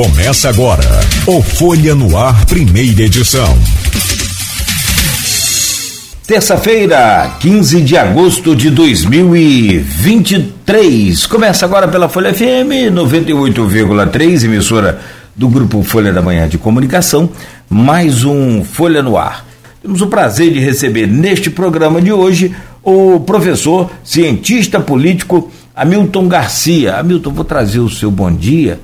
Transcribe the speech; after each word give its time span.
Começa 0.00 0.48
agora 0.48 0.88
o 1.26 1.42
Folha 1.42 1.94
no 1.94 2.16
Ar, 2.16 2.46
primeira 2.46 3.02
edição. 3.02 3.54
Terça-feira, 6.26 7.36
15 7.38 7.82
de 7.82 7.98
agosto 7.98 8.56
de 8.56 8.70
2023. 8.70 11.26
Começa 11.26 11.66
agora 11.66 11.86
pela 11.86 12.08
Folha 12.08 12.32
FM 12.32 12.94
98,3, 12.94 14.44
emissora 14.44 15.02
do 15.36 15.50
Grupo 15.50 15.82
Folha 15.82 16.14
da 16.14 16.22
Manhã 16.22 16.48
de 16.48 16.56
Comunicação. 16.56 17.28
Mais 17.68 18.24
um 18.24 18.64
Folha 18.64 19.02
no 19.02 19.18
Ar. 19.18 19.44
Temos 19.82 20.00
o 20.00 20.06
prazer 20.06 20.50
de 20.50 20.60
receber 20.60 21.06
neste 21.06 21.50
programa 21.50 22.00
de 22.00 22.10
hoje 22.10 22.56
o 22.82 23.20
professor, 23.20 23.90
cientista 24.02 24.80
político 24.80 25.50
Hamilton 25.76 26.26
Garcia. 26.26 26.96
Hamilton, 26.96 27.32
vou 27.32 27.44
trazer 27.44 27.80
o 27.80 27.90
seu 27.90 28.10
bom 28.10 28.32
dia 28.32 28.80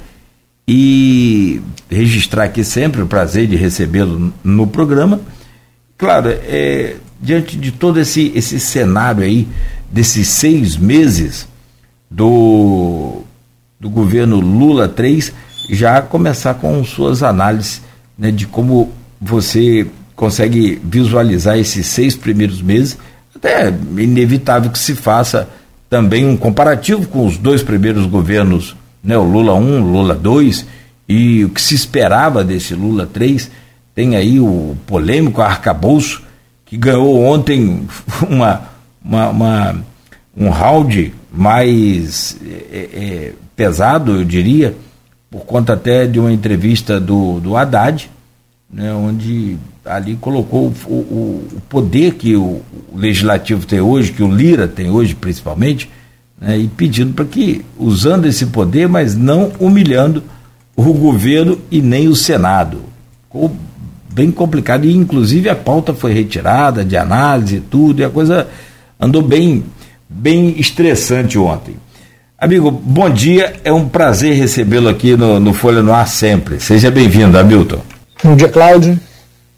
e 0.66 1.60
registrar 1.88 2.44
aqui 2.44 2.64
sempre 2.64 3.02
o 3.02 3.06
prazer 3.06 3.46
de 3.46 3.56
recebê-lo 3.56 4.32
no 4.42 4.66
programa. 4.66 5.20
Claro, 5.96 6.28
é, 6.28 6.96
diante 7.20 7.56
de 7.56 7.70
todo 7.70 8.00
esse, 8.00 8.32
esse 8.34 8.58
cenário 8.58 9.22
aí, 9.22 9.46
desses 9.90 10.28
seis 10.28 10.76
meses 10.76 11.46
do, 12.10 13.22
do 13.78 13.88
governo 13.88 14.40
Lula 14.40 14.88
3, 14.88 15.32
já 15.70 16.02
começar 16.02 16.54
com 16.54 16.84
suas 16.84 17.22
análises 17.22 17.82
né, 18.18 18.30
de 18.30 18.46
como 18.46 18.92
você 19.20 19.86
consegue 20.14 20.80
visualizar 20.82 21.58
esses 21.58 21.86
seis 21.86 22.16
primeiros 22.16 22.62
meses. 22.62 22.98
Até 23.34 23.68
é 23.68 23.74
inevitável 23.98 24.70
que 24.70 24.78
se 24.78 24.94
faça 24.94 25.48
também 25.88 26.26
um 26.26 26.36
comparativo 26.36 27.06
com 27.06 27.26
os 27.26 27.36
dois 27.36 27.62
primeiros 27.62 28.06
governos, 28.06 28.74
né, 29.06 29.16
o 29.16 29.22
Lula 29.22 29.54
1, 29.54 29.80
o 29.80 29.92
Lula 29.92 30.14
2, 30.14 30.66
e 31.08 31.44
o 31.44 31.50
que 31.50 31.62
se 31.62 31.74
esperava 31.74 32.42
desse 32.42 32.74
Lula 32.74 33.06
3. 33.06 33.50
Tem 33.94 34.16
aí 34.16 34.40
o 34.40 34.76
polêmico 34.86 35.40
arcabouço, 35.40 36.22
que 36.64 36.76
ganhou 36.76 37.24
ontem 37.24 37.86
uma, 38.28 38.62
uma, 39.02 39.28
uma 39.30 39.76
um 40.36 40.50
round 40.50 41.14
mais 41.32 42.36
é, 42.44 42.88
é, 42.92 43.32
pesado, 43.54 44.16
eu 44.16 44.24
diria, 44.24 44.76
por 45.30 45.46
conta 45.46 45.72
até 45.72 46.06
de 46.06 46.20
uma 46.20 46.32
entrevista 46.32 47.00
do, 47.00 47.40
do 47.40 47.56
Haddad, 47.56 48.10
né, 48.70 48.92
onde 48.92 49.56
ali 49.84 50.16
colocou 50.16 50.72
o, 50.86 50.92
o, 50.92 51.48
o 51.56 51.62
poder 51.68 52.14
que 52.14 52.36
o, 52.36 52.42
o, 52.42 52.64
legislativo 52.94 53.64
tem 53.64 53.80
hoje, 53.80 54.12
que 54.12 54.22
o 54.22 54.30
Lira 54.30 54.66
tem 54.66 54.90
hoje 54.90 55.14
principalmente, 55.14 55.88
né, 56.40 56.58
e 56.58 56.68
pedindo 56.68 57.14
para 57.14 57.24
que, 57.24 57.64
usando 57.78 58.26
esse 58.26 58.46
poder, 58.46 58.88
mas 58.88 59.14
não 59.14 59.52
humilhando 59.58 60.22
o 60.76 60.92
governo 60.92 61.58
e 61.70 61.80
nem 61.80 62.08
o 62.08 62.14
Senado. 62.14 62.82
Ficou 63.24 63.54
bem 64.12 64.30
complicado. 64.30 64.84
E, 64.84 64.94
inclusive, 64.94 65.48
a 65.48 65.56
pauta 65.56 65.94
foi 65.94 66.12
retirada 66.12 66.84
de 66.84 66.96
análise 66.96 67.56
e 67.56 67.60
tudo, 67.60 68.00
e 68.00 68.04
a 68.04 68.10
coisa 68.10 68.48
andou 69.00 69.22
bem, 69.22 69.64
bem 70.08 70.58
estressante 70.58 71.38
ontem. 71.38 71.76
Amigo, 72.38 72.70
bom 72.70 73.08
dia. 73.08 73.54
É 73.64 73.72
um 73.72 73.88
prazer 73.88 74.34
recebê-lo 74.34 74.88
aqui 74.88 75.16
no, 75.16 75.40
no 75.40 75.54
Folha 75.54 75.82
no 75.82 75.92
Ar 75.92 76.06
sempre. 76.06 76.60
Seja 76.60 76.90
bem-vindo, 76.90 77.38
Hamilton. 77.38 77.80
Bom 78.22 78.36
dia, 78.36 78.48
Cláudio. 78.48 79.00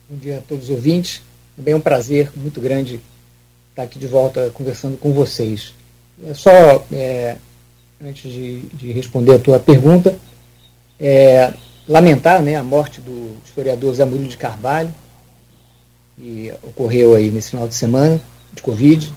Bom 0.08 0.16
dia 0.16 0.38
a 0.38 0.40
todos 0.40 0.64
os 0.64 0.70
ouvintes. 0.70 1.20
Também 1.56 1.74
é 1.74 1.76
um 1.76 1.80
prazer 1.80 2.30
muito 2.36 2.60
grande 2.60 3.00
estar 3.70 3.82
aqui 3.82 3.98
de 3.98 4.06
volta 4.06 4.50
conversando 4.54 4.96
com 4.96 5.12
vocês. 5.12 5.74
É 6.26 6.34
só, 6.34 6.84
é, 6.92 7.36
antes 8.02 8.30
de, 8.30 8.60
de 8.60 8.92
responder 8.92 9.34
a 9.34 9.38
tua 9.38 9.58
pergunta, 9.58 10.18
é, 10.98 11.52
lamentar 11.88 12.42
né, 12.42 12.56
a 12.56 12.62
morte 12.62 13.00
do 13.00 13.36
historiador 13.44 13.94
Zé 13.94 14.04
Murilo 14.04 14.28
de 14.28 14.36
Carvalho, 14.36 14.92
que 16.16 16.52
ocorreu 16.62 17.14
aí 17.14 17.30
nesse 17.30 17.50
final 17.50 17.68
de 17.68 17.74
semana, 17.74 18.20
de 18.52 18.62
Covid, 18.62 19.12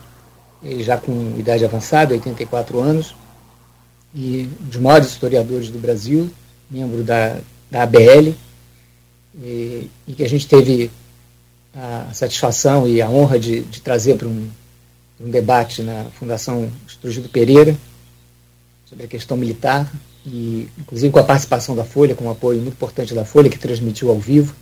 ele 0.64 0.84
já 0.84 0.98
com 0.98 1.36
idade 1.38 1.66
avançada, 1.66 2.14
84 2.14 2.80
anos, 2.80 3.16
e 4.14 4.48
dos 4.60 4.78
maiores 4.78 5.08
historiadores 5.08 5.70
do 5.70 5.80
Brasil, 5.80 6.30
membro 6.70 7.04
da, 7.04 7.38
da 7.70 7.84
ABL, 7.84 8.36
e, 9.42 9.90
e 10.08 10.14
que 10.14 10.24
a 10.24 10.30
gente 10.30 10.48
teve 10.48 10.92
a 11.74 12.10
satisfação 12.14 12.88
e 12.88 13.02
a 13.02 13.10
honra 13.10 13.40
de, 13.40 13.62
de 13.62 13.82
trazer 13.82 14.18
para 14.18 14.28
um, 14.28 14.50
um 15.24 15.30
debate 15.30 15.82
na 15.82 16.06
Fundação 16.18 16.72
Estrugido 16.88 17.30
Pereira 17.30 17.78
sobre 18.86 19.06
a 19.06 19.08
questão 19.08 19.38
militar, 19.38 19.92
e 20.26 20.68
inclusive 20.78 21.12
com 21.12 21.20
a 21.20 21.24
participação 21.24 21.76
da 21.76 21.86
Folha, 21.86 22.14
com 22.14 22.26
um 22.26 22.32
apoio 22.32 22.60
muito 22.60 22.74
importante 22.74 23.14
da 23.14 23.24
Folha, 23.24 23.50
que 23.50 23.58
transmitiu 23.58 24.10
ao 24.10 24.20
vivo. 24.20 24.54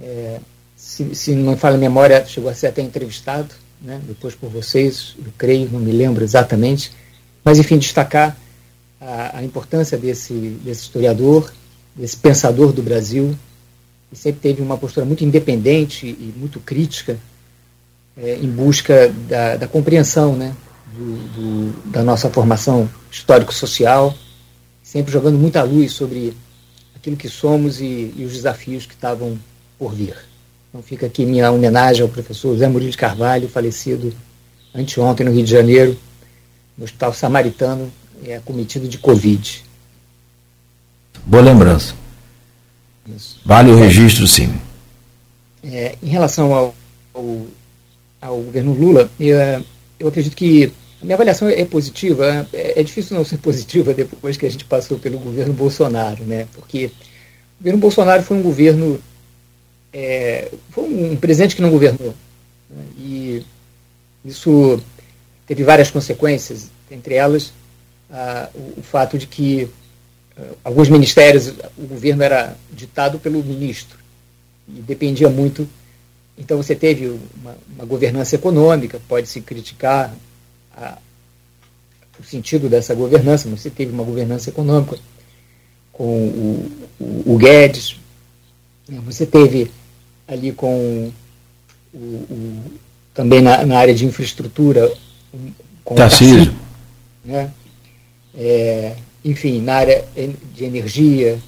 É, 0.00 0.40
se, 0.76 1.14
se, 1.14 1.34
não 1.34 1.52
me 1.52 1.58
falha 1.58 1.76
a 1.76 1.78
memória, 1.78 2.26
chegou 2.26 2.50
a 2.50 2.54
ser 2.54 2.66
até 2.66 2.82
entrevistado, 2.82 3.54
né, 3.80 4.00
depois 4.06 4.34
por 4.34 4.50
vocês, 4.50 5.14
eu 5.18 5.32
creio, 5.38 5.68
não 5.70 5.78
me 5.78 5.92
lembro 5.92 6.24
exatamente, 6.24 6.92
mas 7.44 7.58
enfim, 7.58 7.78
destacar 7.78 8.36
a, 9.00 9.38
a 9.38 9.44
importância 9.44 9.96
desse, 9.96 10.32
desse 10.64 10.82
historiador, 10.82 11.52
desse 11.94 12.16
pensador 12.16 12.72
do 12.72 12.82
Brasil, 12.82 13.36
que 14.10 14.16
sempre 14.16 14.40
teve 14.40 14.60
uma 14.62 14.76
postura 14.76 15.06
muito 15.06 15.24
independente 15.24 16.06
e 16.06 16.34
muito 16.36 16.58
crítica 16.58 17.16
é, 18.16 18.36
em 18.36 18.48
busca 18.48 19.08
da, 19.28 19.56
da 19.56 19.68
compreensão 19.68 20.36
né, 20.36 20.54
do, 20.94 21.16
do, 21.34 21.90
da 21.90 22.02
nossa 22.02 22.28
formação 22.30 22.88
histórico-social, 23.10 24.14
sempre 24.82 25.12
jogando 25.12 25.38
muita 25.38 25.62
luz 25.62 25.92
sobre 25.92 26.34
aquilo 26.94 27.16
que 27.16 27.28
somos 27.28 27.80
e, 27.80 28.12
e 28.16 28.24
os 28.24 28.32
desafios 28.32 28.86
que 28.86 28.94
estavam 28.94 29.38
por 29.78 29.94
vir. 29.94 30.16
Então 30.68 30.82
fica 30.82 31.06
aqui 31.06 31.26
minha 31.26 31.50
homenagem 31.50 32.02
ao 32.02 32.08
professor 32.08 32.56
Zé 32.56 32.68
Murilo 32.68 32.90
de 32.90 32.96
Carvalho, 32.96 33.48
falecido 33.48 34.12
anteontem 34.74 35.26
no 35.26 35.32
Rio 35.32 35.44
de 35.44 35.50
Janeiro, 35.50 35.98
no 36.76 36.84
Hospital 36.84 37.12
Samaritano, 37.12 37.92
é, 38.24 38.40
cometido 38.44 38.88
de 38.88 38.98
Covid. 38.98 39.64
Boa 41.26 41.42
lembrança. 41.42 41.94
Isso. 43.06 43.40
Vale 43.44 43.70
o 43.70 43.76
registro, 43.76 44.26
sim. 44.26 44.54
É, 45.62 45.96
em 46.02 46.08
relação 46.08 46.54
ao, 46.54 46.74
ao, 47.12 47.46
ao 48.22 48.40
governo 48.40 48.72
Lula, 48.72 49.10
eu, 49.20 49.36
eu 49.98 50.08
acredito 50.08 50.34
que 50.36 50.72
a 51.02 51.04
minha 51.04 51.16
avaliação 51.16 51.48
é 51.48 51.64
positiva. 51.64 52.46
É, 52.52 52.80
é, 52.80 52.82
difícil 52.82 53.16
não 53.16 53.24
ser 53.24 53.38
positiva 53.38 53.92
depois 53.94 54.36
que 54.36 54.46
a 54.46 54.50
gente 54.50 54.64
passou 54.64 54.98
pelo 54.98 55.18
governo 55.18 55.52
Bolsonaro, 55.52 56.24
né? 56.24 56.46
Porque 56.54 56.86
o 56.86 56.90
governo 57.58 57.80
Bolsonaro 57.80 58.22
foi 58.22 58.36
um 58.36 58.42
governo. 58.42 58.98
É, 59.92 60.50
foi 60.70 60.84
um 60.84 61.16
presidente 61.16 61.56
que 61.56 61.60
não 61.60 61.70
governou. 61.70 62.14
Né? 62.70 62.84
E 62.96 63.46
isso 64.24 64.80
teve 65.46 65.64
várias 65.64 65.90
consequências, 65.90 66.70
entre 66.90 67.14
elas 67.14 67.52
ah, 68.12 68.48
o, 68.54 68.80
o, 68.80 68.82
fato 68.82 69.18
de 69.18 69.26
que 69.26 69.68
ah, 70.36 70.42
alguns 70.64 70.88
ministérios, 70.88 71.48
o 71.76 71.86
governo 71.86 72.22
era 72.22 72.56
ditado 72.70 73.18
pelo 73.18 73.42
ministro 73.42 73.98
e 74.68 74.80
dependia 74.80 75.28
muito. 75.28 75.68
Então 76.42 76.56
você 76.56 76.74
teve 76.74 77.06
uma, 77.40 77.56
uma 77.76 77.84
governança 77.84 78.34
econômica, 78.34 79.00
pode 79.08 79.28
se 79.28 79.40
criticar 79.40 80.12
a, 80.76 80.98
o 82.18 82.24
sentido 82.24 82.68
dessa 82.68 82.94
governança, 82.96 83.48
você 83.48 83.70
teve 83.70 83.92
uma 83.92 84.02
governança 84.02 84.50
econômica 84.50 84.98
com 85.92 86.04
o, 86.04 86.72
o, 87.00 87.34
o 87.34 87.38
Guedes, 87.38 87.96
né, 88.88 89.00
você 89.04 89.24
teve 89.24 89.70
ali 90.26 90.50
com 90.52 91.12
o, 91.94 91.98
o 91.98 92.62
também 93.14 93.40
na, 93.40 93.64
na, 93.64 93.78
área 93.78 93.94
de 93.94 94.04
infraestrutura 94.04 94.92
com 95.84 95.94
Tarcísio. 95.94 96.52
né? 97.24 97.52
É, 98.34 98.96
enfim, 99.24 99.60
na 99.60 99.74
área 99.74 100.04
de 100.54 100.64
energia, 100.64 101.38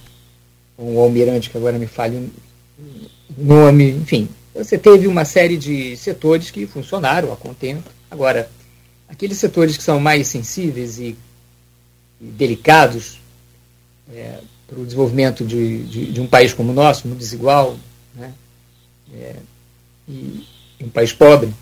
com 0.76 0.94
o 0.94 1.00
almirante 1.00 1.50
que 1.50 1.56
agora 1.56 1.78
me 1.78 1.86
falha 1.86 2.22
o 3.36 3.44
nome, 3.44 3.90
enfim, 3.90 4.28
você 4.54 4.78
teve 4.78 5.06
uma 5.06 5.24
série 5.24 5.56
de 5.56 5.96
setores 5.96 6.50
que 6.50 6.66
funcionaram 6.66 7.32
a 7.32 7.36
contento. 7.36 7.90
Agora, 8.10 8.48
aqueles 9.08 9.38
setores 9.38 9.76
que 9.76 9.82
são 9.82 9.98
mais 9.98 10.28
sensíveis 10.28 10.98
e, 10.98 11.16
e 12.20 12.24
delicados 12.24 13.18
é, 14.12 14.38
para 14.66 14.78
o 14.78 14.84
desenvolvimento 14.84 15.44
de, 15.44 15.84
de, 15.84 16.12
de, 16.12 16.20
um 16.20 16.26
país 16.26 16.52
como 16.52 16.70
o 16.70 16.74
nosso, 16.74 17.08
muito 17.08 17.18
desigual, 17.18 17.76
né? 18.14 18.32
É, 19.12 19.36
e 20.08 20.46
um 20.80 20.88
país 20.88 21.12
pobre, 21.12 21.52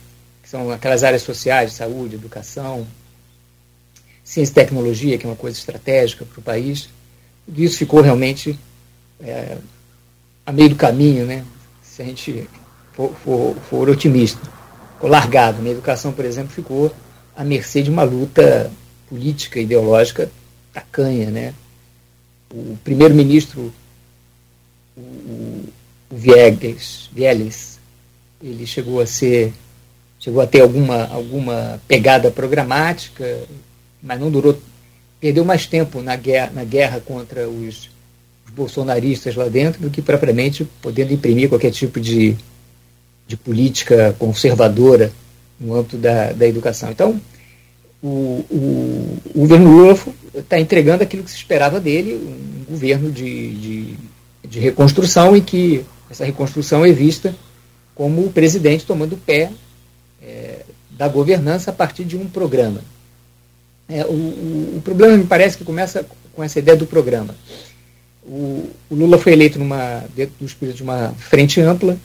que 0.43 0.49
são 0.49 0.71
aquelas 0.71 1.03
áreas 1.03 1.23
sociais, 1.23 1.73
saúde, 1.73 2.17
educação, 2.17 2.87
ciência 4.25 4.53
e 4.53 4.55
tecnologia, 4.55 5.17
que 5.17 5.25
é 5.25 5.29
uma 5.29 5.37
coisa 5.37 5.57
estratégica 5.57 6.25
para 6.25 6.41
o 6.41 6.43
país, 6.43 6.89
tudo 7.47 7.63
isso 7.63 7.79
ficou 7.79 8.01
realmente 8.01 8.59
é, 9.21 9.57
a 10.45 10.53
meio 10.53 10.71
do 10.71 10.77
caminho, 10.77 11.25
né? 11.25 11.45
se 11.93 12.01
a 12.01 12.05
gente 12.07 12.49
for, 12.93 13.13
for, 13.25 13.55
for 13.69 13.89
otimista. 13.89 14.41
Ficou 14.95 15.11
largado. 15.11 15.63
Na 15.63 15.71
educação, 15.71 16.13
por 16.13 16.25
exemplo, 16.25 16.53
ficou 16.53 16.95
à 17.37 17.45
mercê 17.45 17.83
de 17.83 17.91
uma 17.91 18.03
luta 18.03 18.71
política, 19.09 19.61
ideológica 19.61 20.31
tacanha, 20.73 21.31
né? 21.31 21.55
o 22.53 22.77
primeiro-ministro, 22.85 23.73
o, 24.97 25.01
o 25.01 25.69
Viegas, 26.11 27.09
Vieles, 27.13 27.79
ele 28.43 28.67
chegou 28.67 29.01
a 29.01 29.07
ser 29.07 29.53
chegou 30.21 30.41
a 30.41 30.47
ter 30.47 30.61
alguma, 30.61 31.07
alguma 31.09 31.81
pegada 31.89 32.31
programática, 32.31 33.41
mas 34.01 34.21
não 34.21 34.31
durou, 34.31 34.57
perdeu 35.19 35.45
mais 35.45 35.67
tempo 35.67 36.01
na 36.01 36.15
guerra, 36.15 36.53
na 36.55 36.63
guerra 36.63 37.01
contra 37.01 37.49
os 37.49 37.91
bolsonaristas 38.53 39.35
lá 39.35 39.49
dentro 39.49 39.83
do 39.83 39.91
que 39.91 40.01
propriamente 40.01 40.65
podendo 40.81 41.13
imprimir 41.13 41.49
qualquer 41.49 41.73
tipo 41.73 41.99
de, 41.99 42.37
de 43.27 43.37
política 43.37 44.15
conservadora 44.19 45.13
no 45.59 45.75
âmbito 45.75 45.97
da, 45.97 46.33
da 46.33 46.47
educação. 46.47 46.91
Então, 46.91 47.21
o, 48.03 48.45
o, 48.51 49.19
o 49.35 49.39
governo 49.41 49.71
Lula 49.71 49.99
está 50.35 50.59
entregando 50.59 51.03
aquilo 51.03 51.23
que 51.23 51.31
se 51.31 51.37
esperava 51.37 51.79
dele, 51.79 52.15
um 52.15 52.65
governo 52.73 53.11
de, 53.11 53.55
de, 53.55 53.95
de 54.49 54.59
reconstrução 54.59 55.37
e 55.37 55.41
que 55.41 55.85
essa 56.11 56.25
reconstrução 56.25 56.85
é 56.85 56.93
vista 56.93 57.35
como 57.95 58.25
o 58.25 58.33
presidente 58.33 58.85
tomando 58.85 59.17
pé 59.17 59.51
é, 60.21 60.63
da 60.91 61.07
governança 61.09 61.71
a 61.71 61.75
partir 61.75 62.05
de 62.05 62.17
um 62.17 62.27
programa. 62.27 62.81
É, 63.89 64.05
o, 64.05 64.13
o, 64.13 64.75
o, 64.77 64.83
problema 64.83 65.17
me 65.17 65.25
parece 65.25 65.57
que 65.57 65.65
começa 65.65 66.05
com 66.35 66.43
essa 66.43 66.59
ideia 66.59 66.77
do 66.77 66.87
programa. 66.87 67.35
O, 68.25 68.71
o 68.91 68.95
Lula 68.95 69.19
foi 69.19 69.33
eleito 69.33 69.59
numa, 69.59 70.05
dentro 70.15 70.35
do 70.41 70.47
espírito 70.47 70.77
de 70.77 70.83
uma 70.83 71.13
frente 71.19 71.61
ampla 71.61 71.97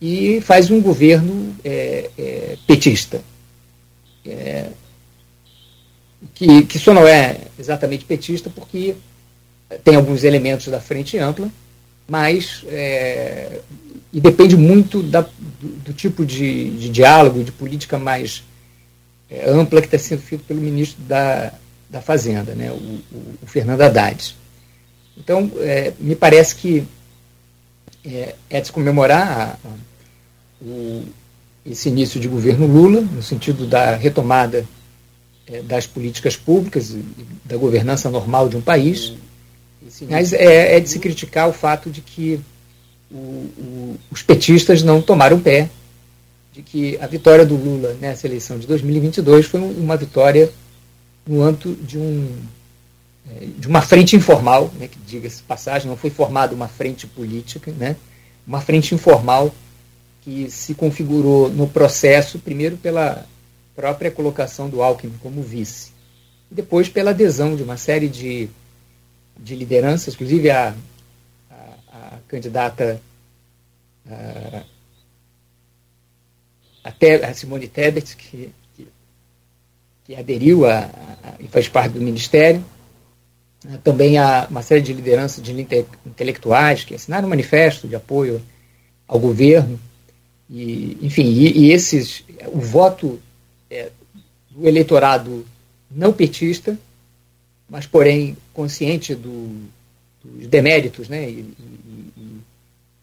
e 0.00 0.40
faz 0.40 0.70
um 0.70 0.80
governo 0.80 1.54
é, 1.64 2.10
é 2.18 2.56
petista. 2.66 3.22
É, 4.24 4.66
que, 6.34 6.62
que 6.64 6.78
só 6.78 6.92
não 6.92 7.06
é 7.06 7.38
exatamente 7.58 8.04
petista 8.04 8.50
porque 8.50 8.96
tem 9.84 9.96
alguns 9.96 10.24
elementos 10.24 10.68
da 10.68 10.80
frente 10.80 11.18
ampla, 11.18 11.50
mas 12.08 12.64
é, 12.68 13.60
e 14.12 14.20
depende 14.20 14.56
muito 14.56 15.02
da, 15.02 15.22
do, 15.22 15.68
do, 15.84 15.92
tipo 15.92 16.24
de, 16.24 16.70
de, 16.70 16.88
diálogo, 16.88 17.42
de 17.42 17.52
política 17.52 17.98
mais 17.98 18.42
é, 19.30 19.48
ampla 19.50 19.80
que 19.80 19.88
está 19.88 19.98
sendo 19.98 20.22
feito 20.22 20.44
pelo 20.44 20.60
ministro 20.60 21.02
da, 21.04 21.52
da 21.90 22.00
Fazenda, 22.00 22.54
né, 22.54 22.70
o, 22.70 22.74
o, 22.74 23.34
o 23.42 23.46
Fernando 23.46 23.82
Haddad. 23.82 24.36
Então, 25.16 25.50
é, 25.58 25.92
me 25.98 26.14
parece 26.14 26.54
que 26.56 26.86
é, 28.06 28.34
é 28.48 28.60
de 28.60 28.66
se 28.66 28.72
comemorar 28.72 29.28
a, 29.28 29.68
a, 29.68 29.72
o, 30.64 31.04
esse 31.64 31.88
início 31.88 32.20
de 32.20 32.28
governo 32.28 32.66
Lula, 32.66 33.00
no 33.00 33.22
sentido 33.22 33.66
da 33.66 33.96
retomada 33.96 34.66
é, 35.46 35.62
das 35.62 35.86
políticas 35.86 36.36
públicas 36.36 36.90
e 36.90 37.04
da 37.44 37.56
governança 37.56 38.10
normal 38.10 38.48
de 38.48 38.56
um 38.56 38.60
país. 38.60 39.14
Mas 40.08 40.32
é, 40.32 40.76
é 40.76 40.80
de 40.80 40.88
se 40.88 40.98
criticar 40.98 41.48
o 41.48 41.52
fato 41.52 41.90
de 41.90 42.00
que 42.00 42.40
o, 43.10 43.16
o, 43.16 43.96
os 44.10 44.22
petistas 44.22 44.82
não 44.82 45.00
tomaram 45.00 45.40
pé, 45.40 45.68
de 46.52 46.62
que 46.62 46.98
a 47.00 47.06
vitória 47.06 47.44
do 47.44 47.54
Lula 47.54 47.96
nessa 48.00 48.26
eleição 48.26 48.58
de 48.58 48.66
2022 48.66 49.46
foi 49.46 49.60
uma 49.60 49.96
vitória 49.96 50.50
no 51.26 51.42
âmbito 51.42 51.74
de, 51.74 51.98
um, 51.98 52.28
de 53.58 53.66
uma 53.66 53.82
frente 53.82 54.14
informal, 54.16 54.70
né, 54.78 54.88
que 54.88 54.98
diga-se 55.06 55.42
passagem, 55.42 55.88
não 55.88 55.96
foi 55.96 56.10
formada 56.10 56.54
uma 56.54 56.68
frente 56.68 57.06
política, 57.06 57.72
né, 57.72 57.96
uma 58.46 58.60
frente 58.60 58.94
informal 58.94 59.54
que 60.22 60.50
se 60.50 60.74
configurou 60.74 61.48
no 61.48 61.68
processo, 61.68 62.38
primeiro 62.38 62.76
pela 62.76 63.26
própria 63.74 64.10
colocação 64.10 64.68
do 64.68 64.82
Alckmin 64.82 65.14
como 65.22 65.42
vice, 65.42 65.92
e 66.50 66.54
depois 66.54 66.88
pela 66.88 67.10
adesão 67.10 67.56
de 67.56 67.62
uma 67.62 67.76
série 67.76 68.08
de 68.08 68.48
de 69.38 69.54
liderança, 69.54 70.10
inclusive 70.10 70.50
a, 70.50 70.74
a, 71.50 71.54
a 71.92 72.18
candidata 72.26 73.00
a, 74.08 74.62
até 76.84 77.24
a 77.24 77.34
Simone 77.34 77.68
Tebet, 77.68 78.16
que, 78.16 78.50
que, 78.74 78.88
que 80.04 80.16
aderiu 80.16 80.66
a, 80.66 80.78
a, 80.78 81.34
e 81.40 81.48
faz 81.48 81.68
parte 81.68 81.92
do 81.92 82.00
Ministério, 82.00 82.64
também 83.82 84.18
há 84.18 84.46
uma 84.50 84.62
série 84.62 84.80
de 84.80 84.92
lideranças 84.92 85.42
de 85.42 85.52
intelectuais 86.06 86.84
que 86.84 86.94
assinaram 86.94 87.26
um 87.26 87.30
manifesto 87.30 87.88
de 87.88 87.96
apoio 87.96 88.40
ao 89.06 89.18
governo, 89.18 89.78
e, 90.48 90.96
enfim, 91.02 91.24
e, 91.24 91.66
e 91.66 91.72
esses, 91.72 92.24
o 92.46 92.60
voto 92.60 93.20
é, 93.70 93.90
do 94.50 94.66
eleitorado 94.66 95.44
não 95.90 96.12
petista 96.12 96.78
mas 97.68 97.86
porém 97.86 98.36
consciente 98.52 99.14
do, 99.14 99.50
dos 100.24 100.46
deméritos 100.46 101.08
né, 101.08 101.28
e, 101.28 101.54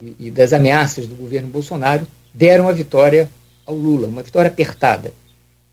e, 0.02 0.16
e, 0.20 0.32
das 0.32 0.54
ameaças 0.54 1.08
do 1.08 1.16
governo 1.16 1.50
Bolsonaro, 1.50 2.08
deram 2.34 2.68
a 2.68 2.72
vitória 2.72 3.30
ao 3.66 3.76
Lula, 3.76 4.08
uma 4.08 4.24
vitória 4.24 4.50
apertada. 4.50 5.14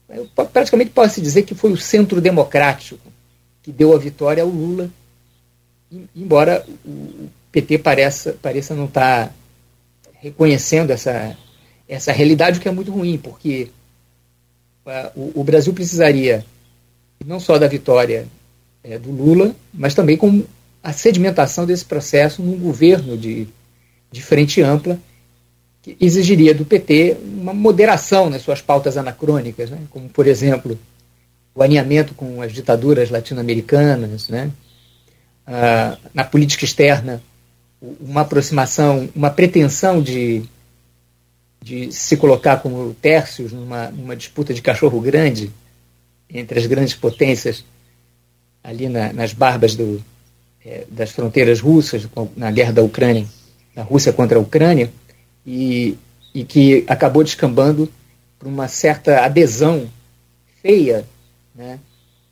Eu, 0.09 0.29
praticamente 0.53 0.91
pode-se 0.91 1.21
dizer 1.21 1.43
que 1.43 1.55
foi 1.55 1.73
o 1.73 1.77
centro 1.77 2.21
democrático 2.21 3.10
que 3.71 3.77
deu 3.77 3.95
a 3.95 3.99
vitória 3.99 4.43
ao 4.43 4.49
Lula, 4.49 4.91
embora 6.15 6.67
o 6.85 7.29
PT 7.53 7.79
pareça, 7.79 8.37
pareça 8.43 8.75
não 8.75 8.87
estar 8.87 9.29
tá 9.29 9.35
reconhecendo 10.15 10.91
essa, 10.91 11.37
essa 11.89 12.13
realidade, 12.13 12.59
o 12.59 12.61
que 12.61 12.69
é 12.69 12.73
muito 12.73 12.91
ruim, 12.91 13.17
porque 13.17 13.71
uh, 14.85 15.21
o, 15.37 15.41
o 15.41 15.45
Brasil 15.45 15.73
precisaria 15.73 16.45
não 17.25 17.39
só 17.39 17.59
da 17.59 17.69
vitória 17.69 18.27
é, 18.83 18.99
do 18.99 19.11
Lula, 19.11 19.55
mas 19.73 19.95
também 19.95 20.17
com 20.17 20.43
a 20.83 20.93
sedimentação 20.93 21.65
desse 21.65 21.85
processo 21.85 22.43
num 22.43 22.59
governo 22.59 23.17
de, 23.17 23.47
de 24.11 24.23
frente 24.23 24.61
ampla, 24.63 24.99
que 25.83 25.97
exigiria 26.01 26.55
do 26.55 26.65
PT 26.65 27.19
uma 27.23 27.55
moderação 27.55 28.29
nas 28.29 28.43
suas 28.43 28.61
pautas 28.61 28.97
anacrônicas, 28.97 29.71
né? 29.71 29.79
como, 29.91 30.09
por 30.09 30.27
exemplo, 30.27 30.79
o 31.55 31.63
alinhamento 31.63 32.15
com 32.15 32.41
as 32.41 32.53
ditaduras 32.53 33.11
latino-americanas, 33.11 34.29
né? 34.29 34.51
Ah, 35.47 35.99
na 36.15 36.25
política 36.25 36.65
externa, 36.65 37.23
uma 38.01 38.21
aproximação, 38.21 39.09
uma 39.15 39.31
pretensão 39.31 40.03
de, 40.03 40.45
de 41.63 41.91
se 41.93 42.17
colocar 42.17 42.59
como 42.59 42.95
tércios 42.95 43.53
numa, 43.53 43.91
numa 43.91 44.15
disputa 44.15 44.55
de 44.55 44.63
cachorro 44.63 45.01
grande 45.01 45.51
entre 46.29 46.59
as 46.59 46.67
grandes 46.67 46.95
potências 46.95 47.65
ali 48.63 48.89
na, 48.89 49.13
nas 49.13 49.33
barbas 49.33 49.75
do, 49.75 50.03
é, 50.65 50.85
das 50.91 51.11
fronteiras 51.11 51.61
russas, 51.61 52.07
na 52.37 52.51
guerra 52.51 52.73
da 52.73 52.83
Ucrânia, 52.83 53.27
da 53.75 53.83
Rússia 53.83 54.13
contra 54.13 54.39
a 54.39 54.41
Ucrânia, 54.41 54.91
e, 55.45 55.97
e 56.35 56.45
que 56.45 56.85
acabou 56.87 57.25
descambando 57.25 57.91
para 58.39 58.49
uma 58.49 58.69
certa 58.69 59.25
adesão 59.25 59.89
feia 60.63 61.05
né, 61.55 61.79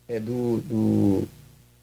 é, 0.09 0.19
do, 0.19 0.59
do, 0.59 1.29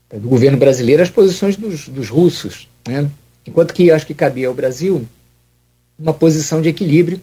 é, 0.09 0.19
do, 0.19 0.27
governo 0.27 0.57
brasileiro 0.57 1.03
às 1.03 1.09
posições 1.09 1.55
dos, 1.55 1.87
dos 1.87 2.09
russos. 2.09 2.67
Né? 2.87 3.09
Enquanto 3.45 3.73
que 3.73 3.91
acho 3.91 4.05
que 4.05 4.13
cabia 4.13 4.47
ao 4.47 4.53
Brasil 4.53 5.05
uma 5.97 6.13
posição 6.13 6.61
de 6.61 6.69
equilíbrio, 6.69 7.21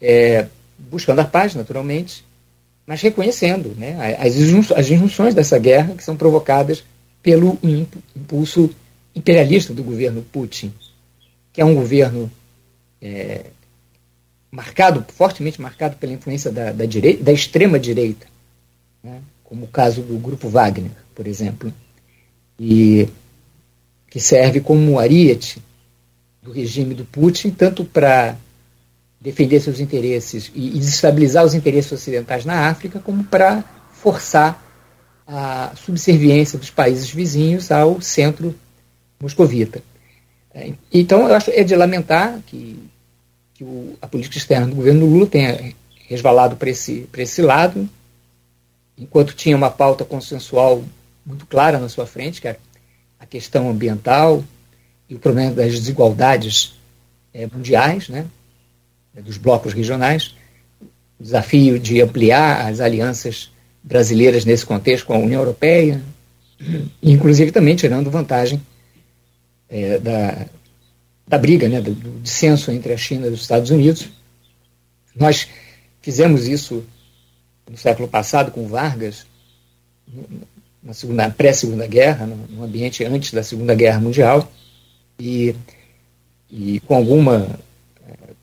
é, 0.00 0.46
buscando 0.78 1.20
a 1.20 1.24
paz, 1.24 1.54
naturalmente, 1.54 2.24
mas 2.86 3.00
reconhecendo 3.00 3.74
né, 3.76 4.16
as 4.18 4.90
injunções 4.90 5.34
dessa 5.34 5.58
guerra 5.58 5.94
que 5.94 6.04
são 6.04 6.16
provocadas 6.16 6.84
pelo 7.22 7.58
impulso 8.14 8.70
imperialista 9.14 9.72
do 9.72 9.82
governo 9.82 10.22
Putin, 10.30 10.72
que 11.52 11.60
é 11.60 11.64
um 11.64 11.74
governo 11.74 12.30
é, 13.00 13.46
marcado, 14.50 15.04
fortemente 15.14 15.60
marcado 15.60 15.96
pela 15.96 16.12
influência 16.12 16.50
da, 16.50 16.72
da, 16.72 16.84
direita, 16.84 17.24
da 17.24 17.32
extrema 17.32 17.78
direita, 17.78 18.26
né, 19.04 19.20
como 19.44 19.66
o 19.66 19.68
caso 19.68 20.00
do 20.00 20.16
grupo 20.18 20.48
Wagner, 20.48 20.90
por 21.14 21.26
exemplo, 21.26 21.72
e 22.58 23.06
que 24.10 24.18
serve 24.18 24.60
como 24.60 24.98
ariete 24.98 25.62
do 26.42 26.50
regime 26.50 26.94
do 26.94 27.04
Putin, 27.04 27.50
tanto 27.50 27.84
para 27.84 28.36
defender 29.20 29.60
seus 29.60 29.80
interesses 29.80 30.50
e, 30.54 30.70
desestabilizar 30.70 31.44
os 31.44 31.54
interesses 31.54 31.92
ocidentais 31.92 32.44
na 32.44 32.68
África, 32.68 33.00
como 33.00 33.24
para 33.24 33.64
forçar 33.92 34.62
a 35.26 35.72
subserviência 35.76 36.58
dos 36.58 36.70
países 36.70 37.10
vizinhos 37.10 37.70
ao 37.70 38.00
centro 38.00 38.54
moscovita. 39.20 39.82
É, 40.54 40.72
então, 40.92 41.26
eu 41.26 41.34
acho 41.34 41.50
é 41.50 41.64
de 41.64 41.74
lamentar 41.74 42.38
que, 42.46 42.78
que 43.54 43.64
o, 43.64 43.96
a 44.00 44.06
política 44.06 44.36
externa 44.36 44.66
do 44.66 44.76
governo 44.76 45.06
Lula 45.06 45.26
tenha 45.26 45.72
resvalado 46.06 46.56
para 46.56 46.70
esse, 46.70 47.08
esse 47.16 47.40
lado, 47.40 47.88
enquanto 48.96 49.34
tinha 49.34 49.56
uma 49.56 49.70
pauta 49.70 50.04
consensual 50.04 50.84
muito 51.24 51.46
clara 51.46 51.78
na 51.78 51.88
sua 51.88 52.06
frente, 52.06 52.40
que 52.40 52.48
é 52.48 52.56
a 53.18 53.26
questão 53.26 53.70
ambiental 53.70 54.44
e 55.08 55.14
o 55.14 55.18
problema 55.18 55.52
das 55.52 55.72
desigualdades 55.72 56.74
é, 57.32 57.46
mundiais? 57.46 58.08
Né, 58.08 58.26
dos 59.22 59.36
blocos 59.36 59.72
regionais, 59.72 60.34
o 61.18 61.22
desafio 61.22 61.78
de 61.78 62.00
ampliar 62.00 62.66
as 62.66 62.80
alianças 62.80 63.50
brasileiras 63.82 64.44
nesse 64.44 64.66
contexto 64.66 65.06
com 65.06 65.14
a 65.14 65.18
União 65.18 65.40
Europeia, 65.40 66.02
inclusive 67.02 67.52
também 67.52 67.76
tirando 67.76 68.10
vantagem 68.10 68.60
é, 69.68 69.98
da, 69.98 70.46
da 71.26 71.38
briga, 71.38 71.68
né, 71.68 71.80
do, 71.80 71.94
do 71.94 72.20
dissenso 72.20 72.70
entre 72.70 72.92
a 72.92 72.96
China 72.96 73.26
e 73.26 73.30
os 73.30 73.42
Estados 73.42 73.70
Unidos. 73.70 74.08
Nós 75.14 75.48
fizemos 76.00 76.48
isso 76.48 76.84
no 77.68 77.76
século 77.76 78.08
passado 78.08 78.50
com 78.50 78.68
Vargas, 78.68 79.26
na 80.82 80.92
segunda 80.92 81.30
pré-segunda 81.30 81.86
guerra, 81.86 82.26
no, 82.26 82.62
ambiente 82.62 83.04
antes 83.04 83.32
da 83.32 83.42
Segunda 83.42 83.74
Guerra 83.74 84.00
Mundial, 84.00 84.50
e, 85.18 85.54
e 86.50 86.80
com 86.80 86.94
alguma, 86.94 87.58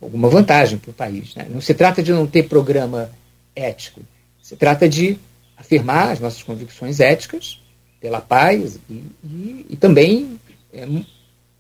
alguma 0.01 0.29
vantagem 0.29 0.79
para 0.79 0.89
o 0.89 0.93
país. 0.93 1.35
Né? 1.35 1.47
Não 1.49 1.61
se 1.61 1.73
trata 1.73 2.01
de 2.01 2.11
não 2.11 2.25
ter 2.25 2.43
programa 2.43 3.11
ético, 3.55 4.01
se 4.41 4.55
trata 4.55 4.89
de 4.89 5.19
afirmar 5.55 6.11
as 6.11 6.19
nossas 6.19 6.41
convicções 6.41 6.99
éticas 6.99 7.61
pela 7.99 8.19
paz 8.19 8.79
e, 8.89 9.03
e, 9.23 9.65
e 9.69 9.75
também 9.75 10.39
é, 10.73 10.87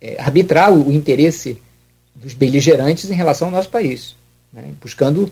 é, 0.01 0.21
arbitrar 0.21 0.73
o, 0.73 0.87
o, 0.87 0.91
interesse 0.91 1.61
dos 2.15 2.33
beligerantes 2.33 3.09
em 3.09 3.13
relação 3.13 3.49
ao 3.49 3.53
nosso 3.53 3.69
país, 3.69 4.15
né? 4.51 4.73
buscando 4.81 5.31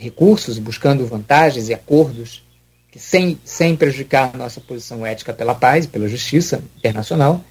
recursos, 0.00 0.58
buscando 0.58 1.06
vantagens 1.06 1.68
e 1.68 1.74
acordos 1.74 2.42
que 2.90 2.98
sem, 2.98 3.38
sem 3.44 3.76
prejudicar 3.76 4.30
a 4.34 4.38
nossa 4.38 4.60
posição 4.60 5.06
ética 5.06 5.32
pela 5.32 5.54
paz 5.54 5.84
e 5.84 5.88
pela 5.88 6.08
justiça 6.08 6.62
internacional, 6.78 7.44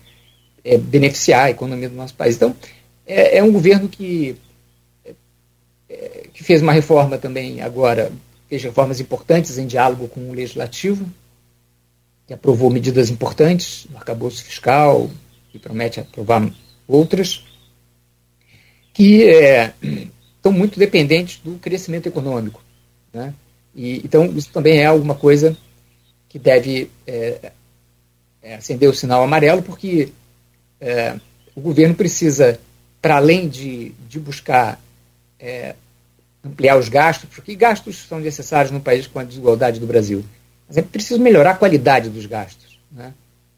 é, 0.63 0.77
beneficiar 0.77 1.45
a 1.45 1.49
economia 1.51 1.87
do 1.87 1.95
nosso 1.95 2.13
país. 2.13 2.35
Então, 2.35 2.53
é, 3.05 3.37
é 3.37 3.43
um 3.43 3.51
governo 3.51 3.87
que, 3.87 4.35
é, 5.87 6.27
que 6.33 6.43
fez 6.43 6.61
uma 6.61 6.73
reforma 6.73 7.17
também 7.17 7.61
agora, 7.61 8.11
fez 8.49 8.63
reformas 8.63 8.99
importantes 8.99 9.57
em 9.57 9.65
diálogo 9.65 10.09
com 10.09 10.29
o 10.29 10.33
legislativo, 10.33 11.09
que 12.27 12.33
aprovou 12.33 12.69
medidas 12.69 13.09
importantes 13.09 13.87
no 13.89 13.97
arcabouço 13.97 14.43
fiscal, 14.43 15.09
e 15.53 15.59
promete 15.59 15.99
aprovar 15.99 16.51
outras, 16.87 17.45
que 18.93 19.23
é, 19.23 19.73
estão 20.49 20.51
muito 20.51 20.79
dependentes 20.79 21.39
do 21.43 21.57
crescimento 21.59 22.07
econômico. 22.07 22.61
Né? 23.13 23.33
E, 23.75 23.97
então, 24.03 24.25
isso 24.25 24.49
também 24.51 24.79
é 24.79 24.85
alguma 24.85 25.15
coisa 25.15 25.55
que 26.27 26.37
deve 26.37 26.89
é, 27.07 27.51
é, 28.41 28.55
acender 28.55 28.89
o 28.89 28.93
sinal 28.93 29.23
amarelo, 29.23 29.61
porque 29.61 30.09
é, 30.81 31.15
o 31.55 31.61
governo 31.61 31.95
precisa, 31.95 32.59
para 33.01 33.17
além 33.17 33.47
de, 33.47 33.91
de 34.07 34.19
buscar 34.19 34.79
é, 35.39 35.75
ampliar 36.43 36.77
os 36.77 36.89
gastos, 36.89 37.29
porque 37.33 37.55
gastos 37.55 38.07
são 38.07 38.19
necessários 38.19 38.71
num 38.71 38.79
país 38.79 39.07
com 39.07 39.19
a 39.19 39.23
desigualdade 39.23 39.79
do 39.79 39.87
Brasil, 39.87 40.23
mas 40.67 40.77
é 40.77 40.81
preciso 40.81 41.19
melhorar 41.19 41.51
a 41.51 41.55
qualidade 41.55 42.09
dos 42.09 42.25
gastos. 42.25 42.79
Né? 42.91 43.13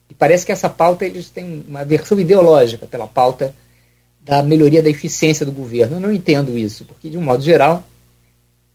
E 0.09 0.13
parece 0.13 0.45
que 0.45 0.51
essa 0.51 0.69
pauta, 0.69 1.05
eles 1.05 1.29
têm 1.29 1.63
uma 1.67 1.83
versão 1.85 2.19
ideológica 2.19 2.85
pela 2.85 3.07
pauta 3.07 3.53
da 4.23 4.43
melhoria 4.43 4.83
da 4.83 4.89
eficiência 4.89 5.45
do 5.45 5.51
governo. 5.51 5.97
Eu 5.97 5.99
não 5.99 6.11
entendo 6.11 6.57
isso, 6.57 6.85
porque, 6.85 7.09
de 7.09 7.17
um 7.17 7.21
modo 7.21 7.43
geral, 7.43 7.83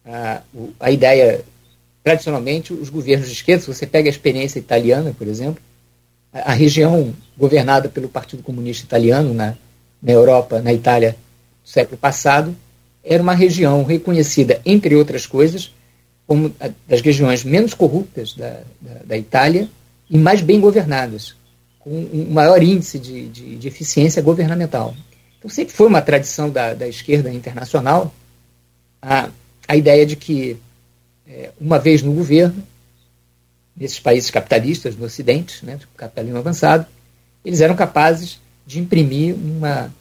a, 0.04 0.42
a 0.80 0.90
ideia, 0.90 1.44
tradicionalmente, 2.02 2.72
os 2.72 2.88
governos 2.88 3.28
de 3.28 3.34
esquerda, 3.34 3.62
se 3.62 3.68
você 3.68 3.86
pega 3.86 4.08
a 4.08 4.10
experiência 4.10 4.58
italiana, 4.58 5.14
por 5.16 5.26
exemplo, 5.26 5.62
a, 6.32 6.52
a 6.52 6.54
região 6.54 7.14
governada 7.36 7.88
pelo 7.88 8.08
Partido 8.08 8.42
Comunista 8.42 8.84
Italiano 8.84 9.32
na, 9.32 9.54
na 10.02 10.12
Europa, 10.12 10.60
na 10.60 10.72
Itália, 10.72 11.16
do 11.62 11.68
século 11.68 11.96
passado, 11.96 12.54
era 13.02 13.22
uma 13.22 13.34
região 13.34 13.84
reconhecida, 13.84 14.60
entre 14.64 14.96
outras 14.96 15.26
coisas, 15.26 15.72
como 16.26 16.52
a, 16.58 16.70
das 16.88 17.00
regiões 17.00 17.44
menos 17.44 17.72
corruptas 17.72 18.34
da, 18.34 18.60
da, 18.80 18.94
da, 19.04 19.16
Itália 19.16 19.68
e 20.10 20.18
mais 20.18 20.40
bem 20.40 20.60
governadas, 20.60 21.36
com 21.78 21.90
um 21.90 22.30
maior 22.30 22.60
índice 22.62 22.98
de, 22.98 23.28
de, 23.28 23.56
de 23.56 23.68
eficiência 23.68 24.20
governamental. 24.20 24.94
Então, 25.46 25.54
sempre 25.54 25.74
foi 25.74 25.86
uma 25.86 26.02
tradição 26.02 26.50
da, 26.50 26.74
da 26.74 26.88
esquerda 26.88 27.32
internacional 27.32 28.12
a, 29.00 29.30
a 29.68 29.76
ideia 29.76 30.04
de 30.04 30.16
que, 30.16 30.56
é, 31.24 31.52
uma 31.60 31.78
vez 31.78 32.02
no 32.02 32.12
governo, 32.12 32.64
nesses 33.76 34.00
países 34.00 34.28
capitalistas, 34.28 34.96
no 34.96 35.04
Ocidente, 35.04 35.64
né, 35.64 35.78
capitalismo 35.96 36.38
avançado, 36.38 36.84
eles 37.44 37.60
eram 37.60 37.76
capazes 37.76 38.40
de 38.66 38.80
imprimir 38.80 39.36
uma, 39.36 39.94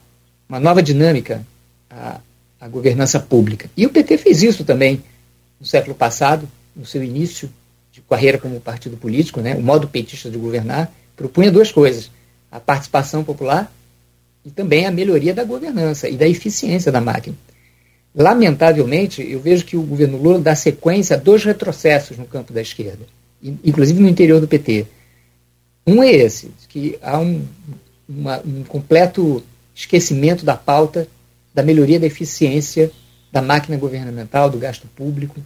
uma 0.50 0.60
nova 0.60 0.82
dinâmica 0.82 1.46
à, 1.92 2.20
à 2.60 2.68
governança 2.68 3.20
pública. 3.20 3.70
E 3.78 3.86
o 3.86 3.92
PT 3.92 4.18
fez 4.18 4.42
isso 4.42 4.64
também 4.64 5.04
no 5.60 5.66
século 5.68 5.94
passado, 5.94 6.50
no 6.76 6.88
seu 6.88 7.04
início 7.04 7.54
de 7.92 8.02
carreira 8.02 8.40
como 8.40 8.60
partido 8.60 8.98
político, 8.98 9.42
né, 9.42 9.54
o 9.54 9.62
modo 9.62 9.88
petista 9.88 10.28
de 10.28 10.40
governar 10.40 10.92
propunha 11.16 11.52
duas 11.52 11.72
coisas: 11.72 12.10
a 12.52 12.60
participação 12.60 13.24
popular 13.24 13.72
e 14.46 14.52
também 14.52 14.86
a 14.86 14.92
melhoria 14.92 15.34
da 15.34 15.44
governança 15.44 16.08
e 16.08 16.16
da 16.16 16.28
eficiência 16.28 16.92
da 16.92 17.02
máquina. 17.02 17.36
Lamentavelmente, 18.14 19.22
eu 19.22 19.40
vejo 19.40 19.66
que 19.66 19.76
o 19.76 19.82
governo 19.82 20.18
Lula 20.18 20.40
dá 20.40 20.56
sequência 20.56 21.16
a 21.16 21.20
dois 21.20 21.44
retrocessos 21.44 22.18
no 22.18 22.26
campo 22.26 22.54
da 22.54 22.62
esquerda, 22.62 23.06
inclusive 23.42 24.00
no 24.00 24.08
interior 24.08 24.40
do 24.40 24.48
PT. 24.48 24.86
Um 25.86 26.02
é 26.02 26.12
esse, 26.12 26.52
que 26.70 26.98
há 27.02 27.20
um, 27.20 27.46
uma, 28.08 28.40
um 28.46 28.64
completo 28.64 29.44
esquecimento 29.74 30.46
da 30.46 30.56
pauta 30.56 31.08
da 31.54 31.64
melhoria 31.64 32.00
da 32.00 32.06
eficiência 32.06 32.92
da 33.32 33.42
máquina 33.42 33.78
governamental, 33.78 34.50
do 34.50 34.58
gasto 34.58 34.88
público, 34.96 35.42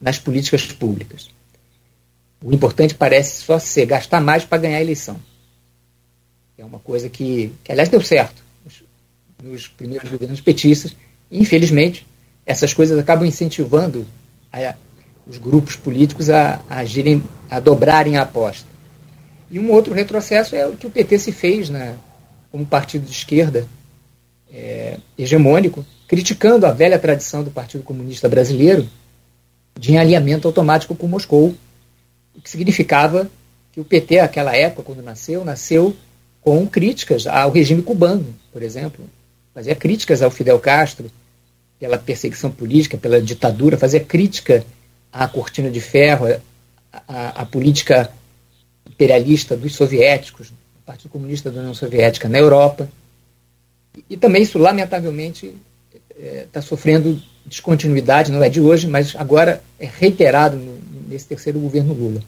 nas 0.00 0.18
políticas 0.18 0.66
públicas. 0.66 1.30
O 2.42 2.52
importante 2.52 2.94
parece 2.94 3.42
só 3.42 3.58
ser 3.58 3.86
gastar 3.86 4.20
mais 4.20 4.44
para 4.44 4.58
ganhar 4.58 4.78
a 4.78 4.82
eleição. 4.82 5.18
É 6.58 6.64
uma 6.64 6.78
coisa 6.78 7.08
que, 7.08 7.52
que 7.64 7.72
aliás, 7.72 7.88
deu 7.88 8.00
certo 8.00 8.41
nos, 9.42 9.68
primeiros 9.68 10.10
governos 10.10 10.40
petistas. 10.40 10.94
Infelizmente, 11.30 12.06
essas 12.46 12.72
coisas 12.72 12.98
acabam 12.98 13.26
incentivando 13.26 14.06
a, 14.52 14.74
os 15.26 15.38
grupos 15.38 15.76
políticos 15.76 16.30
a, 16.30 16.60
a, 16.68 16.78
agirem, 16.78 17.22
a 17.50 17.60
dobrarem 17.60 18.16
a 18.16 18.22
aposta. 18.22 18.66
E 19.50 19.58
um 19.58 19.70
outro 19.70 19.92
retrocesso 19.92 20.56
é 20.56 20.66
o 20.66 20.76
que 20.76 20.86
o 20.86 20.90
PT 20.90 21.18
se 21.18 21.32
fez 21.32 21.68
né, 21.68 21.96
como 22.50 22.64
partido 22.64 23.04
de 23.04 23.12
esquerda 23.12 23.66
é, 24.52 24.98
hegemônico, 25.18 25.84
criticando 26.06 26.66
a 26.66 26.72
velha 26.72 26.98
tradição 26.98 27.42
do 27.42 27.50
Partido 27.50 27.82
Comunista 27.82 28.28
Brasileiro 28.28 28.88
de 29.78 29.96
alinhamento 29.96 30.46
automático 30.46 30.94
com 30.94 31.06
Moscou, 31.06 31.54
o 32.34 32.40
que 32.40 32.50
significava 32.50 33.30
que 33.72 33.80
o 33.80 33.84
PT, 33.84 34.20
naquela 34.20 34.54
época, 34.54 34.82
quando 34.82 35.02
nasceu, 35.02 35.44
nasceu 35.44 35.96
com 36.42 36.66
críticas 36.66 37.26
ao 37.26 37.50
regime 37.50 37.82
cubano, 37.82 38.34
por 38.52 38.62
exemplo. 38.62 39.04
Fazia 39.54 39.74
críticas 39.74 40.22
ao 40.22 40.30
Fidel 40.30 40.58
Castro, 40.58 41.10
pela 41.82 41.98
perseguição 41.98 42.48
política, 42.48 42.96
pela 42.96 43.20
ditadura, 43.20 43.76
fazia 43.76 43.98
crítica 43.98 44.64
à 45.12 45.26
cortina 45.26 45.68
de 45.68 45.80
ferro, 45.80 46.26
à, 46.92 47.42
à 47.42 47.44
política 47.44 48.08
imperialista 48.88 49.56
dos 49.56 49.74
soviéticos, 49.74 50.50
do 50.50 50.56
Partido 50.86 51.10
Comunista 51.10 51.50
da 51.50 51.58
União 51.58 51.74
Soviética 51.74 52.28
na 52.28 52.38
Europa. 52.38 52.88
E, 53.98 54.04
e 54.10 54.16
também 54.16 54.42
isso, 54.42 54.58
lamentavelmente, 54.58 55.56
está 56.16 56.60
é, 56.60 56.62
sofrendo 56.62 57.20
descontinuidade, 57.44 58.30
não 58.30 58.44
é 58.44 58.48
de 58.48 58.60
hoje, 58.60 58.86
mas 58.86 59.16
agora 59.16 59.60
é 59.76 59.86
reiterado 59.86 60.56
no, 60.56 60.78
nesse 61.08 61.26
terceiro 61.26 61.58
governo 61.58 61.92
Lula. 61.92 62.22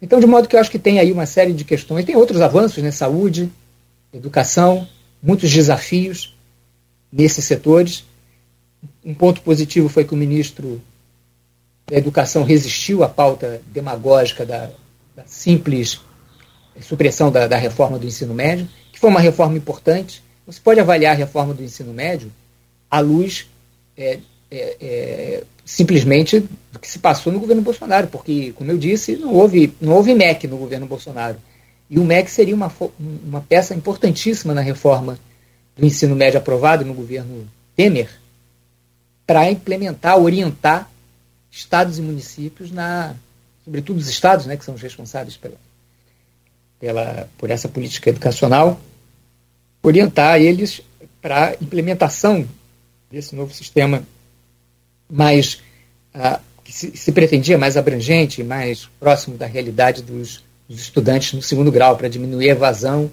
Então, 0.00 0.20
de 0.20 0.26
modo 0.26 0.46
que 0.46 0.54
eu 0.54 0.60
acho 0.60 0.70
que 0.70 0.78
tem 0.78 1.00
aí 1.00 1.10
uma 1.10 1.26
série 1.26 1.52
de 1.52 1.64
questões, 1.64 2.04
tem 2.04 2.14
outros 2.14 2.40
avanços, 2.40 2.82
né? 2.82 2.92
Saúde, 2.92 3.50
educação, 4.12 4.86
muitos 5.20 5.50
desafios 5.50 6.35
nesses 7.12 7.44
setores, 7.44 8.04
um 9.04 9.14
ponto 9.14 9.40
positivo 9.42 9.88
foi 9.88 10.04
que 10.04 10.14
o 10.14 10.16
ministro 10.16 10.80
da 11.86 11.96
Educação 11.96 12.42
resistiu 12.42 13.04
à 13.04 13.08
pauta 13.08 13.60
demagógica 13.72 14.44
da, 14.44 14.70
da 15.14 15.24
simples 15.26 16.00
supressão 16.80 17.30
da, 17.30 17.46
da, 17.46 17.56
reforma 17.56 17.98
do 17.98 18.06
ensino 18.06 18.34
médio, 18.34 18.68
que 18.92 18.98
foi 18.98 19.08
uma 19.08 19.20
reforma 19.20 19.56
importante. 19.56 20.22
Você 20.46 20.60
pode 20.60 20.80
avaliar 20.80 21.14
a 21.14 21.18
reforma 21.18 21.54
do 21.54 21.62
ensino 21.62 21.92
médio 21.92 22.30
à 22.90 23.00
luz 23.00 23.46
é, 23.96 24.18
é, 24.50 24.76
é, 24.80 25.44
simplesmente 25.64 26.40
do 26.72 26.78
que 26.78 26.88
se 26.88 26.98
passou 26.98 27.32
no 27.32 27.40
governo 27.40 27.62
Bolsonaro, 27.62 28.08
porque, 28.08 28.52
como 28.52 28.70
eu 28.70 28.78
disse, 28.78 29.16
não 29.16 29.32
houve, 29.32 29.72
não 29.80 29.94
houve 29.94 30.14
MEC 30.14 30.46
no 30.46 30.56
governo 30.56 30.86
Bolsonaro. 30.86 31.36
E 31.88 31.98
o 31.98 32.04
MEC 32.04 32.30
seria 32.30 32.54
uma, 32.54 32.70
uma 32.98 33.40
peça 33.40 33.74
importantíssima 33.74 34.52
na 34.52 34.60
reforma 34.60 35.18
do 35.76 35.84
ensino 35.84 36.16
médio 36.16 36.38
aprovado 36.38 36.84
no 36.84 36.94
governo 36.94 37.48
Temer, 37.76 38.08
para 39.26 39.50
implementar, 39.50 40.18
orientar 40.18 40.90
estados 41.50 41.98
e 41.98 42.02
municípios 42.02 42.70
na, 42.70 43.14
sobretudo 43.64 43.98
os 43.98 44.08
estados, 44.08 44.46
né, 44.46 44.56
que 44.56 44.64
são 44.64 44.74
os 44.74 44.82
responsáveis 44.82 45.36
pela, 45.36 45.56
pela, 46.78 47.28
por 47.36 47.50
essa 47.50 47.68
política 47.68 48.10
educacional, 48.10 48.80
orientar 49.82 50.40
eles 50.40 50.80
para 51.20 51.48
a 51.48 51.54
implementação 51.54 52.46
desse 53.10 53.34
novo 53.34 53.52
sistema 53.52 54.02
mais 55.10 55.60
uh, 56.14 56.40
que 56.64 56.72
se, 56.72 56.96
se, 56.96 57.12
pretendia 57.12 57.56
mais 57.56 57.76
abrangente, 57.76 58.42
mais 58.42 58.88
próximo 58.98 59.36
da 59.36 59.46
realidade 59.46 60.02
dos, 60.02 60.42
dos 60.68 60.80
estudantes 60.80 61.32
no 61.32 61.42
segundo 61.42 61.70
grau, 61.70 61.96
para 61.96 62.08
diminuir 62.08 62.50
a 62.50 62.52
evasão 62.52 63.10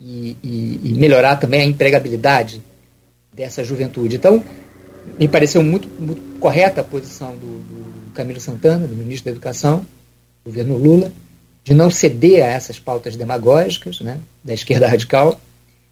e, 0.00 0.36
e, 0.42 0.80
e, 0.84 0.94
melhorar 0.94 1.36
também 1.36 1.60
a 1.60 1.64
empregabilidade 1.64 2.62
dessa 3.32 3.62
juventude. 3.62 4.16
Então, 4.16 4.42
me 5.18 5.28
pareceu 5.28 5.62
muito, 5.62 5.88
muito 6.00 6.38
correta 6.38 6.80
a 6.80 6.84
posição 6.84 7.36
do, 7.36 7.58
do 7.58 8.12
Camilo 8.14 8.40
Santana, 8.40 8.86
do 8.86 8.96
ministro 8.96 9.26
da 9.26 9.32
Educação, 9.32 9.86
do 10.42 10.50
governo 10.50 10.76
Lula, 10.76 11.12
de 11.62 11.74
não 11.74 11.90
ceder 11.90 12.42
a 12.42 12.48
essas 12.48 12.78
pautas 12.78 13.16
demagógicas 13.16 14.00
né, 14.00 14.18
da 14.42 14.54
esquerda 14.54 14.88
radical 14.88 15.38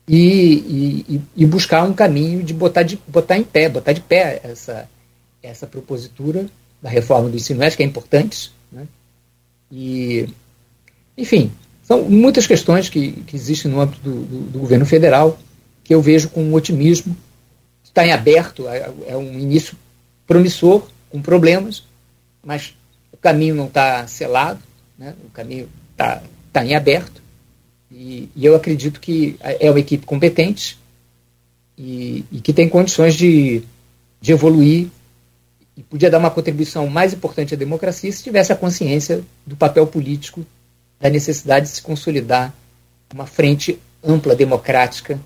e, 0.09 1.05
e, 1.07 1.21
e, 1.37 1.47
buscar 1.47 1.83
um 1.85 1.93
caminho 1.93 2.43
de 2.43 2.55
botar, 2.55 2.83
de 2.83 2.99
botar 3.07 3.37
em 3.37 3.45
pé, 3.45 3.69
botar 3.69 3.93
de 3.93 4.01
pé 4.01 4.41
essa, 4.43 4.89
essa 5.43 5.67
propositura 5.67 6.47
da 6.81 6.89
reforma 6.89 7.29
do 7.29 7.37
ensino 7.37 7.61
médio, 7.61 7.77
que 7.77 7.83
é 7.83 7.87
importante. 7.87 8.51
Né? 8.73 8.87
E, 9.71 10.29
enfim, 11.17 11.53
são 11.89 12.03
muitas 12.03 12.47
questões 12.47 12.91
que, 12.91 13.13
que 13.13 13.35
existem 13.35 13.71
no 13.71 13.81
âmbito 13.81 14.03
do, 14.03 14.21
do, 14.21 14.41
do 14.51 14.59
governo 14.59 14.85
federal 14.85 15.39
que 15.83 15.95
eu 15.95 16.03
vejo 16.03 16.29
com 16.29 16.53
otimismo. 16.53 17.17
Está 17.83 18.07
em 18.07 18.13
aberto, 18.13 18.69
é, 18.69 18.93
é 19.07 19.17
um 19.17 19.33
início 19.39 19.75
promissor, 20.27 20.87
com 21.09 21.23
problemas, 21.23 21.83
mas 22.45 22.75
o 23.11 23.17
caminho 23.17 23.55
não 23.55 23.65
está 23.65 24.07
selado, 24.07 24.61
né? 24.99 25.15
o 25.25 25.31
caminho 25.31 25.67
está 25.93 26.23
tá 26.53 26.63
em 26.63 26.75
aberto. 26.75 27.23
E, 27.91 28.29
e, 28.37 28.45
eu 28.45 28.55
acredito 28.55 29.01
que 29.01 29.37
é 29.41 29.71
uma 29.71 29.81
equipe 29.81 30.05
competente 30.05 30.79
e, 31.79 32.23
e 32.31 32.43
que 32.43 32.53
tem 32.53 32.69
condições 32.69 33.15
de, 33.15 33.63
de 34.21 34.33
evoluir 34.33 34.89
e 35.75 35.83
podia 35.83 36.11
dar 36.11 36.19
uma 36.19 36.31
contribuição 36.31 36.87
mais 36.87 37.15
importante 37.15 37.55
à 37.55 37.57
democracia 37.57 38.13
se 38.13 38.23
tivesse 38.23 38.53
a 38.53 38.57
consciência 38.57 39.23
do 39.47 39.57
papel 39.57 39.87
político, 39.87 40.45
da 41.01 41.09
necessidade 41.09 41.67
de 41.67 41.73
se 41.73 41.83
consolidar 41.83 42.53
uma 43.13 43.27
frente 43.27 43.79
ampla 44.05 44.35
democrática 44.35 45.19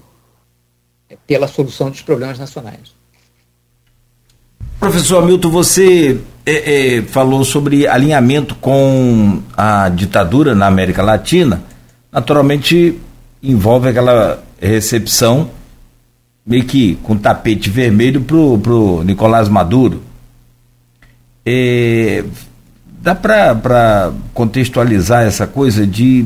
é, 1.08 1.16
pela 1.26 1.48
solução 1.48 1.90
dos 1.90 2.02
problemas 2.02 2.38
nacionais. 2.38 2.94
Professor 4.78 5.22
Hamilton, 5.22 5.50
você 5.50 6.20
é, 6.44 6.96
é, 6.96 7.02
falou 7.02 7.44
sobre 7.44 7.86
alinhamento 7.86 8.54
com 8.56 9.40
a 9.56 9.88
ditadura 9.88 10.54
na 10.54 10.66
América 10.66 11.02
Latina. 11.02 11.62
Naturalmente, 12.10 12.98
envolve 13.42 13.88
aquela 13.88 14.42
recepção 14.60 15.50
meio 16.44 16.64
que 16.64 16.96
com 16.96 17.16
tapete 17.16 17.70
vermelho 17.70 18.22
para 18.22 18.36
o 18.36 19.04
Nicolás 19.04 19.48
Maduro. 19.48 20.02
É, 21.46 22.24
dá 23.02 23.14
para 23.14 24.12
contextualizar 24.32 25.24
essa 25.24 25.46
coisa 25.46 25.86
de 25.86 26.24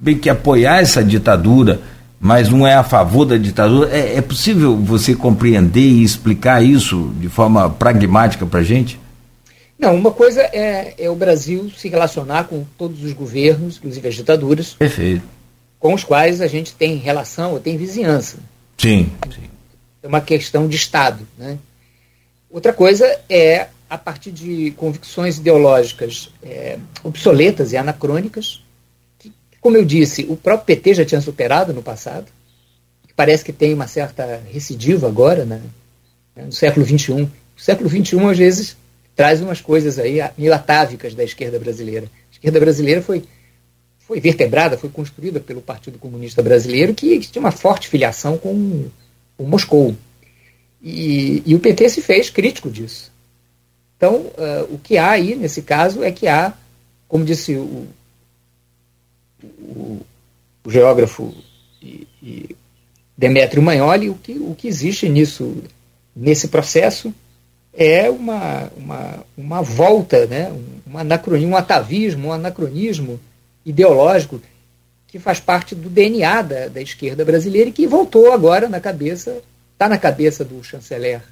meio 0.00 0.18
que 0.18 0.28
apoiar 0.28 0.80
essa 0.80 1.02
ditadura 1.02 1.80
mas 2.22 2.50
não 2.50 2.66
é 2.66 2.74
a 2.74 2.84
favor 2.84 3.24
da 3.24 3.38
ditadura. 3.38 3.88
É, 3.90 4.18
é 4.18 4.20
possível 4.20 4.76
você 4.76 5.14
compreender 5.14 5.80
e 5.80 6.04
explicar 6.04 6.62
isso 6.62 7.10
de 7.18 7.30
forma 7.30 7.70
pragmática 7.70 8.44
para 8.44 8.60
a 8.60 8.62
gente? 8.62 9.00
Não, 9.78 9.94
uma 9.94 10.10
coisa 10.10 10.42
é, 10.42 10.92
é, 10.98 11.08
o 11.08 11.14
Brasil 11.14 11.70
se 11.74 11.88
relacionar 11.88 12.44
com 12.44 12.66
todos 12.76 13.02
os 13.02 13.14
governos, 13.14 13.78
inclusive 13.78 14.06
as 14.06 14.14
ditaduras, 14.14 14.74
Perfeito. 14.74 15.22
com 15.78 15.94
os 15.94 16.04
quais 16.04 16.42
a 16.42 16.46
gente 16.46 16.74
tem 16.74 16.96
relação, 16.96 17.58
tem 17.58 17.78
vizinhança. 17.78 18.36
Sim, 18.76 19.10
sim. 19.34 19.48
É 20.02 20.06
uma 20.06 20.20
questão 20.20 20.68
de 20.68 20.76
Estado. 20.76 21.26
Né? 21.38 21.56
Outra 22.50 22.74
coisa 22.74 23.06
é, 23.30 23.68
a 23.90 23.98
partir 23.98 24.30
de 24.30 24.70
convicções 24.76 25.38
ideológicas 25.38 26.30
é, 26.42 26.78
obsoletas 27.02 27.72
e 27.72 27.76
anacrônicas, 27.76 28.62
como 29.60 29.76
eu 29.76 29.84
disse, 29.84 30.24
o 30.28 30.36
próprio 30.36 30.66
PT 30.66 30.94
já 30.94 31.04
tinha 31.04 31.20
superado 31.20 31.74
no 31.74 31.82
passado, 31.82 32.26
parece 33.14 33.44
que 33.44 33.52
tem 33.52 33.74
uma 33.74 33.86
certa 33.86 34.40
recidiva 34.50 35.06
agora, 35.06 35.44
né, 35.44 35.60
no 36.36 36.52
século 36.52 36.86
XXI. 36.86 37.24
O 37.24 37.30
século 37.60 37.90
XXI, 37.90 38.24
às 38.30 38.38
vezes, 38.38 38.76
traz 39.14 39.42
umas 39.42 39.60
coisas 39.60 39.98
aí 39.98 40.20
meio 40.38 40.54
atávicas 40.54 41.14
da 41.14 41.22
esquerda 41.22 41.58
brasileira. 41.58 42.06
A 42.06 42.32
esquerda 42.32 42.58
brasileira 42.58 43.02
foi, 43.02 43.24
foi 43.98 44.20
vertebrada, 44.20 44.78
foi 44.78 44.88
construída 44.88 45.40
pelo 45.40 45.60
Partido 45.60 45.98
Comunista 45.98 46.42
Brasileiro, 46.42 46.94
que 46.94 47.18
tinha 47.20 47.40
uma 47.40 47.50
forte 47.50 47.88
filiação 47.88 48.38
com, 48.38 48.86
com 49.36 49.44
Moscou. 49.44 49.94
E, 50.82 51.42
e, 51.44 51.54
o 51.54 51.60
PT 51.60 51.90
se 51.90 52.00
fez 52.00 52.30
crítico 52.30 52.70
disso. 52.70 53.09
Então, 54.00 54.14
uh, 54.14 54.64
o 54.70 54.78
que 54.78 54.96
há 54.96 55.10
aí, 55.10 55.36
nesse 55.36 55.60
caso, 55.60 56.02
é 56.02 56.10
que 56.10 56.26
há, 56.26 56.54
como 57.06 57.22
disse 57.22 57.54
o 57.54 57.86
o, 59.42 60.00
o 60.64 60.70
geógrafo 60.70 61.34
e, 61.80 62.06
e 62.22 62.56
Demétrio 63.16 63.62
Magnoli, 63.62 64.08
o 64.08 64.14
que, 64.14 64.32
o 64.32 64.54
que 64.54 64.68
existe 64.68 65.08
nisso, 65.08 65.62
nesse 66.16 66.48
processo 66.48 67.14
é 67.72 68.10
uma, 68.10 68.70
uma, 68.76 69.24
uma 69.36 69.62
volta, 69.62 70.26
né? 70.26 70.50
um, 70.86 70.98
anacronismo, 70.98 71.52
um 71.52 71.56
atavismo, 71.56 72.28
um 72.28 72.32
anacronismo 72.32 73.20
ideológico 73.64 74.40
que 75.06 75.18
faz 75.18 75.40
parte 75.40 75.74
do 75.74 75.88
DNA 75.88 76.42
da, 76.42 76.68
da 76.68 76.80
esquerda 76.80 77.24
brasileira 77.24 77.68
e 77.68 77.72
que 77.72 77.86
voltou 77.86 78.32
agora 78.32 78.68
na 78.68 78.80
cabeça, 78.80 79.42
está 79.72 79.88
na 79.88 79.98
cabeça 79.98 80.44
do 80.44 80.62
chanceler 80.64 81.22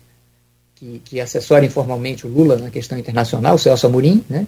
que, 0.78 1.00
que 1.04 1.20
assessora 1.20 1.64
informalmente 1.64 2.26
o 2.26 2.30
Lula 2.30 2.56
na 2.56 2.70
questão 2.70 2.98
internacional, 2.98 3.56
o 3.56 3.58
Celso 3.58 3.86
Amorim, 3.86 4.24
né? 4.28 4.46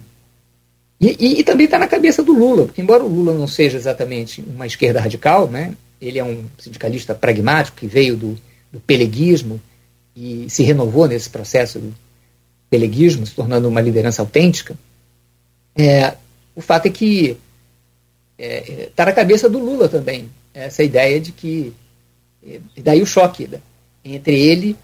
E, 1.01 1.17
e, 1.19 1.41
e 1.41 1.45
também 1.45 1.65
está 1.65 1.79
na 1.79 1.89
cabeça 1.89 2.23
do 2.23 2.33
Lula, 2.33 2.67
porque 2.67 2.83
embora 2.83 3.03
o 3.03 3.09
Lula 3.09 3.33
não 3.33 3.47
seja 3.47 3.77
exatamente 3.77 4.43
uma 4.43 4.67
esquerda 4.67 5.01
radical, 5.01 5.49
né, 5.49 5.75
ele 6.01 6.19
é 6.19 6.25
um 6.25 6.45
sindicalista 6.59 7.15
pragmático 7.15 7.79
que 7.79 7.87
veio 7.87 8.17
do, 8.17 8.39
do 8.71 8.79
peleguismo 8.81 9.61
e 10.15 10.45
se 10.51 10.63
renovou 10.63 11.09
nesse 11.09 11.31
processo 11.31 11.79
do 11.79 11.95
peleguismo, 12.69 13.27
se 13.27 13.35
tornando 13.35 13.67
uma 13.67 13.81
liderança 13.81 14.21
autêntica. 14.21 14.77
É, 15.75 16.15
o 16.55 16.61
fato 16.61 16.87
é 16.87 16.91
que 16.91 17.39
está 18.39 18.73
é, 18.73 18.91
tá 18.95 19.05
na 19.07 19.13
cabeça 19.13 19.49
do 19.49 19.59
Lula 19.59 19.89
também 19.89 20.29
essa 20.53 20.83
ideia 20.83 21.21
de 21.21 21.33
que 21.33 21.73
é, 22.47 22.61
daí 22.83 23.01
o 23.01 23.07
choque 23.07 23.49
né, 23.49 23.61
entre 24.05 24.39
ele 24.39 24.77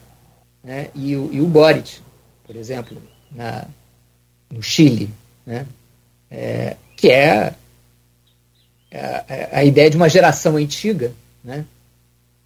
né, 0.67 0.91
e, 0.97 1.15
o, 1.15 1.33
e 1.33 1.41
o 1.41 1.47
Boric, 1.47 2.01
por 2.45 2.57
exemplo, 2.57 3.01
na, 3.31 3.69
no 4.51 4.61
Chile, 4.61 5.09
né, 5.47 5.65
é, 6.29 6.77
que 6.97 7.09
é, 7.09 7.55
é 8.91 8.99
a, 8.99 9.25
é 9.29 9.49
a, 9.59 9.65
ideia 9.65 9.89
de 9.89 9.97
uma 9.97 10.09
geração 10.09 10.57
antiga, 10.57 11.13
né, 11.45 11.65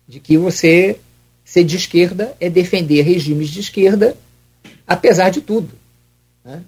de 0.06 0.20
que 0.20 0.36
você 0.36 1.00
ser 1.42 1.64
de 1.64 1.76
esquerda 1.76 2.36
é 2.38 2.50
defender 2.50 3.00
regimes 3.00 3.48
de 3.48 3.60
esquerda, 3.60 4.14
apesar 4.86 5.30
de 5.30 5.40
tudo. 5.40 5.70
Né? 6.44 6.62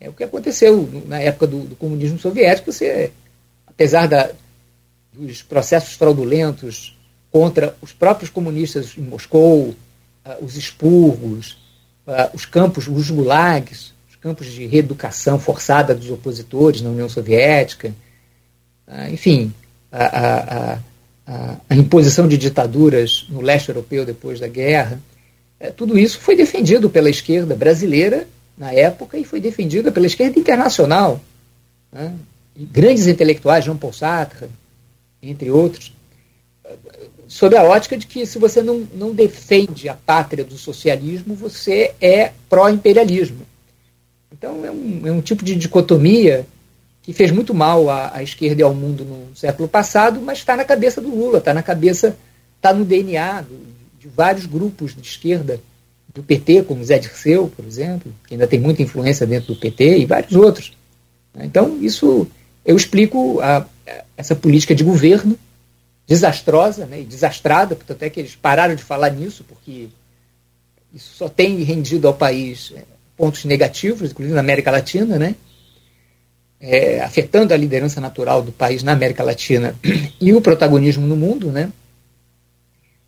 É 0.00 0.08
o 0.08 0.12
que 0.12 0.22
aconteceu 0.22 0.88
na 1.06 1.18
época 1.18 1.48
do, 1.48 1.60
do 1.64 1.76
comunismo 1.76 2.20
soviético. 2.20 2.72
Você, 2.72 3.10
apesar 3.66 4.06
da, 4.06 4.30
dos 5.12 5.42
processos 5.42 5.94
fraudulentos 5.94 6.96
contra 7.32 7.76
os 7.82 7.92
próprios 7.92 8.30
comunistas 8.30 8.96
em 8.96 9.02
Moscou, 9.02 9.74
os 10.40 10.56
expurgos, 10.56 11.58
uh, 12.06 12.34
os 12.34 12.46
campos, 12.46 12.88
os 12.88 13.10
gulags, 13.10 13.94
campos 14.24 14.46
de 14.46 14.64
reeducação 14.64 15.38
forçada 15.38 15.94
dos 15.94 16.10
opositores 16.10 16.80
na 16.80 16.88
União 16.88 17.10
Soviética, 17.10 17.94
ah, 18.86 19.10
enfim, 19.10 19.52
a, 19.92 20.04
a, 20.04 20.78
a, 21.26 21.56
a, 21.68 21.76
imposição 21.76 22.26
de 22.26 22.38
ditaduras 22.38 23.26
no 23.28 23.42
leste 23.42 23.68
europeu 23.68 24.06
depois 24.06 24.40
da 24.40 24.48
guerra. 24.48 24.98
É, 25.60 25.70
tudo 25.70 25.98
isso 25.98 26.18
foi 26.18 26.34
defendido 26.34 26.88
pela 26.88 27.10
esquerda 27.10 27.54
brasileira 27.54 28.26
na 28.56 28.72
época 28.72 29.18
e 29.18 29.24
foi 29.24 29.42
defendido 29.42 29.92
pela 29.92 30.06
esquerda 30.06 30.38
internacional. 30.38 31.20
Né? 31.92 32.14
grandes 32.56 33.06
intelectuais, 33.06 33.64
Jean 33.64 33.76
Paul 33.76 33.92
Sartre, 33.92 34.48
entre 35.22 35.50
outros, 35.50 35.92
sob 37.28 37.56
a 37.56 37.62
ótica 37.62 37.96
de 37.96 38.06
que 38.06 38.26
se 38.26 38.38
você 38.38 38.62
não, 38.62 38.86
não 38.94 39.14
defende 39.14 39.88
a 39.88 39.94
pátria 39.94 40.44
do 40.44 40.56
socialismo, 40.56 41.34
você 41.34 41.94
é 42.00 42.32
pró-imperialismo. 42.48 43.42
Então 44.32 44.64
é 44.64 44.70
um, 44.70 45.06
é 45.06 45.12
um 45.12 45.20
tipo 45.20 45.44
de 45.44 45.54
dicotomia 45.54 46.46
que 47.02 47.12
fez 47.12 47.30
muito 47.30 47.52
mal 47.52 47.90
à, 47.90 48.16
à, 48.16 48.22
esquerda 48.22 48.62
e 48.62 48.64
ao 48.64 48.74
mundo 48.74 49.04
no 49.04 49.36
século 49.36 49.68
passado, 49.68 50.20
mas 50.20 50.38
está 50.38 50.56
na 50.56 50.64
cabeça 50.64 51.00
do 51.00 51.14
Lula, 51.14 51.38
está 51.38 51.52
na 51.52 51.62
cabeça, 51.62 52.16
está 52.56 52.72
no 52.72 52.84
DNA 52.84 53.42
do, 53.42 53.58
de 54.00 54.08
vários 54.08 54.46
grupos 54.46 54.94
de 54.94 55.06
esquerda 55.06 55.60
do 56.14 56.22
PT, 56.22 56.62
como 56.62 56.84
Zé 56.84 56.98
Dirceu, 56.98 57.52
por 57.54 57.64
exemplo, 57.64 58.12
que 58.26 58.34
ainda 58.34 58.46
tem 58.46 58.58
muita 58.58 58.82
influência 58.82 59.26
dentro 59.26 59.52
do 59.52 59.60
PT, 59.60 59.98
e 59.98 60.06
vários 60.06 60.34
outros. 60.34 60.72
Então, 61.36 61.78
isso 61.82 62.26
eu 62.64 62.76
explico 62.76 63.40
a, 63.40 63.58
a, 63.58 64.04
essa 64.16 64.34
política 64.34 64.74
de 64.74 64.84
governo 64.84 65.38
desastrosa 66.06 66.86
né, 66.86 67.00
e 67.00 67.04
desastrada, 67.04 67.74
portanto 67.74 68.02
é 68.02 68.10
que 68.10 68.20
eles 68.20 68.34
pararam 68.34 68.74
de 68.74 68.82
falar 68.82 69.10
nisso, 69.10 69.44
porque 69.44 69.88
isso 70.92 71.14
só 71.16 71.28
tem 71.28 71.62
rendido 71.62 72.06
ao 72.06 72.14
país 72.14 72.72
é, 72.76 72.82
pontos 73.16 73.44
negativos, 73.44 74.10
inclusive 74.10 74.34
na 74.34 74.40
América 74.40 74.70
Latina, 74.70 75.18
né? 75.18 75.34
é, 76.66 77.00
afetando 77.00 77.52
a 77.52 77.56
liderança 77.56 78.00
natural 78.00 78.42
do 78.42 78.50
país 78.50 78.82
na 78.82 78.92
América 78.92 79.22
Latina 79.22 79.74
e 80.20 80.32
o 80.32 80.40
protagonismo 80.40 81.06
no 81.06 81.16
mundo, 81.16 81.52
né? 81.52 81.70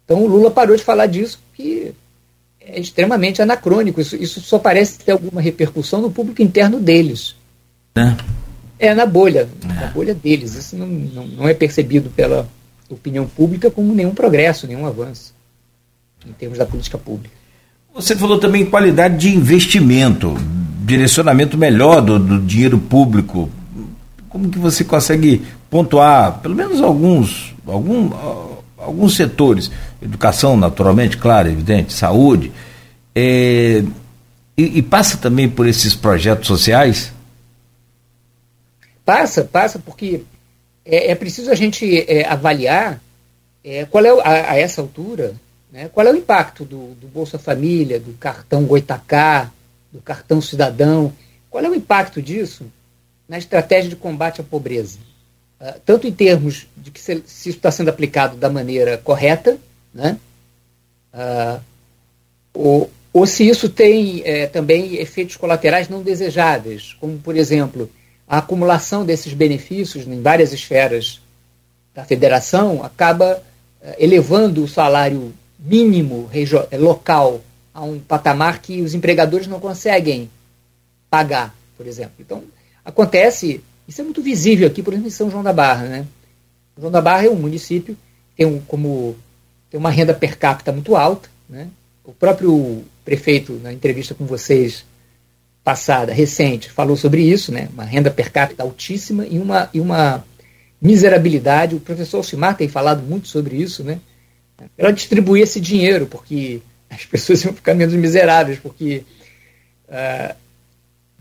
Então 0.05 0.23
o 0.23 0.27
Lula 0.27 0.51
parou 0.51 0.77
de 0.77 0.85
falar 0.85 1.07
disso, 1.07 1.41
que 1.55 1.93
é 2.61 2.79
extremamente 2.79 3.41
anacrônico. 3.41 4.01
Isso, 4.01 4.15
isso 4.15 4.41
só 4.41 4.59
parece 4.59 4.99
ter 4.99 5.13
alguma 5.13 5.41
repercussão 5.41 6.03
no 6.03 6.11
público 6.11 6.43
interno 6.43 6.79
deles. 6.79 7.35
É, 7.97 8.91
é 8.91 8.95
na 8.95 9.07
bolha, 9.07 9.49
é. 9.65 9.73
na 9.73 9.87
bolha 9.87 10.15
deles. 10.15 10.55
Isso 10.55 10.77
não, 10.77 10.87
não, 10.87 11.27
não 11.27 11.49
é 11.49 11.55
percebido 11.55 12.11
pela 12.11 12.47
opinião 12.91 13.27
pública 13.27 13.71
como 13.71 13.95
nenhum 13.95 14.15
progresso, 14.15 14.67
nenhum 14.67 14.87
avanço 14.87 15.35
em 16.27 16.33
termos 16.33 16.59
da 16.59 16.67
política 16.67 16.99
pública. 16.99 17.35
Você 17.95 18.15
falou 18.15 18.39
também 18.39 18.63
em 18.63 18.67
qualidade 18.67 19.17
de 19.17 19.35
investimento, 19.35 20.35
direcionamento 20.85 21.57
melhor 21.57 22.01
do, 22.01 22.19
do 22.19 22.41
dinheiro 22.41 22.79
público. 22.79 23.51
Como 24.29 24.51
que 24.51 24.59
você 24.59 24.85
consegue 24.85 25.43
pontuar, 25.71 26.41
pelo 26.41 26.55
menos 26.55 26.83
alguns, 26.83 27.55
algum, 27.67 28.11
alguns 28.77 29.17
setores, 29.17 29.71
educação, 30.03 30.57
naturalmente, 30.57 31.17
claro, 31.17 31.49
evidente, 31.49 31.93
saúde, 31.93 32.53
é, 33.15 33.83
e, 34.59 34.79
e, 34.79 34.83
passa 34.83 35.17
também 35.17 35.49
por 35.49 35.67
esses 35.67 35.95
projetos 35.95 36.47
sociais? 36.47 37.13
Passa, 39.05 39.45
passa, 39.45 39.79
porque 39.79 40.23
é, 40.87 41.11
é 41.11 41.15
preciso 41.15 41.51
a 41.51 41.55
gente 41.55 42.01
é, 42.09 42.27
avaliar 42.27 43.01
é, 43.65 43.85
qual 43.85 44.05
é, 44.05 44.11
a, 44.11 44.53
a 44.53 44.59
essa 44.59 44.81
altura, 44.81 45.35
né? 45.73 45.91
Qual 45.93 46.07
é 46.07 46.13
o 46.13 46.17
impacto 46.17 46.65
do, 46.65 46.95
do 46.95 47.09
Bolsa 47.09 47.39
Família, 47.39 47.99
do 47.99 48.13
cartão 48.13 48.65
Goitacá, 48.65 49.51
do 49.93 50.01
cartão 50.01 50.41
Cidadão? 50.41 51.13
Qual 51.51 51.65
é 51.65 51.69
o 51.69 51.75
impacto 51.75 52.23
disso 52.23 52.65
na 53.29 53.37
estratégia 53.37 53.91
de 53.91 53.97
combate 53.97 54.41
à 54.41 54.45
pobreza? 54.45 54.99
Uh, 55.61 55.81
tanto 55.85 56.07
em 56.07 56.13
termos 56.13 56.67
de 56.77 56.91
que 56.91 57.01
se, 57.01 57.23
se 57.27 57.49
isso 57.49 57.59
está 57.59 57.71
sendo 57.71 57.89
aplicado 57.89 58.37
da 58.37 58.49
maneira 58.49 58.99
correta, 58.99 59.59
né? 59.93 60.17
Uh, 61.13 61.61
ou, 62.55 62.91
ou 63.13 63.27
se 63.27 63.49
isso 63.49 63.69
tem 63.69 64.23
é, 64.25 64.47
também 64.47 64.97
efeitos 64.97 65.37
colaterais 65.37 65.89
não 65.89 66.03
desejáveis, 66.03 66.95
como, 67.01 67.19
por 67.19 67.37
exemplo, 67.37 67.91
a 68.27 68.39
acumulação 68.39 69.05
desses 69.05 69.33
benefícios 69.33 70.07
em 70.07 70.21
várias 70.21 70.53
esferas 70.53 71.21
da 71.95 72.05
federação 72.05 72.85
acaba 72.85 73.43
é, 73.81 73.97
elevando 73.99 74.65
o 74.65 74.69
salário 74.69 75.33
mínimo 75.59 76.29
é, 76.71 76.77
local 76.77 77.41
a 77.73 77.83
um 77.83 77.99
patamar 77.99 78.61
que 78.61 78.83
os 78.83 78.95
empregadores 78.95 79.47
não 79.47 79.61
conseguem 79.61 80.31
pagar, 81.09 81.55
por 81.77 81.87
exemplo. 81.87 82.15
Então, 82.19 82.43
acontece, 82.85 83.63
isso 83.87 84.01
é 84.01 84.05
muito 84.05 84.23
visível 84.23 84.67
aqui, 84.67 84.83
por 84.83 84.93
exemplo, 84.93 85.09
em 85.09 85.13
São 85.13 85.31
João 85.31 85.43
da 85.43 85.53
Barra. 85.53 85.85
Né? 85.85 86.07
João 86.79 86.91
da 86.91 87.01
Barra 87.01 87.27
é 87.27 87.31
um 87.31 87.37
município 87.37 87.97
tem, 88.37 88.47
um, 88.47 88.61
como, 88.61 89.17
tem 89.71 89.81
uma 89.81 89.91
renda 89.91 90.13
per 90.13 90.39
capita 90.39 90.71
muito 90.71 90.95
alta. 90.95 91.29
Né? 91.49 91.69
O 92.05 92.13
próprio 92.13 92.85
prefeito, 93.05 93.55
na 93.63 93.73
entrevista 93.73 94.15
com 94.15 94.27
vocês 94.27 94.85
passada, 95.67 96.13
recente, 96.13 96.71
falou 96.71 96.97
sobre 96.97 97.23
isso, 97.23 97.51
né? 97.51 97.69
uma 97.75 97.83
renda 97.83 98.09
per 98.09 98.31
capita 98.31 98.63
altíssima 98.63 99.27
e 99.27 99.37
uma, 99.37 99.69
e 99.75 99.81
uma 99.81 100.25
miserabilidade. 100.81 101.75
O 101.75 101.81
professor 101.81 102.19
Alcimar 102.19 102.57
tem 102.57 102.69
falado 102.69 103.03
muito 103.03 103.27
sobre 103.27 103.57
isso, 103.57 103.83
né? 103.83 103.99
ela 104.79 104.93
distribuir 104.93 105.43
esse 105.43 105.61
dinheiro, 105.61 106.07
porque 106.07 106.63
as 106.89 107.05
pessoas 107.05 107.43
iam 107.45 107.53
ficar 107.53 107.75
menos 107.75 107.97
miseráveis, 107.97 108.61
porque 108.61 109.03
uh, 109.89 110.37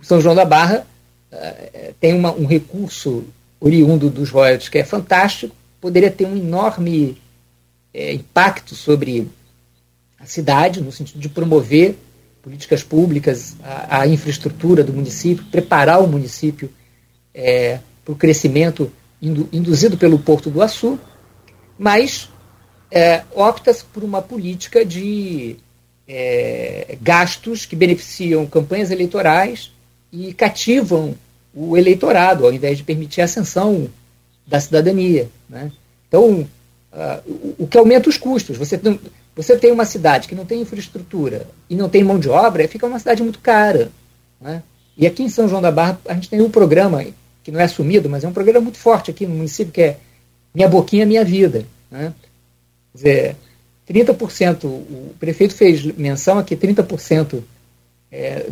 São 0.04 0.22
João 0.22 0.36
da 0.36 0.46
Barra 0.46 0.86
uh, 1.34 1.94
tem 2.00 2.14
uma, 2.14 2.32
um 2.32 2.46
recurso 2.46 3.26
oriundo 3.60 4.12
dos 4.12 4.30
royalties 4.30 4.70
que 4.70 4.78
é 4.78 4.84
fantástico, 4.84 5.56
poderia 5.82 6.12
ter 6.12 6.28
um 6.28 6.38
enorme 6.38 7.18
é, 7.92 8.14
impacto 8.14 8.76
sobre 8.76 9.28
a 10.20 10.28
cidade, 10.28 10.82
no 10.82 10.92
sentido 10.92 11.20
de 11.20 11.30
promover 11.30 11.96
políticas 12.46 12.84
públicas, 12.84 13.56
a, 13.64 14.02
a 14.02 14.08
infraestrutura 14.08 14.84
do 14.84 14.94
município, 14.94 15.44
preparar 15.46 16.00
o 16.00 16.08
município 16.08 16.70
é, 17.34 17.80
para 18.06 18.14
o 18.14 18.16
crescimento 18.16 18.92
indu, 19.20 19.50
induzido 19.52 19.98
pelo 19.98 20.20
Porto 20.20 20.52
do 20.52 20.62
Açu, 20.62 21.00
mas 21.78 22.30
é, 22.92 23.24
opta 23.34 23.76
por 23.92 24.04
uma 24.04 24.22
política 24.22 24.86
de 24.86 25.56
é, 26.08 26.96
gastos 27.02 27.66
que 27.66 27.76
beneficiam 27.76 28.46
campanhas 28.46 28.92
eleitorais 28.92 29.72
e 30.14 30.32
cativam 30.32 31.16
o 31.52 31.76
eleitorado, 31.76 32.46
ao 32.46 32.54
invés 32.54 32.78
de 32.78 32.84
permitir 32.84 33.22
a 33.22 33.26
ascensão 33.26 33.90
da 34.46 34.60
cidadania. 34.60 35.30
Né? 35.50 35.72
Então, 36.08 36.48
uh, 36.94 37.22
o, 37.26 37.64
o, 37.64 37.68
que 37.68 37.78
aumenta 37.78 38.08
os 38.08 38.18
custos. 38.18 38.56
Você 38.58 38.78
tem, 38.78 39.00
você 39.36 39.58
tem 39.58 39.72
uma 39.72 39.86
cidade 39.86 40.28
que 40.28 40.36
não 40.36 40.46
tem 40.46 40.62
infraestrutura 40.62 41.48
e 41.70 41.76
não 41.76 41.90
tem 41.90 42.04
mão 42.04 42.18
de 42.18 42.30
obra, 42.30 42.68
fica 42.68 42.86
uma 42.88 43.00
cidade 43.00 43.22
muito 43.22 43.40
cara. 43.40 43.92
Né? 44.40 44.64
E 44.98 45.06
aqui 45.06 45.24
em 45.24 45.30
São 45.30 45.48
João 45.48 45.62
da 45.62 45.72
Barra, 45.72 46.00
a 46.08 46.14
gente 46.14 46.30
tem 46.30 46.42
um 46.42 46.50
programa 46.50 47.06
que 47.44 47.52
não 47.52 47.60
é 47.60 47.64
assumido, 47.64 48.10
mas 48.10 48.24
é 48.24 48.28
um 48.28 48.34
programa 48.34 48.62
muito 48.62 48.78
forte 48.78 49.12
aqui 49.12 49.28
no 49.28 49.36
município, 49.36 49.74
que 49.74 49.82
é 49.82 49.98
Minha 50.54 50.70
Boquinha 50.70 51.06
Minha 51.06 51.26
Vida. 51.26 51.66
Né? 51.92 52.14
Quer 52.94 52.98
dizer, 52.98 53.36
30%, 53.90 54.64
o 54.64 55.14
prefeito 55.20 55.54
fez 55.54 55.84
menção 55.84 56.40
a 56.40 56.44
que 56.44 56.56
30% 56.56 57.44
é, 58.12 58.50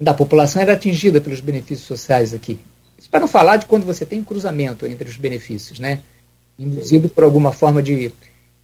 da 0.00 0.14
população 0.14 0.62
era 0.62 0.72
atingida 0.72 1.20
pelos 1.20 1.40
benefícios 1.40 1.86
sociais 1.86 2.32
aqui. 2.32 2.58
Isso 2.98 3.10
para 3.10 3.20
não 3.20 3.28
falar 3.28 3.58
de 3.58 3.66
quando 3.66 3.84
você 3.84 4.06
tem 4.06 4.24
cruzamento 4.24 4.86
entre 4.86 5.08
os 5.08 5.16
benefícios, 5.16 5.78
né? 5.78 6.00
induzido 6.58 7.08
por 7.08 7.22
alguma 7.22 7.52
forma 7.52 7.82
de, 7.82 8.12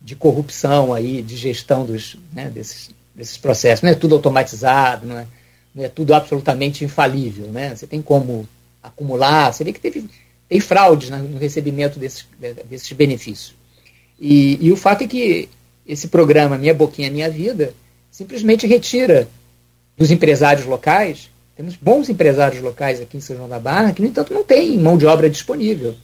de 0.04 0.14
corrupção 0.14 0.92
aí, 0.92 1.22
de 1.22 1.34
gestão 1.34 1.86
dos, 1.86 2.18
né, 2.30 2.50
desses, 2.50 2.90
desses 3.14 3.38
processos. 3.38 3.82
Não 3.82 3.90
é 3.90 3.94
tudo 3.94 4.14
automatizado, 4.14 5.06
não 5.06 5.18
é, 5.18 5.26
não 5.74 5.82
é 5.82 5.88
tudo 5.88 6.12
absolutamente 6.12 6.84
infalível. 6.84 7.46
Né? 7.46 7.74
Você 7.74 7.86
tem 7.86 8.02
como 8.02 8.46
acumular, 8.82 9.50
você 9.50 9.64
vê 9.64 9.72
que 9.72 9.80
teve, 9.80 10.04
tem 10.46 10.60
fraudes 10.60 11.08
no 11.08 11.38
recebimento 11.38 11.98
desses, 11.98 12.26
desses 12.68 12.92
benefícios. 12.92 13.54
E, 14.20 14.58
e 14.60 14.70
o 14.70 14.76
fato 14.76 15.04
é 15.04 15.06
que 15.06 15.48
esse 15.86 16.08
programa 16.08 16.58
Minha 16.58 16.74
Boquinha 16.74 17.10
Minha 17.10 17.30
Vida 17.30 17.72
simplesmente 18.10 18.66
retira 18.66 19.26
dos 19.96 20.10
empresários 20.10 20.66
locais, 20.66 21.30
temos 21.56 21.76
bons 21.76 22.10
empresários 22.10 22.60
locais 22.62 23.00
aqui 23.00 23.16
em 23.16 23.20
São 23.20 23.36
João 23.36 23.48
da 23.48 23.58
Barra, 23.58 23.92
que, 23.92 24.02
no 24.02 24.08
entanto, 24.08 24.34
não 24.34 24.44
tem 24.44 24.76
mão 24.76 24.98
de 24.98 25.06
obra 25.06 25.30
disponível 25.30 25.94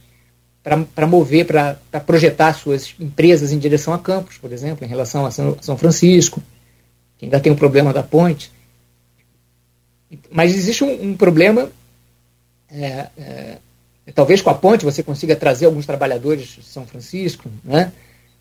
para 0.63 1.07
mover, 1.07 1.45
para 1.45 1.99
projetar 2.05 2.53
suas 2.53 2.93
empresas 2.99 3.51
em 3.51 3.57
direção 3.57 3.93
a 3.93 3.99
campos, 3.99 4.37
por 4.37 4.51
exemplo, 4.51 4.85
em 4.85 4.87
relação 4.87 5.25
a 5.25 5.31
São, 5.31 5.77
Francisco, 5.77 6.41
que 7.17 7.25
ainda 7.25 7.39
tem 7.39 7.51
o 7.51 7.55
problema 7.55 7.91
da 7.91 8.03
ponte. 8.03 8.51
Mas 10.29 10.53
existe 10.55 10.83
um, 10.83 11.11
um 11.11 11.17
problema, 11.17 11.71
é, 12.69 13.07
é, 13.17 13.57
talvez 14.13 14.41
com 14.41 14.49
a 14.49 14.53
ponte 14.53 14.85
você 14.85 15.01
consiga 15.01 15.35
trazer 15.35 15.65
alguns 15.65 15.85
trabalhadores 15.85 16.47
de 16.47 16.63
São 16.63 16.85
Francisco, 16.85 17.49
né? 17.63 17.91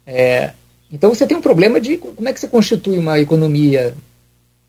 É, 0.07 0.53
então 0.93 1.15
você 1.15 1.27
tem 1.27 1.37
um 1.37 1.43
problema 1.43 1.81
de 1.81 1.97
como 1.97 2.29
é 2.29 2.33
que 2.33 2.41
você 2.41 2.49
constitui 2.49 2.99
uma 2.99 3.19
economia 3.19 3.95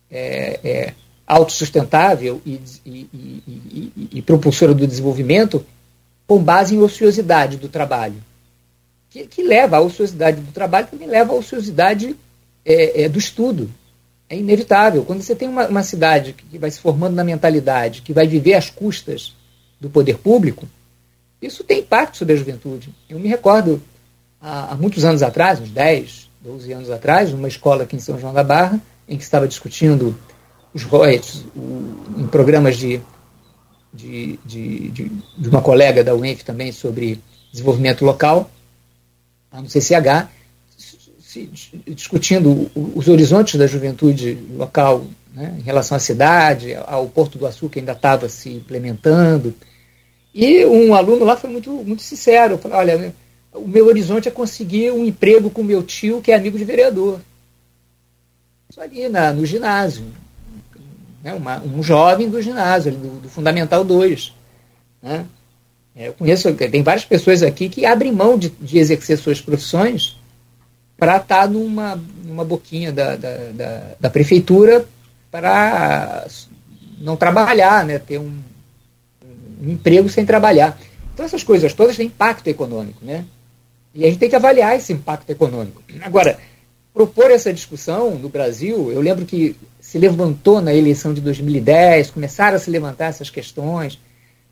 é, 0.10 0.60
é, 0.64 0.94
autossustentável 1.26 2.42
e, 2.46 2.60
e, 2.86 3.10
e, 3.14 4.10
e, 4.14 4.22
propulsora 4.22 4.74
do 4.74 4.86
desenvolvimento 4.86 5.66
com 6.32 6.42
base 6.42 6.74
em 6.74 6.80
ociosidade 6.80 7.58
do 7.58 7.68
trabalho. 7.68 8.16
Que, 9.10 9.28
que 9.28 9.44
leva 9.44 9.76
à 9.76 9.82
ociosidade 9.82 10.40
do 10.40 10.54
trabalho 10.54 10.88
também 10.88 11.06
leva 11.06 11.34
à 11.34 11.36
ociosidade 11.36 12.16
é, 12.64 13.04
é, 13.04 13.10
do 13.10 13.20
estudo. 13.20 13.70
É 14.30 14.38
inevitável. 14.38 15.04
Quando 15.04 15.22
você 15.22 15.36
tem 15.36 15.50
uma, 15.50 15.68
uma 15.68 15.84
cidade 15.84 16.32
que 16.32 16.58
vai 16.58 16.72
se 16.72 16.80
formando 16.80 17.16
na 17.16 17.24
mentalidade, 17.26 18.02
que 18.02 18.14
vai 18.14 18.28
viver 18.28 18.54
às 18.54 18.70
custas 18.70 19.36
do 19.78 19.90
poder 19.90 20.20
público, 20.20 20.66
isso 21.42 21.66
tem 21.66 21.80
impacto 21.80 22.16
sobre 22.16 22.34
a 22.34 22.38
juventude. 22.38 22.96
Eu 23.10 23.20
me 23.20 23.28
recordo 23.28 23.82
há, 24.40 24.72
há 24.72 24.76
muitos 24.78 25.04
anos 25.04 25.22
atrás, 25.22 25.60
uns 25.60 25.72
10, 25.72 26.30
12 26.40 26.72
anos 26.72 26.90
atrás, 26.90 27.30
numa 27.34 27.50
escola 27.50 27.84
aqui 27.84 27.98
em 27.98 28.00
São 28.00 28.18
João 28.18 28.34
da 28.34 28.42
Barra, 28.42 28.80
em 29.06 29.18
que 29.18 29.24
estava 29.26 29.50
discutindo 29.50 30.18
os 30.74 30.84
royalties 30.84 31.44
em 32.18 32.28
programas 32.28 32.78
de, 32.78 33.02
de, 33.94 34.40
de, 34.46 34.90
de, 34.90 35.12
de 35.38 35.50
uma 35.50 35.62
colega 35.62 36.04
da 36.04 36.16
UENF 36.16 36.44
também 36.44 36.72
sobre 36.72 37.20
desenvolvimento 37.52 38.06
local, 38.06 38.50
no 39.54 39.70
CCH, 39.70 40.30
se, 41.20 41.50
discutindo 41.88 42.72
os 42.74 43.08
horizontes 43.08 43.56
da 43.56 43.68
juventude 43.68 44.38
local 44.56 45.06
né, 45.34 45.56
em 45.60 45.62
relação 45.62 45.96
à 45.96 46.00
cidade, 46.00 46.76
ao 46.86 47.08
Porto 47.08 47.38
do 47.38 47.46
Açúcar 47.46 47.80
ainda 47.80 47.92
estava 47.94 48.30
se 48.30 48.50
implementando. 48.50 49.54
E 50.34 50.66
um 50.66 50.94
aluno 50.94 51.26
lá 51.26 51.36
foi 51.36 51.50
muito, 51.50 51.72
muito 51.72 52.02
sincero, 52.02 52.58
falou, 52.58 52.78
olha, 52.78 53.14
o 53.54 53.68
meu 53.68 53.88
horizonte 53.88 54.28
é 54.28 54.32
conseguir 54.32 54.92
um 54.92 55.06
emprego 55.06 55.50
com 55.50 55.64
meu 55.64 55.84
tio, 55.84 56.22
que 56.22 56.32
é 56.32 56.36
amigo 56.36 56.58
de 56.58 56.64
vereador. 56.64 57.20
Isso 58.70 58.80
ali 58.80 59.10
na, 59.10 59.34
no 59.34 59.46
ginásio. 59.46 60.06
Né, 61.24 61.34
uma, 61.34 61.62
um 61.62 61.84
jovem 61.84 62.30
do 62.30 62.42
ginásio, 62.42 62.92
do, 62.92 63.22
do 63.22 63.30
Fundamental 63.30 63.84
2. 63.84 64.34
Né? 65.02 65.26
É, 65.96 66.08
eu 66.08 66.14
conheço, 66.14 66.54
tem 66.54 66.82
várias 66.82 67.06
pessoas 67.06 67.44
aqui 67.44 67.70
que 67.70 67.86
abrem 67.86 68.12
mão 68.12 68.38
de, 68.38 68.50
de 68.50 68.78
exercer 68.78 69.18
suas 69.18 69.42
profissões 69.42 70.18
para 70.98 71.18
estar 71.18 71.42
tá 71.42 71.48
numa, 71.48 72.00
numa 72.24 72.46
boquinha 72.46 72.92
da, 72.92 73.16
da, 73.16 73.38
da, 73.52 73.84
da 74.00 74.10
prefeitura 74.10 74.86
para 75.30 76.28
não 77.00 77.16
trabalhar, 77.16 77.84
né? 77.86 78.00
ter 78.00 78.20
um, 78.20 78.32
um 79.62 79.72
emprego 79.72 80.10
sem 80.10 80.26
trabalhar. 80.26 80.80
Então 81.14 81.26
essas 81.26 81.44
coisas 81.44 81.74
todas 81.74 81.98
têm 81.98 82.08
impacto 82.08 82.48
econômico, 82.48 83.04
né? 83.04 83.26
E 83.94 84.06
a 84.06 84.08
gente 84.08 84.20
tem 84.20 84.30
que 84.30 84.36
avaliar 84.36 84.76
esse 84.76 84.94
impacto 84.94 85.30
econômico. 85.30 85.84
Agora, 86.02 86.40
propor 86.94 87.30
essa 87.30 87.54
discussão 87.54 88.16
no 88.16 88.30
Brasil, 88.30 88.92
eu 88.92 89.02
lembro 89.02 89.26
que 89.26 89.56
se 89.92 90.00
levantou 90.00 90.62
na 90.62 90.74
eleição 90.74 91.14
de 91.14 91.20
2010, 91.20 92.12
começaram 92.12 92.56
a 92.56 92.60
se 92.60 92.70
levantar 92.70 93.08
essas 93.08 93.30
questões. 93.30 94.00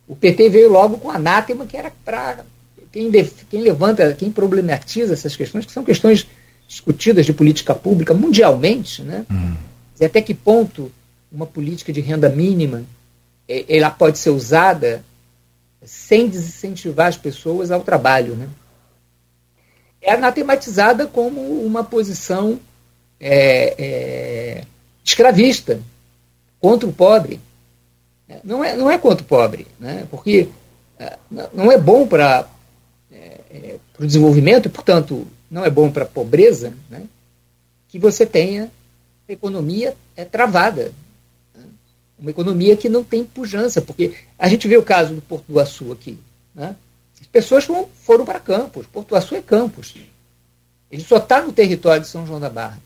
O 0.06 0.14
PT 0.14 0.50
veio 0.50 0.70
logo 0.70 0.98
com 0.98 1.10
anátema, 1.10 1.66
que 1.66 1.78
era 1.78 1.94
para 2.04 2.44
quem, 2.92 3.10
quem 3.50 3.62
levanta, 3.62 4.14
quem 4.14 4.30
problematiza 4.30 5.14
essas 5.14 5.38
questões, 5.38 5.66
que 5.66 5.72
são 5.72 5.86
questões 5.86 6.28
discutidas 6.68 7.26
de 7.26 7.32
política 7.32 7.74
pública 7.74 8.14
mundialmente, 8.14 9.02
né? 9.02 9.26
Hum. 9.32 9.56
E 9.98 10.04
até 10.04 10.22
que 10.22 10.34
ponto 10.34 10.92
uma 11.32 11.46
política 11.46 11.94
de 11.94 12.02
renda 12.02 12.28
mínima 12.28 12.84
é, 13.48 13.64
ela 13.70 13.90
pode 13.90 14.20
ser 14.20 14.32
usada 14.32 15.06
sem 15.86 16.28
desincentivar 16.28 17.08
as 17.08 17.16
pessoas 17.16 17.72
ao 17.72 17.80
trabalho, 17.80 18.36
né? 18.36 18.50
É 20.02 20.12
anatematizada 20.12 21.08
como 21.08 21.40
uma 21.66 21.82
posição 21.82 22.60
é, 23.22 23.76
é, 23.78 24.64
escravista 25.04 25.80
contra 26.60 26.88
o 26.88 26.94
pobre. 26.94 27.40
Não 28.44 28.64
é, 28.64 28.76
não 28.76 28.92
é 28.92 28.98
contra 28.98 29.24
o 29.24 29.28
pobre, 29.28 29.66
né? 29.80 30.06
porque 30.12 30.50
é, 31.00 31.18
não 31.52 31.72
é 31.72 31.78
bom 31.78 32.08
para 32.08 32.48
é, 33.12 33.40
é, 33.50 33.80
o 33.98 34.06
desenvolvimento 34.06 34.68
e, 34.68 34.70
portanto, 34.70 35.26
não 35.50 35.66
é 35.66 35.70
bom 35.70 35.92
para 35.92 36.04
a 36.04 36.08
pobreza 36.08 36.74
né? 36.90 37.04
que 37.88 37.98
você 37.98 38.26
tenha 38.26 38.70
economia 39.28 39.96
é, 40.16 40.26
travada. 40.26 40.92
Né? 41.56 41.64
Uma 42.20 42.30
economia 42.30 42.78
que 42.78 42.88
não 42.88 43.04
tem 43.04 43.24
pujança, 43.24 43.82
porque 43.82 44.14
a 44.38 44.48
gente 44.48 44.68
vê 44.68 44.78
o 44.78 44.84
caso 44.84 45.16
do 45.16 45.22
Porto 45.22 45.46
do 45.48 45.60
Açu 45.60 45.92
aqui. 45.92 46.20
Né? 46.54 46.76
As 47.20 47.28
pessoas 47.28 47.64
foram, 47.64 47.90
foram 48.04 48.26
para 48.26 48.40
Campos. 48.40 48.86
Porto 48.86 49.10
do 49.10 49.16
Açu 49.16 49.36
é 49.36 49.42
Campos. 49.42 49.96
Ele 50.92 51.04
só 51.04 51.18
está 51.18 51.42
no 51.42 51.52
território 51.52 52.02
de 52.02 52.08
São 52.08 52.28
João 52.28 52.40
da 52.40 52.50
Barra. 52.50 52.80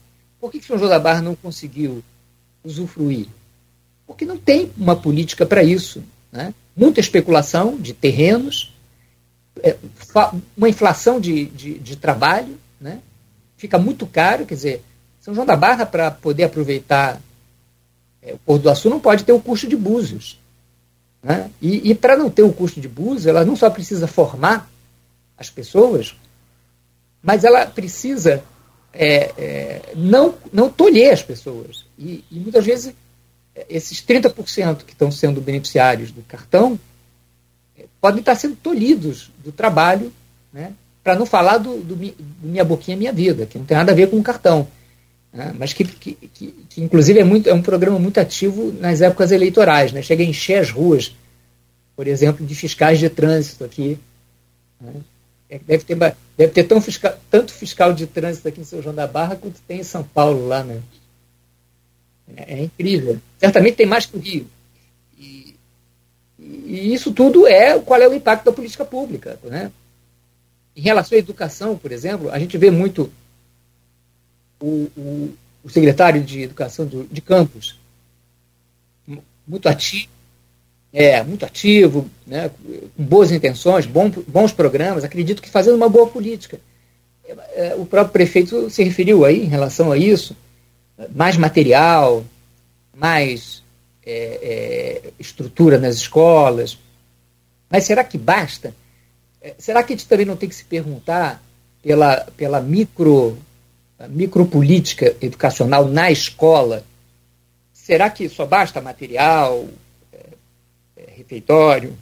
Por 0.44 0.52
que, 0.52 0.60
que 0.60 0.66
São 0.66 0.78
João 0.78 0.90
da 0.90 1.00
Barra 1.00 1.22
não 1.22 1.38
conseguiu 1.38 2.04
usufruir? 2.66 3.28
Porque 4.06 4.26
não 4.26 4.38
tem 4.38 4.70
uma 4.78 4.94
política 4.94 5.46
para 5.46 5.64
isso. 5.64 6.04
Né? 6.30 6.54
Muita 6.76 7.00
especulação 7.00 7.78
de 7.78 7.94
terrenos, 7.94 8.76
é, 9.62 9.78
uma 10.58 10.68
inflação 10.68 11.18
de, 11.22 11.46
de, 11.46 11.80
de 11.80 11.96
trabalho, 11.96 12.60
né? 12.78 13.00
fica 13.56 13.80
muito 13.80 14.06
caro, 14.06 14.46
quer 14.46 14.56
dizer, 14.56 14.84
São 15.22 15.34
João 15.34 15.46
da 15.46 15.56
Barra, 15.56 15.86
para 15.86 16.12
poder 16.12 16.44
aproveitar 16.44 17.22
é, 18.22 18.34
o 18.34 18.38
Porto 18.40 18.64
do 18.64 18.70
Açu, 18.70 18.90
não 18.90 19.00
pode 19.00 19.24
ter 19.24 19.32
o 19.32 19.40
custo 19.40 19.66
de 19.66 19.78
Búzios. 19.78 20.42
Né? 21.24 21.50
E, 21.62 21.90
e 21.90 21.96
para 21.96 22.18
não 22.18 22.30
ter 22.30 22.44
o 22.44 22.52
custo 22.52 22.82
de 22.82 22.90
Búzios, 22.90 23.28
ela 23.28 23.46
não 23.46 23.56
só 23.56 23.70
precisa 23.70 24.08
formar 24.08 24.70
as 25.38 25.50
pessoas, 25.50 26.14
mas 27.22 27.46
ela 27.46 27.66
precisa 27.66 28.44
é, 28.94 29.32
é, 29.38 29.82
não, 29.96 30.36
não 30.52 30.70
tolher 30.70 31.14
as 31.14 31.24
pessoas. 31.24 31.86
E, 31.98 32.24
e 32.32 32.40
muitas 32.40 32.66
vezes 32.66 32.94
esses 33.70 34.04
30% 34.04 34.84
que 34.84 34.94
estão 34.94 35.12
sendo 35.12 35.42
beneficiários 35.42 36.12
do 36.12 36.22
cartão 36.22 36.80
é, 37.78 37.86
podem 38.00 38.20
estar 38.20 38.36
sendo 38.36 38.56
tolhidos 38.56 39.32
do 39.44 39.52
trabalho, 39.52 40.12
né, 40.52 40.74
para 41.04 41.16
não 41.16 41.26
falar 41.26 41.58
do, 41.58 41.78
do, 41.78 41.96
do, 41.96 42.16
Minha 42.42 42.64
Boquinha 42.64 42.98
Minha 42.98 43.12
Vida, 43.12 43.46
que 43.46 43.58
não 43.58 43.66
tem 43.66 43.78
nada 43.78 43.92
a 43.92 43.96
ver 43.96 44.10
com 44.10 44.18
o 44.18 44.24
cartão. 44.24 44.68
Né, 45.32 45.54
mas 45.58 45.74
que, 45.74 45.84
que, 45.84 46.14
que, 46.14 46.48
que, 46.70 46.82
inclusive, 46.82 47.20
é, 47.20 47.24
muito, 47.24 47.50
é 47.50 47.54
um 47.54 47.62
programa 47.62 48.00
muito 48.00 48.20
ativo 48.20 48.72
nas 48.80 49.02
épocas 49.02 49.32
eleitorais. 49.32 49.92
Né, 49.92 50.02
chega 50.02 50.24
a 50.24 50.26
encher 50.26 50.60
as 50.60 50.70
ruas, 50.70 51.16
por 51.96 52.08
exemplo, 52.08 52.46
de 52.46 52.56
fiscais 52.56 53.00
de 53.00 53.10
trânsito 53.10 53.64
aqui. 53.64 54.00
Né, 54.80 54.94
é, 55.50 55.60
deve 55.60 55.84
ter, 55.84 55.98
deve 56.38 56.52
ter 56.52 56.64
tão 56.64 56.82
tanto 57.30 57.54
fiscal 57.54 57.94
de 57.94 58.08
trânsito 58.08 58.48
aqui 58.48 58.62
em 58.62 58.66
São 58.66 58.82
João 58.82 58.96
da 58.96 59.08
Barra 59.08 59.36
quanto 59.36 59.62
tem 59.62 59.80
em 59.80 59.84
São 59.84 60.04
Paulo, 60.04 60.48
lá, 60.48 60.64
né? 60.64 60.82
É, 62.36 62.54
é 62.54 62.64
incrível. 62.64 63.20
Certamente 63.40 63.76
tem 63.76 63.86
mais 63.86 64.06
que 64.06 64.18
o 64.18 64.20
Rio. 64.20 64.48
E, 65.18 65.56
e, 66.40 66.94
isso 66.94 67.12
tudo 67.12 67.48
é 67.48 67.78
qual 67.80 68.02
é 68.02 68.08
o 68.08 68.14
impacto 68.14 68.46
da 68.46 68.52
política 68.52 68.86
pública, 68.86 69.40
né? 69.44 69.72
Em 70.76 70.82
relação 70.82 71.16
à 71.16 71.20
educação, 71.20 71.78
por 71.78 71.92
exemplo, 71.92 72.32
a 72.32 72.40
gente 72.40 72.58
vê 72.58 72.72
muito 72.72 73.12
o, 74.60 74.90
o, 74.98 75.34
o 75.64 75.70
secretário 75.70 76.24
de 76.24 76.42
Educação 76.42 76.86
do, 76.86 77.04
de 77.04 77.22
Campos 77.22 77.78
muito 79.48 79.68
ativo 79.68 80.13
é, 80.94 81.24
muito 81.24 81.44
ativo, 81.44 82.08
né, 82.26 82.52
com 82.96 83.04
boas 83.04 83.32
intenções, 83.32 83.88
bom, 83.88 84.12
bons 84.28 84.54
programas, 84.54 85.04
acredito 85.04 85.42
que 85.42 85.50
fazendo 85.50 85.76
uma 85.76 85.90
boa 85.90 86.08
política. 86.08 86.62
É, 87.26 87.36
é, 87.56 87.76
o 87.76 87.86
próprio 87.86 88.14
prefeito 88.14 88.70
se 88.70 88.84
referiu 88.84 89.26
aí 89.26 89.44
em 89.44 89.48
relação 89.48 89.92
a 89.92 89.98
isso, 89.98 90.38
mais 91.16 91.36
material, 91.36 92.24
mais 92.96 93.64
é, 94.06 95.02
é, 95.04 95.12
estrutura 95.20 95.80
nas 95.80 95.96
escolas. 95.96 96.78
Mas 97.68 97.86
será 97.86 98.04
que 98.04 98.18
basta? 98.18 98.76
É, 99.42 99.56
será 99.58 99.82
que 99.82 99.94
a 99.94 99.96
gente 99.96 100.08
também 100.08 100.28
não 100.28 100.38
tem 100.38 100.48
que 100.48 100.56
se 100.56 100.64
perguntar 100.64 101.42
pela, 101.82 102.28
pela 102.38 102.62
micro, 102.62 103.36
micropolítica 104.10 105.16
educacional 105.20 105.86
na 105.88 106.12
escola? 106.12 106.86
Será 107.74 108.12
que 108.12 108.30
só 108.30 108.46
basta 108.46 108.80
material, 108.80 109.68
refeitório? 111.24 111.98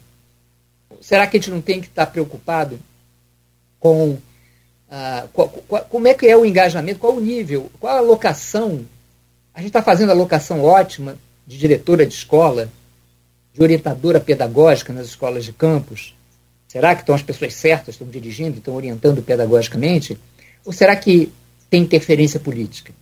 Será 1.00 1.26
que 1.26 1.36
a 1.36 1.40
gente 1.40 1.50
não 1.50 1.60
tem 1.60 1.80
que 1.80 1.88
estar 1.88 2.06
preocupado 2.06 2.78
com 3.80 4.18
ah, 4.94 5.26
qual, 5.32 5.48
qual, 5.48 5.84
como 5.86 6.06
é 6.06 6.12
que 6.12 6.26
é 6.26 6.36
o 6.36 6.44
engajamento, 6.44 6.98
qual 6.98 7.16
o 7.16 7.20
nível, 7.20 7.70
qual 7.80 7.96
a 7.96 7.98
alocação? 7.98 8.84
A 9.54 9.58
gente 9.60 9.68
está 9.68 9.82
fazendo 9.82 10.10
a 10.10 10.12
alocação 10.12 10.62
ótima 10.62 11.16
de 11.46 11.56
diretora 11.56 12.04
de 12.04 12.12
escola, 12.12 12.68
de 13.54 13.62
orientadora 13.62 14.20
pedagógica 14.20 14.92
nas 14.92 15.06
escolas 15.06 15.46
de 15.46 15.52
campus? 15.52 16.14
Será 16.68 16.94
que 16.94 17.00
estão 17.00 17.14
as 17.14 17.22
pessoas 17.22 17.54
certas, 17.54 17.94
estão 17.94 18.06
dirigindo, 18.06 18.58
estão 18.58 18.74
orientando 18.74 19.22
pedagogicamente? 19.22 20.18
Ou 20.62 20.74
será 20.74 20.94
que 20.94 21.32
tem 21.70 21.82
interferência 21.82 22.38
política? 22.38 22.92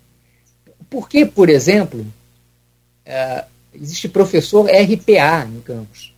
Por 0.88 1.08
que, 1.08 1.26
por 1.26 1.48
exemplo, 1.48 2.00
uh, 2.00 3.44
existe 3.74 4.08
professor 4.08 4.66
RPA 4.66 5.46
em 5.46 5.60
campus. 5.60 6.12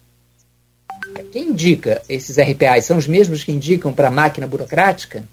Quem 1.32 1.48
indica 1.50 2.02
esses 2.08 2.36
RPAs? 2.38 2.84
São 2.84 2.96
os 2.96 3.06
mesmos 3.06 3.44
que 3.44 3.52
indicam 3.52 3.92
para 3.92 4.08
a 4.08 4.10
máquina 4.10 4.46
burocrática? 4.46 5.24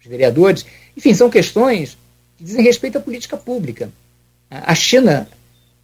Os 0.00 0.06
vereadores? 0.06 0.64
Enfim, 0.96 1.14
são 1.14 1.30
questões 1.30 1.96
que 2.36 2.44
dizem 2.44 2.62
respeito 2.62 2.98
à 2.98 3.00
política 3.00 3.36
pública. 3.36 3.90
A 4.50 4.74
China 4.74 5.28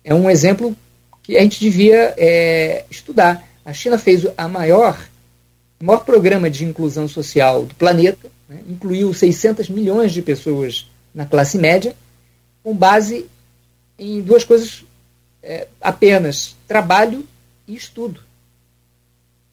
é 0.05 0.15
um 0.15 0.29
exemplo 0.31 0.77
que 1.23 1.37
a 1.37 1.43
gente 1.43 1.59
devia 1.59 2.15
é, 2.17 2.85
estudar. 2.91 3.47
A 3.65 3.73
China 3.73 3.99
fez 3.99 4.27
a 4.37 4.49
maior, 4.49 4.99
o 5.81 5.85
maior 5.85 6.05
programa 6.05 6.49
de 6.49 6.65
inclusão 6.65 7.09
social 7.09 7.65
do 7.65 7.75
planeta, 7.75 8.31
né? 8.49 8.61
incluiu 8.69 9.13
600 9.13 9.69
milhões 9.69 10.13
de 10.13 10.23
pessoas 10.23 10.89
na 11.15 11.27
classe 11.27 11.59
média, 11.59 11.97
com 12.63 12.75
base 12.75 13.27
em 13.99 14.21
duas 14.21 14.45
coisas 14.45 14.85
é, 15.47 15.69
apenas 15.81 16.57
trabalho 16.67 17.25
e 17.69 17.77
estudo. 17.77 18.21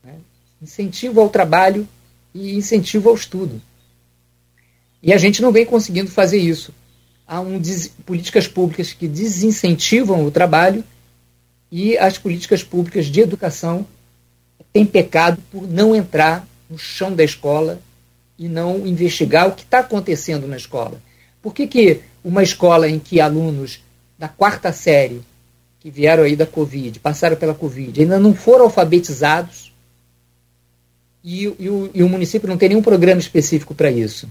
Né? 0.04 0.16
Incentivo 0.60 1.22
ao 1.22 1.30
trabalho 1.30 1.88
e 2.34 2.56
incentivo 2.56 3.10
ao 3.10 3.16
estudo. 3.16 3.62
E 5.02 5.14
a 5.14 5.18
gente 5.18 5.40
não 5.42 5.52
vem 5.52 5.66
conseguindo 5.66 6.10
fazer 6.10 6.40
isso. 6.40 6.74
Há 7.28 7.40
um 7.40 7.62
políticas 8.06 8.48
públicas 8.48 8.92
que 8.92 9.08
desincentivam 9.08 10.26
o 10.26 10.32
trabalho 10.32 10.84
e 11.72 11.96
as 11.98 12.18
políticas 12.18 12.64
públicas 12.64 13.06
de 13.06 13.22
educação 13.22 13.86
têm 14.74 14.86
pecado 14.86 15.42
por 15.52 15.68
não 15.68 15.96
entrar 15.96 16.48
no 16.70 16.78
chão 16.78 17.16
da 17.16 17.24
escola 17.24 17.80
e 18.38 18.48
não 18.48 18.88
investigar 18.88 19.48
o 19.48 19.52
que 19.52 19.62
está 19.62 19.80
acontecendo 19.80 20.48
na 20.48 20.58
escola. 20.58 21.00
Por 21.42 21.54
que, 21.54 21.68
que 21.68 22.02
uma 22.24 22.42
escola 22.42 22.90
em 22.90 22.98
que 22.98 23.22
alunos 23.22 23.80
da 24.18 24.28
quarta 24.28 24.74
série 24.74 25.22
que 25.84 25.92
vieram 25.92 26.24
aí 26.24 26.34
da 26.34 26.46
Covid, 26.46 26.98
passaram 27.02 27.36
pela 27.36 27.54
Covid, 27.54 28.00
ainda 28.02 28.18
não 28.18 28.34
foram 28.34 28.64
alfabetizados 28.64 29.74
e, 31.22 31.44
e, 31.60 31.70
o, 31.70 31.92
e 31.94 32.02
o 32.02 32.08
município 32.08 32.48
não 32.48 32.56
tem 32.56 32.70
nenhum 32.70 32.82
programa 32.82 33.20
específico 33.20 33.76
para 33.76 33.92
isso. 33.92 34.30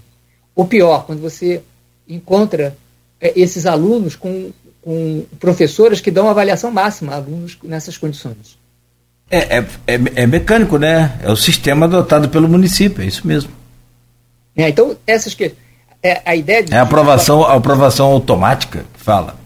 Ou 0.56 0.64
pior, 0.66 1.04
quando 1.04 1.20
você 1.20 1.60
encontra 2.08 2.74
é, 3.20 3.38
esses 3.38 3.66
alunos 3.66 4.16
com, 4.16 4.50
com 4.80 5.26
professoras 5.38 6.00
que 6.00 6.10
dão 6.10 6.26
avaliação 6.26 6.70
máxima 6.70 7.12
a 7.12 7.16
alunos 7.16 7.58
nessas 7.62 7.98
condições. 7.98 8.58
É, 9.30 9.58
é, 9.58 9.66
é, 9.86 10.00
é, 10.22 10.26
mecânico, 10.26 10.78
né? 10.78 11.18
É 11.22 11.30
o 11.30 11.36
sistema 11.36 11.84
adotado 11.84 12.30
pelo 12.30 12.48
município, 12.48 13.02
é 13.02 13.06
isso 13.06 13.26
mesmo. 13.26 13.50
É, 14.56 14.70
então, 14.70 14.96
essas 15.06 15.34
que. 15.34 15.54
É, 16.02 16.22
a 16.24 16.34
ideia 16.34 16.62
de. 16.62 16.72
É 16.72 16.78
aprovação, 16.78 17.44
a 17.44 17.54
aprovação 17.54 18.06
automática 18.06 18.86
que 18.94 19.00
fala. 19.00 19.41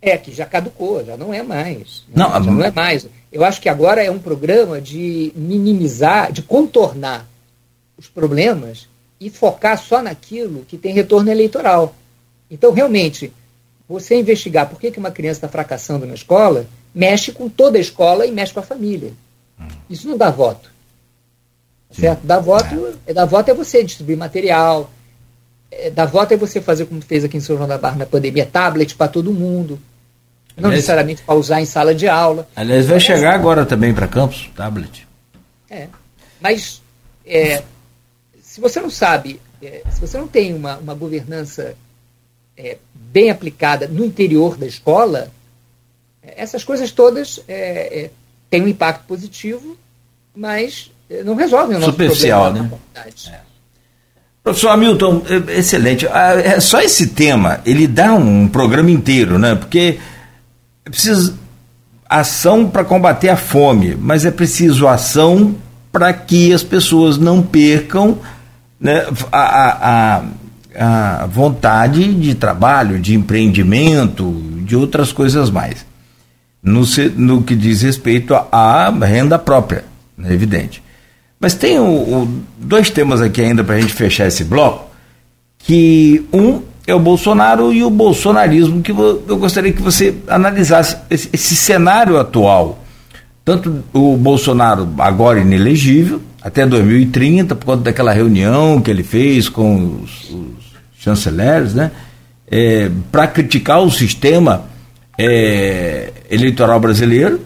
É, 0.00 0.16
que 0.16 0.32
já 0.32 0.46
caducou, 0.46 1.04
já 1.04 1.16
não 1.16 1.34
é 1.34 1.42
mais. 1.42 2.04
Né? 2.08 2.14
Não, 2.14 2.30
já 2.30 2.40
não 2.40 2.62
é 2.62 2.70
mais. 2.70 3.06
Eu 3.32 3.44
acho 3.44 3.60
que 3.60 3.68
agora 3.68 4.02
é 4.02 4.10
um 4.10 4.18
programa 4.18 4.80
de 4.80 5.32
minimizar, 5.34 6.32
de 6.32 6.42
contornar 6.42 7.26
os 7.96 8.06
problemas 8.06 8.88
e 9.20 9.28
focar 9.28 9.76
só 9.76 10.00
naquilo 10.00 10.64
que 10.66 10.78
tem 10.78 10.94
retorno 10.94 11.30
eleitoral. 11.30 11.94
Então, 12.48 12.72
realmente, 12.72 13.32
você 13.88 14.16
investigar 14.16 14.68
por 14.68 14.78
que, 14.78 14.90
que 14.90 14.98
uma 14.98 15.10
criança 15.10 15.38
está 15.38 15.48
fracassando 15.48 16.06
na 16.06 16.14
escola, 16.14 16.66
mexe 16.94 17.32
com 17.32 17.48
toda 17.48 17.78
a 17.78 17.80
escola 17.80 18.26
e 18.26 18.30
mexe 18.30 18.54
com 18.54 18.60
a 18.60 18.62
família. 18.62 19.12
Hum. 19.60 19.66
Isso 19.90 20.08
não 20.08 20.16
dá 20.16 20.30
voto. 20.30 20.70
Certo? 21.90 22.20
Dar 22.24 22.38
voto, 22.38 22.98
é. 23.06 23.14
dar 23.14 23.24
voto 23.24 23.50
é 23.50 23.54
você 23.54 23.82
distribuir 23.82 24.18
material. 24.18 24.90
É, 25.70 25.90
dar 25.90 26.06
voto 26.06 26.32
é 26.32 26.36
você 26.36 26.60
fazer 26.60 26.86
como 26.86 27.00
fez 27.00 27.24
aqui 27.24 27.36
em 27.36 27.40
São 27.40 27.56
João 27.56 27.68
da 27.68 27.78
Barra 27.78 27.96
na 27.96 28.06
pandemia, 28.06 28.46
tablet 28.46 28.94
para 28.94 29.08
todo 29.08 29.32
mundo. 29.32 29.78
Não 30.58 30.68
aliás, 30.68 30.76
necessariamente 30.76 31.22
para 31.22 31.34
usar 31.34 31.60
em 31.60 31.64
sala 31.64 31.94
de 31.94 32.08
aula. 32.08 32.48
Aliás, 32.54 32.86
vai 32.86 33.00
chegar 33.00 33.34
agora 33.34 33.64
também 33.64 33.94
para 33.94 34.08
campus, 34.08 34.50
tablet. 34.56 35.06
É. 35.70 35.88
Mas 36.40 36.82
é, 37.24 37.62
se 38.42 38.60
você 38.60 38.80
não 38.80 38.90
sabe, 38.90 39.40
é, 39.62 39.82
se 39.90 40.00
você 40.00 40.18
não 40.18 40.26
tem 40.26 40.54
uma, 40.54 40.76
uma 40.78 40.94
governança 40.94 41.74
é, 42.56 42.78
bem 42.92 43.30
aplicada 43.30 43.86
no 43.86 44.04
interior 44.04 44.56
da 44.56 44.66
escola, 44.66 45.30
essas 46.22 46.64
coisas 46.64 46.90
todas 46.90 47.40
é, 47.46 48.04
é, 48.04 48.10
têm 48.50 48.62
um 48.62 48.68
impacto 48.68 49.04
positivo, 49.06 49.76
mas 50.34 50.90
é, 51.08 51.22
não 51.22 51.34
resolvem 51.34 51.76
o 51.76 51.80
nosso 51.80 51.92
Superficial, 51.92 52.52
problema. 52.52 52.78
Né? 52.94 53.04
É. 53.28 53.48
Professor 54.42 54.70
Hamilton, 54.70 55.22
é, 55.28 55.58
excelente. 55.58 56.06
Ah, 56.08 56.34
é, 56.34 56.60
só 56.60 56.80
esse 56.80 57.08
tema, 57.08 57.60
ele 57.66 57.86
dá 57.86 58.14
um 58.14 58.48
programa 58.48 58.90
inteiro, 58.90 59.38
né? 59.38 59.54
Porque 59.54 59.98
é 60.88 60.90
preciso 60.90 61.38
ação 62.08 62.66
para 62.66 62.82
combater 62.82 63.28
a 63.28 63.36
fome, 63.36 63.94
mas 63.94 64.24
é 64.24 64.30
preciso 64.30 64.88
ação 64.88 65.54
para 65.92 66.12
que 66.14 66.50
as 66.52 66.62
pessoas 66.62 67.18
não 67.18 67.42
percam 67.42 68.18
né, 68.80 69.06
a, 69.30 70.22
a, 70.78 71.22
a 71.22 71.26
vontade 71.26 72.14
de 72.14 72.34
trabalho, 72.34 72.98
de 72.98 73.14
empreendimento, 73.14 74.32
de 74.64 74.74
outras 74.74 75.12
coisas 75.12 75.50
mais 75.50 75.86
no, 76.62 76.82
no 77.16 77.42
que 77.42 77.54
diz 77.54 77.82
respeito 77.82 78.34
à 78.34 78.90
renda 78.90 79.38
própria, 79.38 79.84
é 80.24 80.32
evidente. 80.32 80.82
Mas 81.38 81.54
tem 81.54 81.78
o, 81.78 81.84
o, 81.84 82.42
dois 82.58 82.90
temas 82.90 83.20
aqui 83.20 83.42
ainda 83.42 83.62
para 83.62 83.76
a 83.76 83.80
gente 83.80 83.92
fechar 83.92 84.26
esse 84.26 84.42
bloco, 84.42 84.90
que 85.58 86.26
um 86.32 86.62
é 86.88 86.94
o 86.94 86.98
Bolsonaro 86.98 87.70
e 87.70 87.84
o 87.84 87.90
bolsonarismo, 87.90 88.80
que 88.80 88.92
eu 88.92 89.36
gostaria 89.36 89.74
que 89.74 89.82
você 89.82 90.14
analisasse 90.26 90.96
esse, 91.10 91.28
esse 91.30 91.54
cenário 91.54 92.18
atual. 92.18 92.82
Tanto 93.44 93.84
o 93.92 94.16
Bolsonaro 94.16 94.88
agora 94.96 95.38
inelegível, 95.38 96.22
até 96.40 96.66
2030, 96.66 97.54
por 97.54 97.66
conta 97.66 97.82
daquela 97.82 98.10
reunião 98.10 98.80
que 98.80 98.90
ele 98.90 99.02
fez 99.02 99.50
com 99.50 100.00
os, 100.02 100.30
os 100.30 100.54
chanceleres, 100.98 101.74
né? 101.74 101.90
É, 102.50 102.90
para 103.12 103.26
criticar 103.26 103.82
o 103.82 103.90
sistema 103.90 104.64
é, 105.18 106.10
eleitoral 106.30 106.80
brasileiro, 106.80 107.38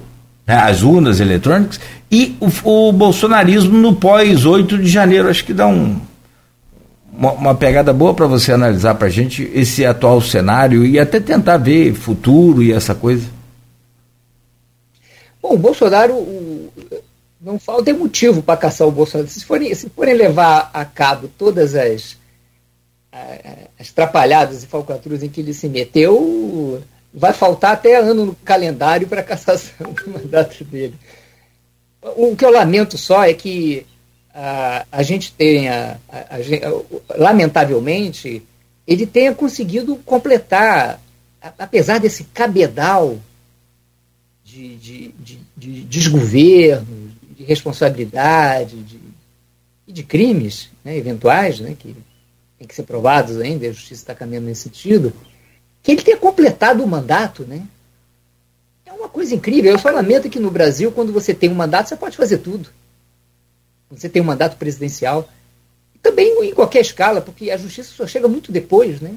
né, 0.46 0.54
as 0.54 0.82
urnas 0.84 1.18
eletrônicas, 1.18 1.80
e 2.08 2.36
o, 2.38 2.88
o, 2.88 2.92
bolsonarismo 2.92 3.76
no 3.76 3.96
pós 3.96 4.46
8 4.46 4.78
de 4.78 4.88
janeiro. 4.88 5.28
Acho 5.28 5.44
que 5.44 5.52
dá 5.52 5.66
um, 5.66 5.96
uma, 7.12 7.32
uma 7.32 7.54
pegada 7.54 7.92
boa 7.92 8.14
para 8.14 8.26
você 8.26 8.52
analisar 8.52 8.94
para 8.94 9.08
a 9.08 9.10
gente 9.10 9.50
esse 9.54 9.84
atual 9.84 10.20
cenário 10.20 10.84
e 10.84 10.98
até 10.98 11.20
tentar 11.20 11.58
ver 11.58 11.92
futuro 11.94 12.62
e 12.62 12.72
essa 12.72 12.94
coisa. 12.94 13.28
Bom, 15.42 15.54
o 15.54 15.58
Bolsonaro 15.58 16.14
o, 16.14 16.72
não 17.40 17.58
falta 17.58 17.92
motivo 17.92 18.42
para 18.42 18.56
caçar 18.56 18.86
o 18.86 18.92
Bolsonaro. 18.92 19.28
Se 19.28 19.44
forem, 19.44 19.74
se 19.74 19.90
forem 19.90 20.14
levar 20.14 20.70
a 20.72 20.84
cabo 20.84 21.28
todas 21.36 21.74
as, 21.74 22.16
as 23.78 23.90
trapalhadas 23.90 24.62
e 24.62 24.66
falcatruas 24.66 25.22
em 25.22 25.28
que 25.28 25.40
ele 25.40 25.52
se 25.52 25.68
meteu, 25.68 26.82
vai 27.12 27.32
faltar 27.32 27.72
até 27.72 27.96
ano 27.96 28.24
no 28.24 28.34
calendário 28.36 29.06
para 29.06 29.20
a 29.20 29.24
cassação 29.24 29.92
do 29.92 30.10
mandato 30.10 30.64
dele. 30.64 30.94
O 32.16 32.34
que 32.34 32.44
eu 32.44 32.50
lamento 32.50 32.96
só 32.96 33.24
é 33.24 33.34
que 33.34 33.86
a, 34.34 34.86
a 34.90 35.02
gente 35.02 35.32
tenha, 35.32 36.00
a, 36.08 36.36
a, 36.36 37.18
lamentavelmente, 37.18 38.42
ele 38.86 39.06
tenha 39.06 39.34
conseguido 39.34 39.96
completar, 39.96 41.00
apesar 41.58 41.98
desse 41.98 42.24
cabedal 42.24 43.18
de, 44.44 44.76
de, 44.76 45.08
de, 45.18 45.38
de 45.56 45.82
desgoverno, 45.84 47.10
de 47.36 47.44
responsabilidade 47.44 48.82
de, 48.82 48.98
e 49.86 49.92
de 49.92 50.02
crimes 50.02 50.70
né, 50.84 50.96
eventuais, 50.96 51.60
né, 51.60 51.76
que 51.78 51.94
têm 52.58 52.66
que 52.66 52.74
ser 52.74 52.84
provados 52.84 53.38
ainda, 53.38 53.66
a 53.66 53.72
justiça 53.72 54.02
está 54.02 54.14
caminhando 54.14 54.46
nesse 54.46 54.62
sentido, 54.62 55.12
que 55.82 55.90
ele 55.90 56.02
tenha 56.02 56.16
completado 56.16 56.82
o 56.82 56.86
mandato, 56.86 57.44
né? 57.44 57.66
É 58.86 58.92
uma 58.92 59.08
coisa 59.08 59.34
incrível. 59.34 59.72
Eu 59.72 59.78
só 59.78 59.90
lamento 59.90 60.30
que 60.30 60.38
no 60.38 60.50
Brasil, 60.50 60.92
quando 60.92 61.12
você 61.12 61.34
tem 61.34 61.50
um 61.50 61.54
mandato, 61.54 61.88
você 61.88 61.96
pode 61.96 62.16
fazer 62.16 62.38
tudo. 62.38 62.68
Você 63.96 64.08
tem 64.08 64.22
um 64.22 64.26
mandato 64.26 64.56
presidencial. 64.56 65.28
Também 66.02 66.48
em 66.48 66.54
qualquer 66.54 66.80
escala, 66.80 67.20
porque 67.20 67.50
a 67.50 67.56
justiça 67.56 67.92
só 67.94 68.06
chega 68.06 68.26
muito 68.26 68.50
depois, 68.50 69.00
né? 69.00 69.14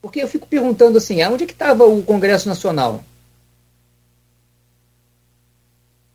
Porque 0.00 0.22
eu 0.22 0.28
fico 0.28 0.46
perguntando 0.46 0.98
assim, 0.98 1.22
aonde 1.22 1.44
é 1.44 1.46
que 1.46 1.52
estava 1.52 1.84
o 1.84 2.02
Congresso 2.02 2.48
Nacional? 2.48 3.02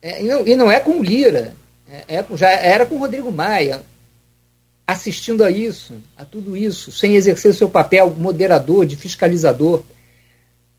É, 0.00 0.22
e, 0.22 0.28
não, 0.28 0.46
e, 0.46 0.56
não, 0.56 0.70
é 0.70 0.80
com 0.80 0.92
o 0.92 1.02
Lira, 1.02 1.54
é, 1.90 2.16
é, 2.16 2.26
já 2.34 2.50
era 2.50 2.86
com 2.86 2.94
o 2.94 2.98
Rodrigo 2.98 3.30
Maia 3.30 3.82
assistindo 4.86 5.44
a 5.44 5.50
isso, 5.50 5.94
a 6.16 6.24
tudo 6.24 6.56
isso, 6.56 6.90
sem 6.90 7.14
exercer 7.14 7.50
o 7.50 7.54
seu 7.54 7.68
papel 7.68 8.10
moderador, 8.10 8.86
de 8.86 8.96
fiscalizador. 8.96 9.82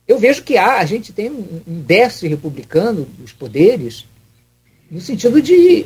Eu 0.08 0.18
vejo 0.18 0.44
que 0.44 0.58
há, 0.58 0.80
a 0.80 0.86
gente 0.86 1.14
tem 1.14 1.30
um, 1.30 1.62
um 1.68 1.82
déficit 1.82 2.28
republicano 2.28 3.06
dos 3.18 3.32
poderes, 3.32 4.06
no 4.90 5.00
sentido 5.00 5.42
de, 5.42 5.86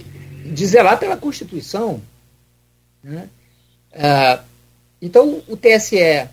de 0.53 0.65
zelar 0.65 0.99
pela 0.99 1.17
Constituição. 1.17 2.01
Né? 3.03 3.27
Ah, 3.93 4.43
então, 5.01 5.41
o 5.47 5.57
TSE 5.57 5.97
é, 5.97 6.29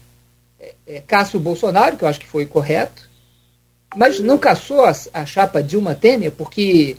é, 0.87 1.01
caça 1.01 1.37
o 1.37 1.41
Bolsonaro, 1.41 1.97
que 1.97 2.05
eu 2.05 2.09
acho 2.09 2.21
que 2.21 2.27
foi 2.27 2.47
correto, 2.47 3.11
mas 3.97 4.21
não 4.21 4.39
caçou 4.39 4.85
a, 4.85 4.93
a 5.13 5.27
chapa 5.27 5.63
Dilma 5.63 5.95
Temer, 5.95 6.33
porque, 6.33 6.97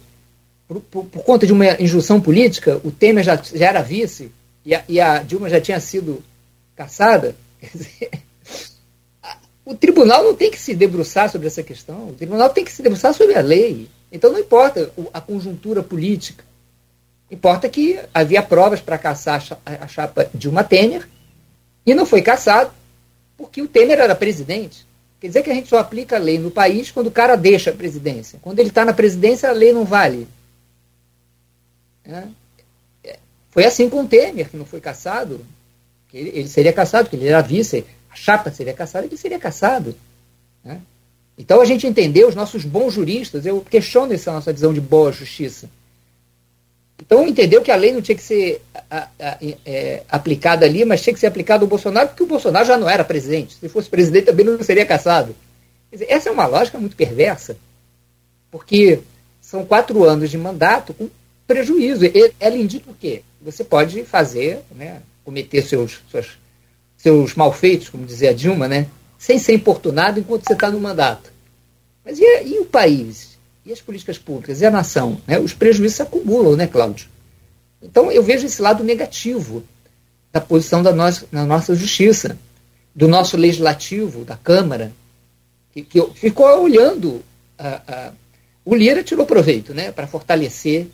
por, 0.67 0.81
por, 0.81 1.05
por, 1.05 1.23
conta 1.23 1.47
de 1.47 1.53
uma 1.53 1.81
injunção 1.81 2.21
política, 2.21 2.79
o 2.83 2.91
Temer 2.91 3.23
já, 3.23 3.35
já 3.35 3.67
era 3.67 3.81
vice 3.81 4.31
e 4.65 4.75
a, 4.75 4.83
e 4.87 4.99
a 4.99 5.23
Dilma 5.23 5.49
já 5.49 5.59
tinha 5.59 5.79
sido 5.79 6.23
caçada, 6.75 7.35
o 9.65 9.75
tribunal 9.75 10.23
não 10.23 10.35
tem 10.35 10.51
que 10.51 10.59
se 10.59 10.75
debruçar 10.75 11.31
sobre 11.31 11.47
essa 11.47 11.63
questão, 11.63 12.09
o 12.09 12.13
tribunal 12.13 12.49
tem 12.49 12.65
que 12.65 12.71
se 12.71 12.81
debruçar 12.81 13.13
sobre 13.13 13.35
a 13.35 13.41
lei. 13.41 13.87
Então 14.11 14.31
não 14.31 14.39
importa 14.39 14.91
a 15.11 15.19
conjuntura 15.19 15.81
política. 15.81 16.43
Importa 17.29 17.67
que 17.67 17.99
havia 18.13 18.41
provas 18.43 18.79
para 18.79 18.97
caçar 18.97 19.43
a 19.65 19.87
chapa 19.87 20.29
Dilma 20.33 20.63
Temer 20.63 21.07
e 21.85 21.93
não 21.93 22.05
foi 22.05 22.21
caçado 22.21 22.71
porque 23.37 23.61
o 23.61 23.67
Temer 23.67 23.99
era 23.99 24.15
presidente. 24.15 24.85
Quer 25.19 25.27
dizer 25.27 25.43
que 25.43 25.49
a 25.49 25.53
gente 25.53 25.69
só 25.69 25.79
aplica 25.79 26.17
a 26.17 26.19
lei 26.19 26.37
no 26.37 26.51
país 26.51 26.91
quando 26.91 27.07
o 27.07 27.11
cara 27.11 27.35
deixa 27.35 27.71
a 27.71 27.73
presidência. 27.73 28.39
Quando 28.41 28.59
ele 28.59 28.69
está 28.69 28.85
na 28.85 28.93
presidência, 28.93 29.49
a 29.49 29.53
lei 29.53 29.71
não 29.71 29.85
vale. 29.85 30.27
É. 32.05 32.27
Foi 33.49 33.65
assim 33.65 33.89
com 33.89 34.01
o 34.01 34.07
Temer, 34.07 34.49
que 34.49 34.57
não 34.57 34.65
foi 34.65 34.81
caçado. 34.81 35.45
Ele, 36.13 36.29
ele 36.29 36.47
seria 36.47 36.73
caçado, 36.73 37.05
porque 37.05 37.15
ele 37.15 37.27
era 37.27 37.41
vice, 37.41 37.85
a 38.09 38.15
chapa 38.15 38.51
seria 38.51 38.73
caçada, 38.73 39.05
ele 39.05 39.17
seria 39.17 39.39
caçado. 39.39 39.95
Né? 40.63 40.81
Então 41.37 41.61
a 41.61 41.65
gente 41.65 41.87
entendeu, 41.87 42.27
os 42.27 42.35
nossos 42.35 42.63
bons 42.63 42.93
juristas, 42.93 43.45
eu 43.45 43.61
questiono 43.61 44.13
essa 44.13 44.31
nossa 44.31 44.53
visão 44.53 44.73
de 44.73 44.81
boa 44.81 45.11
justiça. 45.11 45.69
Então 47.01 47.27
entendeu 47.27 47.61
que 47.61 47.71
a 47.71 47.75
lei 47.75 47.91
não 47.91 48.01
tinha 48.01 48.15
que 48.15 48.23
ser 48.23 48.61
a, 48.89 49.07
a, 49.19 49.37
é, 49.65 50.03
aplicada 50.09 50.65
ali, 50.65 50.85
mas 50.85 51.01
tinha 51.01 51.13
que 51.13 51.19
ser 51.19 51.27
aplicada 51.27 51.63
ao 51.63 51.67
Bolsonaro, 51.67 52.09
porque 52.09 52.23
o 52.23 52.27
Bolsonaro 52.27 52.65
já 52.65 52.77
não 52.77 52.89
era 52.89 53.03
presidente. 53.03 53.55
Se 53.55 53.67
fosse 53.67 53.89
presidente 53.89 54.25
também 54.25 54.45
não 54.45 54.61
seria 54.63 54.85
caçado. 54.85 55.35
Dizer, 55.91 56.07
essa 56.09 56.29
é 56.29 56.31
uma 56.31 56.45
lógica 56.45 56.77
muito 56.77 56.95
perversa, 56.95 57.57
porque 58.49 58.99
são 59.41 59.65
quatro 59.65 60.03
anos 60.03 60.29
de 60.29 60.37
mandato 60.37 60.93
com 60.93 61.09
prejuízo. 61.45 62.05
Ela 62.39 62.57
indica 62.57 62.89
o 62.89 62.95
quê? 62.95 63.21
você 63.43 63.63
pode 63.63 64.03
fazer, 64.03 64.61
né, 64.71 65.01
cometer 65.23 65.61
seus, 65.61 66.01
seus, 66.09 66.37
seus 66.97 67.35
malfeitos, 67.35 67.89
como 67.89 68.05
dizia 68.05 68.29
a 68.29 68.33
Dilma, 68.33 68.67
né, 68.67 68.87
sem 69.17 69.37
ser 69.37 69.53
importunado 69.53 70.19
enquanto 70.19 70.45
você 70.45 70.53
está 70.53 70.71
no 70.71 70.79
mandato. 70.79 71.31
Mas 72.03 72.19
e, 72.19 72.43
e, 72.45 72.59
o 72.59 72.65
país? 72.65 73.32
E 73.65 73.71
as 73.71 73.81
políticas 73.81 74.17
públicas 74.17 74.61
e 74.61 74.65
a 74.65 74.71
nação, 74.71 75.21
né, 75.25 75.39
os 75.39 75.53
prejuízos 75.53 75.97
se 75.97 76.01
acumulam, 76.01 76.55
né, 76.55 76.67
Cláudio? 76.67 77.07
Então, 77.81 78.11
eu 78.11 78.23
vejo 78.23 78.45
esse 78.45 78.61
lado 78.61 78.83
negativo 78.83 79.63
da 80.31 80.41
posição 80.41 80.81
da 80.81 80.93
nossa, 80.93 81.25
da 81.31 81.45
nossa 81.45 81.75
justiça, 81.75 82.37
do 82.95 83.07
nosso 83.07 83.37
legislativo, 83.37 84.23
da 84.23 84.37
Câmara, 84.37 84.91
que, 85.71 85.81
que 85.83 86.01
ficou 86.15 86.63
olhando. 86.63 87.23
o 88.63 88.75
Lira 88.75 89.03
tirou 89.03 89.25
proveito 89.25 89.73
né, 89.73 89.91
para 89.91 90.07
fortalecer 90.07 90.87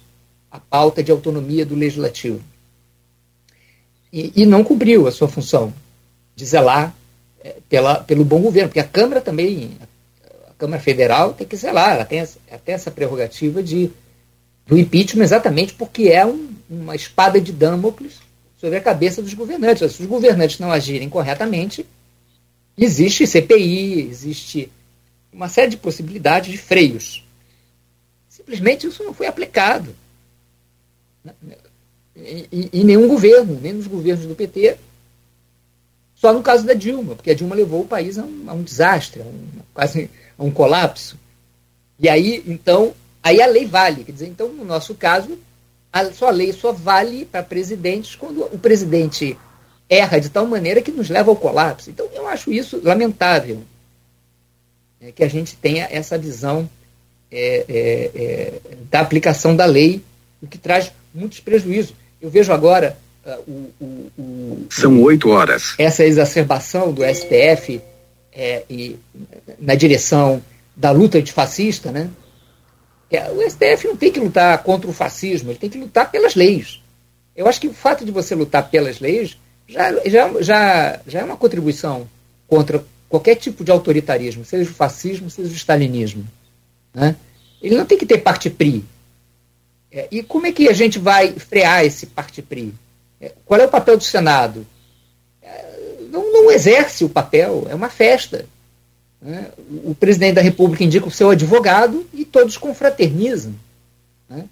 a 0.51 0.59
pauta 0.59 1.03
de 1.03 1.11
autonomia 1.11 1.65
do 1.65 1.75
legislativo. 1.75 2.41
E, 4.11 4.31
e 4.35 4.45
não 4.45 4.63
cumpriu 4.63 5.07
a 5.07 5.11
sua 5.11 5.27
função 5.27 5.71
de 6.35 6.45
zelar 6.45 6.95
é, 7.43 7.57
pela, 7.69 7.99
pelo 8.03 8.25
bom 8.25 8.41
governo, 8.41 8.69
porque 8.69 8.79
a 8.79 8.87
Câmara 8.87 9.21
também, 9.21 9.77
a 9.79 9.85
Câmara 10.59 10.81
Federal 10.81 11.33
tem 11.33 11.47
que 11.47 11.55
zelar, 11.55 11.95
ela 11.95 12.05
tem 12.05 12.19
até 12.19 12.73
essa 12.73 12.91
prerrogativa 12.91 13.63
de, 13.63 13.89
do 14.67 14.77
impeachment 14.77 15.23
exatamente 15.23 15.73
porque 15.73 16.09
é 16.09 16.25
um, 16.25 16.49
uma 16.69 16.95
espada 16.95 17.39
de 17.39 17.53
Damocles 17.53 18.19
sobre 18.57 18.77
a 18.77 18.81
cabeça 18.81 19.21
dos 19.21 19.33
governantes. 19.33 19.93
Se 19.93 20.01
os 20.01 20.07
governantes 20.07 20.59
não 20.59 20.69
agirem 20.69 21.09
corretamente, 21.09 21.85
existe 22.77 23.25
CPI, 23.25 24.09
existe 24.09 24.69
uma 25.31 25.47
série 25.47 25.71
de 25.71 25.77
possibilidades 25.77 26.51
de 26.51 26.57
freios. 26.57 27.23
Simplesmente 28.27 28.85
isso 28.85 29.01
não 29.01 29.13
foi 29.13 29.27
aplicado. 29.27 29.95
Em, 32.17 32.83
nenhum 32.83 33.07
governo, 33.07 33.57
nem 33.61 33.71
nos 33.71 33.87
governos 33.87 34.25
do 34.25 34.35
PT, 34.35 34.77
só 36.15 36.33
no 36.33 36.43
caso 36.43 36.65
da 36.65 36.73
Dilma, 36.73 37.15
porque 37.15 37.31
a 37.31 37.33
Dilma 37.33 37.55
levou 37.55 37.83
o 37.83 37.87
país 37.87 38.17
a 38.17 38.23
um, 38.23 38.43
a 38.47 38.53
um 38.53 38.61
desastre, 38.61 39.21
a 39.21 39.23
um, 39.23 39.47
quase 39.73 40.09
a 40.39 40.43
um 40.43 40.49
colapso. 40.49 41.19
E 41.99 42.07
aí, 42.07 42.41
então, 42.47 42.93
aí 43.21 43.41
a 43.41 43.45
lei 43.45 43.65
vale. 43.67 44.05
Quer 44.05 44.13
dizer, 44.13 44.27
então, 44.27 44.47
no 44.47 44.63
nosso 44.63 44.95
caso, 44.95 45.37
a 45.91 46.11
sua 46.11 46.31
lei 46.31 46.53
só 46.53 46.71
vale 46.71 47.25
para 47.25 47.43
presidentes 47.43 48.15
quando 48.15 48.43
o 48.43 48.57
presidente 48.57 49.37
erra 49.89 50.19
de 50.19 50.29
tal 50.29 50.45
maneira 50.45 50.81
que 50.81 50.91
nos 50.91 51.09
leva 51.09 51.29
ao 51.29 51.35
colapso. 51.35 51.89
Então, 51.89 52.07
eu 52.13 52.27
acho 52.27 52.51
isso 52.51 52.79
lamentável, 52.81 53.61
é, 55.01 55.11
que 55.11 55.23
a 55.23 55.27
gente 55.27 55.55
tenha 55.55 55.87
essa 55.91 56.17
visão 56.17 56.69
é, 57.31 57.65
é, 57.67 58.11
é 58.15 58.59
da 58.89 59.01
aplicação 59.01 59.55
da 59.55 59.65
lei, 59.65 60.01
o 60.41 60.47
que 60.47 60.57
traz 60.57 60.91
muitos 61.13 61.39
prejuízos. 61.39 61.93
Eu 62.21 62.29
vejo 62.29 62.53
agora 62.53 62.97
uh, 63.25 63.39
o, 63.47 63.71
o, 63.79 64.11
o, 64.21 64.67
São 64.69 65.01
oito 65.01 65.29
horas. 65.29 65.73
Essa 65.77 66.05
exacerbação 66.05 66.91
do 66.91 67.01
STF 67.03 67.81
é, 68.33 68.63
e, 68.69 68.97
na 69.59 69.75
direção 69.75 70.41
da 70.75 70.91
luta 70.91 71.17
antifascista, 71.17 71.91
né? 71.91 72.09
O 73.35 73.49
STF 73.49 73.87
não 73.87 73.97
tem 73.97 74.11
que 74.11 74.19
lutar 74.19 74.61
contra 74.63 74.89
o 74.89 74.93
fascismo, 74.93 75.49
ele 75.49 75.57
tem 75.57 75.69
que 75.69 75.79
lutar 75.79 76.11
pelas 76.11 76.35
leis. 76.35 76.79
Eu 77.35 77.47
acho 77.47 77.59
que 77.59 77.67
o 77.67 77.73
fato 77.73 78.05
de 78.05 78.11
você 78.11 78.35
lutar 78.35 78.69
pelas 78.69 78.99
leis 78.99 79.37
já, 79.67 79.91
já, 80.07 80.41
já, 80.41 80.99
já 81.07 81.19
é 81.19 81.23
uma 81.23 81.37
contribuição 81.37 82.07
contra 82.47 82.83
qualquer 83.07 83.35
tipo 83.35 83.63
de 83.63 83.71
autoritarismo, 83.71 84.45
seja 84.45 84.69
o 84.69 84.73
fascismo, 84.73 85.29
seja 85.29 85.49
o 85.49 85.55
stalinismo. 85.55 86.25
Né? 86.93 87.15
Ele 87.61 87.75
não 87.75 87.85
tem 87.85 87.97
que 87.97 88.05
ter 88.05 88.19
parte 88.19 88.49
pri. 88.49 88.85
É, 89.91 90.07
e 90.11 90.21
como 90.21 90.45
é 90.45 90.51
que 90.51 90.69
a 90.69 90.73
gente 90.73 90.99
vai 90.99 91.33
frear 91.33 91.83
esse 91.83 92.05
parte 92.05 92.41
pri? 92.41 92.73
É, 93.19 93.33
qual 93.45 93.59
é 93.59 93.65
o 93.65 93.69
papel 93.69 93.97
do 93.97 94.03
Senado? 94.03 94.65
Não, 96.39 96.51
exerce 96.51 97.03
o 97.03 97.09
papel, 97.09 97.67
é 97.69 97.75
uma 97.75 97.89
festa. 97.89 98.45
Né? 99.21 99.51
O 99.83 99.93
presidente 99.93 100.35
da 100.35 100.41
República 100.41 100.83
indica 100.83 101.07
o 101.07 101.11
seu 101.11 101.29
advogado 101.29 102.07
e 102.13 102.23
todos 102.23 102.57
confraternizam. 102.57 103.53
Né? 104.29 104.45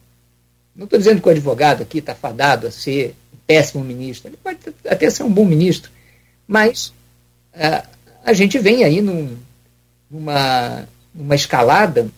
Não 0.75 0.83
estou 0.83 0.99
dizendo 0.99 1.21
que 1.21 1.27
o 1.27 1.31
advogado 1.31 1.83
aqui 1.83 1.99
está 1.99 2.13
fadado 2.13 2.67
a 2.67 2.71
ser 2.71 3.15
péssimo 3.45 3.83
ministro, 3.83 4.27
ele 4.27 4.37
pode 4.43 4.59
até 4.85 5.09
ser 5.09 5.23
um 5.23 5.31
bom 5.31 5.45
ministro, 5.45 5.89
mas 6.45 6.87
uh, 7.53 7.87
a 8.25 8.33
gente 8.33 8.59
vem 8.59 8.83
aí 8.83 9.01
num, 9.01 9.37
numa, 10.11 10.85
numa 11.15 11.35
escalada. 11.35 12.09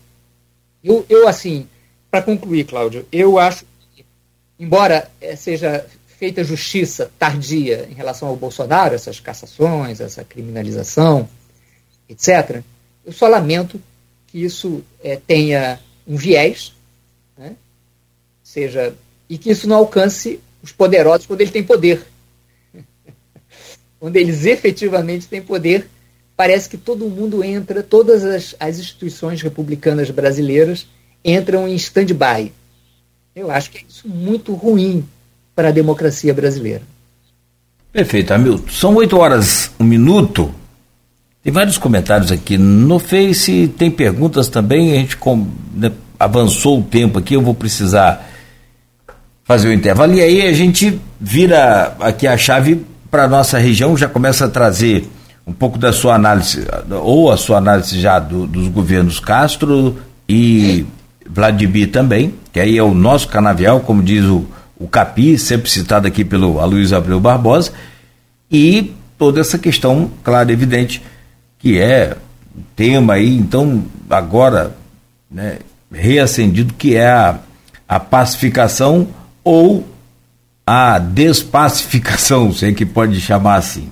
Eu, 0.84 1.06
eu 1.08 1.28
assim, 1.28 1.68
para 2.10 2.24
concluir, 2.24 2.66
Cláudio, 2.66 3.06
eu 3.12 3.38
acho 3.38 3.64
que, 3.96 4.04
embora 4.58 5.08
eh, 5.22 5.36
seja 5.36 5.86
feita 6.20 6.44
justiça 6.44 7.10
tardia 7.18 7.88
em 7.90 7.94
relação 7.94 8.28
ao 8.28 8.36
Bolsonaro, 8.36 8.94
essas 8.94 9.22
cassações, 9.22 10.02
essa 10.02 10.22
criminalização, 10.22 11.30
etc., 12.10 12.62
eu 13.06 13.14
só 13.14 13.26
lamento 13.30 13.82
que 14.28 14.44
isso 14.44 14.84
é, 15.02 15.16
tenha 15.16 15.80
um 16.06 16.18
viés, 16.18 16.74
né? 17.38 17.56
seja, 18.44 18.94
e 19.30 19.38
que 19.38 19.50
isso 19.50 19.66
não 19.66 19.78
alcance 19.78 20.42
os 20.62 20.74
poderosos 20.74 21.26
quando 21.26 21.40
eles 21.40 21.54
têm 21.54 21.64
poder. 21.64 22.06
quando 23.98 24.18
eles 24.18 24.46
efetivamente 24.46 25.26
têm 25.26 25.42
poder, 25.42 25.88
parece 26.36 26.68
que 26.68 26.78
todo 26.78 27.10
mundo 27.10 27.42
entra, 27.42 27.82
todas 27.82 28.26
as, 28.26 28.56
as 28.60 28.78
instituições 28.78 29.42
republicanas 29.42 30.12
brasileiras 30.12 30.86
entram 31.24 31.66
em 31.66 31.76
stand-by. 31.76 32.52
Eu 33.34 33.50
acho 33.50 33.72
que 33.72 33.78
é 33.78 33.82
isso 33.88 34.06
muito 34.06 34.54
ruim 34.54 35.08
para 35.60 35.68
a 35.68 35.72
democracia 35.74 36.34
brasileira. 36.34 36.84
Perfeito, 37.92 38.34
Hamilton. 38.34 38.72
São 38.72 38.96
oito 38.96 39.18
horas, 39.18 39.70
um 39.78 39.84
minuto. 39.84 40.50
Tem 41.44 41.52
vários 41.52 41.78
comentários 41.78 42.32
aqui 42.32 42.58
no 42.58 42.98
Face, 42.98 43.68
tem 43.78 43.92
perguntas 43.92 44.48
também. 44.48 44.94
A 44.94 44.96
gente 44.96 45.18
né, 45.74 45.92
avançou 46.18 46.80
o 46.80 46.84
tempo 46.84 47.20
aqui, 47.20 47.34
eu 47.34 47.42
vou 47.42 47.54
precisar 47.54 48.26
fazer 49.44 49.68
o 49.68 49.74
intervalo. 49.74 50.14
E 50.14 50.22
aí 50.22 50.48
a 50.48 50.54
gente 50.54 50.98
vira 51.20 51.94
aqui 52.00 52.26
a 52.26 52.38
chave 52.38 52.86
para 53.12 53.28
nossa 53.28 53.58
região, 53.58 53.98
já 53.98 54.08
começa 54.08 54.46
a 54.46 54.50
trazer 54.50 55.10
um 55.46 55.52
pouco 55.52 55.78
da 55.78 55.92
sua 55.92 56.16
análise, 56.16 56.66
ou 57.04 57.30
a 57.30 57.36
sua 57.36 57.58
análise 57.58 58.00
já 58.00 58.18
do, 58.18 58.48
dos 58.48 58.70
governos 58.70 59.20
Castro 59.20 59.98
e 60.28 60.86
Vladimir 61.30 61.92
também, 61.92 62.34
que 62.54 62.62
aí 62.62 62.78
é 62.78 62.84
o 62.84 62.94
nosso 62.94 63.28
canavial, 63.28 63.82
como 63.82 64.02
diz 64.02 64.24
o, 64.24 64.46
o 64.80 64.88
Capi, 64.88 65.38
sempre 65.38 65.70
citado 65.70 66.08
aqui 66.08 66.24
pelo 66.24 66.60
Aloysio 66.60 66.98
Abreu 66.98 67.20
Barbosa, 67.20 67.74
e 68.50 68.94
toda 69.18 69.42
essa 69.42 69.60
questão, 69.60 70.10
claro, 70.24 70.50
evidente, 70.52 71.04
que 71.60 71.78
é 71.78 72.16
tema 72.76 73.14
aí, 73.16 73.38
então, 73.38 73.84
agora, 74.10 74.76
né, 75.30 75.60
reacendido, 75.92 76.74
que 76.74 76.96
é 76.96 77.10
a, 77.10 77.40
a 77.88 78.00
pacificação 78.00 79.10
ou 79.44 79.86
a 80.66 80.98
despacificação, 80.98 82.52
sei 82.54 82.74
que 82.74 82.86
pode 82.86 83.20
chamar 83.20 83.56
assim. 83.56 83.90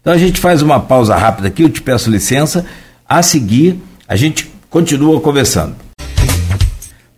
Então 0.00 0.12
a 0.12 0.18
gente 0.18 0.40
faz 0.40 0.62
uma 0.62 0.80
pausa 0.80 1.14
rápida 1.14 1.48
aqui, 1.48 1.62
eu 1.62 1.68
te 1.68 1.82
peço 1.82 2.10
licença. 2.10 2.64
A 3.06 3.22
seguir, 3.22 3.78
a 4.08 4.16
gente 4.16 4.50
continua 4.70 5.20
conversando. 5.20 5.76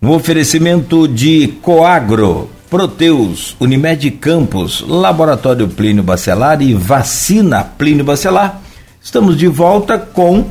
No 0.01 0.15
oferecimento 0.15 1.07
de 1.07 1.49
Coagro, 1.63 2.51
Proteus, 2.73 3.55
Unimed 3.61 4.11
Campos, 4.13 4.83
Laboratório 4.89 5.69
Plínio 5.69 6.03
Bacelar 6.03 6.63
e 6.63 6.73
Vacina 6.73 7.63
Plínio 7.63 8.03
Bacelar, 8.03 8.63
estamos 8.99 9.37
de 9.37 9.47
volta 9.47 9.99
com 9.99 10.47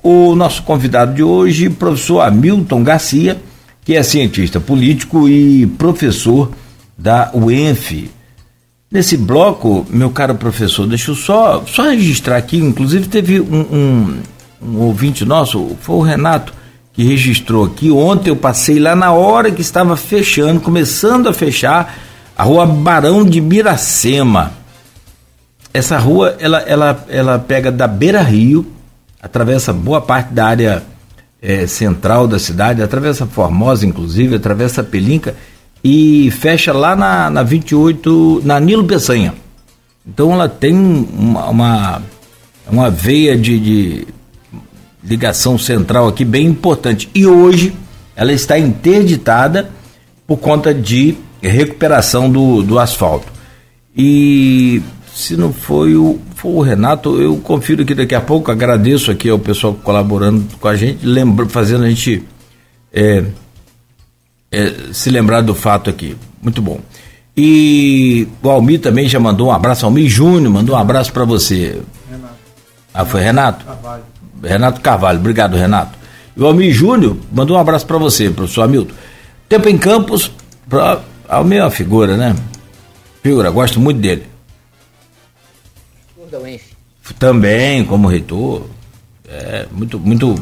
o 0.00 0.36
nosso 0.36 0.62
convidado 0.62 1.14
de 1.14 1.24
hoje, 1.24 1.68
professor 1.68 2.20
Hamilton 2.20 2.84
Garcia 2.84 3.42
que 3.84 3.96
é 3.96 4.04
cientista 4.04 4.60
político 4.60 5.28
e 5.28 5.66
professor 5.66 6.52
da 6.96 7.32
UENF. 7.34 8.08
Nesse 8.88 9.16
bloco, 9.16 9.84
meu 9.90 10.10
caro 10.10 10.36
professor, 10.36 10.86
deixa 10.86 11.10
eu 11.10 11.16
só, 11.16 11.64
só 11.66 11.90
registrar 11.90 12.36
aqui, 12.36 12.56
inclusive 12.56 13.08
teve 13.08 13.40
um, 13.40 13.60
um, 13.60 14.18
um 14.62 14.78
ouvinte 14.78 15.24
nosso, 15.24 15.76
foi 15.80 15.96
o 15.96 16.02
Renato, 16.02 16.54
que 16.94 17.02
registrou 17.02 17.64
aqui. 17.64 17.90
Ontem 17.90 18.30
eu 18.30 18.36
passei 18.36 18.78
lá 18.78 18.94
na 18.94 19.12
hora 19.12 19.50
que 19.50 19.60
estava 19.60 19.96
fechando, 19.96 20.60
começando 20.60 21.28
a 21.28 21.32
fechar, 21.32 21.98
a 22.36 22.42
rua 22.44 22.64
Barão 22.64 23.24
de 23.24 23.40
Miracema. 23.40 24.52
Essa 25.72 25.98
rua, 25.98 26.36
ela, 26.38 26.58
ela, 26.60 27.04
ela 27.08 27.38
pega 27.38 27.70
da 27.70 27.88
Beira 27.88 28.22
Rio, 28.22 28.64
atravessa 29.20 29.72
boa 29.72 30.00
parte 30.00 30.32
da 30.32 30.46
área 30.46 30.82
é, 31.42 31.66
central 31.66 32.28
da 32.28 32.38
cidade, 32.38 32.80
atravessa 32.80 33.26
Formosa, 33.26 33.84
inclusive, 33.84 34.36
atravessa 34.36 34.84
Pelinca 34.84 35.34
e 35.82 36.30
fecha 36.30 36.72
lá 36.72 36.94
na, 36.94 37.28
na 37.28 37.42
28, 37.42 38.40
na 38.44 38.60
Nilo 38.60 38.84
Peçanha. 38.84 39.34
Então 40.06 40.32
ela 40.32 40.48
tem 40.48 40.74
uma, 40.74 41.48
uma, 41.48 42.02
uma 42.70 42.90
veia 42.90 43.36
de, 43.36 43.58
de 43.58 44.06
ligação 45.04 45.58
central 45.58 46.08
aqui 46.08 46.24
bem 46.24 46.46
importante. 46.46 47.08
E 47.14 47.26
hoje 47.26 47.74
ela 48.16 48.32
está 48.32 48.58
interditada 48.58 49.70
por 50.26 50.38
conta 50.38 50.72
de 50.72 51.16
recuperação 51.42 52.30
do, 52.30 52.62
do 52.62 52.78
asfalto. 52.78 53.26
E 53.96 54.82
se 55.14 55.36
não 55.36 55.52
foi 55.52 55.94
o, 55.94 56.18
foi 56.34 56.52
o 56.52 56.60
Renato, 56.60 57.20
eu 57.20 57.36
confiro 57.36 57.84
que 57.84 57.94
daqui 57.94 58.14
a 58.14 58.20
pouco, 58.20 58.50
agradeço 58.50 59.10
aqui 59.10 59.28
ao 59.28 59.38
pessoal 59.38 59.74
colaborando 59.74 60.44
com 60.60 60.66
a 60.66 60.74
gente, 60.74 61.04
lembra, 61.04 61.46
fazendo 61.46 61.84
a 61.84 61.88
gente 61.88 62.24
é, 62.92 63.24
é, 64.50 64.74
se 64.92 65.10
lembrar 65.10 65.42
do 65.42 65.54
fato 65.54 65.90
aqui. 65.90 66.16
Muito 66.42 66.62
bom. 66.62 66.80
E 67.36 68.28
o 68.42 68.48
Almir 68.48 68.80
também 68.80 69.08
já 69.08 69.18
mandou 69.18 69.48
um 69.48 69.52
abraço. 69.52 69.84
Almir 69.84 70.08
Júnior 70.08 70.52
mandou 70.52 70.76
um 70.76 70.78
abraço 70.78 71.12
para 71.12 71.24
você. 71.24 71.80
Renato. 72.08 72.34
Ah, 72.92 73.04
foi 73.04 73.20
Renato? 73.20 73.64
Carvalho. 73.64 74.13
Renato 74.44 74.80
Carvalho. 74.80 75.18
Obrigado, 75.18 75.56
Renato. 75.56 75.98
E 76.36 76.40
o 76.40 76.46
Almir 76.46 76.72
Júnior 76.72 77.16
mandou 77.32 77.56
um 77.56 77.60
abraço 77.60 77.86
para 77.86 77.98
você, 77.98 78.30
professor 78.30 78.62
Hamilton. 78.62 78.94
Tempo 79.48 79.68
em 79.68 79.78
Campos, 79.78 80.30
pra, 80.68 81.00
Almir 81.28 81.58
é 81.58 81.62
uma 81.62 81.70
figura, 81.70 82.16
né? 82.16 82.34
Figura, 83.22 83.50
gosto 83.50 83.80
muito 83.80 84.00
dele. 84.00 84.26
Também, 87.18 87.84
como 87.84 88.08
reitor. 88.08 88.66
É, 89.28 89.66
muito, 89.72 89.98
muito 89.98 90.34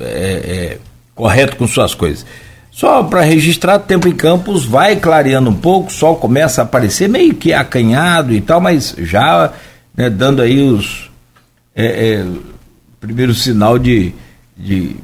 é, 0.00 0.06
é, 0.06 0.78
correto 1.14 1.56
com 1.56 1.66
suas 1.66 1.94
coisas. 1.94 2.24
Só 2.70 3.02
para 3.02 3.22
registrar, 3.22 3.78
tempo 3.80 4.08
em 4.08 4.14
Campos 4.14 4.64
vai 4.64 4.96
clareando 4.96 5.50
um 5.50 5.54
pouco, 5.54 5.88
o 5.88 5.92
sol 5.92 6.16
começa 6.16 6.62
a 6.62 6.64
aparecer 6.64 7.08
meio 7.08 7.34
que 7.34 7.52
acanhado 7.52 8.32
e 8.32 8.40
tal, 8.40 8.60
mas 8.60 8.94
já 8.98 9.52
né, 9.94 10.08
dando 10.08 10.40
aí 10.40 10.62
os 10.62 11.10
é, 11.74 11.84
é, 11.84 12.26
primeiro 13.00 13.34
sinal 13.34 13.78
de, 13.78 14.12
de 14.56 14.96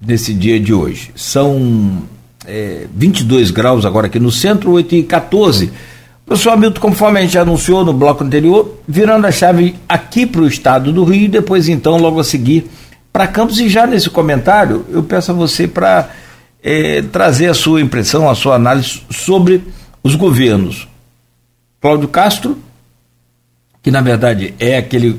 desse 0.00 0.32
dia 0.32 0.58
de 0.58 0.72
hoje. 0.72 1.10
São 1.14 2.02
é, 2.46 2.86
22 2.94 3.50
graus 3.50 3.84
agora 3.84 4.06
aqui 4.06 4.18
no 4.18 4.30
centro, 4.30 4.70
8 4.72 4.94
e 4.94 5.02
14. 5.02 5.70
Professor 6.24 6.50
Hamilton, 6.52 6.80
conforme 6.80 7.20
a 7.20 7.22
gente 7.22 7.38
anunciou 7.38 7.84
no 7.84 7.92
bloco 7.92 8.24
anterior, 8.24 8.78
virando 8.86 9.26
a 9.26 9.32
chave 9.32 9.74
aqui 9.88 10.26
para 10.26 10.42
o 10.42 10.46
estado 10.46 10.92
do 10.92 11.04
Rio, 11.04 11.28
depois 11.28 11.68
então, 11.68 11.96
logo 11.96 12.20
a 12.20 12.24
seguir, 12.24 12.68
para 13.12 13.26
Campos. 13.26 13.58
E 13.60 13.68
já 13.68 13.86
nesse 13.86 14.10
comentário, 14.10 14.84
eu 14.90 15.02
peço 15.02 15.30
a 15.30 15.34
você 15.34 15.66
para 15.66 16.10
é, 16.62 17.02
trazer 17.02 17.48
a 17.48 17.54
sua 17.54 17.80
impressão, 17.80 18.28
a 18.28 18.34
sua 18.34 18.56
análise 18.56 19.02
sobre 19.10 19.62
os 20.02 20.14
governos. 20.14 20.86
Cláudio 21.80 22.08
Castro, 22.08 22.58
que 23.82 23.90
na 23.90 24.00
verdade 24.00 24.54
é 24.58 24.76
aquele 24.76 25.18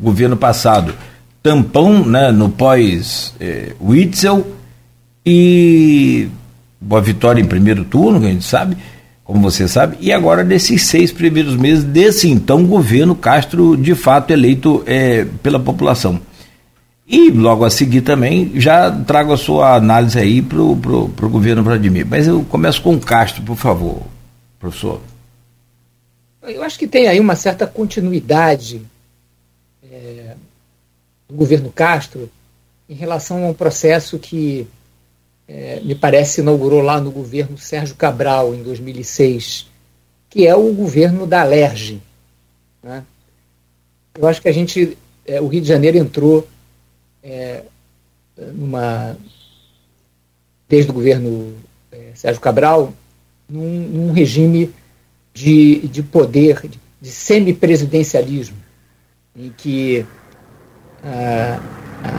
governo 0.00 0.36
passado, 0.36 0.94
tampão 1.42 2.04
né, 2.04 2.30
no 2.30 2.48
pós-Witzel, 2.48 4.38
é, 4.38 4.58
e 5.24 6.28
Boa 6.80 7.00
Vitória 7.00 7.40
em 7.40 7.46
primeiro 7.46 7.84
turno, 7.84 8.20
que 8.20 8.26
a 8.26 8.30
gente 8.30 8.44
sabe, 8.44 8.76
como 9.24 9.40
você 9.42 9.66
sabe, 9.68 9.96
e 10.00 10.12
agora 10.12 10.44
desses 10.44 10.86
seis 10.86 11.12
primeiros 11.12 11.56
meses 11.56 11.84
desse 11.84 12.28
então 12.28 12.64
governo 12.66 13.14
Castro 13.14 13.76
de 13.76 13.94
fato 13.94 14.30
eleito 14.30 14.82
é, 14.86 15.26
pela 15.42 15.58
população. 15.58 16.20
E 17.06 17.30
logo 17.30 17.64
a 17.64 17.70
seguir 17.70 18.02
também 18.02 18.52
já 18.56 18.90
trago 18.90 19.32
a 19.32 19.36
sua 19.36 19.76
análise 19.76 20.18
aí 20.18 20.42
para 20.42 20.60
o 20.60 21.08
governo 21.30 21.62
Vladimir. 21.62 22.06
Mas 22.06 22.26
eu 22.26 22.44
começo 22.44 22.82
com 22.82 22.94
o 22.94 23.00
Castro, 23.00 23.42
por 23.42 23.56
favor, 23.56 24.02
professor. 24.60 25.00
Eu 26.42 26.62
acho 26.62 26.78
que 26.78 26.86
tem 26.86 27.08
aí 27.08 27.18
uma 27.18 27.34
certa 27.34 27.66
continuidade 27.66 28.82
é, 29.90 30.27
do 31.28 31.34
governo 31.34 31.70
Castro 31.70 32.30
em 32.88 32.94
relação 32.94 33.44
a 33.44 33.48
um 33.48 33.54
processo 33.54 34.18
que 34.18 34.66
é, 35.46 35.80
me 35.80 35.94
parece, 35.94 36.40
inaugurou 36.40 36.80
lá 36.80 37.00
no 37.00 37.10
governo 37.10 37.58
Sérgio 37.58 37.94
Cabral, 37.94 38.54
em 38.54 38.62
2006, 38.62 39.66
que 40.28 40.46
é 40.46 40.54
o 40.54 40.72
governo 40.72 41.26
da 41.26 41.42
Alerj. 41.42 42.00
Né? 42.82 43.04
Eu 44.14 44.26
acho 44.26 44.40
que 44.42 44.48
a 44.48 44.52
gente, 44.52 44.96
é, 45.26 45.40
o 45.40 45.46
Rio 45.46 45.60
de 45.60 45.68
Janeiro 45.68 45.98
entrou 45.98 46.46
é, 47.22 47.62
numa, 48.36 49.16
desde 50.68 50.90
o 50.90 50.94
governo 50.94 51.54
é, 51.90 52.10
Sérgio 52.14 52.40
Cabral, 52.40 52.92
num, 53.48 53.88
num, 53.88 54.12
regime 54.12 54.72
de, 55.32 55.88
de 55.88 56.02
poder, 56.02 56.60
de, 56.68 56.78
de 57.00 57.10
semipresidencialismo, 57.10 58.56
em 59.34 59.50
que 59.50 60.04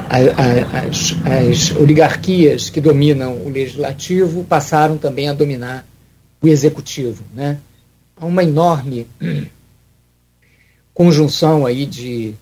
as, 0.10 1.16
as 1.26 1.76
oligarquias 1.76 2.70
que 2.70 2.82
dominam 2.82 3.38
o 3.38 3.50
legislativo 3.50 4.44
passaram 4.44 4.98
também 4.98 5.30
a 5.30 5.34
dominar 5.34 5.86
o 6.42 6.48
executivo. 6.48 7.24
Né? 7.34 7.60
Há 8.18 8.26
uma 8.26 8.44
enorme 8.44 9.08
conjunção 10.94 11.66
aí 11.66 11.86
de, 11.86 12.34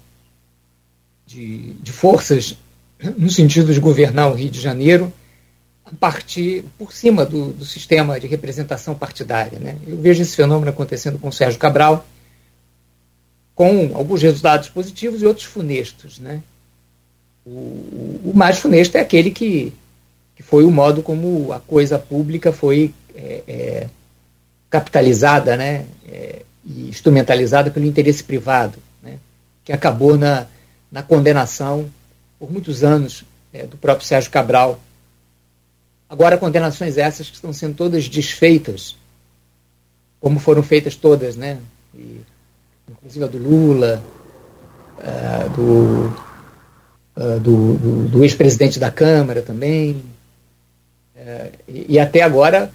de, 1.25 1.73
de, 1.73 1.91
forças 1.91 2.57
no 3.17 3.29
sentido 3.29 3.73
de 3.73 3.79
governar 3.79 4.31
o 4.31 4.33
Rio 4.33 4.49
de 4.49 4.59
Janeiro 4.59 5.13
a 5.85 5.95
partir 5.95 6.65
por 6.77 6.91
cima 6.91 7.25
do, 7.25 7.53
do 7.53 7.65
sistema 7.65 8.19
de 8.19 8.27
representação 8.27 8.95
partidária. 8.95 9.59
Né? 9.59 9.77
Eu 9.85 9.97
vejo 9.97 10.21
esse 10.21 10.35
fenômeno 10.35 10.71
acontecendo 10.71 11.19
com 11.19 11.29
o 11.29 11.33
Sérgio 11.33 11.59
Cabral, 11.59 12.05
com 13.57 13.89
alguns 13.95 14.21
resultados 14.21 14.69
positivos 14.69 15.23
e 15.23 15.25
outros 15.25 15.47
funestos. 15.47 16.19
Né? 16.19 16.43
O, 17.43 17.49
o 18.23 18.31
mais 18.35 18.59
funesto 18.59 18.95
é 18.97 19.01
aquele 19.01 19.31
que, 19.31 19.73
que 20.35 20.43
foi 20.43 20.63
o 20.63 20.69
modo 20.69 21.01
como 21.01 21.51
a 21.51 21.59
coisa 21.59 21.97
pública 21.97 22.53
foi 22.53 22.93
é, 23.15 23.43
é, 23.47 23.87
capitalizada 24.69 25.57
né, 25.57 25.87
é, 26.07 26.43
e 26.63 26.87
instrumentalizada 26.87 27.71
pelo 27.71 27.87
interesse 27.87 28.23
privado, 28.23 28.77
né, 29.01 29.17
que 29.65 29.73
acabou 29.73 30.15
na, 30.15 30.45
na 30.91 31.01
condenação 31.01 31.89
por 32.37 32.51
muitos 32.51 32.83
anos 32.83 33.23
é, 33.51 33.65
do 33.65 33.75
próprio 33.75 34.05
Sérgio 34.05 34.29
Cabral. 34.29 34.79
Agora, 36.07 36.37
condenações 36.37 36.95
essas 36.95 37.27
que 37.27 37.35
estão 37.35 37.51
sendo 37.51 37.73
todas 37.73 38.07
desfeitas, 38.07 38.95
como 40.19 40.39
foram 40.39 40.61
feitas 40.61 40.95
todas, 40.95 41.35
né, 41.35 41.57
e, 41.95 42.21
inclusive 42.89 43.25
a 43.25 43.27
do 43.27 43.37
Lula, 43.37 44.03
uh, 44.99 45.49
do 45.49 46.27
uh, 47.17 47.39
do, 47.39 47.73
do, 47.73 48.07
do 48.09 48.23
ex-presidente 48.23 48.79
da 48.79 48.91
Câmara 48.91 49.41
também. 49.41 50.03
Uh, 51.15 51.51
e, 51.67 51.85
e, 51.93 51.99
até 51.99 52.21
agora, 52.21 52.71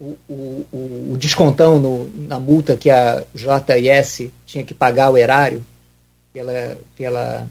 o, 0.00 0.16
o, 0.28 1.12
o 1.12 1.16
descontão 1.18 1.78
no, 1.78 2.10
na 2.26 2.40
multa 2.40 2.76
que 2.76 2.90
a 2.90 3.24
JIS 3.34 4.30
tinha 4.44 4.64
que 4.64 4.74
pagar 4.74 5.06
ao 5.06 5.16
erário 5.16 5.64
pela, 6.32 6.76
pela, 6.96 7.48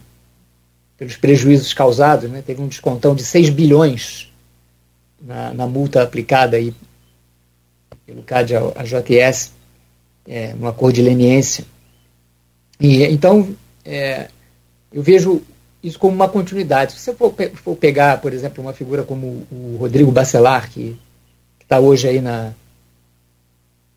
pelos 0.97 1.16
prejuízos 1.16 1.74
causados, 1.74 2.30
né? 2.30 2.43
teve 2.45 2.61
um 2.61 2.68
descontão 2.68 3.16
de 3.16 3.24
6 3.24 3.49
bilhões 3.49 4.32
na, 5.22 5.53
na 5.53 5.66
multa 5.66 6.03
aplicada 6.03 6.57
aí 6.57 6.74
pelo 8.05 8.22
CAD 8.22 8.55
à 8.76 8.84
JS, 8.84 9.53
é, 10.28 10.53
no 10.53 10.68
acordo 10.68 10.95
de 10.95 11.01
leniência. 11.01 11.66
E, 12.84 13.05
então, 13.05 13.55
é, 13.86 14.27
eu 14.91 15.01
vejo 15.01 15.41
isso 15.81 15.97
como 15.97 16.13
uma 16.13 16.27
continuidade. 16.27 16.91
Se 16.91 16.99
você 16.99 17.13
for, 17.13 17.34
for 17.55 17.77
pegar, 17.77 18.19
por 18.19 18.34
exemplo, 18.34 18.61
uma 18.61 18.73
figura 18.73 19.03
como 19.03 19.47
o 19.49 19.77
Rodrigo 19.79 20.11
Bacelar, 20.11 20.69
que 20.69 20.99
está 21.61 21.79
hoje 21.79 22.09
aí 22.09 22.19
na 22.19 22.53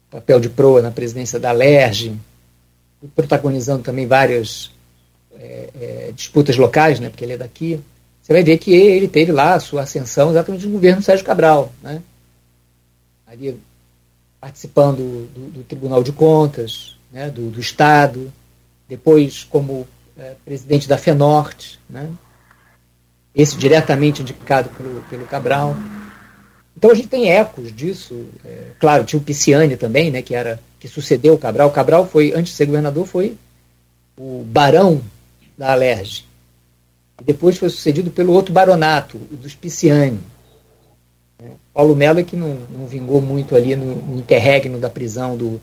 papel 0.08 0.38
de 0.38 0.48
proa 0.48 0.80
na 0.80 0.92
presidência 0.92 1.40
da 1.40 1.50
LERJ, 1.50 2.16
protagonizando 3.14 3.82
também 3.82 4.06
várias 4.06 4.70
é, 5.36 5.70
é, 5.80 6.12
disputas 6.14 6.56
locais, 6.56 7.00
né, 7.00 7.10
porque 7.10 7.24
ele 7.24 7.32
é 7.32 7.38
daqui, 7.38 7.80
você 8.22 8.32
vai 8.32 8.44
ver 8.44 8.56
que 8.56 8.72
ele 8.72 9.08
teve 9.08 9.32
lá 9.32 9.54
a 9.54 9.60
sua 9.60 9.82
ascensão 9.82 10.30
exatamente 10.30 10.64
no 10.64 10.72
governo 10.72 11.02
Sérgio 11.02 11.26
Cabral, 11.26 11.72
né, 11.82 12.00
ali 13.26 13.60
participando 14.40 15.28
do, 15.34 15.50
do 15.50 15.64
Tribunal 15.64 16.02
de 16.02 16.12
Contas, 16.12 16.96
né, 17.12 17.28
do, 17.28 17.50
do 17.50 17.60
Estado, 17.60 18.32
depois 18.88 19.44
como 19.44 19.86
é, 20.18 20.34
presidente 20.44 20.88
da 20.88 20.96
FENORTE, 20.96 21.78
né? 21.88 22.10
esse 23.36 23.56
diretamente 23.56 24.22
indicado 24.22 24.70
pelo, 24.70 25.02
pelo 25.02 25.26
Cabral. 25.26 25.76
Então 26.74 26.90
a 26.90 26.94
gente 26.94 27.08
tem 27.08 27.30
ecos 27.30 27.70
disso. 27.74 28.26
É, 28.44 28.68
claro, 28.80 29.04
tinha 29.04 29.20
o 29.20 29.22
Pisciani 29.22 29.76
também, 29.76 30.10
né, 30.10 30.22
que, 30.22 30.34
era, 30.34 30.58
que 30.80 30.88
sucedeu 30.88 31.34
o 31.34 31.38
Cabral. 31.38 31.68
O 31.68 31.72
Cabral 31.72 32.06
foi, 32.06 32.32
antes 32.34 32.52
de 32.52 32.56
ser 32.56 32.66
governador, 32.66 33.06
foi 33.06 33.36
o 34.16 34.42
barão 34.46 35.02
da 35.56 35.72
Alerj. 35.72 36.24
E 37.20 37.24
depois 37.24 37.58
foi 37.58 37.68
sucedido 37.68 38.10
pelo 38.10 38.32
outro 38.32 38.54
baronato, 38.54 39.18
o 39.30 39.36
dos 39.36 39.54
Pisciani. 39.54 40.18
É, 41.38 41.50
Paulo 41.74 41.94
Melo 41.94 42.20
é 42.20 42.24
que 42.24 42.36
não, 42.36 42.58
não 42.70 42.86
vingou 42.86 43.20
muito 43.20 43.54
ali 43.54 43.76
no, 43.76 43.96
no 43.96 44.18
interregno 44.18 44.78
da 44.78 44.88
prisão 44.88 45.36
do, 45.36 45.60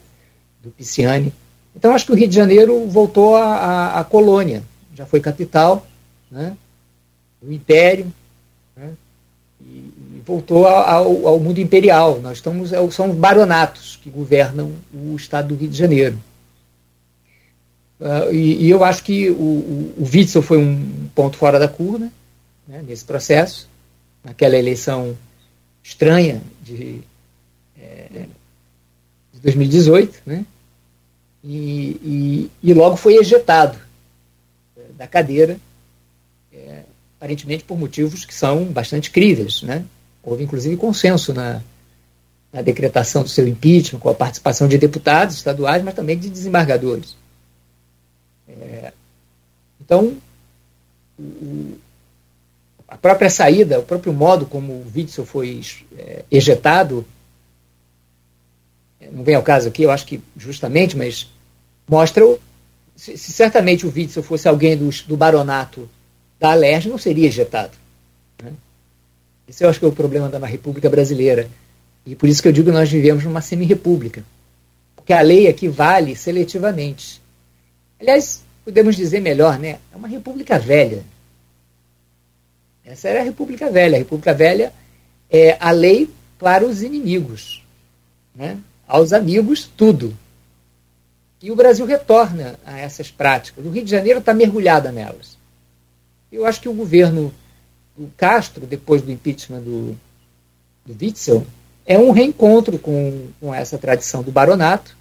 do 0.62 0.70
Pisciani. 0.70 1.34
Então, 1.76 1.94
acho 1.94 2.06
que 2.06 2.12
o 2.12 2.16
Rio 2.16 2.28
de 2.28 2.36
Janeiro 2.36 2.88
voltou 2.88 3.36
à, 3.36 4.06
colônia, 4.10 4.64
já 4.96 5.06
foi 5.06 5.20
capital, 5.20 5.86
né, 6.30 6.56
o 7.42 7.52
império, 7.52 8.12
né, 8.76 8.92
e, 9.62 9.66
e, 9.66 10.22
voltou 10.26 10.68
ao, 10.68 11.28
ao, 11.28 11.40
mundo 11.40 11.60
imperial. 11.60 12.20
Nós 12.22 12.38
estamos, 12.38 12.72
é 12.72 12.92
são 12.92 13.10
os 13.10 13.16
baronatos 13.16 14.00
que 14.02 14.10
governam 14.10 14.72
o 14.94 15.16
estado 15.16 15.50
do 15.50 15.56
Rio 15.56 15.70
de 15.70 15.78
Janeiro. 15.78 16.18
Uh, 18.00 18.34
e, 18.34 18.66
e, 18.66 18.70
eu 18.70 18.84
acho 18.84 19.04
que 19.04 19.30
o, 19.30 19.34
o, 19.34 19.94
o 19.98 20.04
Witzel 20.04 20.42
foi 20.42 20.58
um 20.58 21.10
ponto 21.16 21.38
fora 21.38 21.58
da 21.58 21.68
curva 21.68 22.10
né, 22.68 22.84
nesse 22.86 23.06
processo. 23.06 23.68
naquela 24.24 24.58
eleição 24.58 25.16
estranha 25.84 26.42
de, 26.62 27.02
é, 27.78 28.26
de 29.34 29.40
2018, 29.42 30.22
né? 30.26 30.46
E, 31.44 32.00
e, 32.02 32.52
e, 32.64 32.74
logo 32.74 32.96
foi 32.96 33.16
ejetado 33.16 33.78
é, 34.78 34.82
da 34.98 35.08
cadeira, 35.08 35.58
é, 36.54 36.84
aparentemente 37.18 37.64
por 37.64 37.78
motivos 37.78 38.24
que 38.24 38.34
são 38.34 38.66
bastante 38.66 39.12
críveis, 39.12 39.62
né? 39.62 39.84
Houve 40.24 40.44
inclusive 40.44 40.78
consenso 40.78 41.34
na, 41.34 41.62
na 42.52 42.62
decretação 42.62 43.24
do 43.24 43.30
seu 43.30 43.46
impeachment, 43.48 44.00
com 44.00 44.10
a 44.10 44.16
participação 44.16 44.68
de 44.68 44.78
deputados 44.78 45.36
estaduais, 45.36 45.84
mas 45.84 45.96
também 45.96 46.18
de 46.18 46.30
desembargadores. 46.30 47.18
É, 48.48 48.94
então, 49.82 50.16
o, 51.20 51.78
a 52.88 52.98
própria 52.98 53.30
saída, 53.30 53.80
o 53.80 53.84
próprio 53.84 54.14
modo 54.14 54.46
como 54.46 54.72
o 54.72 54.86
Witzel 54.96 55.26
foi 55.26 55.62
é, 55.98 56.24
ejetado, 56.30 57.06
não 59.12 59.24
vem 59.24 59.36
ao 59.36 59.44
caso 59.44 59.68
aqui, 59.68 59.84
eu 59.84 59.92
acho 59.92 60.06
que 60.06 60.22
justamente, 60.38 60.98
mas 60.98 61.30
mostra 61.88 62.24
se, 62.96 63.18
se 63.18 63.32
certamente 63.32 63.86
o 63.86 63.94
Witzel 63.94 64.24
fosse 64.24 64.48
alguém 64.48 64.78
do, 64.78 64.90
do 65.08 65.18
baronato 65.18 65.90
da 66.40 66.52
Alerj, 66.52 66.90
não 66.90 66.98
seria 66.98 67.28
ejetado. 67.28 67.72
Né? 68.42 68.52
Esse 69.48 69.64
eu 69.64 69.70
acho 69.70 69.80
que 69.80 69.86
é 69.86 69.88
o 69.88 69.94
problema 69.94 70.30
da 70.30 70.46
República 70.46 70.90
Brasileira. 70.90 71.50
E 72.06 72.16
por 72.16 72.28
isso 72.28 72.42
que 72.42 72.48
eu 72.48 72.52
digo 72.52 72.68
que 72.68 72.78
nós 72.78 72.92
vivemos 72.92 73.24
numa 73.24 73.42
semi-república. 73.42 74.24
Porque 74.96 75.14
a 75.14 75.22
lei 75.22 75.48
aqui 75.48 75.68
vale 75.68 76.16
seletivamente. 76.16 77.22
Aliás, 78.00 78.44
podemos 78.64 78.96
dizer 78.96 79.22
melhor, 79.22 79.58
né? 79.58 79.80
É 79.92 79.96
uma 79.96 80.08
república 80.08 80.60
velha. 80.60 81.04
Essa 82.86 83.08
era 83.08 83.22
a 83.22 83.24
República 83.24 83.72
Velha. 83.72 83.96
A 83.96 84.00
República 84.00 84.34
Velha 84.34 84.74
é 85.30 85.58
a 85.60 85.72
lei 85.72 86.10
para 86.38 86.66
os 86.66 86.82
inimigos. 86.82 87.64
Né? 88.36 88.58
Aos 88.94 89.12
amigos, 89.12 89.68
tudo. 89.76 90.16
E 91.42 91.50
o 91.50 91.56
Brasil 91.56 91.86
retorna 91.86 92.60
a 92.64 92.78
essas 92.78 93.10
práticas. 93.10 93.66
O 93.66 93.70
Rio 93.70 93.84
de 93.84 93.90
Janeiro 93.90 94.20
está 94.20 94.36
mergulhada 94.36 94.92
nelas. 94.92 95.38
Eu 96.32 96.46
acho 96.46 96.62
que 96.62 96.70
o 96.70 96.74
governo 96.74 97.34
do 97.98 98.12
Castro, 98.16 98.68
depois 98.68 99.02
do 99.02 99.12
impeachment 99.12 99.62
do, 99.62 99.98
do 100.86 100.98
Witzel, 101.02 101.46
é 101.86 101.98
um 101.98 102.12
reencontro 102.12 102.78
com, 102.78 103.30
com 103.40 103.52
essa 103.54 103.80
tradição 103.80 104.22
do 104.22 104.32
baronato. 104.32 104.96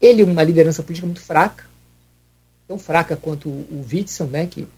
Ele, 0.00 0.22
uma 0.22 0.42
liderança 0.42 0.82
política 0.82 1.06
muito 1.06 1.22
fraca, 1.22 1.64
tão 2.68 2.78
fraca 2.78 3.16
quanto 3.16 3.48
o, 3.48 3.86
Witzel, 3.90 4.26
né, 4.26 4.46
que 4.46 4.68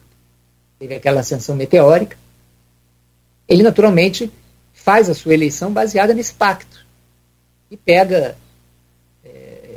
teve 0.79 0.95
aquela 0.95 1.21
ascensão 1.21 1.57
meteórica 1.57 2.17
ele 3.49 3.63
naturalmente 3.63 4.33
faz 4.73 5.11
a 5.11 5.15
sua 5.15 5.35
eleição 5.35 5.73
baseada 5.73 6.15
nesse 6.15 6.33
pacto. 6.33 6.87
E 7.71 7.77
pega 7.77 8.37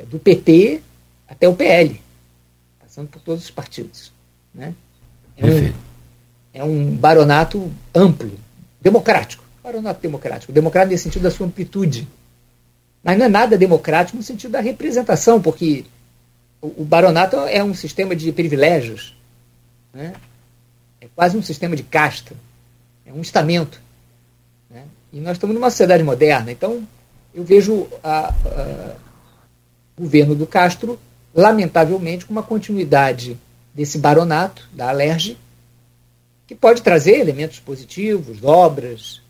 do 0.10 0.20
PT 0.20 0.82
até 1.28 1.48
o 1.48 1.56
PL, 1.56 2.02
passando 2.80 3.08
por 3.08 3.22
todos 3.22 3.44
os 3.44 3.52
partidos. 3.52 4.12
Né? 4.54 4.74
É, 5.38 5.46
um, 5.46 5.74
é 6.54 6.64
um 6.64 6.96
baronato 6.96 7.72
amplo, 7.94 8.32
democrático. 8.82 9.44
Baronato 9.64 10.02
democrático. 10.02 10.52
Democrático 10.52 10.92
nesse 10.92 11.04
sentido 11.04 11.24
da 11.24 11.32
sua 11.32 11.48
amplitude. 11.48 12.08
Mas 13.04 13.18
não 13.18 13.26
é 13.26 13.30
nada 13.30 13.58
democrático 13.58 14.18
no 14.18 14.24
sentido 14.24 14.52
da 14.52 14.60
representação, 14.60 15.42
porque 15.42 15.86
o, 16.62 16.82
o 16.82 16.86
baronato 16.86 17.36
é 17.38 17.64
um 17.64 17.74
sistema 17.74 18.16
de 18.16 18.32
privilégios. 18.32 19.16
Né? 19.94 20.14
É 21.02 21.08
quase 21.16 21.36
um 21.36 21.42
sistema 21.42 21.76
de 21.76 21.84
casta 21.84 22.36
é 23.06 23.14
um 23.14 23.22
estamento. 23.22 23.80
Né? 24.70 24.84
E 25.14 25.20
nós 25.20 25.34
estamos 25.34 25.54
numa 25.54 25.70
sociedade 25.70 26.04
moderna, 26.04 26.52
então 26.52 26.86
eu 27.34 27.44
vejo 27.44 27.88
a, 28.04 28.30
a, 28.30 28.96
governo 29.98 30.36
do 30.36 30.46
Castro, 30.46 31.00
lamentavelmente, 31.34 32.26
com 32.26 32.32
uma 32.32 32.44
continuidade 32.44 33.38
desse 33.74 33.98
baronato, 33.98 34.68
da 34.74 34.90
Alerj, 34.90 35.38
que 36.48 36.56
pode 36.56 36.82
trazer 36.82 37.20
elementos 37.20 37.60
positivos, 37.60 38.44
obras 38.44 39.22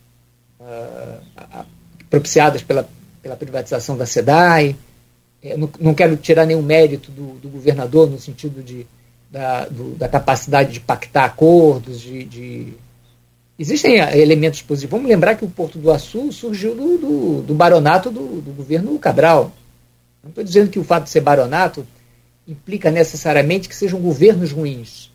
uh, 0.59 1.65
propiciadas 2.09 2.61
pela, 2.61 2.87
pela 3.21 3.35
privatização 3.35 3.97
da 3.97 4.05
SEDAI. 4.05 4.75
Eu 5.41 5.57
não, 5.57 5.69
não 5.79 5.93
quero 5.93 6.17
tirar 6.17 6.45
nenhum 6.45 6.61
mérito 6.61 7.11
do, 7.11 7.33
do 7.39 7.49
governador 7.49 8.09
no 8.09 8.19
sentido 8.19 8.61
de, 8.61 8.85
da, 9.31 9.65
do, 9.65 9.95
da 9.95 10.09
capacidade 10.09 10.73
de 10.73 10.79
pactar 10.79 11.25
acordos, 11.25 12.01
de, 12.01 12.23
de 12.25 12.73
Existem 13.57 14.01
eh, 14.01 14.19
elementos 14.19 14.61
positivos. 14.61 14.91
Vamos 14.91 15.09
lembrar 15.09 15.35
que 15.35 15.45
o 15.45 15.49
Porto 15.49 15.79
do 15.79 15.91
Açu 15.91 16.31
surgiu 16.31 16.75
do, 16.75 16.97
do, 16.97 17.41
do 17.41 17.53
baronato 17.53 18.11
do, 18.11 18.41
do, 18.41 18.51
governo 18.51 18.97
Cabral. 18.99 19.51
Não 20.25 20.29
estou 20.29 20.43
dizendo 20.43 20.71
que 20.71 20.79
o 20.79 20.83
fato 20.83 21.03
de 21.03 21.11
ser 21.11 21.21
baronato 21.21 21.85
implica 22.47 22.89
necessariamente 22.89 23.69
que 23.69 23.75
sejam 23.75 23.99
governos 23.99 24.51
ruins, 24.51 25.11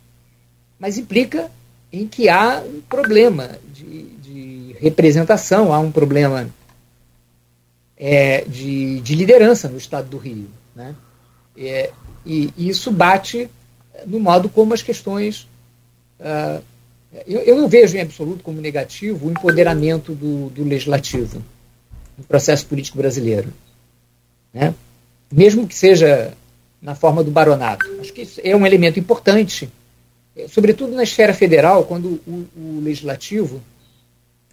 mas 0.79 0.97
implica 0.97 1.51
em 1.91 2.07
que 2.07 2.29
há 2.29 2.63
um 2.65 2.79
problema 2.79 3.59
de, 3.73 4.03
de 4.03 4.75
representação, 4.79 5.73
há 5.73 5.79
um 5.79 5.91
problema 5.91 6.49
é, 7.97 8.45
de, 8.45 9.01
de, 9.01 9.15
liderança 9.15 9.67
no 9.67 9.77
estado 9.77 10.09
do 10.09 10.17
Rio. 10.17 10.49
Né? 10.73 10.95
É, 11.57 11.91
e, 12.25 12.53
e, 12.57 12.69
isso 12.69 12.89
bate 12.89 13.49
no 14.07 14.17
modo 14.17 14.47
como 14.47 14.73
as 14.73 14.81
questões 14.81 15.45
uh, 16.19 16.63
eu, 17.27 17.41
eu, 17.41 17.57
não 17.57 17.67
vejo 17.67 17.97
em 17.97 18.01
absoluto 18.01 18.41
como 18.41 18.61
negativo 18.61 19.27
o 19.27 19.31
empoderamento 19.31 20.15
do, 20.15 20.49
do 20.49 20.63
legislativo 20.63 21.43
no 22.17 22.23
processo 22.23 22.65
político 22.65 22.97
brasileiro. 22.97 23.51
Né? 24.53 24.73
Mesmo 25.31 25.67
que 25.67 25.75
seja 25.75 26.33
na 26.81 26.95
forma 26.95 27.23
do 27.23 27.31
baronato. 27.31 27.85
Acho 27.99 28.11
que 28.11 28.23
isso 28.23 28.41
é 28.43 28.55
um 28.55 28.65
elemento 28.65 28.99
importante, 28.99 29.69
é, 30.35 30.47
sobretudo 30.47 30.95
na 30.95 31.03
esfera 31.03 31.33
federal, 31.33 31.83
quando 31.83 32.19
o, 32.25 32.47
o 32.57 32.81
legislativo 32.83 33.61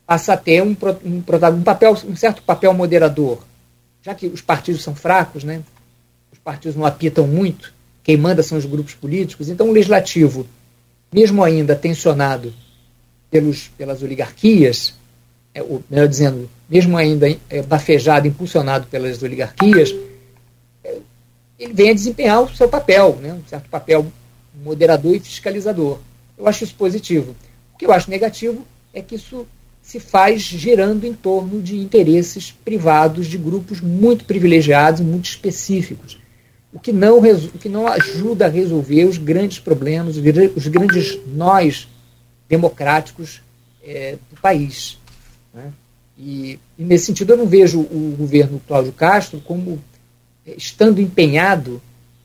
passa 0.06 0.34
a 0.34 0.36
ter 0.36 0.62
um, 0.62 0.76
um, 1.04 1.16
um, 1.16 1.62
papel, 1.62 1.96
um 2.06 2.16
certo 2.16 2.42
papel 2.42 2.72
moderador. 2.74 3.42
Já 4.02 4.14
que 4.14 4.26
os 4.26 4.40
partidos 4.40 4.82
são 4.82 4.94
fracos, 4.94 5.44
né? 5.44 5.62
os 6.32 6.38
partidos 6.38 6.76
não 6.76 6.84
apitam 6.84 7.26
muito, 7.26 7.72
quem 8.02 8.16
manda 8.16 8.42
são 8.42 8.56
os 8.56 8.64
grupos 8.64 8.94
políticos, 8.94 9.48
então 9.48 9.68
o 9.68 9.72
legislativo 9.72 10.46
mesmo 11.12 11.42
ainda 11.42 11.74
tensionado 11.74 12.52
pelos, 13.30 13.68
pelas 13.76 14.02
oligarquias, 14.02 14.94
é, 15.54 15.62
ou, 15.62 15.82
melhor 15.90 16.08
dizendo, 16.08 16.48
mesmo 16.68 16.96
ainda 16.96 17.26
é, 17.48 17.62
bafejado, 17.62 18.26
impulsionado 18.26 18.86
pelas 18.86 19.22
oligarquias, 19.22 19.94
ele 21.58 21.72
vem 21.72 21.90
a 21.90 21.94
desempenhar 21.94 22.42
o 22.42 22.54
seu 22.54 22.68
papel, 22.68 23.18
né, 23.20 23.32
um 23.32 23.48
certo 23.48 23.68
papel 23.68 24.06
moderador 24.62 25.14
e 25.14 25.20
fiscalizador. 25.20 25.98
Eu 26.36 26.46
acho 26.46 26.64
isso 26.64 26.74
positivo. 26.74 27.34
O 27.74 27.78
que 27.78 27.86
eu 27.86 27.92
acho 27.92 28.10
negativo 28.10 28.64
é 28.92 29.02
que 29.02 29.14
isso 29.14 29.46
se 29.82 29.98
faz 29.98 30.42
girando 30.42 31.04
em 31.04 31.14
torno 31.14 31.62
de 31.62 31.78
interesses 31.78 32.52
privados 32.64 33.26
de 33.26 33.38
grupos 33.38 33.80
muito 33.80 34.24
privilegiados, 34.24 35.00
muito 35.00 35.28
específicos 35.28 36.18
o 36.72 36.78
que 36.78 36.92
não, 36.92 37.18
o 37.18 37.58
que 37.58 37.68
não 37.68 37.86
ajuda 37.86 38.46
a 38.46 38.50
resolver 38.50 39.04
os 39.04 39.18
grandes 39.18 39.58
problemas, 39.58 40.16
os 40.16 40.68
grandes 40.68 41.18
nós 41.26 41.88
democráticos 42.48 43.40
é, 43.82 44.16
do 44.30 44.40
país. 44.40 44.98
Né? 45.52 45.72
E, 46.16 46.58
e, 46.78 46.84
nesse 46.84 47.06
sentido, 47.06 47.32
eu 47.32 47.36
não 47.36 47.46
vejo 47.46 47.80
o 47.80 48.14
governo 48.18 48.60
Cláudio 48.66 48.92
Castro 48.92 49.40
como 49.40 49.82
estando 50.56 51.00
empenhado 51.00 51.80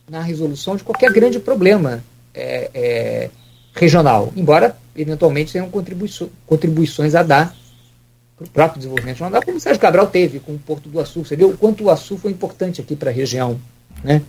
na 0.10 0.22
resolução 0.22 0.76
de 0.76 0.84
qualquer 0.84 1.12
grande 1.12 1.40
problema 1.40 2.04
é, 2.34 2.70
é, 2.74 3.30
regional, 3.74 4.32
embora 4.36 4.78
eventualmente 4.96 5.54
tenham 5.54 5.70
contribuições, 5.70 6.30
contribuições 6.46 7.16
a 7.16 7.24
dar 7.24 7.56
para 8.36 8.46
o 8.46 8.50
próprio 8.50 8.80
desenvolvimento 8.80 9.20
regional, 9.20 9.42
como 9.44 9.58
o 9.58 9.60
Sérgio 9.60 9.82
Cabral 9.82 10.08
teve 10.08 10.40
com 10.40 10.54
o 10.54 10.60
Porto 10.60 10.90
do 10.90 11.00
Açu. 11.00 11.24
Você 11.24 11.36
viu 11.36 11.50
o 11.50 11.58
quanto 11.58 11.84
o 11.84 11.90
Açu 11.90 12.18
foi 12.18 12.32
importante 12.32 12.82
aqui 12.82 12.96
para 12.96 13.10
a 13.10 13.14
região. 13.14 13.60
Né? 14.04 14.22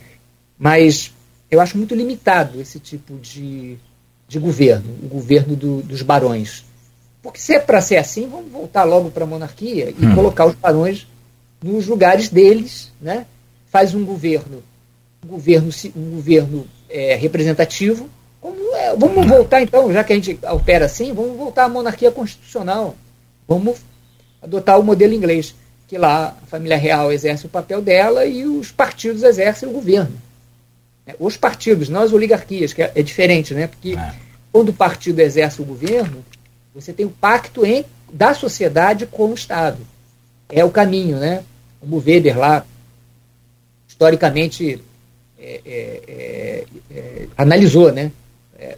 Mas 0.59 1.13
eu 1.51 1.61
acho 1.61 1.77
muito 1.77 1.95
limitado 1.95 2.61
esse 2.61 2.79
tipo 2.79 3.17
de, 3.19 3.77
de 4.29 4.39
governo, 4.39 4.95
o 5.03 5.09
governo 5.09 5.57
do, 5.57 5.83
dos 5.83 6.03
barões. 6.03 6.65
Porque 7.23 7.41
se 7.41 7.55
é 7.55 7.59
para 7.59 7.81
ser 7.81 7.97
assim, 7.97 8.29
vamos 8.29 8.53
voltar 8.53 8.85
logo 8.85 9.11
para 9.11 9.25
a 9.25 9.27
monarquia 9.27 9.95
e 9.99 10.07
hum. 10.07 10.15
colocar 10.15 10.47
os 10.47 10.55
barões 10.55 11.07
nos 11.63 11.87
lugares 11.87 12.29
deles, 12.29 12.93
né? 13.01 13.27
Faz 13.75 13.93
um 13.93 14.05
governo, 14.05 14.63
um 15.25 15.27
governo, 15.27 15.69
um 15.97 16.11
governo 16.13 16.65
é, 16.89 17.17
representativo. 17.17 18.09
É, 18.77 18.95
vamos 18.95 19.27
voltar 19.27 19.63
então, 19.63 19.93
já 19.93 20.05
que 20.05 20.13
a 20.13 20.17
gente 20.17 20.39
opera 20.45 20.85
assim, 20.85 21.13
vamos 21.13 21.37
voltar 21.37 21.65
à 21.65 21.69
monarquia 21.69 22.13
constitucional. 22.13 22.95
Vamos 23.49 23.81
adotar 24.41 24.79
o 24.79 24.85
modelo 24.85 25.13
inglês 25.13 25.57
que 25.89 25.99
lá 25.99 26.37
a 26.41 26.47
família 26.47 26.77
real 26.77 27.11
exerce 27.11 27.47
o 27.47 27.49
papel 27.49 27.83
dela 27.83 28.25
e 28.25 28.47
os 28.47 28.71
partidos 28.71 29.25
exercem 29.25 29.69
o 29.69 29.73
governo. 29.73 30.23
É, 31.05 31.17
os 31.19 31.37
partidos, 31.37 31.89
não 31.89 32.03
as 32.03 32.13
oligarquias, 32.13 32.73
que 32.73 32.81
é, 32.81 32.93
é 32.95 33.03
diferente, 33.03 33.55
né? 33.55 33.67
Porque 33.67 33.97
é. 33.97 34.15
quando 34.53 34.69
o 34.69 34.73
partido 34.73 35.19
exerce 35.19 35.61
o 35.61 35.65
governo, 35.65 36.25
você 36.73 36.93
tem 36.93 37.05
o 37.05 37.09
um 37.09 37.13
pacto 37.13 37.67
em, 37.67 37.85
da 38.13 38.35
sociedade 38.35 39.05
com 39.05 39.31
o 39.31 39.35
Estado. 39.35 39.79
É 40.49 40.65
o 40.65 40.71
caminho, 40.71 41.19
né? 41.19 41.43
Como 41.81 41.99
Weber 41.99 42.39
lá, 42.39 42.65
historicamente, 43.95 44.83
é, 45.39 45.61
é, 45.65 46.03
é, 46.09 46.65
é 46.91 47.27
analisou, 47.37 47.93
né? 47.93 48.11
É, 48.59 48.77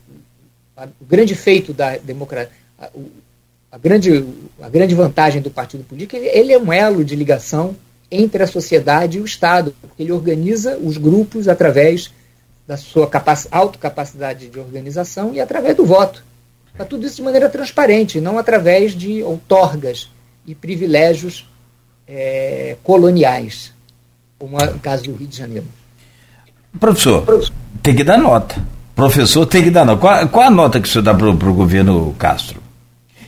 o 1.01 1.05
grande 1.07 1.35
feito 1.35 1.73
da 1.73 1.97
democracia, 1.97 2.53
a, 2.79 2.91
a, 3.73 3.79
grande, 3.79 4.25
a 4.61 4.69
grande 4.69 4.95
vantagem 4.95 5.41
do 5.41 5.51
partido 5.51 5.85
político, 5.85 6.17
ele, 6.17 6.29
ele 6.29 6.53
é 6.53 6.59
um 6.59 6.71
elo 6.71 7.03
de 7.03 7.17
ligação 7.17 7.75
entre 8.11 8.43
a 8.43 8.47
sociedade 8.47 9.17
e 9.17 9.21
o 9.21 9.25
Estado, 9.25 9.75
porque 9.81 10.03
ele 10.03 10.12
organiza 10.12 10.77
os 10.77 10.99
grupos 10.99 11.49
através 11.49 12.12
da 12.67 12.77
sua 12.77 13.11
autocapacidade 13.51 14.49
de 14.49 14.59
organização 14.59 15.33
e 15.33 15.41
através 15.41 15.75
do 15.77 15.87
voto. 15.87 16.23
Está 16.73 16.85
tudo 16.85 17.07
isso 17.07 17.17
de 17.17 17.23
maneira 17.23 17.49
transparente, 17.49 18.21
não 18.21 18.39
através 18.39 18.93
de 18.93 19.23
outorgas 19.23 20.11
e 20.47 20.55
privilégios 20.55 21.49
é, 22.07 22.77
coloniais, 22.83 23.73
como 24.39 24.59
é 24.61 24.66
o 24.66 24.78
caso 24.78 25.05
do 25.05 25.14
Rio 25.14 25.28
de 25.28 25.37
Janeiro. 25.37 25.66
Professor, 26.78 27.22
Professor, 27.22 27.55
tem 27.82 27.95
que 27.95 28.05
dar 28.05 28.18
nota. 28.18 28.57
Professor 28.95 29.47
tem 29.47 29.62
que 29.62 29.70
dar 29.70 29.84
nota. 29.84 30.01
Qual, 30.01 30.28
qual 30.28 30.47
a 30.47 30.51
nota 30.51 30.80
que 30.80 30.89
o 30.89 30.91
senhor 30.91 31.03
dá 31.03 31.14
para 31.14 31.28
o 31.28 31.55
governo 31.55 32.14
Castro? 32.18 32.61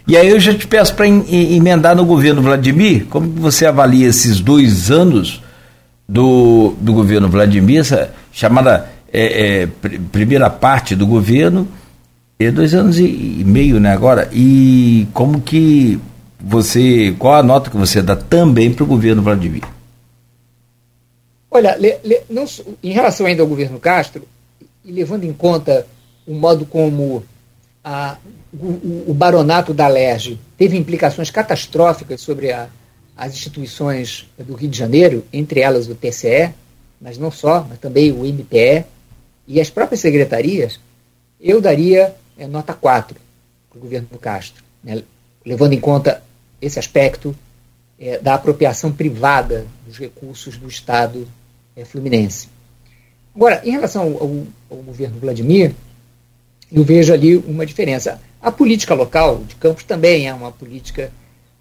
E 0.06 0.16
aí 0.16 0.28
eu 0.28 0.40
já 0.40 0.54
te 0.54 0.66
peço 0.66 0.94
para 0.94 1.06
emendar 1.06 1.94
no 1.94 2.04
governo 2.06 2.40
Vladimir, 2.40 3.04
como 3.10 3.28
você 3.28 3.66
avalia 3.66 4.08
esses 4.08 4.40
dois 4.40 4.90
anos 4.90 5.42
do, 6.08 6.74
do 6.80 6.94
governo 6.94 7.28
Vladimir, 7.28 7.80
essa 7.80 8.10
chamada 8.32 8.88
é, 9.12 9.62
é, 9.62 9.66
pr 9.66 10.00
primeira 10.10 10.48
parte 10.48 10.96
do 10.96 11.06
governo, 11.06 11.68
é 12.38 12.50
dois 12.50 12.72
anos 12.72 12.98
e, 12.98 13.04
e, 13.04 13.44
meio 13.44 13.78
né, 13.78 13.92
agora, 13.92 14.30
e 14.32 15.06
como 15.12 15.42
que 15.42 16.00
você, 16.40 17.14
qual 17.18 17.34
a 17.34 17.42
nota 17.42 17.68
que 17.68 17.76
você 17.76 18.00
dá 18.00 18.16
também 18.16 18.72
para 18.72 18.84
o 18.84 18.86
governo 18.86 19.20
Vladimir? 19.20 19.62
Olha, 21.50 21.76
le, 21.76 21.98
le, 22.04 22.20
não, 22.28 22.44
em 22.82 22.92
relação 22.92 23.26
ainda 23.26 23.42
ao 23.42 23.48
governo 23.48 23.80
Castro, 23.80 24.26
e 24.84 24.92
levando 24.92 25.24
em 25.24 25.32
conta 25.32 25.86
o 26.26 26.34
modo 26.34 26.66
como 26.66 27.24
a, 27.82 28.16
o, 28.52 29.10
o, 29.10 29.14
baronato 29.14 29.72
da 29.72 29.88
LERJ 29.88 30.38
teve 30.56 30.76
implicações 30.76 31.30
catastróficas 31.30 32.20
sobre 32.20 32.52
a, 32.52 32.68
as 33.16 33.32
instituições 33.32 34.28
do 34.38 34.54
Rio 34.54 34.68
de 34.68 34.78
Janeiro, 34.78 35.24
entre 35.32 35.60
elas 35.60 35.88
o 35.88 35.94
TCE, 35.94 36.52
mas 37.00 37.16
não 37.16 37.30
só, 37.30 37.66
mas 37.68 37.78
também 37.78 38.12
o 38.12 38.24
MPE 38.24 38.84
e 39.46 39.60
as 39.60 39.70
próprias 39.70 40.00
secretarias, 40.00 40.78
eu 41.40 41.60
daria 41.60 42.14
é, 42.36 42.46
nota 42.46 42.74
4 42.74 43.16
para 43.70 43.78
o 43.78 43.80
governo 43.80 44.08
do 44.10 44.18
Castro, 44.18 44.62
né, 44.82 45.02
levando 45.44 45.72
em 45.72 45.80
conta 45.80 46.22
esse 46.60 46.78
aspecto 46.78 47.34
é, 47.98 48.18
da 48.18 48.34
apropriação 48.34 48.92
privada 48.92 49.66
dos 49.86 49.98
recursos 49.98 50.56
do 50.56 50.68
Estado 50.68 51.26
é, 51.76 51.84
fluminense. 51.84 52.48
Agora, 53.34 53.62
em 53.64 53.70
relação 53.70 54.02
ao, 54.02 54.76
ao, 54.76 54.82
governo 54.82 55.18
Vladimir, 55.18 55.74
eu 56.72 56.84
vejo 56.84 57.12
ali 57.12 57.36
uma 57.36 57.64
diferença. 57.64 58.20
A 58.40 58.50
política 58.50 58.94
local 58.94 59.42
de 59.44 59.54
Campos 59.56 59.84
também 59.84 60.28
é 60.28 60.34
uma 60.34 60.52
política 60.52 61.12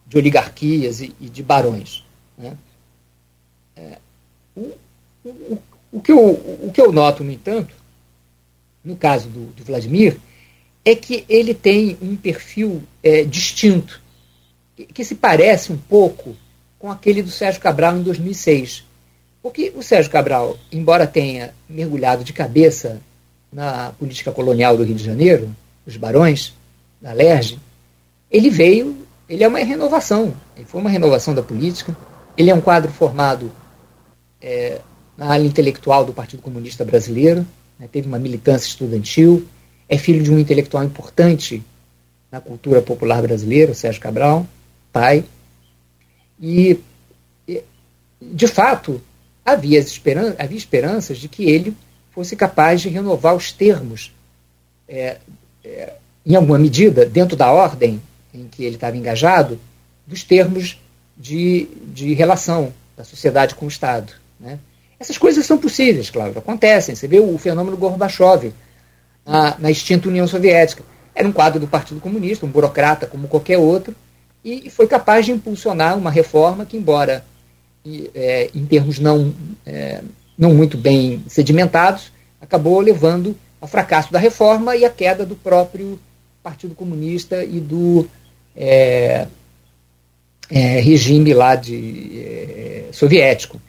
de 0.08 0.18
oligarquias 0.18 1.02
e, 1.02 1.14
e 1.20 1.30
de 1.30 1.44
barões. 1.44 2.04
Né? 2.38 2.58
É, 3.76 3.98
o, 4.56 4.74
o, 5.24 5.62
o, 5.92 6.02
que 6.02 6.12
eu, 6.12 6.20
o 6.20 6.72
que 6.74 6.82
eu 6.82 6.92
noto, 6.92 7.24
no 7.24 7.32
entanto, 7.32 7.74
no 8.84 8.96
caso 8.96 9.30
do, 9.30 9.48
do 9.48 9.64
Vladimir, 9.64 10.18
é 10.84 10.96
que 10.96 11.26
ele 11.28 11.54
tem 11.54 11.98
um 12.02 12.16
perfil 12.16 12.82
é, 13.04 13.24
distinto, 13.24 14.02
que, 14.86 15.04
se 15.04 15.16
parece 15.16 15.72
um 15.72 15.78
pouco 15.78 16.36
com 16.78 16.92
aquele 16.92 17.24
do 17.24 17.32
Sérgio 17.32 17.62
Cabral 17.62 17.98
em 17.98 18.04
2006. 18.04 18.84
Porque 19.42 19.74
o 19.76 19.82
Sérgio 19.82 20.12
Cabral, 20.12 20.58
embora 20.72 21.08
tenha 21.08 21.54
mergulhado 21.68 22.24
de 22.24 22.34
cabeça 22.34 23.02
na 23.52 23.92
política 23.98 24.32
colonial 24.32 24.78
do 24.78 24.84
Rio 24.84 24.96
de 24.96 25.04
Janeiro, 25.04 25.50
os 25.86 25.98
barões, 25.98 26.54
da 27.02 27.14
LERJ, 27.14 27.60
ele 28.30 28.50
veio, 28.50 28.98
ele 29.30 29.44
é 29.44 29.48
uma 29.48 29.60
renovação, 29.60 30.34
ele 30.56 30.66
foi 30.66 30.82
uma 30.82 30.90
renovação 30.90 31.34
da 31.34 31.44
política, 31.44 31.96
ele 32.36 32.50
é 32.50 32.56
um 32.56 32.62
quadro 32.62 32.92
formado 32.92 33.52
é, 34.42 34.82
na 35.16 35.28
área 35.28 35.46
intelectual 35.46 36.04
do 36.04 36.14
Partido 36.14 36.42
Comunista 36.42 36.84
Brasileiro, 36.84 37.46
né, 37.80 37.88
teve 37.92 38.08
uma 38.08 38.20
militância 38.20 38.68
estudantil, 38.68 39.48
é 39.88 39.98
filho 39.98 40.24
de 40.24 40.32
um 40.32 40.40
intelectual 40.40 40.84
importante 40.84 41.64
na 42.32 42.42
cultura 42.42 42.82
popular 42.82 43.22
brasileira, 43.22 43.74
Sérgio 43.74 44.02
Cabral, 44.02 44.46
pai, 44.98 45.24
e, 46.41 46.80
de 48.20 48.48
fato, 48.48 49.00
havia, 49.45 49.78
esperan 49.78 50.36
havia 50.39 50.58
esperanças 50.58 51.20
de 51.20 51.28
que 51.28 51.43
ele 51.43 51.78
fosse 52.12 52.36
capaz 52.36 52.82
de 52.82 52.89
renovar 52.89 53.36
os 53.36 53.52
termos, 53.52 54.12
é, 54.89 55.18
é, 55.64 55.93
em 56.26 56.36
alguma 56.36 56.58
medida, 56.58 57.06
dentro 57.06 57.38
da 57.38 57.52
ordem 57.52 58.02
em 58.34 58.48
que 58.48 58.64
ele 58.64 58.76
estava 58.76 58.98
engajado, 58.98 59.60
dos 60.06 60.24
termos 60.24 60.82
de, 61.16 61.68
de 61.93 62.14
relação 62.16 62.74
da 62.95 63.04
sociedade 63.04 63.54
com 63.54 63.66
o 63.66 63.70
Estado. 63.70 64.14
Né? 64.39 64.58
Essas 65.00 65.18
coisas 65.18 65.45
são 65.45 65.60
possíveis, 65.60 66.10
claro, 66.10 66.38
acontecem. 66.38 66.95
Você 66.95 67.08
vê 67.08 67.20
o 67.20 67.38
fenômeno 67.38 67.78
Gorbachev 67.78 68.52
na, 69.24 69.56
na 69.60 69.70
extinta 69.70 70.10
União 70.10 70.28
Soviética. 70.28 70.84
Era 71.14 71.28
um 71.28 71.32
quadro 71.32 71.60
do 71.60 71.68
Partido 71.68 72.02
Comunista, 72.02 72.48
um 72.48 72.50
burocrata 72.50 73.06
como 73.06 73.28
qualquer 73.28 73.60
outro, 73.60 73.95
e 74.44 74.70
foi 74.70 74.88
capaz 74.88 75.26
de 75.26 75.32
impulsionar 75.32 75.98
uma 75.98 76.12
reforma 76.12 76.66
que, 76.66 76.78
embora 76.78 77.26
é, 78.14 78.50
em 78.54 78.66
termos 78.66 79.00
não 79.00 79.34
é, 79.66 80.02
não 80.38 80.54
muito 80.54 80.78
bem 80.78 81.24
sedimentados, 81.28 82.12
acabou 82.40 82.80
levando 82.80 83.36
ao 83.60 83.68
fracasso 83.68 84.12
da 84.12 84.20
reforma 84.20 84.76
e 84.76 84.86
à 84.86 84.90
queda 84.90 85.26
do 85.26 85.36
próprio 85.36 86.00
Partido 86.44 86.76
Comunista 86.76 87.44
e 87.44 87.60
do 87.60 88.08
é, 88.56 89.28
é, 90.50 90.80
regime 90.80 91.34
lá 91.34 91.56
de 91.56 92.20
é, 92.20 92.86
soviético. 92.92 93.60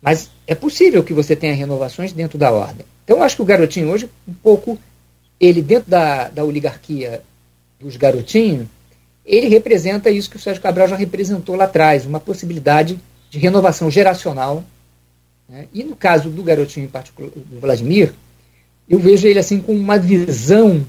Mas 0.00 0.30
é 0.46 0.54
possível 0.54 1.02
que 1.02 1.12
você 1.12 1.34
tenha 1.34 1.54
renovações 1.54 2.12
dentro 2.12 2.38
da 2.38 2.52
ordem. 2.52 2.86
Então, 3.04 3.18
eu 3.18 3.22
acho 3.22 3.36
que 3.36 3.42
o 3.42 3.46
garotinho 3.46 3.90
hoje, 3.90 4.08
um 4.26 4.34
pouco, 4.34 4.78
ele 5.40 5.60
dentro 5.60 5.90
da, 5.90 6.28
da 6.28 6.44
oligarquia 6.44 7.22
dos 7.80 7.96
garotinhos, 7.96 8.66
ele 9.24 9.48
representa 9.48 10.10
isso 10.10 10.30
que 10.30 10.36
o 10.36 10.40
Sérgio 10.40 10.62
Cabral 10.62 10.88
já 10.88 10.96
representou 10.96 11.56
lá 11.56 11.64
atrás, 11.64 12.04
uma 12.04 12.20
possibilidade 12.20 12.98
de 13.30 13.38
renovação 13.38 13.90
geracional 13.90 14.64
né? 15.48 15.66
E 15.72 15.84
no 15.84 15.94
caso 15.94 16.30
do 16.30 16.42
garotinho 16.42 16.86
em 16.86 16.88
particular, 16.88 17.30
do 17.30 17.60
Vladimir, 17.60 18.12
eu 18.88 18.98
vejo 18.98 19.26
ele 19.26 19.38
assim 19.38 19.60
com 19.60 19.74
uma 19.74 19.98
visão 19.98 20.84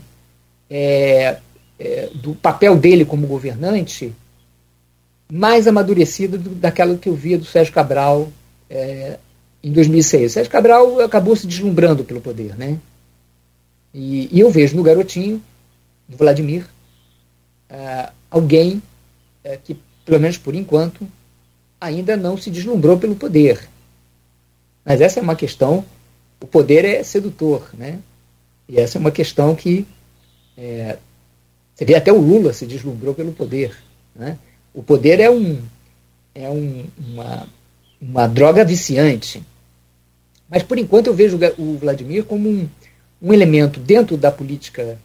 é, 0.69 1.37
é, 1.79 2.09
do 2.13 2.33
papel 2.35 2.75
dele 2.77 3.05
como 3.05 3.27
governante 3.27 4.13
mais 5.31 5.67
amadurecida 5.67 6.37
do, 6.37 6.49
daquela 6.51 6.97
que 6.97 7.09
eu 7.09 7.15
via 7.15 7.37
do 7.37 7.45
Sérgio 7.45 7.73
Cabral 7.73 8.31
é, 8.69 9.17
em 9.63 9.71
2006. 9.71 10.31
O 10.31 10.33
Sérgio 10.33 10.51
Cabral 10.51 10.99
acabou 11.01 11.35
se 11.35 11.47
deslumbrando 11.47 12.03
pelo 12.03 12.21
poder, 12.21 12.57
né? 12.57 12.77
E, 13.93 14.29
e 14.31 14.39
eu 14.39 14.51
vejo 14.51 14.75
no 14.75 14.83
garotinho 14.83 15.41
do 16.07 16.17
Vladimir 16.17 16.65
é, 17.69 18.09
alguém 18.29 18.81
é, 19.43 19.57
que, 19.57 19.77
pelo 20.05 20.19
menos 20.19 20.37
por 20.37 20.55
enquanto, 20.55 21.07
ainda 21.79 22.17
não 22.17 22.37
se 22.37 22.49
deslumbrou 22.49 22.97
pelo 22.97 23.15
poder. 23.15 23.67
Mas 24.83 25.01
essa 25.01 25.19
é 25.19 25.23
uma 25.23 25.35
questão, 25.35 25.83
o 26.39 26.47
poder 26.47 26.85
é 26.85 27.03
sedutor, 27.03 27.69
né? 27.73 27.99
E 28.67 28.79
essa 28.79 28.97
é 28.97 28.99
uma 28.99 29.11
questão 29.11 29.55
que 29.55 29.85
é, 30.57 30.97
você 31.73 31.85
vê 31.85 31.95
até 31.95 32.11
o 32.11 32.19
Lula 32.19 32.53
se 32.53 32.65
deslumbrou 32.65 33.13
pelo 33.13 33.33
poder, 33.33 33.75
né? 34.15 34.37
O 34.73 34.83
poder 34.83 35.19
é 35.19 35.29
um 35.29 35.61
é 36.33 36.49
um, 36.49 36.85
uma, 36.97 37.47
uma 38.01 38.27
droga 38.27 38.65
viciante. 38.65 39.41
Mas 40.49 40.63
por 40.63 40.77
enquanto 40.77 41.07
eu 41.07 41.13
vejo 41.13 41.39
o 41.57 41.77
Vladimir 41.77 42.25
como 42.25 42.49
um, 42.49 42.69
um 43.21 43.33
elemento 43.33 43.79
dentro 43.79 44.17
da 44.17 44.31
política 44.31 44.99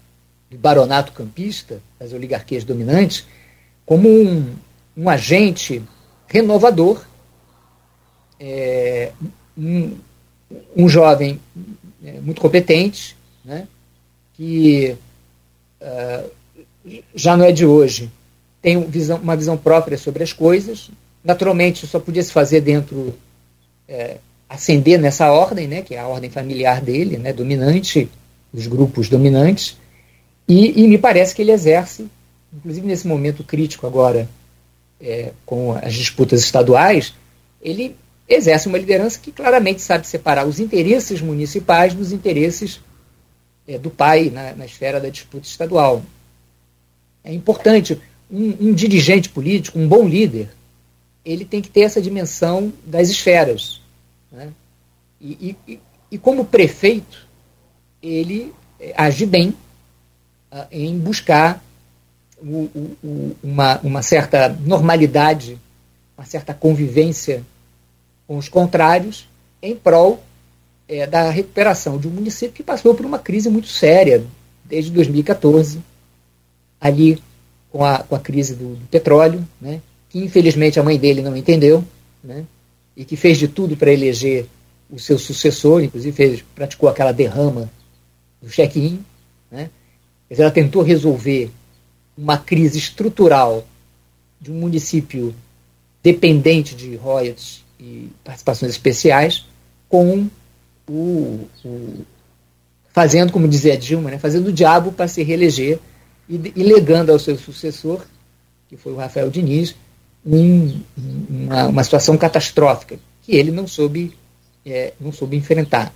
do 0.51 0.59
baronato 0.59 1.13
campista, 1.13 1.81
das 1.99 2.13
oligarquias 2.13 2.65
dominantes, 2.65 3.27
como 3.87 4.09
um, 4.09 4.55
um 4.97 5.09
agente 5.09 5.83
renovador, 6.27 7.05
é, 8.39 9.13
um, 9.57 9.97
um 10.77 10.89
jovem 10.89 11.41
é, 12.05 12.13
muito 12.21 12.41
competente, 12.41 13.17
né, 13.45 13.69
que 14.35 14.97
uh, 15.81 16.31
já 17.15 17.37
não 17.37 17.45
é 17.45 17.53
de 17.53 17.67
hoje, 17.67 18.11
tem 18.63 18.83
visão, 18.85 19.19
uma 19.19 19.37
visão 19.37 19.57
própria 19.57 19.99
sobre 19.99 20.23
as 20.23 20.33
coisas. 20.33 20.91
Naturalmente, 21.23 21.87
só 21.87 21.99
podia 21.99 22.23
se 22.23 22.33
fazer 22.33 22.61
dentro, 22.61 23.15
é, 23.89 24.17
ascender 24.49 24.99
nessa 24.99 25.31
ordem, 25.31 25.69
né, 25.69 25.83
que 25.83 25.95
é 25.95 26.01
a 26.01 26.09
ordem 26.09 26.31
familiar 26.31 26.81
dele, 26.81 27.19
né, 27.19 27.33
dominante, 27.33 28.09
dos 28.53 28.67
grupos 28.67 29.09
dominantes, 29.09 29.77
e, 30.53 30.83
e 30.83 30.89
me 30.89 30.99
parece 30.99 31.35
que 31.35 31.43
ele 31.43 31.53
exerce 31.53 32.09
inclusive 32.53 32.87
nesse 32.87 33.07
momento 33.07 33.45
crítico 33.45 33.87
agora, 33.87 34.29
é, 35.01 35.33
com 35.47 35.73
as 35.73 35.95
disputas 35.95 36.41
estaduais, 36.43 37.15
ele 37.63 37.97
exerce 38.29 38.69
uma 38.69 38.79
liderança 38.79 39.19
que 39.19 39.33
claramente 39.33 39.81
sabe 39.81 40.07
separar 40.07 40.47
os 40.47 40.61
interesses 40.61 41.21
municipais 41.21 41.95
dos 41.95 42.13
interesses 42.13 42.81
é, 43.67 43.79
do 43.79 43.91
pai 43.91 44.31
na, 44.31 44.55
na, 44.55 44.67
esfera 44.67 45.01
da 45.01 45.09
disputa 45.09 45.47
estadual. 45.47 46.03
É 47.25 47.33
importante, 47.33 48.01
um, 48.31 48.69
um, 48.69 48.75
dirigente 48.75 49.29
político, 49.29 49.79
um 49.79 49.89
bom 49.89 50.07
líder, 50.07 50.51
ele 51.25 51.45
tem 51.45 51.61
que 51.61 51.69
ter 51.69 51.83
essa 51.83 52.01
dimensão 52.01 52.73
das 52.85 53.09
esferas. 53.09 53.81
Né? 54.31 54.49
E, 55.21 55.57
e, 55.67 55.81
e, 56.11 56.19
como 56.19 56.45
prefeito, 56.45 57.27
ele 58.03 58.53
é, 58.79 58.95
age 58.97 59.27
bem 59.27 59.55
em 60.71 60.99
buscar 60.99 61.63
o, 62.43 62.97
o, 63.03 63.37
uma, 63.43 63.79
uma 63.81 64.03
certa 64.03 64.49
normalidade, 64.49 65.59
uma 66.17 66.25
certa 66.25 66.53
convivência 66.55 67.45
com 68.27 68.37
os 68.37 68.49
contrários 68.49 69.29
em 69.63 69.77
prol 69.77 70.23
é, 70.89 71.07
da 71.07 71.31
recuperação 71.31 71.99
de 71.99 72.09
um 72.09 72.11
município 72.11 72.55
que 72.55 72.63
passou 72.63 72.95
por 72.95 73.07
uma 73.07 73.19
crise 73.19 73.49
muito 73.49 73.69
séria 73.69 74.25
desde 74.65 74.91
2014, 74.91 75.81
ali 76.81 77.23
com 77.71 77.85
a, 77.85 77.99
com 77.99 78.15
a 78.15 78.21
crise 78.21 78.55
do, 78.55 78.75
do 78.75 78.87
petróleo, 78.87 79.47
né, 79.61 79.81
que 80.09 80.19
infelizmente 80.19 80.79
a 80.81 80.83
mãe 80.83 80.99
dele 80.99 81.23
não 81.23 81.37
entendeu, 81.37 81.85
né, 82.23 82.45
e 82.97 83.05
que 83.05 83.17
fez 83.17 83.39
de 83.39 83.49
tudo 83.49 83.77
para 83.77 83.93
eleger 83.93 84.47
o 84.91 84.99
seu 84.99 85.19
sucessor, 85.19 85.83
inclusive 85.83 86.17
fez, 86.17 86.45
praticou 86.55 86.89
aquela 86.89 87.13
derrama 87.13 87.71
do 88.43 88.49
check-in. 88.49 89.05
Né, 89.51 89.71
ela 90.39 90.51
tentou 90.51 90.83
resolver 90.83 91.51
uma 92.17 92.37
crise 92.39 92.79
estrutural 92.79 93.67
de 94.41 94.51
um 94.51 94.55
município 94.55 95.35
dependente 96.03 96.75
de 96.75 96.97
royalties 96.97 97.65
e 97.79 98.11
participações 98.23 98.71
especiais 98.71 99.47
com 99.89 100.29
o, 100.89 101.49
o 101.65 102.05
fazendo, 102.93 103.33
como 103.33 103.49
dizia 103.49 103.77
Dilma, 103.77 104.11
né, 104.11 104.19
fazendo 104.19 104.49
o 104.49 104.53
diabo 104.53 104.93
para 104.93 105.09
se 105.09 105.23
reeleger 105.23 105.79
e, 106.29 106.53
e, 106.55 106.63
legando 106.63 107.11
ao 107.11 107.19
seu 107.19 107.37
sucessor, 107.37 108.05
que 108.69 108.77
foi 108.77 108.93
o 108.93 108.97
Rafael 108.97 109.31
Diniz, 109.31 109.75
um, 110.25 110.81
uma, 110.97 111.67
uma, 111.67 111.85
situação 111.85 112.17
catastrófica 112.17 112.99
que 113.23 113.35
ele 113.35 113.51
não 113.51 113.67
soube, 113.67 114.17
é, 114.65 114.93
não 115.01 115.13
soube 115.13 115.37
enfrentar. 115.37 115.93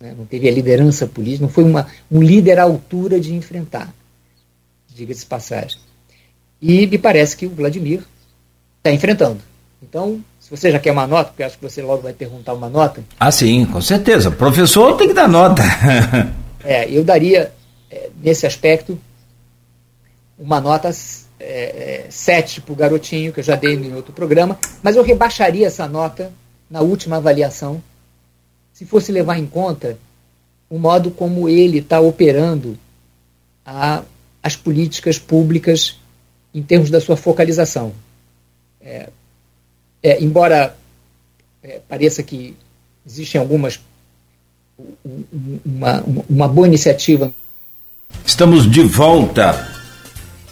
Né, 0.00 0.14
não 0.16 0.24
teve 0.24 0.48
a 0.48 0.52
liderança 0.52 1.06
política, 1.06 1.42
não 1.42 1.52
foi 1.52 1.62
uma, 1.62 1.86
um 2.10 2.22
líder 2.22 2.58
à 2.58 2.62
altura 2.62 3.20
de 3.20 3.34
enfrentar, 3.34 3.92
diga-se 4.88 5.26
passagem. 5.26 5.78
E 6.60 6.86
me 6.86 6.96
parece 6.96 7.36
que 7.36 7.46
o 7.46 7.50
Vladimir 7.50 8.02
está 8.78 8.90
enfrentando. 8.90 9.42
Então, 9.82 10.22
se 10.38 10.50
você 10.50 10.70
já 10.70 10.78
quer 10.78 10.92
uma 10.92 11.06
nota, 11.06 11.30
porque 11.30 11.42
acho 11.42 11.58
que 11.58 11.62
você 11.62 11.82
logo 11.82 12.02
vai 12.02 12.12
perguntar 12.12 12.54
uma 12.54 12.68
nota. 12.68 13.02
Ah, 13.18 13.30
sim, 13.30 13.64
com 13.66 13.80
certeza. 13.80 14.30
Professor 14.30 14.96
tem 14.96 15.08
que 15.08 15.14
dar 15.14 15.28
nota. 15.28 15.62
é, 16.64 16.90
eu 16.90 17.04
daria, 17.04 17.52
é, 17.90 18.10
nesse 18.22 18.46
aspecto, 18.46 18.98
uma 20.38 20.60
nota 20.60 20.90
é, 21.38 22.06
7 22.08 22.58
é, 22.58 22.62
para 22.62 22.72
o 22.72 22.76
garotinho, 22.76 23.32
que 23.32 23.40
eu 23.40 23.44
já 23.44 23.54
dei 23.54 23.74
em 23.74 23.94
outro 23.94 24.12
programa, 24.12 24.58
mas 24.82 24.96
eu 24.96 25.02
rebaixaria 25.02 25.66
essa 25.66 25.86
nota 25.86 26.32
na 26.70 26.80
última 26.80 27.16
avaliação, 27.16 27.82
se 28.80 28.86
fosse 28.86 29.12
levar 29.12 29.38
em 29.38 29.44
conta 29.44 29.98
o 30.70 30.78
modo 30.78 31.10
como 31.10 31.50
ele 31.50 31.80
está 31.80 32.00
operando 32.00 32.78
a, 33.62 34.02
as 34.42 34.56
políticas 34.56 35.18
públicas 35.18 35.98
em 36.54 36.62
termos 36.62 36.88
da 36.88 36.98
sua 36.98 37.14
focalização. 37.14 37.92
É, 38.80 39.10
é, 40.02 40.24
embora 40.24 40.74
é, 41.62 41.78
pareça 41.86 42.22
que 42.22 42.56
existem 43.06 43.38
algumas 43.38 43.78
uma, 45.62 46.02
uma 46.26 46.48
boa 46.48 46.66
iniciativa. 46.66 47.30
Estamos 48.24 48.66
de 48.66 48.80
volta. 48.80 49.74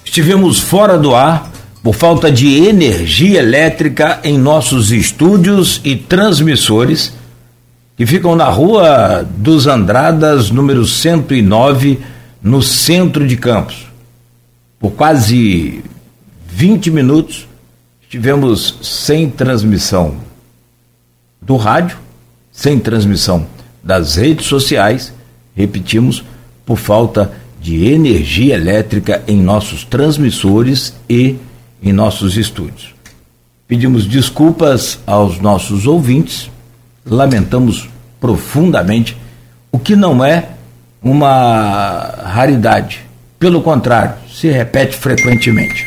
Estivemos 0.04 0.60
fora 0.60 0.98
do 0.98 1.14
ar 1.14 1.50
por 1.82 1.94
falta 1.94 2.30
de 2.30 2.66
energia 2.66 3.38
elétrica 3.38 4.20
em 4.22 4.36
nossos 4.36 4.90
estúdios 4.90 5.80
e 5.82 5.96
transmissores 5.96 7.16
que 7.98 8.06
ficam 8.06 8.34
na 8.34 8.48
Rua 8.48 9.28
dos 9.36 9.66
Andradas, 9.66 10.50
número 10.50 10.86
109, 10.86 11.98
no 12.42 12.62
centro 12.62 13.26
de 13.26 13.36
Campos. 13.36 13.86
Por 14.80 14.92
quase 14.92 15.84
20 16.48 16.90
minutos 16.90 17.48
Tivemos 18.08 18.78
sem 18.80 19.28
transmissão 19.28 20.16
do 21.42 21.56
rádio, 21.56 21.98
sem 22.50 22.78
transmissão 22.78 23.46
das 23.84 24.14
redes 24.16 24.46
sociais, 24.46 25.12
repetimos, 25.54 26.24
por 26.64 26.78
falta 26.78 27.30
de 27.60 27.84
energia 27.84 28.54
elétrica 28.54 29.22
em 29.28 29.36
nossos 29.36 29.84
transmissores 29.84 30.94
e 31.08 31.36
em 31.82 31.92
nossos 31.92 32.38
estúdios. 32.38 32.94
Pedimos 33.66 34.06
desculpas 34.06 34.98
aos 35.06 35.38
nossos 35.38 35.86
ouvintes, 35.86 36.50
lamentamos 37.08 37.88
profundamente, 38.20 39.16
o 39.70 39.78
que 39.78 39.94
não 39.94 40.24
é 40.24 40.46
uma 41.02 42.14
raridade. 42.24 43.00
Pelo 43.38 43.62
contrário, 43.62 44.14
se 44.32 44.48
repete 44.48 44.96
frequentemente. 44.96 45.86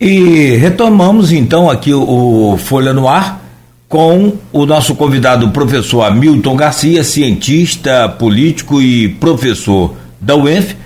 E 0.00 0.56
retomamos 0.56 1.32
então 1.32 1.70
aqui 1.70 1.92
o, 1.92 2.56
Folha 2.58 2.92
no 2.92 3.08
Ar 3.08 3.40
com 3.88 4.34
o 4.52 4.66
nosso 4.66 4.94
convidado, 4.94 5.46
o 5.46 5.50
professor 5.50 6.02
Hamilton 6.02 6.56
Garcia, 6.56 7.04
cientista, 7.04 8.08
político 8.08 8.82
e 8.82 9.08
professor 9.08 9.94
da 10.20 10.34
UENF. 10.34 10.76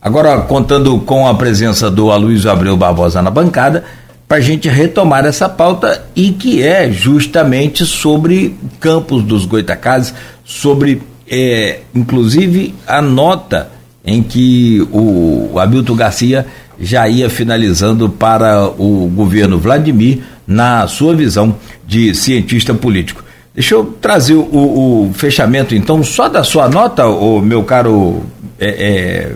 Agora 0.00 0.40
contando 0.42 0.98
com 1.00 1.26
a 1.28 1.34
presença 1.34 1.90
do 1.90 2.10
Aloysio 2.10 2.50
Abreu 2.50 2.76
Barbosa 2.76 3.20
na 3.20 3.30
bancada, 3.30 3.84
para 4.28 4.38
a 4.38 4.40
gente 4.40 4.68
retomar 4.68 5.24
essa 5.24 5.48
pauta 5.48 6.04
e 6.14 6.32
que 6.32 6.62
é 6.62 6.90
justamente 6.90 7.86
sobre 7.86 8.56
campos 8.80 9.22
dos 9.22 9.46
Goitacazes, 9.46 10.14
sobre 10.44 11.00
é, 11.28 11.80
inclusive 11.94 12.74
a 12.86 13.00
nota 13.00 13.70
em 14.04 14.22
que 14.22 14.86
o, 14.92 15.50
o 15.52 15.58
Hamilton 15.58 15.96
Garcia 15.96 16.46
já 16.78 17.08
ia 17.08 17.30
finalizando 17.30 18.08
para 18.08 18.68
o 18.68 19.10
governo 19.14 19.58
Vladimir 19.58 20.20
na 20.46 20.86
sua 20.86 21.14
visão 21.14 21.56
de 21.86 22.14
cientista 22.14 22.74
político. 22.74 23.24
Deixa 23.54 23.74
eu 23.74 23.84
trazer 23.84 24.34
o, 24.34 24.42
o 24.42 25.10
fechamento, 25.14 25.74
então, 25.74 26.04
só 26.04 26.28
da 26.28 26.44
sua 26.44 26.68
nota, 26.68 27.06
o 27.06 27.40
meu 27.40 27.64
caro 27.64 28.22
é, 28.58 28.68
é, 28.68 29.32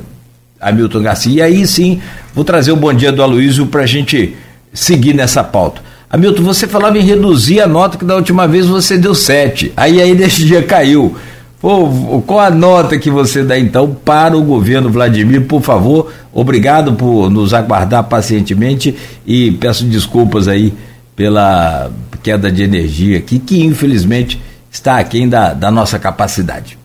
Hamilton 0.61 1.03
Garcia, 1.03 1.33
e 1.33 1.43
aí 1.43 1.67
sim 1.67 2.03
vou 2.35 2.45
trazer 2.45 2.71
o 2.71 2.77
bom 2.77 2.93
dia 2.93 3.11
do 3.11 3.23
Aloysio 3.23 3.67
para 3.67 3.83
a 3.83 3.87
gente 3.87 4.37
seguir 4.73 5.15
nessa 5.15 5.43
pauta. 5.43 5.83
Hamilton, 6.09 6.43
você 6.43 6.67
falava 6.67 6.99
em 6.99 7.03
reduzir 7.03 7.61
a 7.61 7.67
nota 7.67 7.97
que 7.97 8.05
da 8.05 8.17
última 8.17 8.49
vez 8.49 8.67
você 8.67 8.99
deu 8.99 9.15
7, 9.15 9.73
aí 9.77 10.01
aí 10.01 10.15
nesse 10.15 10.45
dia 10.45 10.63
caiu. 10.63 11.17
Pô, 11.61 12.23
qual 12.27 12.41
a 12.41 12.51
nota 12.51 12.99
que 12.99 13.11
você 13.11 13.45
dá 13.45 13.59
então 13.59 13.95
para 13.95 14.37
o 14.37 14.43
governo 14.43 14.91
Vladimir, 14.91 15.47
por 15.47 15.61
favor? 15.61 16.11
Obrigado 16.33 16.95
por 16.95 17.31
nos 17.31 17.53
aguardar 17.53 18.05
pacientemente 18.05 18.97
e 19.27 19.53
peço 19.53 19.85
desculpas 19.85 20.49
aí 20.49 20.73
pela 21.15 21.91
queda 22.23 22.51
de 22.51 22.63
energia 22.63 23.19
aqui, 23.19 23.39
que 23.39 23.63
infelizmente 23.63 24.41
está 24.71 24.99
aquém 24.99 25.29
da, 25.29 25.53
da 25.53 25.71
nossa 25.71 25.99
capacidade. 25.99 26.79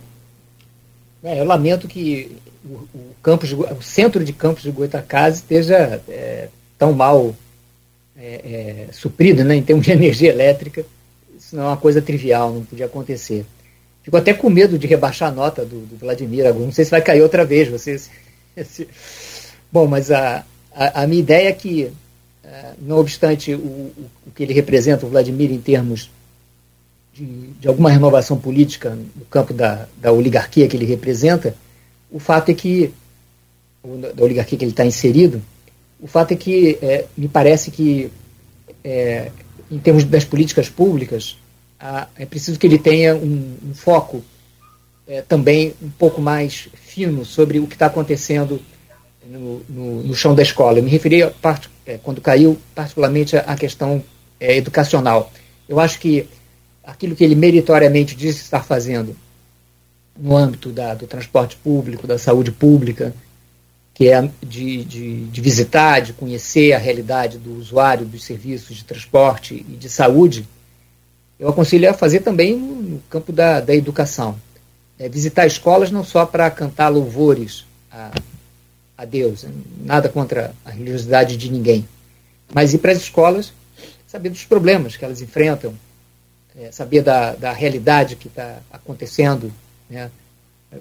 É, 1.23 1.39
eu 1.39 1.45
lamento 1.45 1.87
que 1.87 2.35
o, 2.63 2.73
o, 2.93 3.15
campus, 3.23 3.53
o 3.53 3.81
centro 3.81 4.25
de 4.25 4.33
campos 4.33 4.61
de 4.61 4.71
Goitacazes 4.71 5.39
esteja 5.39 6.01
é, 6.09 6.49
tão 6.77 6.91
mal 6.91 7.33
é, 8.17 8.87
é, 8.89 8.93
suprido 8.93 9.43
né, 9.43 9.55
em 9.55 9.63
termos 9.63 9.85
de 9.85 9.91
energia 9.93 10.29
elétrica. 10.29 10.85
Isso 11.37 11.55
não 11.55 11.63
é 11.63 11.67
uma 11.67 11.77
coisa 11.77 12.01
trivial, 12.01 12.53
não 12.53 12.63
podia 12.63 12.85
acontecer. 12.85 13.45
Fico 14.03 14.17
até 14.17 14.33
com 14.33 14.49
medo 14.49 14.77
de 14.77 14.87
rebaixar 14.87 15.29
a 15.29 15.31
nota 15.31 15.65
do, 15.65 15.79
do 15.79 15.97
Vladimir. 15.97 16.53
Não 16.53 16.71
sei 16.71 16.85
se 16.85 16.91
vai 16.91 17.01
cair 17.01 17.21
outra 17.21 17.43
vez. 17.43 17.67
Você, 17.69 17.99
Bom, 19.71 19.87
mas 19.87 20.11
a, 20.11 20.45
a, 20.73 21.03
a, 21.03 21.07
minha 21.07 21.21
ideia 21.21 21.49
é 21.49 21.53
que, 21.53 21.91
é, 22.43 22.73
não 22.79 22.99
obstante 22.99 23.53
o, 23.53 23.57
o, 23.57 23.93
o, 24.27 24.31
que 24.31 24.43
ele 24.43 24.53
representa, 24.53 25.05
o 25.05 25.09
Vladimir, 25.09 25.51
em 25.51 25.59
termos 25.59 26.09
de, 27.13 27.25
de 27.59 27.67
alguma 27.67 27.89
renovação 27.89 28.37
política 28.37 28.91
no 28.91 29.25
campo 29.25 29.53
da, 29.53 29.87
da 29.97 30.11
oligarquia 30.11 30.67
que 30.67 30.77
ele 30.77 30.85
representa, 30.85 31.55
o 32.11 32.19
fato 32.19 32.49
é 32.49 32.53
que, 32.53 32.93
da 34.15 34.23
oligarquia 34.23 34.57
que 34.57 34.63
ele 34.63 34.71
está 34.71 34.85
inserido, 34.85 35.41
o 36.05 36.07
fato 36.07 36.33
é 36.33 36.35
que 36.35 36.77
é, 36.83 37.05
me 37.17 37.27
parece 37.27 37.71
que, 37.71 38.11
é, 38.83 39.31
em 39.71 39.79
termos 39.79 40.03
das 40.03 40.23
políticas 40.23 40.69
públicas, 40.69 41.35
é 42.15 42.27
preciso 42.27 42.59
que 42.59 42.67
ele 42.67 42.77
tenha 42.77 43.15
um, 43.15 43.57
um 43.69 43.73
foco 43.73 44.23
é, 45.07 45.23
também 45.23 45.73
um 45.81 45.89
pouco 45.89 46.21
mais 46.21 46.69
fino 46.75 47.25
sobre 47.25 47.57
o 47.57 47.65
que 47.65 47.73
está 47.73 47.87
acontecendo 47.87 48.61
no, 49.25 49.63
no, 49.67 50.03
no 50.03 50.13
chão 50.13 50.35
da 50.35 50.43
escola. 50.43 50.77
Eu 50.77 50.83
me 50.83 50.91
referi, 50.91 51.23
a 51.23 51.31
part, 51.31 51.71
é, 51.87 51.97
quando 51.97 52.21
caiu, 52.21 52.55
particularmente 52.75 53.35
à 53.35 53.55
questão 53.55 54.03
é, 54.39 54.57
educacional. 54.57 55.31
Eu 55.67 55.79
acho 55.79 55.99
que 55.99 56.27
aquilo 56.83 57.15
que 57.15 57.23
ele 57.23 57.33
meritoriamente 57.33 58.15
disse 58.15 58.43
estar 58.43 58.63
fazendo 58.63 59.15
no 60.15 60.37
âmbito 60.37 60.71
da, 60.71 60.93
do 60.93 61.07
transporte 61.07 61.55
público, 61.55 62.05
da 62.05 62.19
saúde 62.19 62.51
pública, 62.51 63.11
que 63.95 64.09
é 64.09 64.29
de, 64.45 64.83
de, 64.83 65.25
de, 65.27 65.41
visitar, 65.41 66.01
de 66.01 66.11
conhecer 66.11 66.73
a 66.73 66.77
realidade 66.77 67.37
do 67.37 67.57
usuário 67.57 68.05
dos 68.05 68.25
serviços 68.25 68.75
de 68.75 68.83
transporte 68.83 69.65
e 69.67 69.77
de 69.77 69.89
saúde, 69.89 70.45
eu 71.39 71.47
aconselho 71.47 71.89
a 71.89 71.93
fazer 71.93 72.19
também 72.19 72.57
no 72.57 72.99
campo 73.09 73.31
da, 73.31 73.61
da 73.61 73.73
educação. 73.73 74.37
É 74.99 75.07
visitar 75.07 75.47
escolas 75.47 75.91
não 75.91 76.03
só 76.03 76.25
para 76.25 76.51
cantar 76.51 76.89
louvores 76.89 77.65
a, 77.89 78.11
a 78.97 79.05
Deus, 79.05 79.45
nada 79.81 80.09
contra 80.09 80.53
a 80.65 80.71
religiosidade 80.71 81.37
de 81.37 81.49
ninguém, 81.49 81.87
mas 82.53 82.73
ir 82.73 82.79
para 82.79 82.91
as 82.91 82.97
escolas 82.97 83.53
saber 84.05 84.29
dos 84.29 84.43
problemas 84.43 84.97
que 84.97 85.05
elas 85.05 85.21
enfrentam, 85.21 85.73
é, 86.57 86.69
saber 86.69 87.01
da, 87.01 87.33
da 87.33 87.53
realidade 87.53 88.17
que 88.17 88.27
está 88.27 88.59
acontecendo 88.71 89.53
né, 89.89 90.11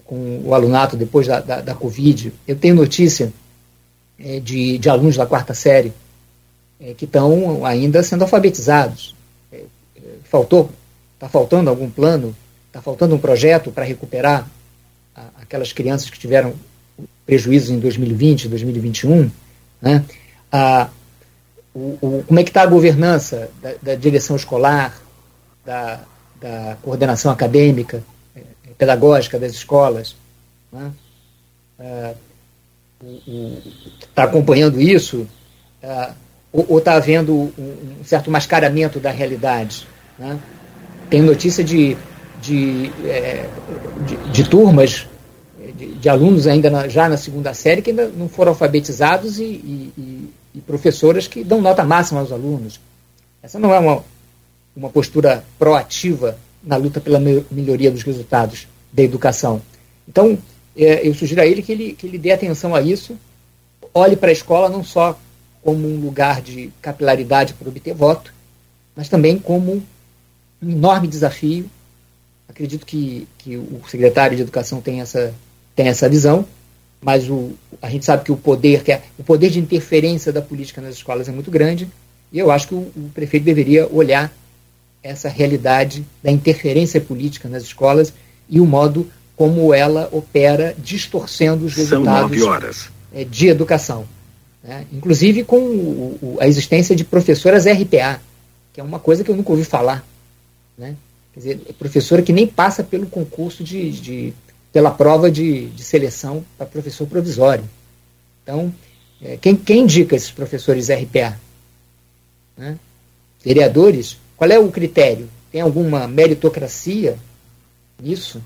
com 0.05 0.43
o 0.45 0.55
alunato 0.55 0.97
depois 0.97 1.27
da, 1.27 1.41
da, 1.41 1.61
da 1.61 1.75
Covid. 1.75 2.33
Eu 2.47 2.57
tenho 2.57 2.75
notícia 2.75 3.33
é, 4.19 4.41
de, 4.41 4.79
de 4.79 4.89
alunos 4.89 5.17
da 5.17 5.27
quarta 5.27 5.55
série 5.55 5.93
é, 6.81 6.95
que 6.95 7.05
estão 7.05 7.65
ainda 7.65 8.03
sendo 8.03 8.23
alfabetizados. 8.23 9.15
É, 9.53 9.63
é, 9.97 10.01
faltou, 10.25 10.71
está 11.15 11.29
faltando 11.29 11.71
algum 11.71 11.89
plano, 11.89 12.35
está 12.69 12.83
faltando 12.83 13.15
um 13.15 13.19
projeto 13.19 13.71
para 13.71 13.85
recuperar 13.85 14.49
a, 15.15 15.23
aquelas 15.41 15.73
crianças 15.73 16.11
que 16.11 16.19
tiveram 16.19 16.55
prejuízos 17.25 17.71
em 17.71 17.79
2020, 17.79 18.49
2021, 18.49 19.31
né? 19.81 20.05
A, 20.51 20.89
o, 21.75 21.99
o, 22.01 22.25
como 22.27 22.39
é 22.39 22.45
que 22.45 22.51
está 22.51 22.63
a 22.63 22.67
governança 22.67 23.51
da, 23.61 23.75
da 23.83 23.95
direção 23.95 24.37
escolar, 24.37 25.01
da, 25.65 26.01
da, 26.41 26.77
coordenação 26.83 27.33
acadêmica, 27.33 28.03
pedagógica 28.77 29.39
das 29.39 29.53
escolas. 29.53 30.15
Né? 30.73 30.91
Está 34.01 34.25
uh, 34.25 34.29
acompanhando 34.29 34.81
isso 34.81 35.27
uh, 35.83 36.15
ou 36.53 36.79
está 36.79 36.95
havendo 36.95 37.35
um, 37.35 37.51
um, 37.59 38.05
certo 38.05 38.31
mascaramento 38.31 39.01
da 39.01 39.11
realidade? 39.11 39.87
Né? 40.19 40.39
Tem 41.11 41.21
notícia 41.21 41.63
de, 41.65 41.97
de, 42.41 42.91
é, 43.05 43.49
de, 44.07 44.17
de, 44.31 44.49
turmas 44.49 45.07
de, 45.77 45.95
de 45.95 46.09
alunos 46.09 46.47
ainda 46.47 46.71
na, 46.71 46.89
já 46.89 47.09
na 47.09 47.17
segunda 47.17 47.53
série 47.53 47.83
que 47.83 47.91
ainda 47.91 48.09
não 48.09 48.29
foram 48.29 48.53
alfabetizados 48.53 49.39
e, 49.39 49.45
e, 49.45 50.31
e 50.55 50.61
professoras 50.61 51.27
que 51.27 51.43
dão 51.43 51.61
nota 51.61 51.85
máxima 51.85 52.21
aos 52.21 52.31
alunos. 52.31 52.81
Essa 53.43 53.59
não 53.59 53.75
é 53.75 53.79
uma, 53.79 54.05
uma 54.77 54.89
postura 54.89 55.45
proativa 55.59 56.39
na 56.65 56.77
luta 56.77 57.01
pela 57.01 57.21
melhoria 57.51 57.91
dos 57.91 58.03
resultados 58.03 58.67
da 58.93 59.03
educação. 59.03 59.61
Então, 60.09 60.39
é, 60.77 61.07
eu 61.07 61.15
sugiro 61.15 61.41
a 61.41 61.47
ele 61.47 61.63
que, 61.63 61.73
ele 61.73 61.93
que 61.93 62.07
ele 62.07 62.19
dê 62.19 62.33
atenção 62.33 62.75
a 62.75 62.81
isso, 62.81 63.17
olhe 63.93 64.17
para 64.17 64.31
a 64.31 64.33
escola 64.33 64.69
não 64.69 64.83
só 64.83 65.19
como 65.63 65.87
um 65.87 66.01
lugar 66.01 66.43
de 66.43 66.71
capilaridade 66.83 67.55
para 67.55 67.69
obter 67.69 67.95
voto, 67.95 68.33
mas 68.95 69.09
também 69.09 69.39
como 69.39 69.83
um 70.63 70.71
enorme 70.71 71.09
desafio. 71.09 71.71
Acredito 72.49 72.85
que, 72.85 73.27
que 73.39 73.57
o 73.57 73.81
secretário 73.89 74.37
de 74.37 74.43
Educação 74.43 74.81
tem 74.81 75.01
essa, 75.01 75.35
tem 75.75 75.89
essa 75.89 76.09
visão, 76.09 76.47
mas 77.01 77.29
o, 77.29 77.53
a 77.81 77.89
gente 77.89 78.05
sabe 78.05 78.25
que 78.25 78.33
o 78.33 78.37
poder, 78.37 78.83
que 78.83 78.93
é, 78.93 79.03
o 79.19 79.25
poder 79.25 79.51
de 79.51 79.59
interferência 79.59 80.33
da 80.33 80.43
política 80.43 80.81
nas 80.81 80.95
escolas 80.95 81.29
é 81.29 81.33
muito 81.33 81.51
grande, 81.51 81.89
e 82.33 82.39
eu 82.39 82.51
acho 82.51 82.69
que 82.69 82.75
o, 82.75 82.79
o 82.79 83.11
prefeito 83.15 83.45
deveria 83.45 83.89
olhar 83.91 84.33
essa 85.05 85.29
realidade 85.29 86.05
da 86.23 86.31
interferência 86.33 86.99
política 86.99 87.47
nas 87.47 87.63
escolas 87.63 88.13
e 88.49 88.59
o 88.59 88.67
modo 88.67 89.09
como 89.37 89.75
ela 89.75 90.09
opera 90.11 90.75
distorcendo 90.79 91.67
os 91.67 91.75
resultados 91.75 92.89
é, 93.13 93.23
de 93.25 93.49
educação. 93.49 94.07
Né? 94.63 94.87
Inclusive 94.91 95.45
com 95.45 95.59
o, 95.59 96.19
o, 96.23 96.37
a 96.41 96.49
existência 96.49 96.97
de 96.97 97.05
professoras 97.05 97.67
RPA, 97.67 98.21
que 98.73 98.81
é 98.81 98.85
uma 98.85 98.99
coisa 98.99 99.23
que 99.23 99.31
eu 99.31 99.37
nunca 99.37 99.51
ouvi 99.51 99.65
falar. 99.65 100.03
Né? 100.79 100.97
Quer 101.35 101.41
dizer, 101.41 101.61
é 101.69 101.73
professora 101.73 102.23
que 102.23 102.33
nem 102.33 102.47
passa 102.47 102.83
pelo 102.83 103.07
concurso 103.07 103.63
de, 103.63 103.91
de 103.91 104.35
pela 104.73 104.91
prova 104.91 105.31
de, 105.31 105.67
de 105.67 105.85
seleção 105.85 106.45
para 106.57 106.67
professor 106.67 107.07
provisório. 107.07 107.65
Então, 108.43 108.73
é, 109.23 109.37
quem, 109.37 109.55
quem 109.55 109.83
indica 109.83 110.17
esses 110.17 110.31
professores 110.31 110.89
RPA? 110.89 111.39
Né? 112.57 112.79
Vereadores? 113.45 114.17
Qual 114.37 114.51
é 114.51 114.59
o 114.59 114.71
critério? 114.71 115.29
Tem 115.51 115.61
alguma 115.61 116.09
meritocracia 116.09 117.17
nisso? 118.03 118.43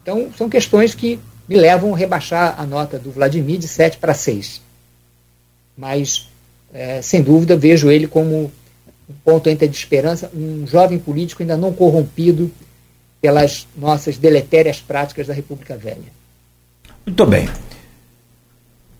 Então, 0.00 0.30
são 0.36 0.48
questões 0.48 0.94
que 0.94 1.18
me 1.48 1.56
levam 1.56 1.94
a 1.94 1.96
rebaixar 1.96 2.54
a 2.58 2.64
nota 2.64 2.98
do 2.98 3.10
Vladimir 3.10 3.58
de 3.58 3.68
7 3.68 3.98
para 3.98 4.14
6. 4.14 4.60
Mas, 5.76 6.28
é, 6.72 7.02
sem 7.02 7.22
dúvida, 7.22 7.56
vejo 7.56 7.90
ele 7.90 8.06
como 8.06 8.50
um 9.08 9.14
ponto 9.24 9.48
entre 9.48 9.68
de 9.68 9.76
esperança, 9.76 10.30
um 10.34 10.66
jovem 10.66 10.98
político 10.98 11.42
ainda 11.42 11.56
não 11.56 11.72
corrompido 11.72 12.50
pelas 13.20 13.66
nossas 13.76 14.16
deletérias 14.16 14.80
práticas 14.80 15.26
da 15.26 15.34
República 15.34 15.76
Velha. 15.76 16.12
Muito 17.06 17.26
bem. 17.26 17.48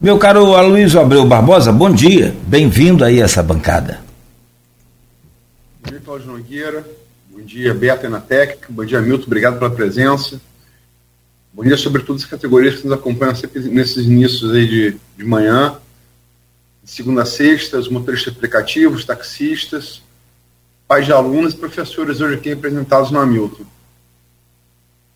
Meu 0.00 0.18
caro 0.18 0.54
Aloysio 0.54 1.00
Abreu 1.00 1.24
Barbosa, 1.24 1.72
bom 1.72 1.90
dia. 1.90 2.34
Bem-vindo 2.46 3.04
aí 3.04 3.22
a 3.22 3.24
essa 3.24 3.42
bancada. 3.42 4.00
Bom 5.82 5.90
dia, 5.90 6.00
Cláudio 6.00 6.26
Nogueira. 6.28 6.86
Bom 7.28 7.40
dia, 7.40 7.74
Beata 7.74 8.08
na 8.08 8.20
técnica. 8.20 8.68
Bom 8.70 8.84
dia, 8.84 9.02
Milton. 9.02 9.26
Obrigado 9.26 9.58
pela 9.58 9.68
presença. 9.68 10.40
Bom 11.52 11.64
dia, 11.64 11.76
sobretudo, 11.76 12.18
as 12.18 12.24
categorias 12.24 12.76
que 12.76 12.86
nos 12.86 12.96
acompanham 12.96 13.34
sempre 13.34 13.60
nesses 13.62 14.06
inícios 14.06 14.52
aí 14.52 14.64
de, 14.64 14.96
de 15.16 15.24
manhã. 15.24 15.76
De 16.84 16.88
segunda 16.88 17.22
a 17.22 17.26
sexta, 17.26 17.78
os 17.78 17.88
motoristas 17.88 18.32
aplicativos, 18.32 19.04
taxistas, 19.04 20.00
pais 20.86 21.04
de 21.04 21.12
alunos 21.12 21.52
e 21.52 21.56
professores 21.56 22.20
hoje 22.20 22.36
aqui 22.36 22.50
representados 22.50 23.10
no 23.10 23.18
Hamilton. 23.18 23.64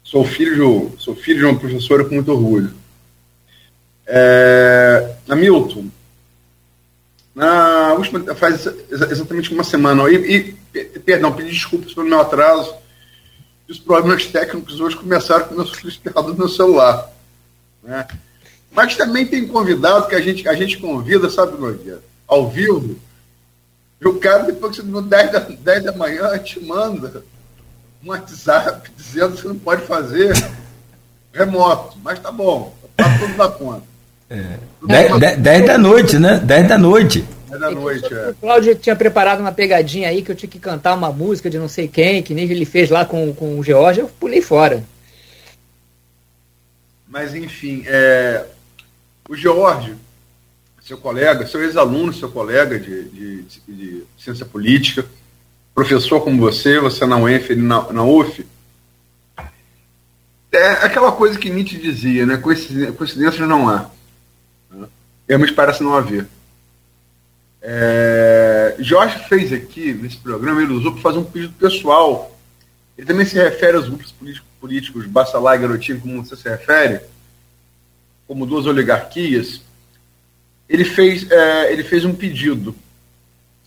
Sou 0.02 0.24
filho, 0.24 0.90
de, 0.96 1.02
sou 1.02 1.14
filho 1.14 1.38
de 1.38 1.44
uma 1.44 1.60
professora 1.60 2.04
com 2.04 2.16
muito 2.16 2.32
orgulho. 2.32 2.74
É, 4.04 5.14
Hamilton, 5.28 5.86
na 7.36 7.92
última, 7.92 8.34
faz 8.34 8.66
exatamente 8.90 9.52
uma 9.52 9.62
semana, 9.62 10.08
e, 10.10 10.56
e 10.74 10.98
perdão, 11.00 11.34
pedi 11.34 11.50
desculpas 11.50 11.92
pelo 11.92 12.08
meu 12.08 12.18
atraso, 12.18 12.74
e 13.68 13.72
os 13.72 13.78
problemas 13.78 14.24
técnicos 14.24 14.80
hoje 14.80 14.96
começaram 14.96 15.44
com 15.44 15.52
o 15.52 15.58
meu 15.58 15.66
filho 15.66 15.90
esperado 15.90 16.32
no 16.32 16.48
celular. 16.48 17.12
Né? 17.82 18.08
Mas 18.72 18.96
também 18.96 19.26
tem 19.26 19.46
convidado 19.46 20.08
que 20.08 20.14
a 20.14 20.20
gente, 20.22 20.48
a 20.48 20.54
gente 20.54 20.78
convida, 20.78 21.28
sabe, 21.28 21.60
Nogueira, 21.60 22.02
ao 22.26 22.48
vivo, 22.48 22.98
e 24.00 24.08
o 24.08 24.18
cara, 24.18 24.44
depois 24.44 24.74
que 24.74 24.82
você 24.82 25.02
10 25.02 25.32
da, 25.32 25.38
10 25.40 25.84
da 25.84 25.92
manhã, 25.92 26.38
te 26.38 26.58
manda 26.58 27.22
um 28.02 28.08
WhatsApp 28.08 28.90
dizendo 28.96 29.36
que 29.36 29.42
você 29.42 29.48
não 29.48 29.58
pode 29.58 29.86
fazer 29.86 30.32
remoto. 31.34 31.98
Mas 32.02 32.18
tá 32.18 32.32
bom, 32.32 32.74
tá 32.96 33.18
tudo 33.18 33.36
na 33.36 33.48
conta. 33.48 33.95
É. 34.28 34.58
10 35.38 35.66
da 35.66 35.78
noite, 35.78 36.18
né? 36.18 36.38
10 36.38 36.68
da 36.68 36.78
noite. 36.78 37.24
10 37.48 37.60
da 37.60 37.70
noite, 37.70 38.12
é. 38.12 38.30
O 38.30 38.34
Cláudio 38.34 38.74
tinha 38.74 38.96
preparado 38.96 39.40
uma 39.40 39.52
pegadinha 39.52 40.08
aí 40.08 40.22
que 40.22 40.30
eu 40.30 40.36
tinha 40.36 40.50
que 40.50 40.58
cantar 40.58 40.94
uma 40.94 41.12
música 41.12 41.48
de 41.48 41.58
não 41.58 41.68
sei 41.68 41.86
quem, 41.86 42.22
que 42.22 42.34
nem 42.34 42.50
ele 42.50 42.64
fez 42.64 42.90
lá 42.90 43.04
com, 43.04 43.32
com 43.32 43.58
o 43.58 43.62
George, 43.62 44.00
eu 44.00 44.08
pulei 44.08 44.42
fora. 44.42 44.82
Mas 47.08 47.34
enfim, 47.34 47.84
é, 47.86 48.44
o 49.28 49.36
George, 49.36 49.94
seu 50.82 50.98
colega, 50.98 51.46
seu 51.46 51.62
ex-aluno, 51.62 52.12
seu 52.12 52.28
colega 52.28 52.78
de, 52.78 53.08
de, 53.08 53.42
de, 53.42 53.60
de 53.68 54.04
ciência 54.18 54.44
política, 54.44 55.04
professor 55.74 56.20
como 56.20 56.40
você, 56.40 56.80
você 56.80 57.06
na 57.06 57.16
UENF, 57.16 57.50
ele 57.50 57.62
na, 57.62 57.92
na 57.92 58.02
UF, 58.02 58.44
é 60.52 60.70
aquela 60.86 61.12
coisa 61.12 61.38
que 61.38 61.50
Nietzsche 61.50 61.76
dizia, 61.76 62.24
né? 62.24 62.36
Coincidências 62.38 63.46
não 63.48 63.68
há. 63.68 63.90
Realmente 65.28 65.52
parece 65.52 65.82
não 65.82 65.94
haver. 65.94 66.26
É, 67.60 68.76
Jorge 68.78 69.18
fez 69.28 69.52
aqui, 69.52 69.92
nesse 69.92 70.18
programa, 70.18 70.62
ele 70.62 70.72
usou 70.72 70.92
para 70.92 71.02
fazer 71.02 71.18
um 71.18 71.24
pedido 71.24 71.52
pessoal. 71.54 72.38
Ele 72.96 73.06
também 73.06 73.26
se 73.26 73.34
refere 73.34 73.76
aos 73.76 73.88
grupos 73.88 74.12
políticos, 74.12 74.48
políticos 74.60 75.06
Bassalá 75.06 75.56
e 75.56 75.58
Garotinho, 75.58 76.00
como 76.00 76.24
você 76.24 76.36
se 76.36 76.48
refere, 76.48 77.00
como 78.26 78.46
duas 78.46 78.66
oligarquias. 78.66 79.60
Ele 80.68 80.84
fez, 80.84 81.28
é, 81.30 81.72
ele 81.72 81.82
fez 81.82 82.04
um 82.04 82.14
pedido 82.14 82.74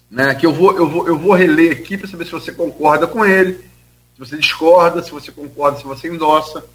né, 0.10 0.34
que 0.34 0.45
eu 0.45 0.53
vou, 0.53 0.76
eu, 0.76 0.89
vou, 0.89 1.07
eu 1.07 1.18
vou 1.18 1.34
reler 1.34 1.72
aqui 1.74 1.97
para 1.97 2.07
saber 2.07 2.26
se 2.26 2.32
você 2.32 2.51
concorda 2.51 3.05
com 3.05 3.26
ele, 3.26 3.53
se 3.53 4.20
você 4.20 4.38
discorda, 4.38 5.03
se 5.03 5.12
você 5.12 5.32
concorda, 5.32 5.78
se 5.78 5.84
você 5.84 6.07
endossa. 6.07 6.66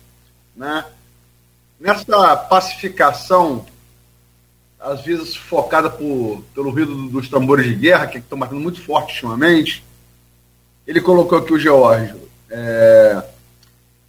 Né? 0.55 0.85
Nessa 1.81 2.37
pacificação 2.37 3.67
às 4.85 5.01
vezes 5.01 5.35
focada 5.35 5.89
por, 5.89 6.45
pelo 6.55 6.71
ruído 6.71 7.09
dos 7.09 7.29
tambores 7.29 7.67
de 7.67 7.75
guerra, 7.75 8.07
que 8.07 8.19
estão 8.19 8.39
batendo 8.39 8.61
muito 8.61 8.83
forte 8.83 9.15
ultimamente, 9.15 9.83
ele 10.87 11.01
colocou 11.01 11.39
aqui 11.39 11.55
o 11.55 11.59
Geórgio. 11.59 12.21
É, 12.51 13.25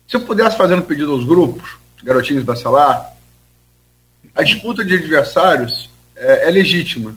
se 0.05 0.17
eu 0.17 0.21
pudesse 0.25 0.57
fazer 0.57 0.75
um 0.75 0.81
pedido 0.81 1.13
aos 1.13 1.23
grupos, 1.23 1.77
garotinhos 2.03 2.43
da 2.43 2.57
Salar, 2.57 3.15
a 4.35 4.43
disputa 4.43 4.83
de 4.83 4.95
adversários 4.95 5.89
é, 6.13 6.49
é 6.49 6.51
legítima 6.51 7.15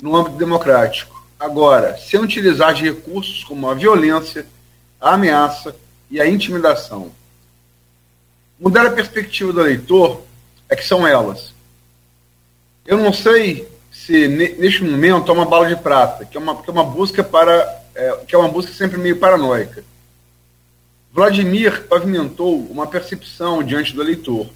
no 0.00 0.14
âmbito 0.14 0.36
democrático. 0.36 1.26
Agora, 1.40 1.98
sem 1.98 2.20
utilizar 2.20 2.72
de 2.72 2.84
recursos 2.84 3.42
como 3.42 3.68
a 3.68 3.74
violência, 3.74 4.46
a 5.00 5.14
ameaça 5.14 5.74
e 6.08 6.20
a 6.20 6.28
intimidação. 6.28 7.10
Mudar 8.60 8.86
a 8.86 8.92
perspectiva 8.92 9.52
do 9.52 9.60
eleitor 9.60 10.22
é 10.68 10.76
que 10.76 10.86
são 10.86 11.04
elas. 11.04 11.51
Eu 12.84 12.98
não 12.98 13.12
sei 13.12 13.68
se 13.90 14.26
neste 14.28 14.82
momento 14.82 15.30
é 15.30 15.34
uma 15.34 15.44
bala 15.44 15.68
de 15.68 15.76
prata, 15.76 16.24
que 16.24 16.36
é 16.36 16.40
uma, 16.40 16.62
que 16.62 16.68
é 16.68 16.72
uma 16.72 16.84
busca 16.84 17.22
para 17.22 17.82
é, 17.94 18.24
que 18.26 18.34
é 18.34 18.38
uma 18.38 18.48
busca 18.48 18.72
sempre 18.72 18.98
meio 18.98 19.18
paranoica. 19.18 19.84
Vladimir 21.12 21.86
pavimentou 21.88 22.58
uma 22.70 22.86
percepção 22.86 23.62
diante 23.62 23.94
do 23.94 24.02
eleitor. 24.02 24.48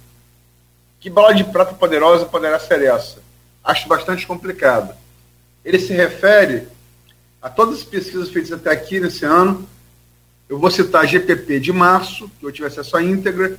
Que 0.99 1.09
bala 1.09 1.33
de 1.33 1.43
prata 1.43 1.75
poderosa 1.75 2.25
poderá 2.25 2.59
ser 2.59 2.81
essa? 2.81 3.19
Acho 3.63 3.87
bastante 3.87 4.25
complicado. 4.25 4.93
Ele 5.63 5.77
se 5.77 5.93
refere 5.93 6.67
a 7.41 7.49
todas 7.49 7.79
as 7.79 7.83
pesquisas 7.83 8.29
feitas 8.29 8.51
até 8.51 8.71
aqui 8.71 8.99
nesse 8.99 9.23
ano. 9.23 9.69
Eu 10.49 10.57
vou 10.57 10.71
citar 10.71 11.03
a 11.03 11.05
GPP 11.05 11.59
de 11.59 11.71
março, 11.71 12.29
que 12.39 12.45
eu 12.45 12.51
tive 12.51 12.67
acesso 12.67 12.97
à 12.97 13.03
íntegra. 13.03 13.57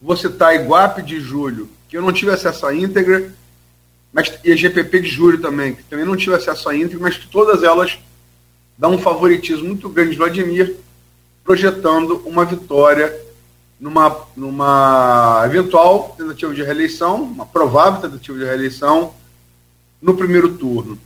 Vou 0.00 0.16
citar 0.16 0.50
a 0.50 0.54
Iguape 0.54 1.02
de 1.02 1.18
julho, 1.18 1.68
que 1.88 1.96
eu 1.96 2.02
não 2.02 2.12
tive 2.12 2.30
acesso 2.30 2.64
à 2.64 2.74
íntegra. 2.74 3.32
Mas, 4.12 4.32
e 4.44 4.52
a 4.52 4.56
GPP 4.56 5.00
de 5.00 5.08
julho 5.08 5.40
também, 5.40 5.74
que 5.74 5.84
também 5.84 6.04
não 6.04 6.16
tive 6.16 6.34
acesso 6.34 6.68
à 6.68 6.74
íntegra, 6.74 6.98
mas 7.00 7.16
que 7.16 7.28
todas 7.28 7.62
elas 7.62 7.98
dá 8.76 8.88
um 8.88 8.98
favoritismo 8.98 9.68
muito 9.68 9.88
grande 9.88 10.12
de 10.12 10.16
Vladimir, 10.16 10.76
projetando 11.44 12.22
uma 12.26 12.44
vitória 12.44 13.14
numa, 13.78 14.26
numa 14.36 15.42
eventual 15.46 16.14
tentativa 16.16 16.52
de 16.52 16.62
reeleição, 16.62 17.22
uma 17.22 17.46
provável 17.46 18.00
tentativa 18.00 18.38
de 18.38 18.44
reeleição, 18.44 19.14
no 20.00 20.14
primeiro 20.14 20.56
turno. 20.56 20.98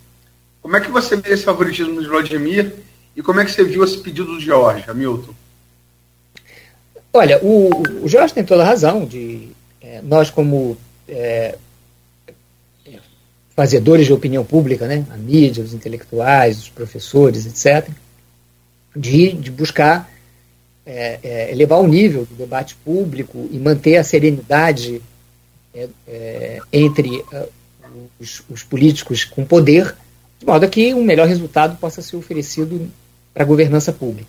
Como 0.62 0.76
é 0.76 0.80
que 0.80 0.90
você 0.90 1.16
vê 1.16 1.30
esse 1.30 1.44
favoritismo 1.44 2.00
de 2.00 2.08
Vladimir 2.08 2.74
e 3.16 3.22
como 3.22 3.40
é 3.40 3.44
que 3.44 3.50
você 3.50 3.64
viu 3.64 3.84
esse 3.84 3.98
pedido 3.98 4.34
do 4.34 4.40
George, 4.40 4.84
Hamilton? 4.88 5.34
Olha, 7.12 7.38
o, 7.42 7.70
o 8.02 8.08
Jorge 8.08 8.34
tem 8.34 8.44
toda 8.44 8.62
a 8.62 8.66
razão 8.66 9.04
de 9.04 9.48
é, 9.80 10.00
nós 10.02 10.30
como 10.30 10.76
é, 11.06 11.58
fazedores 13.54 14.06
de 14.06 14.12
opinião 14.12 14.44
pública, 14.44 14.86
né, 14.86 15.04
a 15.10 15.16
mídia, 15.16 15.62
os 15.62 15.72
intelectuais, 15.72 16.58
os 16.58 16.68
professores, 16.68 17.46
etc., 17.46 17.88
de, 18.96 19.32
de 19.32 19.50
buscar 19.50 20.10
é, 20.86 21.18
é, 21.22 21.50
elevar 21.50 21.80
o 21.80 21.86
nível 21.86 22.24
do 22.26 22.34
debate 22.34 22.76
público 22.84 23.48
e 23.50 23.58
manter 23.58 23.96
a 23.96 24.04
serenidade 24.04 25.00
é, 25.74 25.88
é 26.06 26.60
entre 26.72 27.18
uh, 27.18 27.48
os, 28.20 28.42
os, 28.48 28.62
políticos 28.62 29.24
com 29.24 29.44
poder, 29.44 29.96
de 30.38 30.46
modo 30.46 30.68
que 30.68 30.94
um 30.94 31.02
melhor 31.02 31.26
resultado 31.26 31.76
possa 31.78 32.02
ser 32.02 32.16
oferecido 32.16 32.88
para 33.32 33.42
a 33.42 33.46
governança 33.46 33.92
pública. 33.92 34.28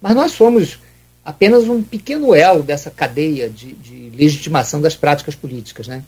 Mas 0.00 0.14
nós 0.14 0.32
somos 0.32 0.78
apenas 1.24 1.68
um 1.68 1.82
pequeno 1.82 2.34
elo 2.34 2.62
dessa 2.62 2.90
cadeia 2.90 3.48
de, 3.48 3.72
de 3.72 4.10
legitimação 4.10 4.80
das 4.80 4.96
práticas 4.96 5.34
políticas. 5.34 5.86
Né? 5.86 6.02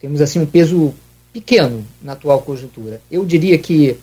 Temos 0.00 0.20
assim 0.20 0.40
um 0.40 0.46
peso 0.46 0.94
pequeno 1.34 1.84
na 2.00 2.12
atual 2.12 2.40
conjuntura. 2.40 3.02
Eu 3.10 3.24
diria 3.26 3.58
que, 3.58 3.98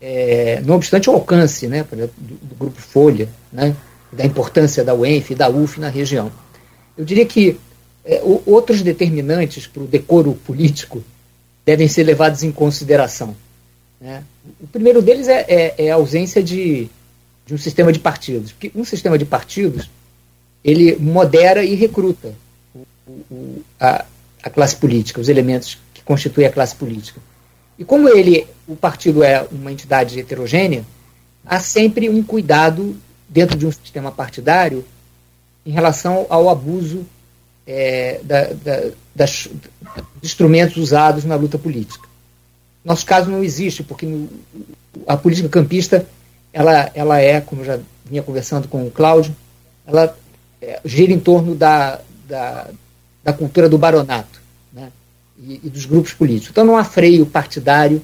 é, 0.00 0.60
não 0.66 0.74
obstante 0.74 1.08
o 1.08 1.12
alcance 1.12 1.68
né, 1.68 1.84
do, 1.84 1.96
do 2.18 2.54
Grupo 2.58 2.82
Folha, 2.82 3.28
né, 3.52 3.74
da 4.12 4.26
importância 4.26 4.84
da 4.84 4.92
UENF 4.92 5.30
e 5.30 5.36
da 5.36 5.48
UF 5.48 5.80
na 5.80 5.88
região, 5.88 6.30
eu 6.98 7.04
diria 7.04 7.24
que 7.24 7.56
é, 8.04 8.20
outros 8.44 8.82
determinantes 8.82 9.66
para 9.66 9.82
o 9.82 9.86
decoro 9.86 10.34
político 10.44 11.02
devem 11.64 11.86
ser 11.86 12.02
levados 12.02 12.42
em 12.42 12.50
consideração. 12.50 13.36
Né? 14.00 14.24
O 14.60 14.66
primeiro 14.66 15.00
deles 15.00 15.28
é, 15.28 15.44
é, 15.48 15.74
é, 15.86 15.90
a 15.90 15.94
ausência 15.94 16.42
de, 16.42 16.88
de 17.46 17.54
um 17.54 17.58
sistema 17.58 17.92
de 17.92 18.00
partidos. 18.00 18.52
Porque 18.52 18.72
um 18.74 18.84
sistema 18.84 19.16
de 19.16 19.24
partidos 19.24 19.88
ele 20.64 20.96
modera 20.96 21.64
e 21.64 21.74
recruta 21.74 22.34
o, 22.74 22.80
o, 23.30 23.62
a, 23.78 24.04
a 24.42 24.50
classe 24.50 24.76
política, 24.76 25.20
os 25.20 25.28
elementos 25.28 25.78
constitui 26.06 26.46
a 26.46 26.50
classe 26.50 26.74
política. 26.74 27.20
E 27.78 27.84
como 27.84 28.08
ele, 28.08 28.46
o 28.66 28.74
partido 28.74 29.22
é 29.22 29.46
uma 29.52 29.70
entidade 29.70 30.18
heterogênea, 30.18 30.84
há 31.44 31.60
sempre 31.60 32.08
um 32.08 32.22
cuidado 32.22 32.96
dentro 33.28 33.58
de 33.58 33.66
um 33.66 33.72
sistema 33.72 34.10
partidário 34.10 34.84
em 35.66 35.72
relação 35.72 36.24
ao 36.30 36.48
abuso 36.48 37.04
é, 37.66 38.20
da, 38.22 38.44
da, 38.52 38.90
das, 39.14 39.48
dos 39.50 40.30
instrumentos 40.30 40.76
usados 40.76 41.24
na 41.24 41.34
luta 41.34 41.58
política. 41.58 42.08
Nosso 42.84 43.04
caso 43.04 43.28
não 43.28 43.42
existe, 43.42 43.82
porque 43.82 44.06
a 45.06 45.16
política 45.16 45.48
campista 45.48 46.06
ela, 46.52 46.90
ela 46.94 47.20
é, 47.20 47.40
como 47.40 47.64
já 47.64 47.80
vinha 48.04 48.22
conversando 48.22 48.68
com 48.68 48.86
o 48.86 48.90
Cláudio, 48.90 49.34
ela 49.84 50.16
é, 50.62 50.80
gira 50.84 51.12
em 51.12 51.18
torno 51.18 51.56
da, 51.56 52.00
da, 52.28 52.68
da 53.24 53.32
cultura 53.32 53.68
do 53.68 53.76
baronato 53.76 54.45
e, 55.38 55.60
e, 55.64 55.70
dos 55.70 55.84
grupos 55.84 56.12
políticos. 56.12 56.50
Então 56.50 56.64
não 56.64 56.76
há 56.76 56.84
freio 56.84 57.26
partidário, 57.26 58.02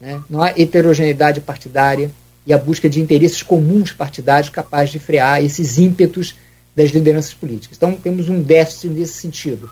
né? 0.00 0.22
não 0.28 0.42
há 0.42 0.50
heterogeneidade 0.50 1.40
partidária 1.40 2.10
e 2.46 2.52
a 2.52 2.58
busca 2.58 2.88
de 2.88 3.00
interesses 3.00 3.42
comuns 3.42 3.92
partidários 3.92 4.48
capazes 4.48 4.90
de 4.90 4.98
frear 4.98 5.42
esses 5.42 5.78
ímpetos 5.78 6.34
das 6.74 6.90
lideranças 6.90 7.34
políticas. 7.34 7.76
Então 7.76 7.94
temos 7.94 8.28
um 8.28 8.40
déficit 8.40 8.88
nesse 8.88 9.14
sentido. 9.14 9.70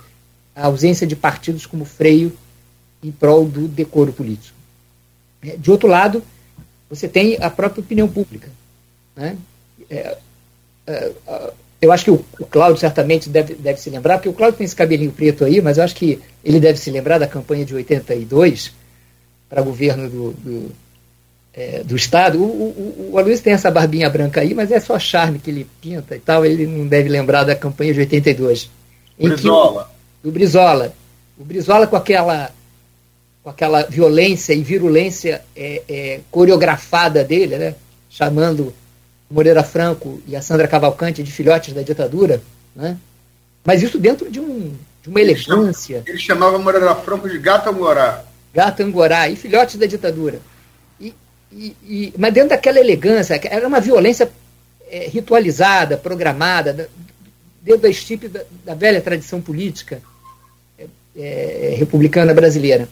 A 0.55 0.66
ausência 0.66 1.07
de 1.07 1.14
partidos 1.14 1.66
como 1.66 1.84
freio 1.84 2.32
em 3.03 3.11
prol 3.11 3.47
do 3.47 3.68
decoro 3.68 4.12
político. 4.12 4.57
É, 5.43 5.57
de 5.57 5.70
outro 5.70 5.89
lado, 5.89 6.22
você 6.89 7.07
tem 7.07 7.37
a 7.41 7.51
própria 7.51 7.80
opinião 7.80 8.09
pública. 8.09 8.49
Né? 9.14 9.37
É, 9.89 10.18
é, 10.87 11.12
eu 11.81 11.93
acho 11.93 12.05
que 12.05 12.11
o, 12.11 12.24
o 12.41 12.47
Cláudio 12.47 12.81
certamente 12.81 13.29
deve, 13.29 13.55
deve 13.55 13.80
se 13.80 13.91
lembrar, 13.91 14.18
porque 14.18 14.29
o 14.29 14.33
Cláudio 14.33 14.59
tem 14.59 14.64
esse 14.64 14.76
cabelinho 14.76 15.13
preto 15.13 15.45
aí, 15.45 15.61
mas 15.61 15.79
eu 15.79 15.84
acho 15.84 15.95
que 15.95 16.21
ele 16.45 16.59
deve 16.59 16.79
se 16.79 16.91
lembrar 16.91 17.18
da 17.18 17.26
campanha 17.26 17.64
de 17.64 17.75
82 17.75 18.72
para 19.49 19.63
governo 19.63 20.09
do, 20.09 20.30
do, 20.33 20.72
é, 21.53 21.83
do 21.83 21.95
Estado. 21.95 22.42
O, 22.42 22.45
o, 22.45 23.11
o 23.13 23.18
Aloysio 23.18 23.45
tem 23.45 23.53
essa 23.53 23.71
barbinha 23.71 24.09
branca 24.09 24.41
aí, 24.41 24.55
mas 24.55 24.71
é 24.71 24.80
só 24.80 24.99
charme 24.99 25.38
que 25.38 25.51
ele 25.51 25.67
pinta 25.80 26.17
e 26.17 26.21
tal, 26.21 26.45
ele 26.45 26.67
não 26.67 26.87
deve 26.87 27.09
lembrar 27.09 27.45
da 27.45 27.55
campanha 27.55 27.92
de 27.92 28.01
82. 28.01 28.71
Brizola. 29.18 29.91
do 30.22 30.30
Brizola. 30.30 30.95
O 31.38 31.45
Brizola 31.45 31.87
com 31.87 31.96
aquela 31.96 32.51
com 33.42 33.51
aquela 33.51 33.83
violência 33.83 34.53
e 34.53 34.61
virulência 34.61 35.41
é, 35.55 35.83
é, 35.88 36.21
coreografada 36.33 37.22
dele, 37.22 37.57
né? 37.57 37.75
chamando 38.11 38.75
Moreira 39.31 39.63
Franco 39.63 40.21
e 40.27 40.37
a 40.37 40.43
Sandra 40.43 40.69
Cavalcante 40.69 41.23
de 41.23 41.33
filhotes 41.33 41.75
da 41.75 41.83
ditadura, 41.83 42.41
né? 42.75 42.97
mas 43.65 43.83
isso 43.83 43.99
dentro 43.99 44.31
de, 44.31 44.39
um, 44.39 44.73
de 45.03 45.09
uma 45.09 45.21
elegância. 45.21 46.03
Ele 46.07 46.19
chamava 46.19 46.59
Moreira 46.59 46.95
Franco 46.95 47.29
de 47.29 47.39
gato 47.39 47.69
angorá. 47.69 48.25
Gato 48.55 48.83
angorá 48.83 49.29
e 49.29 49.37
filhotes 49.37 49.77
da 49.77 49.87
ditadura. 49.87 50.41
E, 51.01 51.15
e, 51.53 51.77
e, 51.83 52.15
mas 52.17 52.33
dentro 52.33 52.51
daquela 52.51 52.79
elegância, 52.79 53.41
era 53.45 53.67
uma 53.67 53.81
violência 53.81 54.31
é, 54.89 55.09
ritualizada, 55.09 55.97
programada, 55.97 56.89
dentro 57.61 57.83
da 57.83 57.89
estipe 57.89 58.29
da, 58.29 58.43
da 58.65 58.75
velha 58.75 59.01
tradição 59.01 59.41
política 59.41 60.01
é, 60.79 60.87
é, 61.17 61.75
republicana 61.77 62.33
brasileira. 62.33 62.89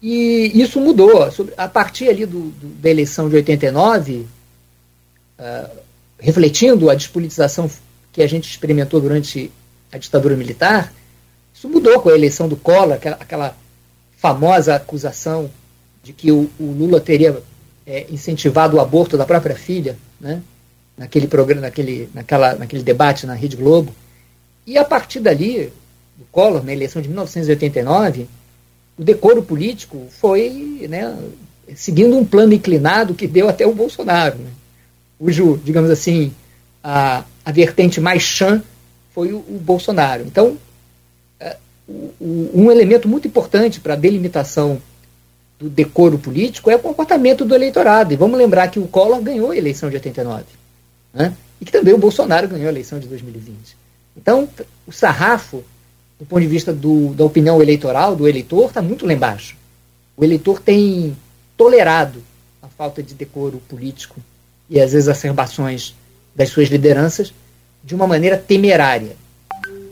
E 0.00 0.50
isso 0.54 0.80
mudou. 0.80 1.28
A 1.56 1.68
partir 1.68 2.08
ali 2.08 2.24
do, 2.24 2.50
do, 2.50 2.68
da 2.80 2.90
eleição 2.90 3.28
de 3.28 3.36
89, 3.36 4.26
uh, 5.38 5.70
refletindo 6.18 6.90
a 6.90 6.94
despolitização 6.94 7.70
que 8.12 8.22
a 8.22 8.26
gente 8.26 8.48
experimentou 8.48 9.00
durante 9.00 9.50
a 9.92 9.98
ditadura 9.98 10.36
militar, 10.36 10.92
isso 11.52 11.68
mudou 11.68 12.00
com 12.00 12.08
a 12.08 12.14
eleição 12.14 12.48
do 12.48 12.56
Collor, 12.56 12.94
aquela, 12.94 13.16
aquela 13.16 13.56
famosa 14.16 14.74
acusação 14.74 15.50
de 16.02 16.12
que 16.12 16.30
o, 16.30 16.50
o 16.58 16.64
Lula 16.64 17.00
teria 17.00 17.42
é, 17.86 18.06
incentivado 18.10 18.76
o 18.76 18.80
aborto 18.80 19.16
da 19.16 19.24
própria 19.24 19.54
filha, 19.54 19.96
né? 20.20 20.42
naquele 20.96 21.26
programa, 21.26 21.62
naquele, 21.62 22.08
naquela, 22.14 22.54
naquele 22.54 22.82
debate 22.82 23.26
na 23.26 23.34
Rede 23.34 23.56
Globo. 23.56 23.94
E 24.66 24.78
a 24.78 24.84
partir 24.84 25.20
dali, 25.20 25.72
do 26.16 26.24
Collor, 26.30 26.64
na 26.64 26.72
eleição 26.72 27.02
de 27.02 27.08
1989, 27.08 28.28
o 28.96 29.02
decoro 29.02 29.42
político 29.42 30.06
foi 30.10 30.86
né, 30.88 31.16
seguindo 31.74 32.16
um 32.16 32.24
plano 32.24 32.54
inclinado 32.54 33.14
que 33.14 33.26
deu 33.26 33.48
até 33.48 33.66
o 33.66 33.74
Bolsonaro. 33.74 34.38
Né? 34.38 34.50
Cujo, 35.18 35.60
digamos 35.64 35.90
assim, 35.90 36.32
a, 36.82 37.24
a 37.44 37.52
vertente 37.52 38.00
mais 38.00 38.22
chã 38.22 38.62
foi 39.14 39.32
o, 39.32 39.38
o 39.38 39.60
Bolsonaro. 39.62 40.22
Então, 40.22 40.56
é, 41.40 41.56
um 42.20 42.70
elemento 42.70 43.08
muito 43.08 43.28
importante 43.28 43.80
para 43.80 43.94
a 43.94 43.96
delimitação 43.96 44.80
do 45.58 45.68
decoro 45.68 46.18
político 46.18 46.70
é 46.70 46.76
o 46.76 46.80
comportamento 46.80 47.44
do 47.44 47.54
eleitorado. 47.54 48.12
E 48.12 48.16
vamos 48.16 48.38
lembrar 48.38 48.68
que 48.68 48.78
o 48.78 48.88
Collor 48.88 49.20
ganhou 49.22 49.50
a 49.50 49.56
eleição 49.56 49.88
de 49.88 49.96
89. 49.96 50.44
Né? 51.12 51.32
E 51.60 51.64
que 51.64 51.72
também 51.72 51.94
o 51.94 51.98
Bolsonaro 51.98 52.48
ganhou 52.48 52.66
a 52.66 52.72
eleição 52.72 52.98
de 52.98 53.06
2020. 53.06 53.76
Então, 54.16 54.48
o 54.86 54.92
sarrafo, 54.92 55.64
do 56.18 56.26
ponto 56.26 56.42
de 56.42 56.46
vista 56.46 56.72
do, 56.72 57.14
da 57.14 57.24
opinião 57.24 57.62
eleitoral, 57.62 58.14
do 58.14 58.28
eleitor, 58.28 58.68
está 58.68 58.82
muito 58.82 59.06
lá 59.06 59.12
embaixo. 59.12 59.56
O 60.16 60.24
eleitor 60.24 60.60
tem 60.60 61.16
tolerado 61.56 62.22
a 62.62 62.68
falta 62.68 63.02
de 63.02 63.14
decoro 63.14 63.60
político 63.68 64.20
e 64.68 64.80
as 64.80 64.94
exacerbações 64.94 65.94
das 66.34 66.48
suas 66.48 66.68
lideranças 66.68 67.32
de 67.82 67.94
uma 67.94 68.06
maneira 68.06 68.36
temerária. 68.36 69.16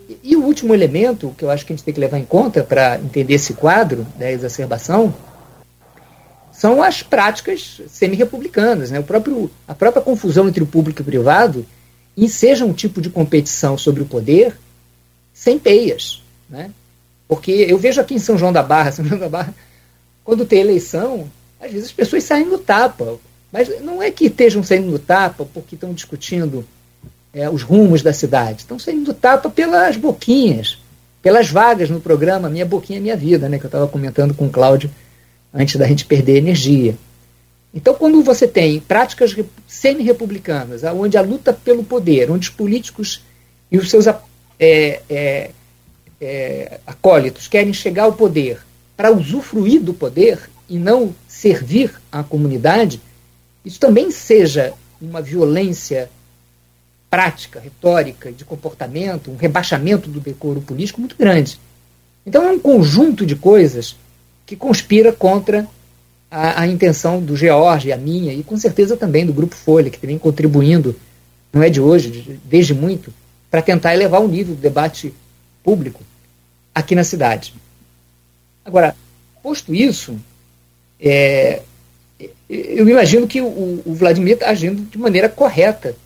E, 0.08 0.18
e 0.22 0.36
o 0.36 0.42
último 0.42 0.74
elemento 0.74 1.34
que 1.36 1.44
eu 1.44 1.50
acho 1.50 1.64
que 1.64 1.72
a 1.72 1.76
gente 1.76 1.84
tem 1.84 1.94
que 1.94 2.00
levar 2.00 2.18
em 2.18 2.24
conta 2.24 2.62
para 2.62 2.98
entender 2.98 3.34
esse 3.34 3.54
quadro 3.54 4.06
da 4.18 4.30
exacerbação 4.30 5.14
são 6.52 6.82
as 6.82 7.02
práticas 7.02 7.80
semi-republicanas. 7.88 8.90
Né? 8.90 9.00
O 9.00 9.02
próprio, 9.02 9.50
a 9.66 9.74
própria 9.74 10.02
confusão 10.02 10.48
entre 10.48 10.62
o 10.62 10.66
público 10.66 11.00
e 11.00 11.02
o 11.02 11.04
privado 11.04 11.66
enseja 12.16 12.64
um 12.64 12.72
tipo 12.72 13.00
de 13.00 13.10
competição 13.10 13.76
sobre 13.76 14.02
o 14.02 14.06
poder 14.06 14.56
sem 15.32 15.58
peias. 15.58 16.22
Né? 16.48 16.70
Porque 17.26 17.50
eu 17.50 17.78
vejo 17.78 18.00
aqui 18.00 18.14
em 18.14 18.18
São 18.18 18.38
João 18.38 18.52
da 18.52 18.62
Barra, 18.62 18.92
São 18.92 19.04
João 19.04 19.18
da 19.18 19.28
Barra, 19.28 19.54
quando 20.22 20.44
tem 20.44 20.60
eleição, 20.60 21.28
às 21.60 21.72
vezes 21.72 21.86
as 21.86 21.92
pessoas 21.92 22.24
saem 22.24 22.46
no 22.46 22.58
tapa. 22.58 23.18
Mas 23.52 23.82
não 23.82 24.02
é 24.02 24.10
que 24.10 24.26
estejam 24.26 24.62
saindo 24.62 24.90
no 24.90 24.98
tapa 24.98 25.46
porque 25.52 25.74
estão 25.74 25.92
discutindo 25.92 26.64
é, 27.34 27.48
os 27.50 27.62
rumos 27.62 28.02
da 28.02 28.12
cidade. 28.12 28.60
Estão 28.60 28.78
saindo 28.78 29.08
no 29.08 29.14
tapa 29.14 29.50
pelas 29.50 29.96
boquinhas, 29.96 30.78
pelas 31.20 31.50
vagas 31.50 31.90
no 31.90 32.00
programa 32.00 32.48
Minha 32.48 32.64
Boquinha 32.64 33.00
Minha 33.00 33.16
Vida, 33.16 33.48
né, 33.48 33.58
que 33.58 33.64
eu 33.64 33.68
estava 33.68 33.86
comentando 33.86 34.32
com 34.32 34.46
o 34.46 34.50
Cláudio 34.50 34.90
antes 35.52 35.76
da 35.76 35.86
gente 35.86 36.06
perder 36.06 36.38
energia. 36.38 36.96
Então, 37.74 37.94
quando 37.94 38.22
você 38.22 38.46
tem 38.46 38.80
práticas 38.80 39.34
semi-republicanas, 39.66 40.82
onde 40.84 41.16
a 41.16 41.22
luta 41.22 41.52
pelo 41.52 41.84
poder, 41.84 42.30
onde 42.30 42.48
os 42.48 42.54
políticos 42.54 43.22
e 43.70 43.78
os 43.78 43.88
seus 43.88 44.06
é, 44.06 44.16
é, 44.58 45.50
é, 46.20 46.80
acólitos 46.86 47.48
querem 47.48 47.72
chegar 47.72 48.04
ao 48.04 48.12
poder 48.12 48.58
para 48.96 49.10
usufruir 49.10 49.80
do 49.80 49.94
poder 49.94 50.38
e 50.68 50.78
não 50.78 51.14
servir 51.26 51.94
à 52.10 52.22
comunidade, 52.22 53.00
isso 53.64 53.78
também 53.78 54.10
seja 54.10 54.72
uma 55.00 55.20
violência 55.20 56.10
prática, 57.10 57.60
retórica, 57.60 58.32
de 58.32 58.44
comportamento, 58.44 59.30
um 59.30 59.36
rebaixamento 59.36 60.08
do 60.08 60.20
decoro 60.20 60.60
político 60.60 61.00
muito 61.00 61.16
grande. 61.16 61.58
Então 62.24 62.44
é 62.44 62.52
um 62.52 62.58
conjunto 62.58 63.26
de 63.26 63.36
coisas 63.36 63.96
que 64.46 64.56
conspira 64.56 65.12
contra 65.12 65.68
a, 66.30 66.62
a 66.62 66.66
intenção 66.66 67.20
do 67.20 67.36
George, 67.36 67.92
a 67.92 67.96
minha, 67.96 68.32
e 68.32 68.42
com 68.42 68.56
certeza 68.56 68.96
também 68.96 69.26
do 69.26 69.32
Grupo 69.32 69.54
Folha, 69.54 69.90
que 69.90 70.06
vem 70.06 70.18
contribuindo, 70.18 70.96
não 71.52 71.62
é 71.62 71.68
de 71.68 71.80
hoje, 71.80 72.40
desde 72.44 72.72
muito, 72.72 73.12
para 73.50 73.60
tentar 73.60 73.94
elevar 73.94 74.22
o 74.22 74.28
nível 74.28 74.54
do 74.54 74.60
debate 74.60 75.12
público 75.62 76.02
aqui 76.74 76.94
na 76.94 77.04
cidade. 77.04 77.52
Agora, 78.64 78.96
posto 79.42 79.74
isso, 79.74 80.16
é, 80.98 81.60
eu 82.48 82.88
imagino 82.88 83.26
que 83.26 83.40
o, 83.40 83.82
o 83.84 83.94
Vladimir 83.94 84.34
está 84.34 84.50
agindo 84.50 84.82
de 84.82 84.98
maneira 84.98 85.28
correta. 85.28 85.96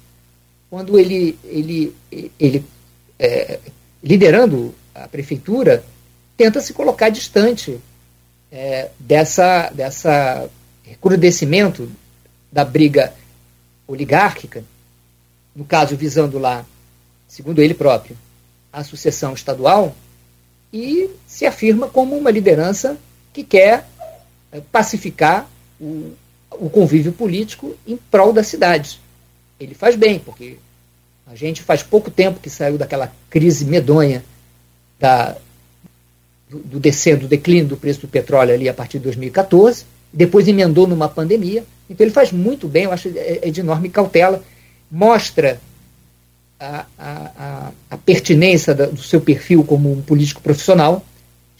Quando 0.70 0.98
ele, 0.98 1.38
ele, 1.44 1.94
ele 2.38 2.64
é, 3.18 3.58
liderando 4.02 4.74
a 4.94 5.08
prefeitura, 5.08 5.84
tenta 6.36 6.60
se 6.60 6.72
colocar 6.72 7.08
distante 7.08 7.78
é, 8.50 8.90
dessa, 8.98 9.70
dessa 9.70 10.48
recrudescimento 10.82 11.90
da 12.50 12.64
briga 12.64 13.12
oligárquica, 13.86 14.64
no 15.54 15.64
caso 15.64 15.96
visando 15.96 16.38
lá, 16.38 16.64
segundo 17.28 17.60
ele 17.60 17.74
próprio, 17.74 18.16
a 18.72 18.84
sucessão 18.84 19.32
estadual, 19.34 19.94
e 20.72 21.10
se 21.26 21.46
afirma 21.46 21.88
como 21.88 22.16
uma 22.16 22.30
liderança 22.30 22.98
que 23.32 23.42
quer 23.42 23.86
é, 24.52 24.60
pacificar 24.60 25.48
o, 25.80 26.12
o 26.50 26.70
convívio 26.70 27.12
político 27.12 27.74
em 27.86 27.96
prol 27.96 28.32
da 28.32 28.42
cidade. 28.42 29.00
Ele 29.58 29.74
faz 29.74 29.96
bem, 29.96 30.18
porque 30.18 30.56
a 31.26 31.34
gente 31.34 31.62
faz 31.62 31.82
pouco 31.82 32.10
tempo 32.10 32.40
que 32.40 32.50
saiu 32.50 32.78
daquela 32.78 33.12
crise 33.28 33.64
medonha 33.64 34.24
da, 34.98 35.36
do, 36.48 36.58
do 36.58 36.80
descer, 36.80 37.16
do 37.16 37.26
declínio 37.26 37.66
do 37.66 37.76
preço 37.76 38.00
do 38.00 38.08
petróleo 38.08 38.54
ali 38.54 38.68
a 38.68 38.74
partir 38.74 38.98
de 38.98 39.04
2014, 39.04 39.84
depois 40.12 40.46
emendou 40.46 40.86
numa 40.86 41.08
pandemia. 41.08 41.64
Então 41.88 42.04
ele 42.04 42.12
faz 42.12 42.32
muito 42.32 42.68
bem, 42.68 42.84
eu 42.84 42.92
acho 42.92 43.08
é, 43.08 43.40
é 43.42 43.50
de 43.50 43.60
enorme 43.60 43.88
cautela, 43.88 44.42
mostra 44.90 45.60
a, 46.58 46.86
a, 46.98 47.72
a 47.90 47.96
pertinência 47.98 48.74
do 48.74 49.02
seu 49.02 49.20
perfil 49.20 49.62
como 49.64 49.92
um 49.92 50.00
político 50.00 50.40
profissional, 50.40 51.04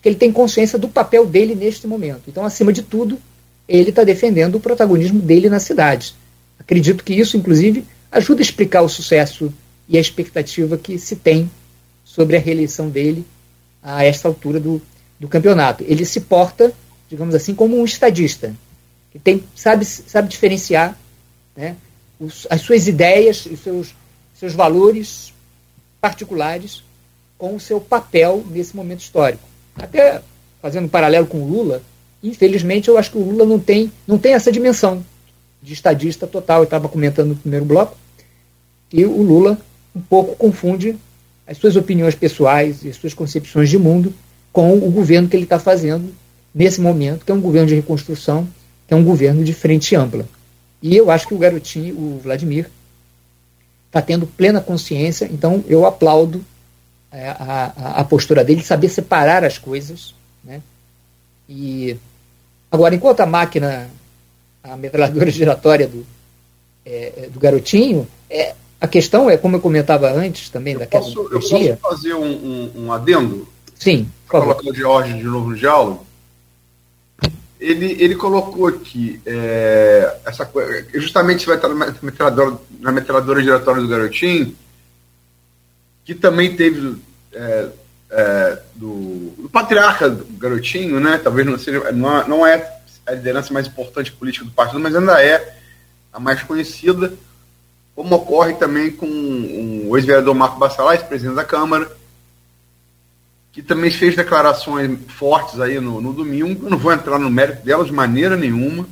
que 0.01 0.09
ele 0.09 0.16
tem 0.16 0.32
consciência 0.32 0.78
do 0.78 0.88
papel 0.88 1.26
dele 1.26 1.55
neste 1.55 1.86
momento. 1.86 2.22
Então, 2.28 2.44
acima 2.44 2.72
de 2.72 2.82
tudo, 2.82 3.18
ele 3.68 3.90
está 3.90 4.05
defendendo 4.05 4.56
o 4.56 4.60
protagonismo 4.60 5.20
dele 5.20 5.48
na 5.48 5.59
cidade. 5.59 6.14
Acredito 6.59 7.05
que 7.05 7.14
isso, 7.14 7.36
inclusive, 7.36 7.84
ajuda 8.10 8.40
a 8.40 8.43
explicar 8.43 8.82
o 8.82 8.88
sucesso 8.88 9.52
e 9.88 9.97
a 9.97 10.01
expectativa 10.01 10.76
que 10.76 10.98
se 10.98 11.16
tem 11.16 11.51
sobre 12.05 12.36
a 12.36 12.40
reeleição 12.40 12.88
dele 12.88 13.24
a 13.82 14.05
esta 14.05 14.28
altura 14.28 14.59
do, 14.59 14.80
do 15.18 15.28
campeonato. 15.28 15.84
Ele 15.86 16.05
se 16.05 16.22
porta, 16.22 16.72
digamos 17.09 17.34
assim, 17.34 17.55
como 17.55 17.78
um 17.78 17.84
estadista, 17.84 18.55
que 19.12 19.18
tem, 19.18 19.44
sabe, 19.55 19.84
sabe 19.84 20.28
diferenciar 20.28 20.98
né, 21.56 21.76
os, 22.18 22.47
as 22.51 22.60
suas 22.62 22.86
ideias 22.86 23.47
e 23.47 23.56
seus, 23.56 23.94
seus 24.34 24.55
valores 24.55 25.32
particulares 26.01 26.82
com 27.38 27.55
o 27.55 27.60
seu 27.60 27.80
papel 27.80 28.44
nesse 28.51 28.74
momento 28.74 29.01
histórico. 29.01 29.43
Até 29.76 30.22
fazendo 30.60 30.86
um 30.86 30.88
paralelo 30.88 31.26
com 31.26 31.44
Lula, 31.44 31.82
infelizmente 32.22 32.88
eu 32.88 32.98
acho 32.98 33.10
que 33.10 33.18
o 33.18 33.22
Lula 33.22 33.44
não 33.44 33.59
tem, 33.59 33.93
não 34.06 34.18
tem 34.18 34.34
essa 34.34 34.52
dimensão 34.52 35.05
de 35.62 35.72
estadista 35.72 36.26
total. 36.26 36.60
Eu 36.60 36.64
estava 36.64 36.88
comentando 36.88 37.28
no 37.28 37.36
primeiro 37.36 37.64
bloco 37.64 37.97
que 38.88 39.05
o 39.05 39.22
Lula 39.22 39.59
um 39.94 40.01
pouco 40.01 40.36
confunde 40.36 40.97
as 41.47 41.59
suas 41.59 41.76
opiniões 41.76 42.14
pessoais 42.14 42.84
e 42.84 42.88
as 42.88 42.97
suas 42.97 43.14
concepções 43.14 43.70
de 43.70 43.78
mundo 43.78 44.12
com 44.52 44.74
o 44.76 44.90
governo 44.90 45.28
que 45.28 45.36
ele 45.36 45.44
está 45.44 45.59
fazendo 45.59 46.12
nesse 46.55 46.80
momento, 46.80 47.24
que 47.24 47.30
é 47.30 47.34
um 47.34 47.40
governo 47.40 47.68
de 47.68 47.74
reconstrução, 47.74 48.48
que 48.86 48.94
é 48.94 48.97
um 48.97 49.05
governo 49.05 49.44
de 49.44 49.52
frente 49.52 49.94
ampla. 49.94 50.26
E 50.82 50.97
eu 50.97 51.10
acho 51.10 51.28
que 51.28 51.34
o 51.34 51.38
garotinho, 51.38 51.94
o 51.94 52.20
Vladimir, 52.22 52.70
está 53.86 54.01
tendo 54.01 54.26
plena 54.26 54.60
consciência, 54.60 55.28
então 55.32 55.64
eu 55.68 55.86
aplaudo 55.86 56.44
é, 57.10 57.28
a, 57.28 57.72
a, 57.76 58.01
a, 58.01 58.05
postura 58.05 58.44
dele, 58.44 58.62
saber 58.62 58.88
separar 58.88 59.44
as 59.44 59.59
coisas. 59.59 60.14
Né? 60.44 60.60
E 61.48 61.97
agora, 62.70 62.94
enquanto 62.94 63.20
a 63.20 63.27
máquina, 63.27 63.89
a 64.62 64.77
metralhadora 64.77 65.31
giratória 65.31 65.86
do, 65.86 66.06
é, 66.85 67.12
é, 67.16 67.28
do 67.28 67.39
garotinho, 67.39 68.06
é, 68.28 68.55
a 68.81 68.86
questão 68.86 69.31
é, 69.31 69.36
como 69.36 69.56
eu 69.56 69.60
comentava 69.60 70.10
antes 70.10 70.51
também, 70.51 70.74
eu 70.74 70.81
daquela 70.81 71.05
posso, 71.05 71.20
Eu 71.32 71.40
posso 71.40 71.77
fazer 71.77 72.14
um, 72.14 72.24
um, 72.24 72.73
um 72.85 72.93
adendo? 72.93 73.48
Sim, 73.74 74.10
por 74.27 74.40
favor. 74.40 74.55
Colocar 74.55 74.70
o 74.70 74.74
George 74.74 75.14
de 75.14 75.24
novo 75.24 75.51
no 75.51 75.56
diálogo. 75.56 76.06
Ele, 77.59 77.97
ele 77.98 78.14
colocou 78.14 78.66
aqui 78.66 79.20
é, 79.24 80.18
essa 80.27 80.48
justamente 80.94 81.40
você 81.40 81.47
vai 81.47 81.56
estar 81.56 81.68
na 81.68 81.94
metralhadora, 82.02 82.59
na 82.81 82.93
metralhadora 82.93 83.43
giratória 83.43 83.81
do 83.81 83.89
garotinho, 83.89 84.55
que 86.05 86.14
também 86.14 86.55
teve 86.55 86.97
é, 87.32 87.68
é, 88.10 88.58
do, 88.74 89.30
do, 89.38 89.48
patriarca 89.48 90.08
do 90.08 90.24
garotinho, 90.38 91.00
né? 91.00 91.18
Talvez 91.22 91.46
não 91.46 91.58
seja, 91.58 91.92
não, 91.92 92.28
não 92.28 92.46
é 92.46 92.78
a 93.06 93.12
liderança 93.12 93.52
mais 93.52 93.66
importante 93.66 94.12
política 94.12 94.44
do 94.44 94.50
partido, 94.50 94.80
mas 94.80 94.94
ainda 94.94 95.22
é 95.22 95.56
a 96.12 96.18
mais 96.18 96.42
conhecida, 96.42 97.12
como 97.94 98.14
ocorre 98.14 98.54
também 98.54 98.90
com 98.90 99.06
o 99.88 99.96
ex-vereador 99.96 100.34
Marco 100.34 100.58
Bassalais, 100.58 101.02
presidente 101.02 101.36
da 101.36 101.44
Câmara, 101.44 101.90
que 103.52 103.62
também 103.62 103.90
fez 103.90 104.14
declarações 104.14 104.98
fortes 105.08 105.60
aí 105.60 105.80
no, 105.80 106.00
no 106.00 106.12
domingo. 106.12 106.66
Eu 106.66 106.70
não 106.70 106.78
vou 106.78 106.92
entrar 106.92 107.18
no 107.18 107.30
mérito 107.30 107.64
delas 107.64 107.86
de 107.86 107.92
maneira 107.92 108.36
nenhuma, 108.36 108.86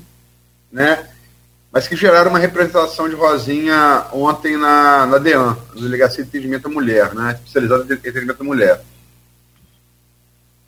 né? 0.73 1.07
mas 1.75 1.89
que 1.89 1.97
geraram 1.97 2.31
uma 2.31 2.39
representação 2.39 3.09
de 3.09 3.17
Rosinha 3.17 4.07
ontem 4.13 4.57
na, 4.57 5.07
na 5.07 5.19
DEAN, 5.19 5.57
na 5.75 5.81
Delegacia 5.81 6.23
de 6.23 6.29
Atendimento 6.29 6.69
à 6.69 6.71
Mulher, 6.71 7.13
né, 7.13 7.33
especializada 7.33 7.93
em 7.93 7.97
atendimento 7.97 8.41
à 8.41 8.45
mulher. 8.45 8.81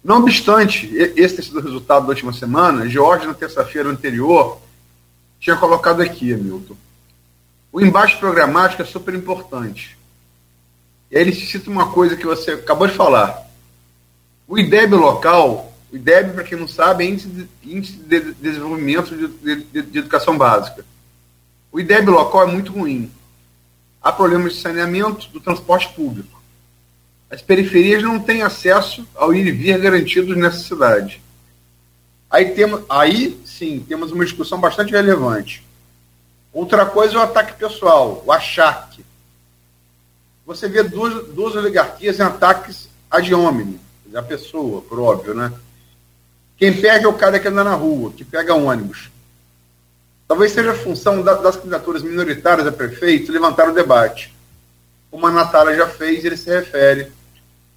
Não 0.07 0.19
obstante, 0.19 0.87
esse 1.16 1.35
ter 1.35 1.43
sido 1.43 1.59
o 1.59 1.62
resultado 1.62 2.05
da 2.05 2.11
última 2.11 2.33
semana, 2.33 2.89
Jorge, 2.89 3.27
na 3.27 3.35
terça-feira 3.35 3.89
anterior, 3.89 4.61
tinha 5.41 5.57
colocado 5.57 6.01
aqui, 6.01 6.33
Milton. 6.33 6.77
O 7.73 7.81
embate 7.81 8.16
programático 8.16 8.83
é 8.83 8.85
super 8.85 9.12
importante. 9.15 9.99
E 11.11 11.16
aí 11.16 11.23
ele 11.23 11.35
cita 11.35 11.69
uma 11.69 11.91
coisa 11.91 12.16
que 12.16 12.24
você 12.24 12.53
acabou 12.53 12.87
de 12.87 12.95
falar. 12.95 13.51
O 14.47 14.57
IDEB 14.57 14.95
local, 14.95 15.74
o 15.93 15.97
IDEB, 15.97 16.35
para 16.35 16.45
quem 16.45 16.57
não 16.57 16.69
sabe, 16.69 17.03
é 17.03 17.09
Índice 17.09 17.97
de, 17.97 18.33
Desenvolvimento 18.35 19.12
de, 19.12 19.57
de, 19.57 19.83
de 19.83 19.99
Educação 19.99 20.39
Básica. 20.39 20.87
O 21.73 21.81
IDEB 21.81 22.11
local 22.11 22.45
é 22.45 22.53
muito 22.53 22.73
ruim. 22.73 23.11
Há 24.01 24.12
problemas 24.12 24.55
de 24.55 24.61
saneamento 24.61 25.28
do 25.31 25.41
transporte 25.41 25.89
público. 25.95 26.36
As 27.31 27.43
periferias 27.43 28.03
não 28.03 28.20
têm 28.20 28.43
acesso 28.43 29.07
ao 29.15 29.35
ir 29.35 29.47
e 29.47 29.53
vir 29.53 29.78
garantidos 29.78 30.36
nessa 30.36 30.59
cidade. 30.59 31.20
Aí, 32.31 32.51
temos, 32.51 32.82
aí 32.89 33.40
sim, 33.44 33.85
temos 33.86 34.12
uma 34.12 34.24
discussão 34.24 34.61
bastante 34.61 34.93
relevante. 34.93 35.65
Outra 36.53 36.86
coisa 36.86 37.15
é 37.15 37.19
o 37.19 37.23
ataque 37.23 37.55
pessoal, 37.55 38.23
o 38.24 38.32
achaque. 38.32 39.05
Você 40.44 40.69
vê 40.69 40.82
duas, 40.82 41.27
duas 41.28 41.55
oligarquias 41.57 42.19
em 42.19 42.23
ataques 42.23 42.89
ad 43.11 43.35
hominem, 43.35 43.81
a 44.15 44.23
pessoa, 44.23 44.81
por 44.82 44.98
óbvio, 45.01 45.35
né? 45.35 45.53
Quem 46.57 46.73
perde 46.81 47.05
é 47.05 47.09
o 47.09 47.15
cara 47.15 47.39
que 47.39 47.48
anda 47.48 47.65
na 47.65 47.74
rua, 47.74 48.12
que 48.12 48.24
pega 48.24 48.55
ônibus. 48.55 49.11
Talvez 50.27 50.53
seja 50.53 50.74
função 50.74 51.23
das 51.23 51.57
candidaturas 51.57 52.03
minoritárias 52.03 52.66
a 52.66 52.73
prefeito 52.73 53.31
levantar 53.31 53.69
o 53.69 53.74
debate. 53.74 54.35
Como 55.11 55.27
a 55.27 55.31
Natália 55.31 55.77
já 55.77 55.89
fez, 55.89 56.24
ele 56.24 56.36
se 56.36 56.51
refere 56.51 57.12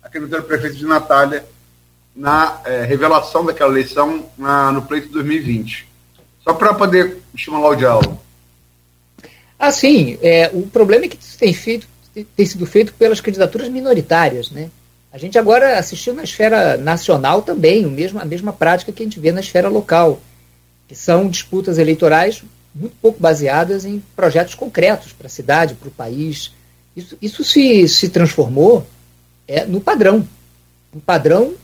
à 0.09 0.11
candidatura 0.11 0.41
a 0.41 0.45
prefeito 0.45 0.75
de 0.75 0.85
Natália 0.85 1.45
na 2.15 2.59
é, 2.65 2.83
revelação 2.83 3.45
daquela 3.45 3.71
eleição 3.71 4.25
na, 4.37 4.71
no 4.71 4.81
pleito 4.81 5.07
de 5.07 5.13
2020. 5.13 5.87
Só 6.43 6.53
para 6.53 6.73
poder 6.73 7.17
estimular 7.33 7.69
o 7.69 7.75
diálogo. 7.75 8.19
Ah, 9.57 9.71
sim. 9.71 10.17
É, 10.21 10.49
o 10.51 10.63
problema 10.63 11.05
é 11.05 11.07
que 11.07 11.17
isso 11.21 11.37
tem, 11.37 11.53
feito, 11.53 11.87
tem 12.35 12.45
sido 12.45 12.65
feito 12.65 12.93
pelas 12.93 13.21
candidaturas 13.21 13.69
minoritárias. 13.69 14.49
Né? 14.49 14.69
A 15.13 15.17
gente 15.17 15.37
agora 15.37 15.77
assistiu 15.77 16.13
na 16.13 16.23
esfera 16.23 16.75
nacional 16.75 17.41
também 17.41 17.85
o 17.85 17.91
mesmo, 17.91 18.19
a 18.19 18.25
mesma 18.25 18.51
prática 18.51 18.91
que 18.91 19.03
a 19.03 19.05
gente 19.05 19.19
vê 19.19 19.31
na 19.31 19.41
esfera 19.41 19.69
local, 19.69 20.19
que 20.87 20.95
são 20.95 21.29
disputas 21.29 21.77
eleitorais 21.77 22.43
muito 22.73 22.95
pouco 23.01 23.19
baseadas 23.19 23.85
em 23.85 24.01
projetos 24.15 24.55
concretos 24.55 25.11
para 25.11 25.27
a 25.27 25.29
cidade, 25.29 25.75
para 25.75 25.89
o 25.89 25.91
país. 25.91 26.51
Isso, 26.95 27.17
isso 27.21 27.43
se, 27.43 27.87
se 27.87 28.09
transformou 28.09 28.85
é, 29.49 29.65
no 29.65 29.81
padrão. 29.81 30.25
Um 30.95 30.99
padrão. 30.99 31.55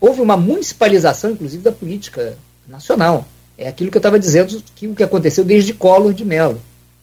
Houve 0.00 0.20
uma 0.20 0.36
municipalização, 0.36 1.30
inclusive, 1.30 1.62
da 1.62 1.72
política 1.72 2.36
nacional. 2.68 3.26
É 3.56 3.66
aquilo 3.66 3.90
que 3.90 3.96
eu 3.96 4.00
estava 4.00 4.18
dizendo 4.18 4.62
que 4.76 4.86
o 4.86 4.94
que 4.94 5.02
aconteceu 5.02 5.44
desde 5.44 5.72
Collor 5.72 6.12
de 6.12 6.24
Mello 6.24 6.60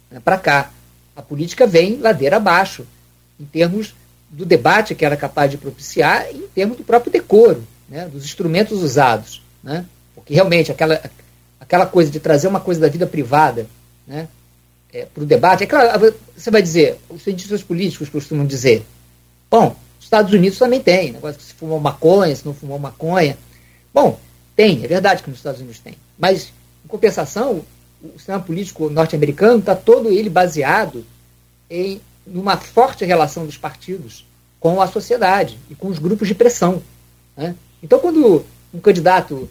né, 0.10 0.22
para 0.24 0.38
cá. 0.38 0.72
A 1.16 1.22
política 1.22 1.68
vem 1.68 1.98
ladeira 1.98 2.38
abaixo, 2.38 2.86
em 3.40 3.44
termos 3.44 3.94
do 4.30 4.46
debate 4.46 4.96
que 4.96 5.04
era 5.04 5.18
capaz 5.18 5.50
de 5.50 5.58
propiciar 5.58 6.28
em 6.32 6.48
termos 6.54 6.78
do 6.78 6.84
próprio 6.84 7.12
decoro, 7.12 7.64
né, 7.90 8.08
dos 8.08 8.24
instrumentos 8.24 8.84
usados. 8.84 9.42
Né? 9.64 9.86
Porque 10.14 10.34
realmente 10.34 10.72
aquela, 10.72 11.02
aquela 11.60 11.86
coisa 11.86 12.12
de 12.12 12.20
trazer 12.20 12.48
uma 12.48 12.60
coisa 12.60 12.80
da 12.80 12.88
vida 12.88 13.08
privada 13.08 13.68
né, 14.08 14.28
é, 14.94 15.06
para 15.06 15.24
o 15.24 15.26
debate, 15.26 15.64
é 15.64 15.68
claro, 15.68 16.14
você 16.38 16.50
vai 16.50 16.62
dizer, 16.62 16.98
os 17.10 17.24
cientistas 17.24 17.62
políticos 17.64 18.10
costumam 18.10 18.46
dizer, 18.46 18.86
bom, 19.50 19.76
Estados 20.10 20.34
Unidos 20.34 20.58
também 20.58 20.82
tem, 20.82 21.12
negócio 21.12 21.38
que 21.38 21.46
se 21.46 21.54
fumou 21.54 21.80
maconha, 21.80 22.36
se 22.36 22.44
não 22.44 22.54
fumou 22.54 22.80
maconha. 22.80 23.38
Bom, 23.94 24.20
tem, 24.56 24.84
é 24.84 24.88
verdade 24.88 25.22
que 25.22 25.30
nos 25.30 25.38
Estados 25.38 25.62
Unidos 25.62 25.80
tem. 25.80 25.96
Mas, 26.18 26.52
em 26.84 26.88
compensação, 26.88 27.64
o 28.04 28.18
sistema 28.18 28.40
político 28.40 28.90
norte-americano 28.90 29.60
está 29.60 29.76
todo 29.76 30.10
ele 30.10 30.30
baseado 30.30 31.06
em 31.70 32.02
numa 32.26 32.58
forte 32.58 33.06
relação 33.06 33.46
dos 33.46 33.58
partidos 33.58 34.26
com 34.60 34.82
a 34.82 34.88
sociedade 34.88 35.58
e 35.70 35.76
com 35.76 35.88
os 35.88 36.00
grupos 36.00 36.28
de 36.28 36.36
pressão. 36.36 36.82
Né? 37.38 37.56
Então, 37.82 38.00
quando 38.00 38.46
um 38.74 38.80
candidato 38.80 39.50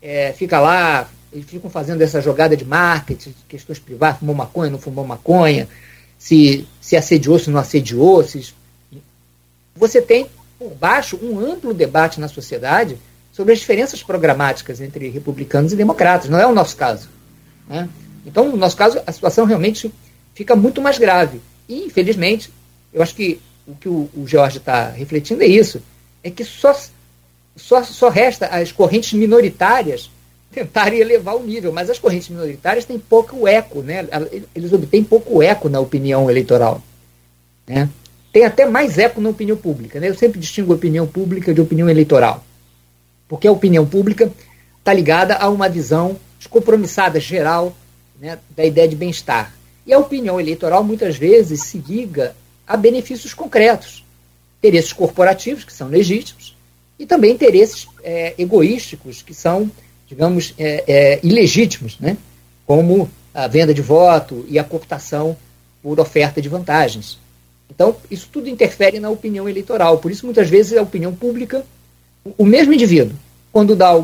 é, 0.00 0.32
fica 0.32 0.58
lá, 0.58 1.08
eles 1.32 1.46
ficam 1.46 1.70
fazendo 1.70 2.02
essa 2.02 2.20
jogada 2.20 2.56
de 2.56 2.64
marketing, 2.64 3.34
questões 3.46 3.78
privadas, 3.78 4.18
fumou 4.18 4.34
maconha, 4.34 4.70
não 4.70 4.78
fumou 4.78 5.06
maconha, 5.06 5.68
se, 6.18 6.66
se 6.80 6.96
assediou, 6.96 7.38
se 7.38 7.50
não 7.50 7.60
assediou, 7.60 8.24
se... 8.24 8.54
você 9.78 10.02
tem 10.02 10.26
por 10.58 10.74
baixo 10.74 11.18
um 11.22 11.38
amplo 11.38 11.72
debate 11.72 12.20
na 12.20 12.28
sociedade 12.28 12.98
sobre 13.32 13.52
as 13.52 13.60
diferenças 13.60 14.02
programáticas 14.02 14.80
entre 14.80 15.08
republicanos 15.08 15.72
e 15.72 15.76
democratas. 15.76 16.28
Não 16.28 16.40
é 16.40 16.46
o 16.46 16.54
nosso 16.54 16.76
caso. 16.76 17.08
Né? 17.68 17.88
Então, 18.26 18.48
no 18.48 18.56
nosso 18.56 18.76
caso, 18.76 19.00
a 19.06 19.12
situação 19.12 19.44
realmente 19.44 19.92
fica 20.34 20.56
muito 20.56 20.82
mais 20.82 20.98
grave. 20.98 21.40
E, 21.68 21.84
infelizmente, 21.84 22.50
eu 22.92 23.02
acho 23.02 23.14
que 23.14 23.40
o 23.66 23.74
que 23.74 23.88
o, 23.88 24.24
Jorge 24.26 24.58
está 24.58 24.88
refletindo 24.88 25.42
é 25.42 25.46
isso: 25.46 25.80
é 26.22 26.30
que 26.30 26.44
só, 26.44 26.74
só, 27.54 27.84
só 27.84 28.08
resta 28.08 28.46
as 28.46 28.72
correntes 28.72 29.12
minoritárias 29.12 30.10
tentarem 30.50 30.98
elevar 30.98 31.36
o 31.36 31.44
nível, 31.44 31.72
mas 31.72 31.90
as 31.90 31.98
correntes 31.98 32.28
minoritárias 32.30 32.84
têm 32.84 32.98
pouco 32.98 33.46
eco, 33.46 33.82
né? 33.82 34.06
eles 34.54 34.72
obtêm 34.72 35.04
pouco 35.04 35.42
eco 35.42 35.68
na 35.68 35.78
opinião 35.78 36.30
eleitoral. 36.30 36.82
Né? 37.66 37.88
Tem 38.38 38.44
até 38.44 38.66
mais 38.66 38.98
eco 38.98 39.20
na 39.20 39.30
opinião 39.30 39.56
pública. 39.56 39.98
Né? 39.98 40.08
Eu 40.08 40.14
sempre 40.14 40.38
distingo 40.38 40.72
opinião 40.72 41.08
pública 41.08 41.52
de 41.52 41.60
opinião 41.60 41.90
eleitoral, 41.90 42.44
porque 43.26 43.48
a 43.48 43.50
opinião 43.50 43.84
pública 43.84 44.30
está 44.78 44.92
ligada 44.92 45.34
a 45.34 45.48
uma 45.48 45.68
visão 45.68 46.16
descompromissada 46.38 47.18
geral 47.18 47.76
né, 48.20 48.38
da 48.56 48.64
ideia 48.64 48.86
de 48.86 48.94
bem-estar. 48.94 49.52
E 49.84 49.92
a 49.92 49.98
opinião 49.98 50.38
eleitoral 50.38 50.84
muitas 50.84 51.16
vezes 51.16 51.64
se 51.64 51.78
liga 51.78 52.32
a 52.64 52.76
benefícios 52.76 53.34
concretos, 53.34 54.04
interesses 54.58 54.92
corporativos, 54.92 55.64
que 55.64 55.72
são 55.72 55.88
legítimos, 55.88 56.56
e 56.96 57.06
também 57.06 57.32
interesses 57.32 57.88
é, 58.04 58.34
egoísticos, 58.38 59.20
que 59.20 59.34
são, 59.34 59.68
digamos, 60.06 60.54
é, 60.56 60.84
é, 60.86 61.20
ilegítimos, 61.24 61.98
né? 61.98 62.16
como 62.64 63.10
a 63.34 63.48
venda 63.48 63.74
de 63.74 63.82
voto 63.82 64.46
e 64.48 64.60
a 64.60 64.62
cooptação 64.62 65.36
por 65.82 65.98
oferta 65.98 66.40
de 66.40 66.48
vantagens. 66.48 67.18
Então, 67.70 67.96
isso 68.10 68.28
tudo 68.32 68.48
interfere 68.48 68.98
na 68.98 69.10
opinião 69.10 69.48
eleitoral. 69.48 69.98
Por 69.98 70.10
isso, 70.10 70.24
muitas 70.24 70.48
vezes, 70.48 70.76
a 70.76 70.82
opinião 70.82 71.14
pública, 71.14 71.64
o 72.36 72.44
mesmo 72.44 72.72
indivíduo, 72.72 73.16
quando 73.52 73.76
dá 73.76 73.94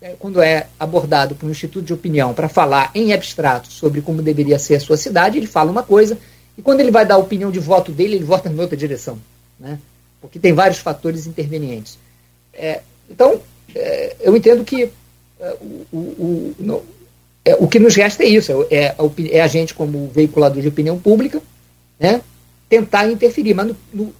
é, 0.00 0.14
quando 0.18 0.40
é 0.40 0.66
abordado 0.78 1.34
por 1.34 1.46
um 1.46 1.50
instituto 1.50 1.84
de 1.84 1.92
opinião 1.92 2.32
para 2.32 2.48
falar 2.48 2.90
em 2.94 3.12
abstrato 3.12 3.70
sobre 3.70 4.00
como 4.00 4.22
deveria 4.22 4.58
ser 4.58 4.76
a 4.76 4.80
sua 4.80 4.96
cidade, 4.96 5.36
ele 5.36 5.46
fala 5.46 5.70
uma 5.70 5.82
coisa, 5.82 6.16
e 6.56 6.62
quando 6.62 6.80
ele 6.80 6.90
vai 6.90 7.04
dar 7.04 7.16
a 7.16 7.18
opinião 7.18 7.50
de 7.50 7.58
voto 7.58 7.92
dele, 7.92 8.16
ele 8.16 8.24
vota 8.24 8.48
em 8.48 8.58
outra 8.58 8.76
direção. 8.76 9.18
Né? 9.58 9.78
Porque 10.20 10.38
tem 10.38 10.52
vários 10.52 10.78
fatores 10.78 11.26
intervenientes. 11.26 11.98
É, 12.54 12.80
então, 13.10 13.40
é, 13.74 14.16
eu 14.20 14.36
entendo 14.36 14.64
que 14.64 14.90
é, 15.38 15.56
o, 15.60 15.96
o, 15.96 16.54
o, 16.58 16.82
é, 17.44 17.54
o 17.56 17.68
que 17.68 17.78
nos 17.78 17.94
resta 17.94 18.22
é 18.22 18.28
isso: 18.28 18.66
é 18.70 18.88
a, 18.88 18.96
é 19.30 19.40
a 19.40 19.46
gente, 19.46 19.74
como 19.74 20.08
veiculador 20.08 20.62
de 20.62 20.68
opinião 20.68 20.98
pública, 20.98 21.42
né, 21.98 22.22
tentar 22.70 23.10
interferir. 23.10 23.52
Mas 23.52 23.74
no, 23.92 24.14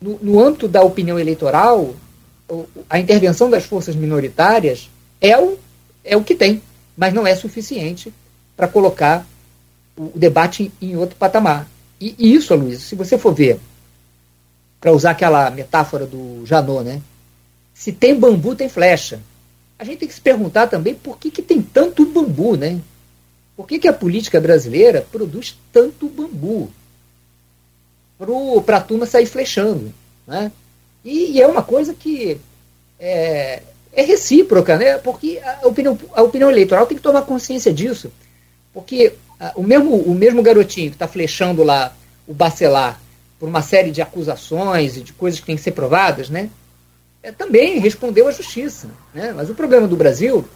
no, 0.00 0.18
no 0.20 0.40
âmbito 0.40 0.66
da 0.66 0.82
opinião 0.82 1.18
eleitoral, 1.18 1.94
a 2.88 2.98
intervenção 2.98 3.48
das 3.48 3.64
forças 3.64 3.94
minoritárias 3.94 4.90
é 5.20 5.38
o, 5.38 5.56
é 6.02 6.16
o 6.16 6.24
que 6.24 6.34
tem, 6.34 6.62
mas 6.96 7.12
não 7.12 7.26
é 7.26 7.36
suficiente 7.36 8.12
para 8.56 8.66
colocar 8.66 9.24
o 9.96 10.10
debate 10.14 10.72
em 10.80 10.96
outro 10.96 11.14
patamar. 11.16 11.68
E, 12.00 12.14
e 12.18 12.34
isso, 12.34 12.54
Luiz, 12.54 12.82
se 12.82 12.94
você 12.94 13.18
for 13.18 13.34
ver, 13.34 13.60
para 14.80 14.92
usar 14.92 15.10
aquela 15.10 15.50
metáfora 15.50 16.06
do 16.06 16.44
Janot, 16.46 16.82
né? 16.82 17.02
Se 17.74 17.92
tem 17.92 18.18
bambu, 18.18 18.56
tem 18.56 18.68
flecha. 18.68 19.20
A 19.78 19.84
gente 19.84 19.98
tem 19.98 20.08
que 20.08 20.14
se 20.14 20.20
perguntar 20.20 20.66
também 20.66 20.94
por 20.94 21.18
que, 21.18 21.30
que 21.30 21.42
tem 21.42 21.60
tanto 21.60 22.06
bambu, 22.06 22.56
né? 22.56 22.80
Por 23.56 23.66
que, 23.66 23.78
que 23.78 23.88
a 23.88 23.92
política 23.92 24.40
brasileira 24.40 25.06
produz 25.10 25.58
tanto 25.70 26.08
bambu 26.08 26.70
para 28.64 28.76
a 28.76 28.80
turma 28.80 29.06
sair 29.06 29.26
flechando? 29.26 29.92
Né? 30.26 30.52
E, 31.04 31.32
e, 31.32 31.42
é 31.42 31.46
uma 31.46 31.62
coisa 31.62 31.94
que 31.94 32.38
é, 32.98 33.62
é 33.92 34.02
recíproca, 34.02 34.76
né? 34.76 34.98
Porque 34.98 35.40
a 35.62 35.66
opinião, 35.66 35.98
a 36.12 36.22
opinião 36.22 36.50
eleitoral 36.50 36.86
tem 36.86 36.96
que 36.96 37.02
tomar 37.02 37.22
consciência 37.22 37.72
disso. 37.72 38.12
Porque 38.72 39.14
ah, 39.38 39.52
o, 39.56 39.62
mesmo, 39.62 39.96
o 39.96 40.14
mesmo 40.14 40.42
garotinho 40.42 40.90
que 40.90 40.96
está 40.96 41.08
flechando 41.08 41.64
lá 41.64 41.94
o 42.26 42.34
Bacelar 42.34 43.00
por 43.38 43.48
uma 43.48 43.62
série 43.62 43.90
de 43.90 44.02
acusações 44.02 44.98
e 44.98 45.00
de 45.00 45.14
coisas 45.14 45.40
que 45.40 45.46
têm 45.46 45.56
que 45.56 45.62
ser 45.62 45.72
provadas, 45.72 46.28
né? 46.28 46.50
É, 47.22 47.32
também 47.32 47.78
respondeu 47.78 48.28
à 48.28 48.30
justiça. 48.30 48.88
Né? 49.14 49.32
Mas 49.34 49.48
o 49.48 49.54
problema 49.54 49.88
do 49.88 49.96
Brasil 49.96 50.46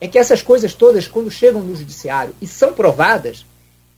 é 0.00 0.06
que 0.06 0.18
essas 0.18 0.42
coisas 0.42 0.74
todas, 0.74 1.08
quando 1.08 1.30
chegam 1.30 1.62
no 1.62 1.74
judiciário 1.74 2.34
e 2.40 2.46
são 2.46 2.72
provadas, 2.72 3.44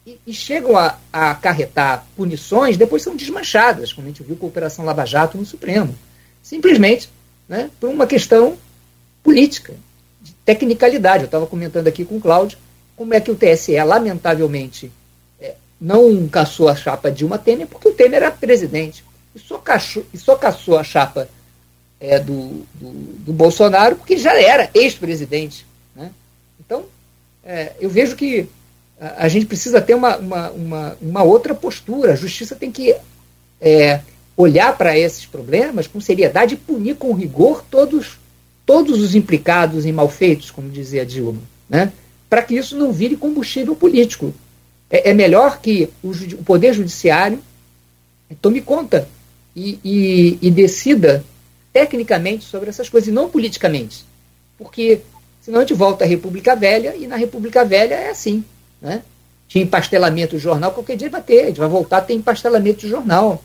e, 0.08 0.18
e 0.26 0.32
chegam 0.32 0.76
a, 0.76 0.98
a, 1.12 1.32
acarretar 1.32 2.06
punições, 2.16 2.78
depois 2.78 3.02
são 3.02 3.14
desmanchadas, 3.14 3.92
como 3.92 4.06
a 4.06 4.10
gente 4.10 4.22
viu 4.22 4.36
com 4.36 4.46
a 4.46 4.48
Operação 4.48 4.84
Lava 4.84 5.04
Jato 5.04 5.36
no 5.36 5.44
Supremo. 5.44 5.94
Simplesmente 6.42 7.10
né, 7.46 7.70
por 7.78 7.90
uma 7.90 8.06
questão 8.06 8.56
política, 9.22 9.74
de 10.22 10.32
tecnicalidade. 10.44 11.24
Eu 11.24 11.26
estava 11.26 11.46
comentando 11.46 11.88
aqui 11.88 12.04
com 12.04 12.16
o 12.16 12.20
Cláudio 12.20 12.58
como 12.96 13.12
é 13.12 13.20
que 13.20 13.30
o 13.30 13.36
TSE, 13.36 13.76
lamentavelmente, 13.82 14.90
é, 15.40 15.54
não 15.80 16.26
caçou 16.28 16.68
a 16.68 16.74
chapa 16.74 17.10
Dilma 17.10 17.38
Temer, 17.38 17.66
porque 17.66 17.88
o 17.88 17.94
Temer 17.94 18.22
era 18.22 18.30
presidente. 18.30 19.04
E 19.34 19.38
só, 19.38 19.58
caçou, 19.58 20.04
e 20.12 20.16
só 20.18 20.36
caçou 20.36 20.78
a 20.78 20.84
chapa 20.84 21.28
é, 22.00 22.18
do, 22.18 22.66
do, 22.74 22.92
do, 23.26 23.32
Bolsonaro, 23.32 23.96
porque 23.96 24.16
já 24.16 24.40
era 24.40 24.70
ex-presidente. 24.72 25.66
Né? 25.94 26.10
Então, 26.58 26.86
é, 27.44 27.72
eu 27.78 27.90
vejo 27.90 28.16
que 28.16 28.48
a, 29.00 29.28
gente 29.28 29.46
precisa 29.46 29.80
ter 29.80 29.94
uma, 29.94 30.16
uma, 30.16 30.50
uma, 30.50 30.96
uma, 31.00 31.22
outra 31.22 31.54
postura. 31.54 32.12
A 32.12 32.16
justiça 32.16 32.56
tem 32.56 32.70
que 32.70 32.94
é, 33.60 34.00
olhar 34.36 34.76
para 34.76 34.98
esses 34.98 35.24
problemas 35.24 35.86
com 35.86 36.00
seriedade 36.00 36.54
e 36.54 36.58
punir 36.58 36.96
com 36.96 37.12
rigor 37.12 37.64
todos, 37.70 38.18
todos 38.66 39.00
os 39.00 39.14
implicados 39.14 39.86
em 39.86 39.92
malfeitos, 39.92 40.50
como 40.50 40.68
dizia 40.68 41.06
Dilma, 41.06 41.40
né? 41.68 41.92
para 42.28 42.42
que 42.42 42.56
isso 42.56 42.76
não 42.76 42.92
vire 42.92 43.16
combustível 43.16 43.74
político. 43.74 44.34
É, 44.90 45.10
é 45.10 45.14
melhor 45.14 45.60
que 45.60 45.88
o, 46.02 46.10
o 46.10 46.44
Poder 46.44 46.72
Judiciário 46.72 47.40
tome 48.40 48.60
conta 48.60 49.08
e, 49.54 49.78
e, 49.84 50.38
e 50.42 50.50
decida 50.50 51.24
tecnicamente 51.72 52.44
sobre 52.44 52.68
essas 52.68 52.88
coisas 52.88 53.08
e 53.08 53.12
não 53.12 53.28
politicamente. 53.28 54.04
Porque 54.56 55.00
senão 55.40 55.58
a 55.58 55.62
gente 55.62 55.74
volta 55.74 56.04
à 56.04 56.08
República 56.08 56.56
Velha 56.56 56.94
e 56.96 57.06
na 57.06 57.16
República 57.16 57.64
Velha 57.64 57.94
é 57.94 58.10
assim. 58.10 58.44
Né? 58.80 59.02
Tinha 59.48 59.64
empastelamento 59.64 60.36
de 60.36 60.42
jornal, 60.42 60.72
qualquer 60.72 60.96
dia 60.96 61.10
vai 61.10 61.22
ter, 61.22 61.42
a 61.42 61.46
gente 61.46 61.58
vai 61.58 61.68
voltar 61.68 61.98
a 61.98 62.02
ter 62.02 62.14
empastelamento 62.14 62.80
de 62.80 62.88
jornal. 62.88 63.42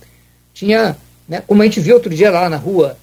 Tinha, 0.53 0.97
né, 1.27 1.41
como 1.47 1.61
a 1.61 1.65
gente 1.65 1.79
viu 1.79 1.95
outro 1.95 2.13
dia 2.13 2.29
lá 2.29 2.49
na 2.49 2.57
rua, 2.57 2.97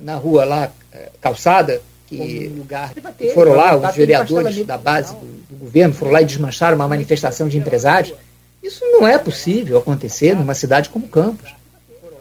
na 0.00 0.14
rua 0.14 0.44
lá, 0.44 0.70
eh, 0.92 1.10
calçada, 1.20 1.80
que 2.06 2.48
lugar 2.56 2.92
foram 3.34 3.52
lá, 3.52 3.76
os 3.76 3.94
vereadores 3.94 4.64
da 4.64 4.78
base 4.78 5.14
do, 5.14 5.26
do, 5.50 5.56
governo 5.56 5.94
foram 5.94 6.12
lá 6.12 6.22
e 6.22 6.24
desmancharam 6.24 6.76
uma 6.76 6.88
manifestação 6.88 7.48
de 7.48 7.58
empresários. 7.58 8.14
Isso 8.62 8.82
não 8.84 9.06
é 9.06 9.18
possível 9.18 9.78
acontecer 9.78 10.34
numa 10.34 10.54
cidade 10.54 10.88
como 10.88 11.06
Campos. 11.08 11.54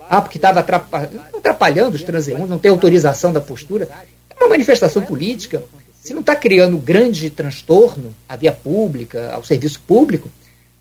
Ah, 0.09 0.21
porque 0.21 0.37
estava 0.37 0.59
atrapalhando 0.59 1.95
os 1.95 2.03
transeuntes, 2.03 2.49
não 2.49 2.59
tem 2.59 2.71
autorização 2.71 3.33
da 3.33 3.41
postura. 3.41 3.89
É 4.29 4.43
uma 4.43 4.49
manifestação 4.49 5.01
política. 5.01 5.63
Se 6.07 6.13
não 6.13 6.21
está 6.21 6.37
criando 6.37 6.77
grande 6.77 7.29
transtorno 7.29 8.15
à 8.29 8.37
via 8.37 8.53
pública, 8.53 9.33
ao 9.33 9.43
serviço 9.43 9.81
público, 9.81 10.31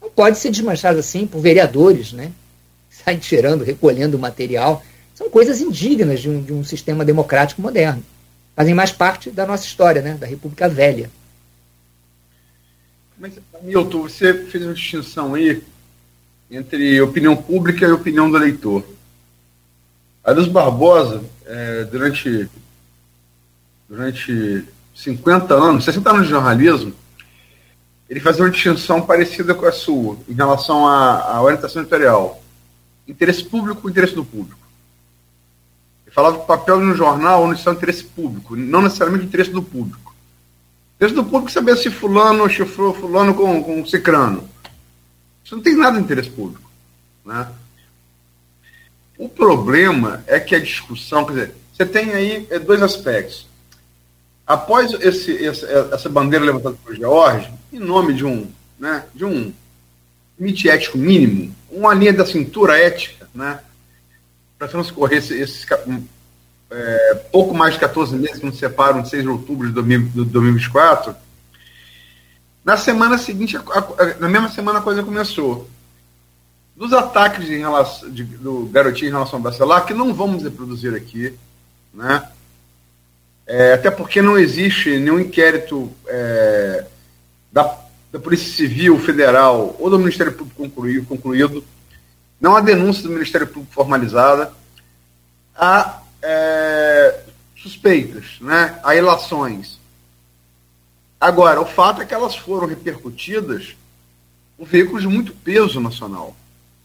não 0.01 0.09
pode 0.09 0.39
ser 0.39 0.53
desmanchado 0.53 1.01
assim 1.01 1.27
por 1.27 1.41
vereadores, 1.41 2.13
né? 2.13 2.31
Saem 2.89 3.19
tirando, 3.19 3.65
recolhendo 3.65 4.17
material. 4.21 4.85
São 5.17 5.29
coisas 5.29 5.61
indignas 5.61 6.21
de 6.21 6.31
um, 6.31 6.41
de 6.41 6.53
um 6.53 6.63
sistema 6.63 7.05
democrático 7.05 7.61
moderno. 7.61 8.05
Fazem 8.55 8.73
mais 8.73 8.93
parte 8.93 9.29
da 9.29 9.45
nossa 9.45 9.65
história, 9.65 10.01
né? 10.01 10.15
Da 10.15 10.29
República 10.29 10.69
Velha. 10.69 11.11
Mas, 13.19 13.33
Milton, 13.63 14.03
você 14.03 14.33
fez 14.33 14.65
uma 14.65 14.75
distinção 14.75 15.35
aí 15.35 15.61
entre 16.49 17.01
opinião 17.01 17.35
pública 17.35 17.85
e 17.85 17.91
opinião 17.91 18.31
do 18.31 18.37
eleitor. 18.37 18.87
A 20.23 20.31
Luz 20.31 20.47
Barbosa, 20.47 21.25
é, 21.47 21.83
durante, 21.83 22.49
durante 23.89 24.65
50 24.97 25.55
anos, 25.55 25.85
60 25.85 26.11
anos 26.11 26.25
de 26.25 26.31
jornalismo, 26.31 26.95
ele 28.09 28.19
fazia 28.19 28.43
uma 28.43 28.51
distinção 28.51 29.03
parecida 29.03 29.55
com 29.55 29.67
a 29.67 29.73
sua 29.73 30.17
em 30.29 30.33
relação 30.33 30.87
à, 30.87 31.37
à 31.37 31.43
orientação 31.43 31.83
editorial. 31.83 32.43
Interesse 33.07 33.45
público 33.45 33.89
interesse 33.89 34.15
do 34.15 34.25
público. 34.25 34.59
Ele 36.07 36.15
falava 36.15 36.39
que 36.39 36.45
o 36.45 36.47
papel 36.47 36.81
de 36.81 36.87
um 36.87 36.95
jornal 36.95 37.47
não 37.47 37.55
é 37.55 37.71
interesse 37.73 38.05
público, 38.05 38.57
não 38.57 38.83
necessariamente 38.83 39.27
o 39.27 39.29
interesse 39.29 39.51
do 39.51 39.63
público. 39.63 40.15
Interesse 40.97 41.15
do 41.15 41.25
público 41.25 41.51
é 41.51 41.53
saber 41.53 41.77
se 41.77 41.91
fulano 41.91 42.49
chifrou 42.49 42.95
fulano 42.95 43.35
com, 43.35 43.63
com 43.63 43.85
cicrano. 43.85 44.49
Isso 45.45 45.55
não 45.55 45.63
tem 45.63 45.77
nada 45.77 45.99
de 45.99 46.05
interesse 46.05 46.31
público. 46.31 46.69
Né? 47.25 47.47
O 49.19 49.29
problema 49.29 50.25
é 50.27 50.41
que 50.41 50.55
a 50.55 50.61
discussão, 50.61 51.25
quer 51.27 51.33
dizer, 51.33 51.55
você 51.73 51.85
tem 51.85 52.13
aí 52.13 52.47
é, 52.51 52.59
dois 52.59 52.83
aspectos. 52.83 53.47
Após 54.47 54.93
esse, 55.01 55.33
esse, 55.33 55.65
essa 55.67 56.09
bandeira 56.09 56.45
levantada 56.45 56.77
por 56.85 56.95
George, 56.95 57.53
em 57.73 57.81
nome 57.81 58.15
de 58.15 58.25
um, 58.25 58.49
né, 58.79 59.05
de 59.13 59.25
um 59.25 59.53
limite 60.39 60.69
ético 60.69 60.97
mínimo, 60.97 61.55
uma 61.71 61.93
linha 61.93 62.13
da 62.13 62.25
cintura 62.25 62.79
ética, 62.79 63.29
né, 63.35 63.59
para 64.57 64.69
transcorrer 64.69 65.19
esses 65.19 65.67
esse, 65.67 65.67
é, 66.71 67.15
pouco 67.33 67.55
mais 67.55 67.75
de 67.75 67.81
14 67.81 68.15
meses 68.17 68.39
que 68.39 68.47
nos 68.47 68.59
separam 68.59 69.03
de 69.03 69.09
6 69.09 69.23
de 69.23 69.29
outubro 69.29 69.67
de, 69.67 69.73
2024, 69.73 71.15
na 72.65 72.77
semana 72.77 73.19
seguinte, 73.19 73.57
na 74.19 74.29
mesma 74.29 74.49
semana 74.49 74.79
a 74.81 74.83
coisa 74.83 75.03
começou 75.03 75.69
dos 76.77 76.93
ataques 76.93 77.49
relação, 77.49 78.11
de, 78.11 78.25
do 78.25 78.67
garotinho 78.67 79.09
em 79.09 79.13
relação 79.13 79.39
ao 79.39 79.43
Bacelar, 79.43 79.87
que 79.87 79.95
não 79.95 80.13
vamos 80.13 80.43
reproduzir 80.43 80.95
aqui, 80.95 81.35
né? 81.95 82.29
É, 83.47 83.75
até 83.75 83.91
porque 83.91 84.21
não 84.21 84.37
existe 84.37 84.99
nenhum 84.99 85.21
inquérito 85.21 85.93
é, 86.09 86.85
da, 87.53 87.79
da, 88.11 88.19
Polícia 88.19 88.53
Civil 88.53 88.99
Federal 88.99 89.77
ou 89.79 89.89
do 89.89 89.99
Ministério 89.99 90.33
Público 90.33 90.63
concluído, 90.63 91.07
concluído. 91.07 91.65
Não 92.41 92.57
há 92.57 92.61
denúncia 92.61 93.05
do 93.05 93.11
Ministério 93.11 93.47
Público 93.47 93.73
formalizada, 93.73 94.53
há 95.55 96.03
é, 96.21 97.21
suspeitas, 97.57 98.39
né? 98.41 98.79
há 98.83 98.97
ilações. 98.97 99.79
Agora, 101.21 101.61
o 101.61 101.67
fato 101.67 102.03
é 102.03 102.05
que 102.05 102.15
elas 102.15 102.35
foram 102.35 102.67
repercutidas 102.67 103.77
por 104.59 104.67
veículos 104.67 105.03
de 105.03 105.09
muito 105.09 105.33
peso 105.33 105.81
nacional. 105.81 106.35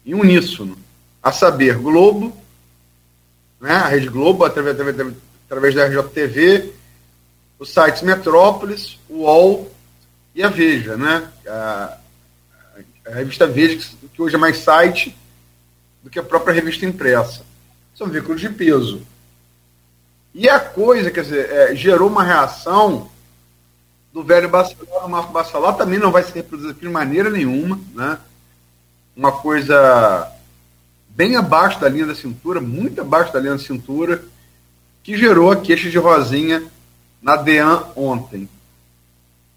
Em 0.06 0.14
uníssono, 0.14 0.76
a 1.22 1.32
saber, 1.32 1.76
Globo, 1.76 2.36
né, 3.60 3.72
a 3.72 3.88
Rede 3.88 4.08
Globo, 4.08 4.44
através, 4.44 4.74
através, 4.78 5.14
através 5.52 5.74
da 5.74 5.84
RJTV, 5.84 6.72
os 7.58 7.68
sites 7.68 8.00
Metrópolis, 8.00 8.98
o 9.06 9.24
UOL 9.24 9.70
e 10.34 10.42
a 10.42 10.48
Veja, 10.48 10.96
né? 10.96 11.28
A, 11.46 11.98
a 13.06 13.10
revista 13.10 13.46
Veja, 13.46 13.76
que, 14.14 14.22
hoje 14.22 14.34
é 14.34 14.38
mais 14.38 14.56
site 14.56 15.14
do 16.02 16.08
que 16.08 16.18
a 16.18 16.22
própria 16.22 16.54
revista 16.54 16.86
impressa. 16.86 17.42
São 17.94 18.08
veículos 18.08 18.40
de 18.40 18.48
peso. 18.48 19.02
E 20.32 20.48
a 20.48 20.58
coisa, 20.58 21.10
quer 21.10 21.22
dizer, 21.22 21.50
é, 21.50 21.76
gerou 21.76 22.08
uma 22.08 22.24
reação 22.24 23.10
do 24.10 24.24
velho 24.24 24.48
Bacelar, 24.48 25.04
o 25.04 25.08
Marco 25.08 25.32
Bacelar 25.34 25.76
também 25.76 25.98
não 25.98 26.10
vai 26.10 26.22
se 26.22 26.32
reproduzir 26.32 26.72
de 26.72 26.88
maneira 26.88 27.28
nenhuma, 27.28 27.78
né? 27.94 28.18
uma 29.14 29.32
coisa 29.32 30.32
bem 31.10 31.36
abaixo 31.36 31.78
da 31.78 31.90
linha 31.90 32.06
da 32.06 32.14
cintura, 32.14 32.58
muito 32.58 33.02
abaixo 33.02 33.34
da 33.34 33.38
linha 33.38 33.52
da 33.52 33.58
cintura, 33.58 34.24
que 35.02 35.16
gerou 35.16 35.50
a 35.50 35.56
queixa 35.56 35.90
de 35.90 35.98
Rosinha 35.98 36.62
na 37.20 37.36
DEAN 37.36 37.84
ontem. 37.96 38.48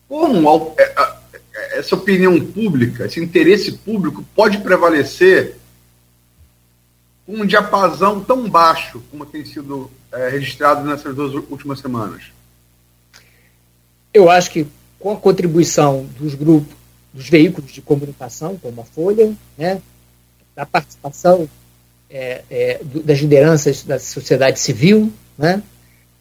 Como 0.07 0.75
é, 0.77 1.15
essa 1.77 1.95
opinião 1.95 2.39
pública, 2.39 3.05
esse 3.05 3.19
interesse 3.19 3.73
público 3.73 4.23
pode 4.35 4.59
prevalecer 4.59 5.55
com 7.25 7.37
um 7.37 7.45
diapasão 7.45 8.23
tão 8.23 8.47
baixo 8.49 9.01
como 9.09 9.25
tem 9.25 9.43
sido 9.43 9.89
é, 10.11 10.29
registrado 10.29 10.87
nessas 10.87 11.15
duas 11.15 11.33
últimas 11.49 11.79
semanas? 11.79 12.23
Eu 14.13 14.29
acho 14.29 14.51
que 14.51 14.67
com 14.99 15.11
a 15.11 15.17
contribuição 15.17 16.07
dos 16.19 16.35
grupos 16.35 16.75
dos 17.13 17.29
veículos 17.29 17.71
de 17.71 17.81
comunicação, 17.81 18.57
como 18.57 18.81
a 18.81 18.83
Folha, 18.83 19.33
né, 19.57 19.81
da 20.53 20.65
participação 20.65 21.49
é, 22.09 22.43
é, 22.49 22.81
das 22.83 23.19
lideranças 23.19 23.83
da 23.83 23.97
sociedade 23.97 24.59
civil, 24.59 25.11
né, 25.37 25.61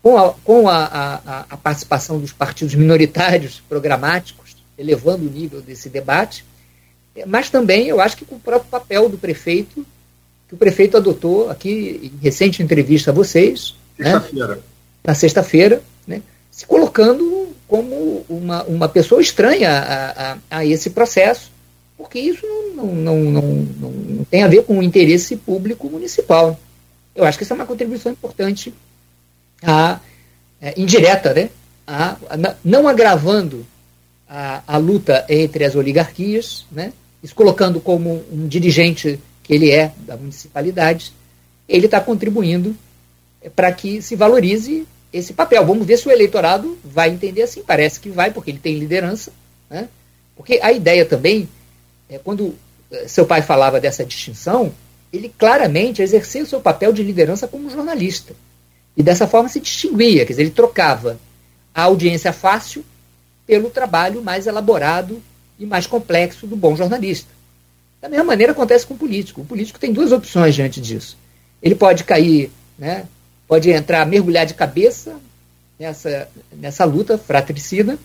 com, 0.02 0.18
a, 0.18 0.34
com 0.44 0.68
a, 0.68 0.84
a, 0.84 1.46
a, 1.50 1.56
participação 1.56 2.18
dos 2.18 2.32
partidos 2.32 2.74
minoritários 2.74 3.62
programáticos, 3.68 4.56
elevando 4.76 5.26
o 5.26 5.30
nível 5.30 5.62
desse 5.62 5.88
debate, 5.88 6.44
mas 7.26 7.48
também 7.48 7.86
eu 7.86 8.00
acho 8.00 8.16
que 8.16 8.24
com 8.24 8.34
o 8.34 8.40
próprio 8.40 8.70
papel 8.70 9.08
do 9.08 9.16
prefeito, 9.16 9.86
que 10.48 10.54
o 10.54 10.58
prefeito 10.58 10.96
adotou 10.96 11.48
aqui 11.48 12.12
em 12.12 12.22
recente 12.22 12.62
entrevista 12.62 13.10
a 13.10 13.14
vocês, 13.14 13.76
sexta-feira. 13.96 14.54
Né, 14.56 14.62
na 15.04 15.14
sexta-feira, 15.14 15.82
né, 16.06 16.22
se 16.50 16.66
colocando 16.66 17.48
como 17.66 18.24
uma, 18.28 18.62
uma 18.64 18.88
pessoa 18.88 19.20
estranha 19.20 19.70
a, 19.70 20.32
a, 20.32 20.38
a 20.50 20.66
esse 20.66 20.90
processo, 20.90 21.50
porque 21.96 22.18
isso 22.18 22.46
não, 22.76 22.86
não, 22.86 23.16
não, 23.18 23.42
não, 23.42 23.90
não 23.90 24.24
tem 24.24 24.42
a 24.42 24.48
ver 24.48 24.64
com 24.64 24.78
o 24.78 24.82
interesse 24.82 25.36
público 25.36 25.88
municipal. 25.88 26.58
Eu 27.14 27.24
acho 27.24 27.38
que 27.38 27.44
essa 27.44 27.54
é 27.54 27.56
uma 27.56 27.66
contribuição 27.66 28.12
importante, 28.12 28.74
a, 29.64 30.00
é, 30.60 30.74
indireta, 30.76 31.32
né? 31.32 31.50
A, 31.86 32.16
a, 32.30 32.54
não 32.64 32.88
agravando 32.88 33.66
a, 34.28 34.62
a 34.66 34.76
luta 34.76 35.24
entre 35.28 35.64
as 35.64 35.74
oligarquias, 35.74 36.66
né? 36.70 36.92
Isso 37.22 37.34
colocando 37.34 37.80
como 37.80 38.22
um 38.30 38.46
dirigente 38.46 39.18
que 39.42 39.54
ele 39.54 39.70
é 39.70 39.92
da 39.98 40.16
municipalidade, 40.16 41.12
ele 41.68 41.86
está 41.86 42.00
contribuindo 42.00 42.76
para 43.54 43.72
que 43.72 44.00
se 44.02 44.16
valorize 44.16 44.86
esse 45.12 45.32
papel. 45.32 45.64
Vamos 45.64 45.86
ver 45.86 45.96
se 45.96 46.08
o 46.08 46.10
eleitorado 46.10 46.78
vai 46.84 47.10
entender 47.10 47.42
assim. 47.42 47.62
Parece 47.62 48.00
que 48.00 48.10
vai, 48.10 48.30
porque 48.30 48.50
ele 48.50 48.58
tem 48.58 48.78
liderança. 48.78 49.32
Né? 49.70 49.88
Porque 50.36 50.58
a 50.62 50.72
ideia 50.72 51.04
também, 51.04 51.48
é, 52.08 52.18
quando 52.18 52.54
eh, 52.90 53.06
seu 53.06 53.24
pai 53.24 53.40
falava 53.40 53.80
dessa 53.80 54.04
distinção, 54.04 54.72
ele 55.12 55.32
claramente 55.38 56.02
exerceu 56.02 56.42
o 56.42 56.46
seu 56.46 56.60
papel 56.60 56.92
de 56.92 57.02
liderança 57.02 57.46
como 57.46 57.70
jornalista. 57.70 58.34
E 58.96 59.02
dessa 59.02 59.26
forma 59.26 59.48
se 59.48 59.60
distinguia, 59.60 60.24
quer 60.24 60.32
dizer, 60.32 60.42
ele 60.42 60.50
trocava 60.50 61.18
a 61.74 61.82
audiência 61.82 62.32
fácil 62.32 62.84
pelo 63.46 63.70
trabalho 63.70 64.22
mais 64.22 64.46
elaborado 64.46 65.20
e 65.58 65.66
mais 65.66 65.86
complexo 65.86 66.46
do 66.46 66.56
bom 66.56 66.76
jornalista. 66.76 67.28
Da 68.00 68.08
mesma 68.08 68.24
maneira 68.24 68.52
acontece 68.52 68.86
com 68.86 68.94
o 68.94 68.98
político. 68.98 69.40
O 69.40 69.44
político 69.44 69.78
tem 69.78 69.92
duas 69.92 70.12
opções 70.12 70.54
diante 70.54 70.80
disso. 70.80 71.16
Ele 71.62 71.74
pode 71.74 72.04
cair, 72.04 72.50
né, 72.78 73.06
pode 73.48 73.70
entrar, 73.70 74.06
mergulhar 74.06 74.46
de 74.46 74.54
cabeça 74.54 75.16
nessa, 75.78 76.28
nessa 76.52 76.84
luta 76.84 77.18
fratricida, 77.18 77.98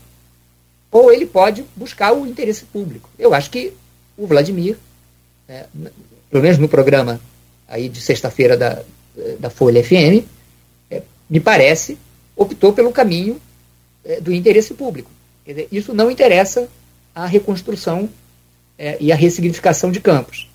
ou 0.91 1.11
ele 1.11 1.25
pode 1.25 1.63
buscar 1.75 2.13
o 2.13 2.25
interesse 2.25 2.65
público. 2.65 3.09
Eu 3.17 3.33
acho 3.33 3.51
que 3.51 3.73
o 4.17 4.25
Vladimir, 4.25 4.77
é, 5.47 5.65
pelo 6.29 6.43
menos 6.43 6.57
no 6.57 6.67
programa 6.67 7.19
aí 7.67 7.87
de 7.87 8.01
sexta-feira 8.01 8.57
da, 8.57 8.81
da 9.39 9.49
Folha 9.49 9.83
FM, 9.83 10.25
me 11.29 11.39
parece, 11.39 11.97
optou 12.35 12.73
pelo 12.73 12.91
caminho 12.91 13.39
é, 14.03 14.19
do 14.19 14.33
interesse 14.33 14.73
público. 14.73 15.11
Dizer, 15.45 15.67
isso 15.71 15.93
não 15.93 16.09
interessa 16.09 16.67
a 17.13 17.25
reconstrução 17.25 18.09
é, 18.77 18.97
e 18.99 19.11
a 19.11 19.15
ressignificação 19.15 19.91
de 19.91 19.99
campos. 19.99 20.49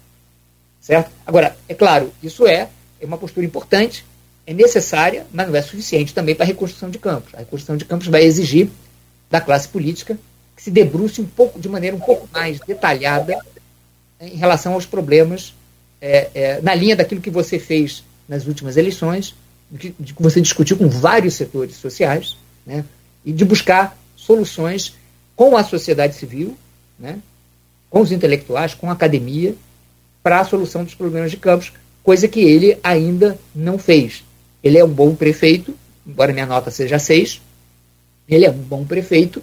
Certo? 0.81 1.11
Agora, 1.27 1.57
é 1.69 1.75
claro, 1.75 2.13
isso 2.23 2.47
é, 2.47 2.69
é 3.01 3.07
uma 3.07 3.19
postura 3.19 3.47
importante, 3.47 4.05
é 4.47 4.53
necessária, 4.53 5.27
mas 5.33 5.49
não 5.49 5.57
é 5.57 5.63
suficiente 5.63 6.13
também 6.13 6.35
para 6.35 6.45
a 6.45 6.47
reconstrução 6.47 6.91
de 6.91 6.99
campos. 6.99 7.35
A 7.35 7.39
reconstrução 7.39 7.77
de 7.77 7.85
campos 7.85 8.07
vai 8.09 8.23
exigir 8.23 8.69
da 9.31 9.41
classe 9.41 9.69
política 9.69 10.19
que 10.55 10.63
se 10.63 10.71
debruce 10.71 11.21
um 11.21 11.27
pouco, 11.27 11.59
de 11.59 11.69
maneira 11.69 11.97
um 11.97 12.01
pouco 12.01 12.29
mais 12.33 12.61
detalhada 12.61 13.39
em 14.21 14.37
relação 14.37 14.75
aos 14.75 14.87
problemas 14.87 15.55
é, 16.01 16.31
é, 16.35 16.61
na 16.61 16.75
linha 16.75 16.95
daquilo 16.95 17.21
que 17.21 17.31
você 17.31 17.59
fez 17.59 18.05
nas 18.29 18.47
últimas 18.47 18.77
eleições, 18.77 19.35
de 19.71 19.95
de 19.99 20.15
você 20.19 20.41
discutiu 20.41 20.77
com 20.77 20.89
vários 20.89 21.35
setores 21.35 21.77
sociais, 21.77 22.37
né, 22.67 22.85
e 23.25 23.33
de 23.33 23.45
buscar 23.45 23.97
soluções 24.17 24.95
com 25.37 25.57
a 25.57 25.65
sociedade 25.65 26.15
civil, 26.15 26.57
né, 26.99 27.19
com 27.91 28.01
os 28.01 28.13
intelectuais, 28.13 28.75
com 28.75 28.89
a 28.89 28.93
academia, 28.93 29.55
para 30.23 30.41
a 30.41 30.45
solução 30.45 30.85
dos 30.85 30.95
problemas 30.95 31.31
de 31.31 31.37
campos, 31.37 31.73
coisa 32.03 32.27
que 32.27 32.41
ele 32.41 32.79
ainda 32.83 33.39
não 33.55 33.79
fez. 33.79 34.25
Ele 34.63 34.79
é 34.79 34.85
um 34.85 34.89
bom 34.89 35.15
prefeito, 35.15 35.75
embora 36.07 36.33
minha 36.33 36.47
nota 36.47 36.71
seja 36.71 36.99
6, 36.99 37.41
ele 38.29 38.47
é 38.47 38.51
um 38.51 38.55
bom 38.55 38.85
prefeito, 38.85 39.43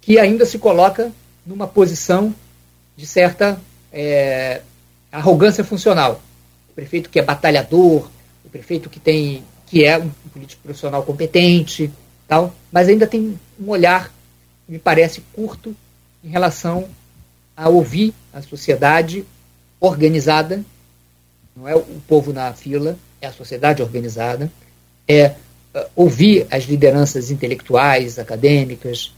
que 0.00 0.18
ainda 0.18 0.44
se 0.44 0.58
coloca 0.58 1.10
numa 1.46 1.66
posição 1.66 2.34
de 2.96 3.06
certa 3.06 3.58
é, 3.92 4.60
arrogância 5.10 5.64
funcional. 5.64 6.22
O 6.70 6.74
prefeito 6.74 7.10
que 7.10 7.18
é 7.18 7.22
batalhador, 7.22 8.08
prefeito 8.52 8.90
que 8.90 9.00
tem 9.00 9.42
que 9.66 9.84
é 9.84 9.96
um 9.96 10.10
político 10.30 10.62
profissional 10.62 11.02
competente, 11.02 11.90
tal, 12.28 12.54
mas 12.70 12.88
ainda 12.88 13.06
tem 13.06 13.38
um 13.58 13.70
olhar 13.70 14.12
me 14.68 14.78
parece 14.78 15.22
curto 15.32 15.74
em 16.22 16.28
relação 16.28 16.88
a 17.56 17.68
ouvir 17.68 18.14
a 18.32 18.40
sociedade 18.42 19.24
organizada, 19.80 20.64
não 21.56 21.68
é 21.68 21.74
o 21.74 21.82
povo 22.06 22.32
na 22.32 22.52
fila, 22.52 22.96
é 23.20 23.26
a 23.26 23.32
sociedade 23.32 23.82
organizada, 23.82 24.50
é 25.06 25.34
uh, 25.74 25.84
ouvir 25.96 26.46
as 26.50 26.64
lideranças 26.64 27.30
intelectuais, 27.30 28.18
acadêmicas 28.18 29.12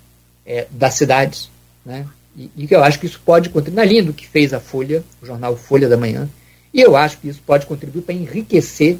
é, 0.46 0.66
das 0.70 0.94
cidades, 0.94 1.50
né? 1.84 2.06
E, 2.36 2.50
e 2.56 2.66
eu 2.68 2.82
acho 2.82 2.98
que 2.98 3.06
isso 3.06 3.20
pode 3.24 3.48
contribuir, 3.50 3.76
na 3.76 3.84
linha 3.84 4.02
do 4.02 4.12
que 4.12 4.26
fez 4.26 4.52
a 4.52 4.58
Folha, 4.58 5.04
o 5.22 5.26
jornal 5.26 5.56
Folha 5.56 5.88
da 5.88 5.96
Manhã, 5.96 6.28
e 6.72 6.80
eu 6.80 6.96
acho 6.96 7.18
que 7.18 7.28
isso 7.28 7.40
pode 7.46 7.66
contribuir 7.66 8.02
para 8.02 8.14
enriquecer 8.14 8.98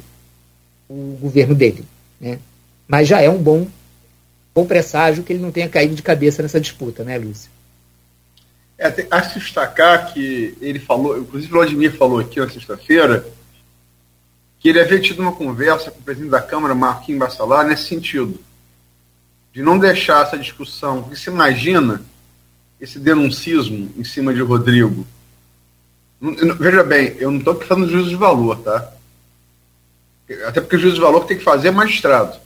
o 0.87 1.17
governo 1.19 1.55
dele. 1.55 1.85
Né? 2.19 2.39
Mas 2.87 3.07
já 3.07 3.21
é 3.21 3.29
um 3.29 3.41
bom, 3.41 3.67
bom 4.53 4.65
presságio 4.65 5.23
que 5.23 5.33
ele 5.33 5.41
não 5.41 5.51
tenha 5.51 5.69
caído 5.69 5.95
de 5.95 6.03
cabeça 6.03 6.41
nessa 6.41 6.59
disputa, 6.59 7.03
né, 7.03 7.17
Lúcio? 7.17 7.49
É, 8.77 8.89
tem, 8.89 9.07
acho 9.09 9.33
que 9.33 9.39
destacar 9.39 10.13
que 10.13 10.57
ele 10.59 10.79
falou, 10.79 11.17
inclusive 11.17 11.51
o 11.51 11.57
Vladimir 11.57 11.95
falou 11.95 12.19
aqui 12.19 12.39
na 12.39 12.49
sexta-feira, 12.49 13.25
que 14.59 14.69
ele 14.69 14.81
havia 14.81 14.99
tido 14.99 15.21
uma 15.21 15.31
conversa 15.31 15.91
com 15.91 15.99
o 15.99 16.03
presidente 16.03 16.31
da 16.31 16.41
Câmara, 16.41 16.75
Marquinhos 16.75 17.19
Bassalar, 17.19 17.65
nesse 17.65 17.87
sentido, 17.87 18.39
de 19.53 19.61
não 19.61 19.79
deixar 19.79 20.25
essa 20.25 20.37
discussão, 20.37 21.03
porque 21.03 21.15
se 21.15 21.29
imagina 21.29 22.01
esse 22.79 22.99
denuncismo 22.99 23.91
em 23.97 24.03
cima 24.03 24.33
de 24.33 24.41
Rodrigo. 24.41 25.07
Veja 26.59 26.83
bem, 26.83 27.15
eu 27.17 27.31
não 27.31 27.39
estou 27.39 27.59
falando 27.61 27.87
de 27.87 27.93
juízo 27.93 28.09
de 28.09 28.15
valor, 28.15 28.57
tá? 28.59 28.94
Até 30.47 30.59
porque 30.59 30.75
o 30.75 30.79
juízo 30.79 30.95
de 30.95 31.01
valor 31.01 31.25
tem 31.25 31.37
que 31.37 31.43
fazer 31.43 31.67
é 31.67 31.71
magistrado. 31.71 32.37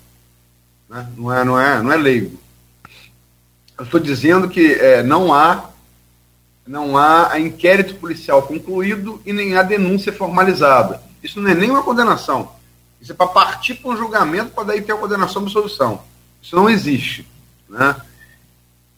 Né? 0.89 1.07
Não, 1.15 1.33
é, 1.33 1.43
não, 1.43 1.59
é, 1.59 1.81
não 1.81 1.91
é 1.91 1.97
leigo. 1.97 2.39
Eu 3.77 3.85
estou 3.85 3.99
dizendo 3.99 4.49
que 4.49 4.73
é, 4.73 5.01
não 5.01 5.33
há 5.33 5.69
não 6.67 6.95
há 6.95 7.39
inquérito 7.39 7.95
policial 7.95 8.43
concluído 8.43 9.19
e 9.25 9.33
nem 9.33 9.57
há 9.57 9.63
denúncia 9.63 10.13
formalizada. 10.13 11.01
Isso 11.23 11.41
não 11.41 11.49
é 11.49 11.55
nem 11.55 11.71
uma 11.71 11.81
condenação. 11.81 12.51
Isso 13.01 13.11
é 13.11 13.15
para 13.15 13.25
partir 13.25 13.75
para 13.75 13.89
um 13.89 13.97
julgamento 13.97 14.51
para 14.51 14.65
daí 14.65 14.81
ter 14.81 14.91
a 14.91 14.97
condenação 14.97 15.47
e 15.47 15.49
solução. 15.49 16.03
Isso 16.39 16.55
não 16.55 16.69
existe. 16.69 17.27
Né? 17.67 17.95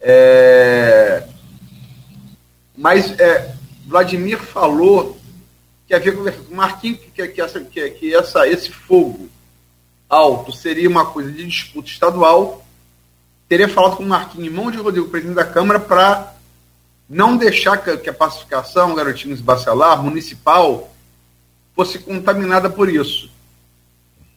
É... 0.02 1.24
Mas 2.76 3.18
é, 3.18 3.56
Vladimir 3.88 4.40
falou 4.40 5.21
que 5.92 5.96
havia 5.96 6.14
conversado 6.14 6.56
Marquinhos 6.56 7.00
que, 7.14 7.28
que, 7.28 7.42
essa, 7.42 7.60
que, 7.60 7.90
que 7.90 8.16
essa, 8.16 8.48
esse 8.48 8.72
fogo 8.72 9.30
alto 10.08 10.54
seria 10.54 10.88
uma 10.88 11.06
coisa 11.06 11.30
de 11.30 11.46
disputa 11.46 11.90
estadual. 11.90 12.66
Teria 13.50 13.68
falado 13.68 13.98
com 13.98 14.04
o 14.04 14.08
Marquinhos, 14.08 14.48
irmão 14.48 14.72
de 14.72 14.78
Rodrigo, 14.78 15.10
presidente 15.10 15.36
da 15.36 15.44
Câmara, 15.44 15.82
para 15.82 16.34
não 17.10 17.36
deixar 17.36 17.76
que, 17.76 17.98
que 17.98 18.10
a 18.10 18.14
pacificação, 18.14 18.96
Garotinhos 18.96 19.42
Bacelar, 19.42 20.02
municipal, 20.02 20.96
fosse 21.76 22.00
contaminada 22.00 22.70
por 22.70 22.88
isso. 22.88 23.30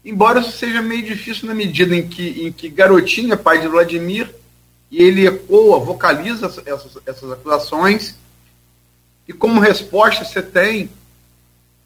Embora 0.04 0.40
isso 0.40 0.50
seja 0.50 0.82
meio 0.82 1.04
difícil 1.04 1.46
na 1.46 1.54
medida 1.54 1.94
em 1.94 2.08
que, 2.08 2.48
em 2.48 2.50
que 2.50 2.68
Garotinho 2.68 3.32
é 3.32 3.36
pai 3.36 3.60
de 3.60 3.68
Vladimir 3.68 4.28
e 4.90 5.00
ele 5.00 5.24
ecoa, 5.24 5.78
vocaliza 5.78 6.46
essas, 6.46 6.98
essas 7.06 7.30
acusações, 7.30 8.16
e 9.28 9.32
como 9.32 9.60
resposta 9.60 10.24
você 10.24 10.42
tem 10.42 10.90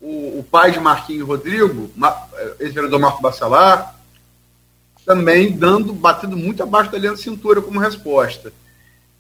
o, 0.01 0.39
o 0.39 0.47
pai 0.49 0.71
de 0.71 0.81
Marquinhos 0.81 1.27
Rodrigo, 1.27 1.91
eh, 2.33 2.55
ex-vereador 2.61 3.01
Marco 3.01 3.23
Bacelar, 3.23 3.97
também 5.05 5.57
dando, 5.57 5.93
batendo 5.93 6.37
muito 6.37 6.63
abaixo 6.63 6.93
da 6.93 6.99
linha 6.99 7.13
da 7.13 7.17
cintura 7.17 7.63
como 7.63 7.81
resposta. 7.81 8.53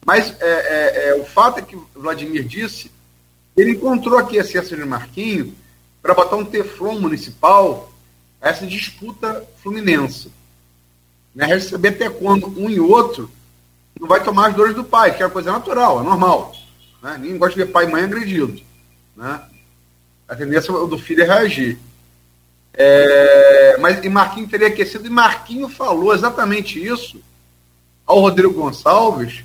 Mas 0.04 0.34
é, 0.40 0.48
é, 0.48 1.08
é, 1.08 1.14
o 1.14 1.24
fato 1.24 1.58
é 1.58 1.62
que 1.62 1.76
o 1.76 1.86
Vladimir 1.94 2.44
disse, 2.44 2.90
ele 3.56 3.72
encontrou 3.72 4.18
aqui 4.18 4.38
a 4.38 4.44
César 4.44 4.76
de 4.76 4.84
Marquinhos 4.84 5.52
para 6.00 6.14
botar 6.14 6.36
um 6.36 6.44
teflon 6.44 7.00
municipal 7.00 7.92
a 8.40 8.50
essa 8.50 8.66
disputa 8.66 9.44
fluminense. 9.62 10.30
Né? 11.34 11.46
Receber 11.46 11.88
até 11.88 12.08
quando 12.08 12.48
um 12.58 12.70
e 12.70 12.78
outro 12.78 13.30
não 13.98 14.06
vai 14.06 14.22
tomar 14.22 14.48
as 14.48 14.54
dores 14.54 14.74
do 14.74 14.84
pai, 14.84 15.16
que 15.16 15.22
é 15.22 15.26
uma 15.26 15.32
coisa 15.32 15.50
natural, 15.50 16.00
é 16.00 16.04
normal. 16.04 16.54
Né? 17.02 17.16
Ninguém 17.18 17.38
gosta 17.38 17.58
de 17.58 17.64
ver 17.64 17.72
pai 17.72 17.86
e 17.86 17.90
mãe 17.90 18.04
agredido. 18.04 18.60
Né? 19.16 19.40
A 20.28 20.36
tendência 20.36 20.72
do 20.72 20.98
filho 20.98 21.22
é 21.22 21.26
reagir. 21.26 21.78
É, 22.74 23.76
mas 23.78 24.04
e 24.04 24.08
Marquinhos 24.08 24.50
teria 24.50 24.68
aquecido, 24.68 25.06
e 25.06 25.10
Marquinhos 25.10 25.74
falou 25.74 26.14
exatamente 26.14 26.84
isso 26.84 27.20
ao 28.06 28.20
Rodrigo 28.20 28.54
Gonçalves, 28.54 29.42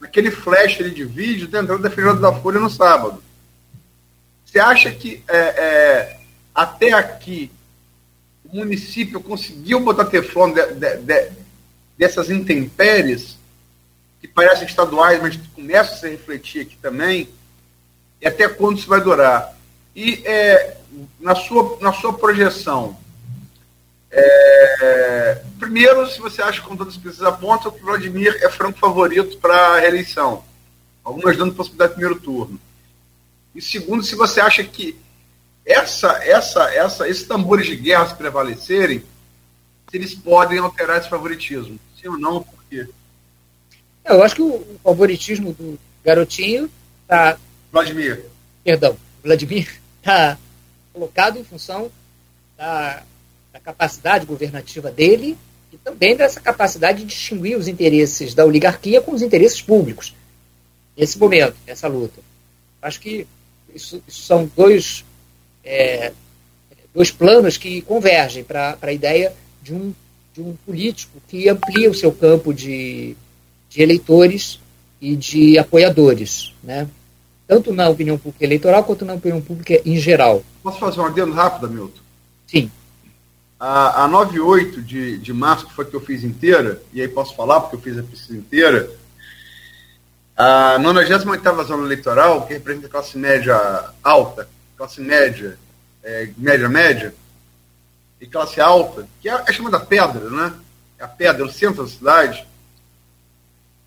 naquele 0.00 0.30
flash 0.30 0.80
ali 0.80 0.90
de 0.90 1.04
vídeo 1.04 1.48
da 1.48 1.60
entrada 1.60 1.88
da 1.88 2.12
da 2.12 2.32
Folha 2.32 2.60
no 2.60 2.68
sábado. 2.68 3.22
Você 4.44 4.58
acha 4.58 4.90
que 4.90 5.22
é, 5.28 5.38
é, 5.38 6.20
até 6.54 6.92
aqui 6.92 7.50
o 8.44 8.56
município 8.56 9.20
conseguiu 9.20 9.80
botar 9.80 10.06
teflon 10.06 10.52
de, 10.52 10.74
de, 10.74 10.96
de, 10.98 11.30
dessas 11.96 12.30
intempéries 12.30 13.38
que 14.20 14.28
parecem 14.28 14.66
estaduais, 14.66 15.22
mas 15.22 15.38
começam 15.54 15.94
a 15.94 15.98
se 15.98 16.08
refletir 16.10 16.62
aqui 16.62 16.76
também, 16.76 17.28
e 18.20 18.26
até 18.26 18.48
quando 18.48 18.78
isso 18.78 18.88
vai 18.88 19.00
durar. 19.00 19.56
E 19.94 20.22
é, 20.24 20.76
na, 21.18 21.34
sua, 21.34 21.78
na 21.80 21.92
sua 21.92 22.12
projeção, 22.12 22.96
é, 24.10 25.42
primeiro, 25.58 26.08
se 26.10 26.20
você 26.20 26.42
acha 26.42 26.60
que 26.60 26.66
com 26.66 26.76
todas 26.76 26.94
as 26.94 27.00
pesquisas 27.00 27.26
apontam 27.26 27.70
que 27.70 27.80
o 27.80 27.84
Vladimir 27.84 28.38
é 28.42 28.48
franco 28.48 28.78
favorito 28.78 29.38
para 29.38 29.54
a 29.54 29.80
reeleição, 29.80 30.44
algumas 31.04 31.36
dando 31.36 31.54
possibilidade 31.54 31.90
de 31.90 31.98
primeiro 31.98 32.20
turno. 32.20 32.58
E 33.54 33.62
segundo, 33.62 34.02
se 34.02 34.14
você 34.14 34.40
acha 34.40 34.64
que 34.64 34.96
essa, 35.64 36.12
essa, 36.24 36.74
essa, 36.74 37.08
esses 37.08 37.24
tambores 37.24 37.66
de 37.66 37.76
guerra 37.76 38.08
se 38.08 38.14
prevalecerem, 38.14 39.04
se 39.90 39.96
eles 39.96 40.14
podem 40.14 40.58
alterar 40.58 40.98
esse 40.98 41.08
favoritismo. 41.08 41.78
Sim 42.00 42.08
ou 42.08 42.18
não, 42.18 42.42
por 42.42 42.64
quê? 42.68 42.88
Eu 44.04 44.22
acho 44.22 44.34
que 44.34 44.42
o, 44.42 44.80
favoritismo 44.82 45.52
do 45.52 45.78
garotinho 46.04 46.70
está. 47.02 47.36
Vladimir. 47.70 48.24
Perdão, 48.64 48.96
Vladimir 49.22 49.80
está 49.98 50.38
colocado 50.92 51.38
em 51.38 51.44
função 51.44 51.90
da, 52.56 53.02
da 53.52 53.60
da 53.60 53.72
capacidade 53.72 54.26
governativa 54.26 54.90
dele 54.90 55.36
e 55.72 55.76
também 55.76 56.16
dessa 56.16 56.40
capacidade 56.40 57.00
de 57.00 57.04
distinguir 57.04 57.56
os 57.56 57.68
interesses 57.68 58.34
da 58.34 58.44
oligarquia 58.44 59.00
com 59.00 59.12
os 59.12 59.22
interesses 59.22 59.60
públicos. 59.60 60.14
Nesse 60.96 61.18
momento, 61.18 61.54
nessa 61.66 61.86
luta. 61.86 62.20
Acho 62.82 63.00
que 63.00 63.26
isso, 63.74 64.02
isso 64.08 64.22
são 64.22 64.50
dois, 64.56 65.04
é, 65.64 66.12
dois 66.94 67.10
planos 67.10 67.56
que 67.56 67.82
convergem 67.82 68.42
para 68.42 68.76
a 68.80 68.92
ideia 68.92 69.32
de 69.62 69.74
um, 69.74 69.94
de 70.34 70.40
um 70.40 70.56
político 70.66 71.20
que 71.28 71.48
amplia 71.48 71.90
o 71.90 71.94
seu 71.94 72.10
campo 72.10 72.52
de, 72.52 73.16
de 73.68 73.82
eleitores 73.82 74.58
e 75.00 75.14
de 75.14 75.58
apoiadores, 75.58 76.52
né? 76.62 76.88
Tanto 77.50 77.72
na 77.72 77.88
opinião 77.88 78.16
pública 78.16 78.44
eleitoral 78.44 78.84
quanto 78.84 79.04
na 79.04 79.14
opinião 79.14 79.40
pública 79.40 79.80
em 79.84 79.96
geral. 79.96 80.44
Posso 80.62 80.78
fazer 80.78 81.00
um 81.00 81.06
adendo 81.06 81.32
rápido, 81.32 81.68
Milton? 81.68 82.00
Sim. 82.46 82.70
A, 83.58 84.04
a 84.04 84.08
98 84.08 84.80
de, 84.80 85.18
de 85.18 85.32
março, 85.32 85.66
que 85.66 85.74
foi 85.74 85.84
que 85.84 85.96
eu 85.96 86.00
fiz 86.00 86.22
inteira, 86.22 86.80
e 86.92 87.02
aí 87.02 87.08
posso 87.08 87.34
falar 87.34 87.60
porque 87.60 87.74
eu 87.74 87.80
fiz 87.80 87.98
a 87.98 88.04
pesquisa 88.04 88.38
inteira, 88.38 88.88
a 90.36 90.78
98 90.78 91.64
zona 91.64 91.84
eleitoral, 91.84 92.46
que 92.46 92.52
representa 92.52 92.86
a 92.86 92.90
classe 92.90 93.18
média 93.18 93.90
alta, 94.00 94.48
classe 94.76 95.00
média, 95.00 95.58
é, 96.04 96.30
média 96.38 96.68
média, 96.68 97.12
e 98.20 98.28
classe 98.28 98.60
alta, 98.60 99.08
que 99.20 99.28
é, 99.28 99.42
é 99.44 99.52
chamada 99.52 99.80
pedra, 99.80 100.30
né? 100.30 100.52
É 101.00 101.02
a 101.02 101.08
pedra, 101.08 101.44
o 101.44 101.50
centro 101.50 101.82
da 101.82 101.90
cidade. 101.90 102.46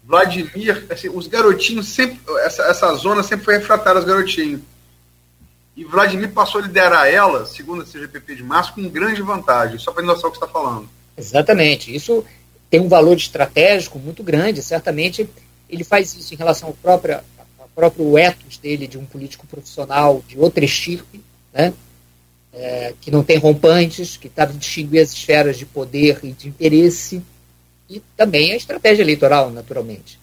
Vladimir, 0.03 0.85
assim, 0.89 1.09
os 1.09 1.27
garotinhos 1.27 1.87
sempre, 1.87 2.19
essa, 2.39 2.63
essa 2.63 2.93
zona 2.95 3.23
sempre 3.23 3.45
foi 3.45 3.57
refratária 3.57 3.99
aos 3.99 4.05
garotinhos. 4.05 4.61
E 5.75 5.83
Vladimir 5.85 6.31
passou 6.31 6.61
a 6.61 6.65
liderar 6.65 7.07
ela, 7.07 7.45
segundo 7.45 7.81
a 7.81 7.85
CGPP 7.85 8.35
de 8.35 8.43
março, 8.43 8.73
com 8.73 8.87
grande 8.89 9.21
vantagem, 9.21 9.79
só 9.79 9.91
para 9.91 10.03
noção 10.03 10.29
o 10.29 10.31
que 10.31 10.37
está 10.37 10.47
falando. 10.47 10.87
Exatamente. 11.17 11.95
Isso 11.95 12.23
tem 12.69 12.79
um 12.79 12.87
valor 12.87 13.15
estratégico 13.15 13.97
muito 13.97 14.21
grande. 14.21 14.61
Certamente 14.61 15.27
ele 15.69 15.83
faz 15.83 16.13
isso 16.15 16.33
em 16.33 16.37
relação 16.37 16.69
ao 16.69 16.75
próprio, 16.75 17.19
ao 17.57 17.69
próprio 17.73 18.17
ethos 18.17 18.57
dele, 18.57 18.87
de 18.87 18.97
um 18.97 19.05
político 19.05 19.47
profissional 19.47 20.23
de 20.27 20.37
outra 20.37 20.63
estirpe, 20.63 21.21
né? 21.51 21.73
É, 22.55 22.93
que 23.01 23.09
não 23.09 23.23
tem 23.23 23.37
rompantes, 23.39 24.15
que 24.15 24.29
sabe 24.29 24.53
distinguir 24.53 25.01
as 25.01 25.11
esferas 25.11 25.57
de 25.57 25.65
poder 25.65 26.19
e 26.21 26.31
de 26.31 26.47
interesse, 26.47 27.23
e 27.89 28.01
também 28.15 28.51
a 28.51 28.55
estratégia 28.55 29.03
eleitoral, 29.03 29.51
naturalmente. 29.51 30.19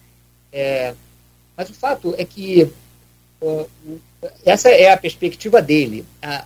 É, 0.51 0.93
mas 1.55 1.69
o 1.69 1.73
fato 1.73 2.15
é 2.17 2.25
que 2.25 2.69
uh, 3.41 3.69
essa 4.45 4.69
é 4.69 4.91
a 4.91 4.97
perspectiva 4.97 5.61
dele. 5.61 6.05
A, 6.21 6.45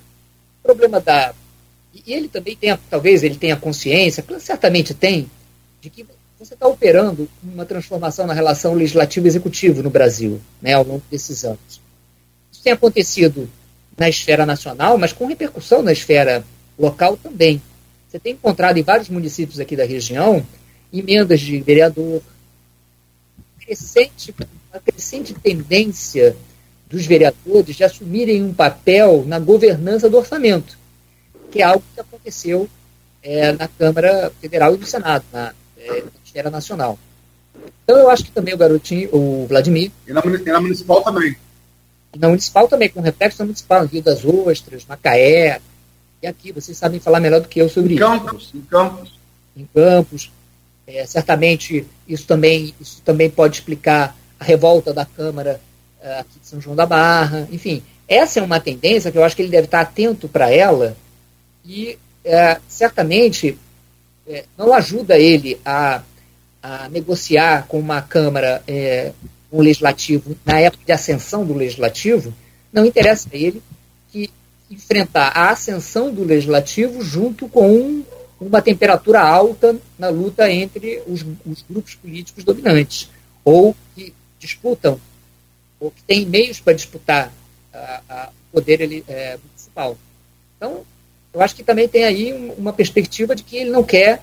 o 0.60 0.68
problema 0.68 1.00
da. 1.00 1.34
E 1.94 2.14
ele 2.14 2.28
também 2.28 2.56
tem, 2.56 2.78
talvez 2.90 3.24
ele 3.24 3.36
tenha 3.36 3.56
consciência, 3.56 4.24
certamente 4.40 4.94
tem, 4.94 5.30
de 5.82 5.90
que 5.90 6.06
você 6.38 6.54
está 6.54 6.68
operando 6.68 7.30
uma 7.42 7.66
transformação 7.66 8.28
na 8.28 8.34
relação 8.34 8.74
legislativo-executivo 8.74 9.82
no 9.82 9.90
Brasil, 9.90 10.42
né, 10.62 10.74
ao 10.74 10.84
longo 10.84 11.04
desses 11.10 11.46
anos. 11.46 11.80
Isso 12.52 12.62
tem 12.62 12.74
acontecido 12.74 13.50
na 13.98 14.10
esfera 14.10 14.46
nacional, 14.46 14.98
mas 14.98 15.14
com 15.14 15.26
repercussão 15.26 15.82
na 15.82 15.94
esfera 15.94 16.44
local 16.78 17.16
também. 17.16 17.62
Você 18.10 18.20
tem 18.20 18.34
encontrado 18.34 18.78
em 18.78 18.84
vários 18.84 19.08
municípios 19.08 19.60
aqui 19.60 19.76
da 19.78 19.86
região 19.86 20.46
emendas 20.92 21.40
de 21.40 21.60
vereador, 21.62 22.22
crescente, 23.60 24.34
uma 24.72 24.80
crescente 24.80 25.34
tendência 25.34 26.36
dos 26.88 27.06
vereadores 27.06 27.76
de 27.76 27.84
assumirem 27.84 28.44
um 28.44 28.54
papel 28.54 29.24
na 29.26 29.40
governança 29.40 30.10
do 30.10 30.18
orçamento, 30.18 30.78
que 31.52 31.62
é 31.62 31.66
algo 31.66 31.84
que 31.94 32.00
aconteceu 32.00 32.70
é, 33.24 33.52
na 33.52 33.68
Câmara 33.68 34.32
Federal 34.40 34.76
e 34.76 34.78
no 34.78 34.86
Senado, 34.86 35.26
na, 35.34 35.54
é, 35.78 36.02
na 36.02 36.12
esfera 36.24 36.50
nacional. 36.50 36.98
Então 37.84 37.98
eu 37.98 38.10
acho 38.10 38.26
que 38.26 38.32
também 38.32 38.54
o 38.54 38.58
garotinho, 38.58 39.10
o 39.12 39.48
Vladimir. 39.48 39.92
E 40.08 40.14
na, 40.14 40.22
e 40.26 40.52
na 40.52 40.62
municipal 40.62 41.04
também. 41.04 41.36
E 42.14 42.20
na 42.20 42.30
municipal 42.30 42.68
também, 42.68 42.90
com 42.90 43.02
reflexo 43.02 43.40
na 43.40 43.46
municipal, 43.46 43.86
Rio 43.86 44.02
das 44.02 44.24
Ostras, 44.24 44.86
Macaé, 44.86 45.60
e 46.26 46.28
aqui, 46.28 46.52
vocês 46.52 46.76
sabem 46.76 47.00
falar 47.00 47.20
melhor 47.20 47.40
do 47.40 47.48
que 47.48 47.62
eu 47.62 47.70
sobre 47.70 47.94
em 47.94 47.96
isso. 47.98 48.06
Campos, 48.06 48.52
em 48.56 48.62
Campos. 48.62 49.20
Em 49.56 49.66
Campos. 49.66 50.32
É, 50.88 51.06
certamente 51.06 51.86
isso 52.08 52.28
também, 52.28 52.74
isso 52.80 53.02
também 53.04 53.30
pode 53.30 53.56
explicar 53.56 54.16
a 54.40 54.44
revolta 54.44 54.94
da 54.94 55.06
Câmara 55.06 55.60
uh, 56.04 56.20
aqui 56.20 56.40
de 56.40 56.48
São 56.48 56.62
João 56.62 56.76
da 56.76 56.86
Barra. 56.86 57.48
Enfim, 57.52 57.82
essa 58.08 58.40
é 58.40 58.44
uma 58.44 58.60
tendência 58.60 59.12
que 59.12 59.18
eu 59.18 59.24
acho 59.24 59.36
que 59.36 59.42
ele 59.42 59.50
deve 59.52 59.66
estar 59.66 59.82
atento 59.82 60.28
para 60.28 60.52
ela 60.52 60.96
e 61.66 61.98
uh, 62.24 62.62
certamente 62.68 63.58
uh, 64.28 64.44
não 64.56 64.72
ajuda 64.74 65.18
ele 65.18 65.60
a, 65.66 66.04
a, 66.62 66.88
negociar 66.90 67.66
com 67.68 67.80
uma 67.80 68.02
Câmara, 68.02 68.64
um 69.52 69.62
legislativo, 69.62 70.36
na 70.46 70.60
época 70.60 70.84
de 70.86 70.92
ascensão 70.92 71.46
do 71.46 71.54
legislativo, 71.54 72.34
não 72.72 72.86
interessa 72.86 73.30
a 73.32 73.36
ele 73.36 73.62
que 74.12 74.30
enfrentar 74.70 75.30
a 75.30 75.50
ascensão 75.50 76.14
do 76.14 76.24
legislativo 76.24 77.02
junto 77.02 77.48
com 77.48 78.04
uma 78.46 78.62
temperatura 78.62 79.22
alta 79.22 79.76
na 79.98 80.10
luta 80.10 80.52
entre 80.52 81.02
os, 81.08 81.26
os 81.46 81.64
grupos 81.70 81.96
políticos 81.96 82.44
dominantes, 82.44 83.10
ou 83.44 83.76
que 83.96 84.14
disputam, 84.40 85.00
ou 85.80 85.92
que 85.92 86.04
têm 86.04 86.26
meios 86.26 86.60
para 86.60 86.74
disputar 86.74 87.32
o 87.74 88.52
poder 88.52 88.82
ele, 88.82 89.04
é, 89.08 89.38
municipal. 89.44 89.98
Então, 90.56 90.86
eu 91.34 91.42
acho 91.42 91.56
que 91.56 91.64
também 91.64 91.88
tem 91.88 92.06
aí 92.06 92.54
uma 92.58 92.72
perspectiva 92.72 93.36
de 93.36 93.44
que 93.44 93.58
ele 93.58 93.70
não 93.70 93.84
quer 93.84 94.22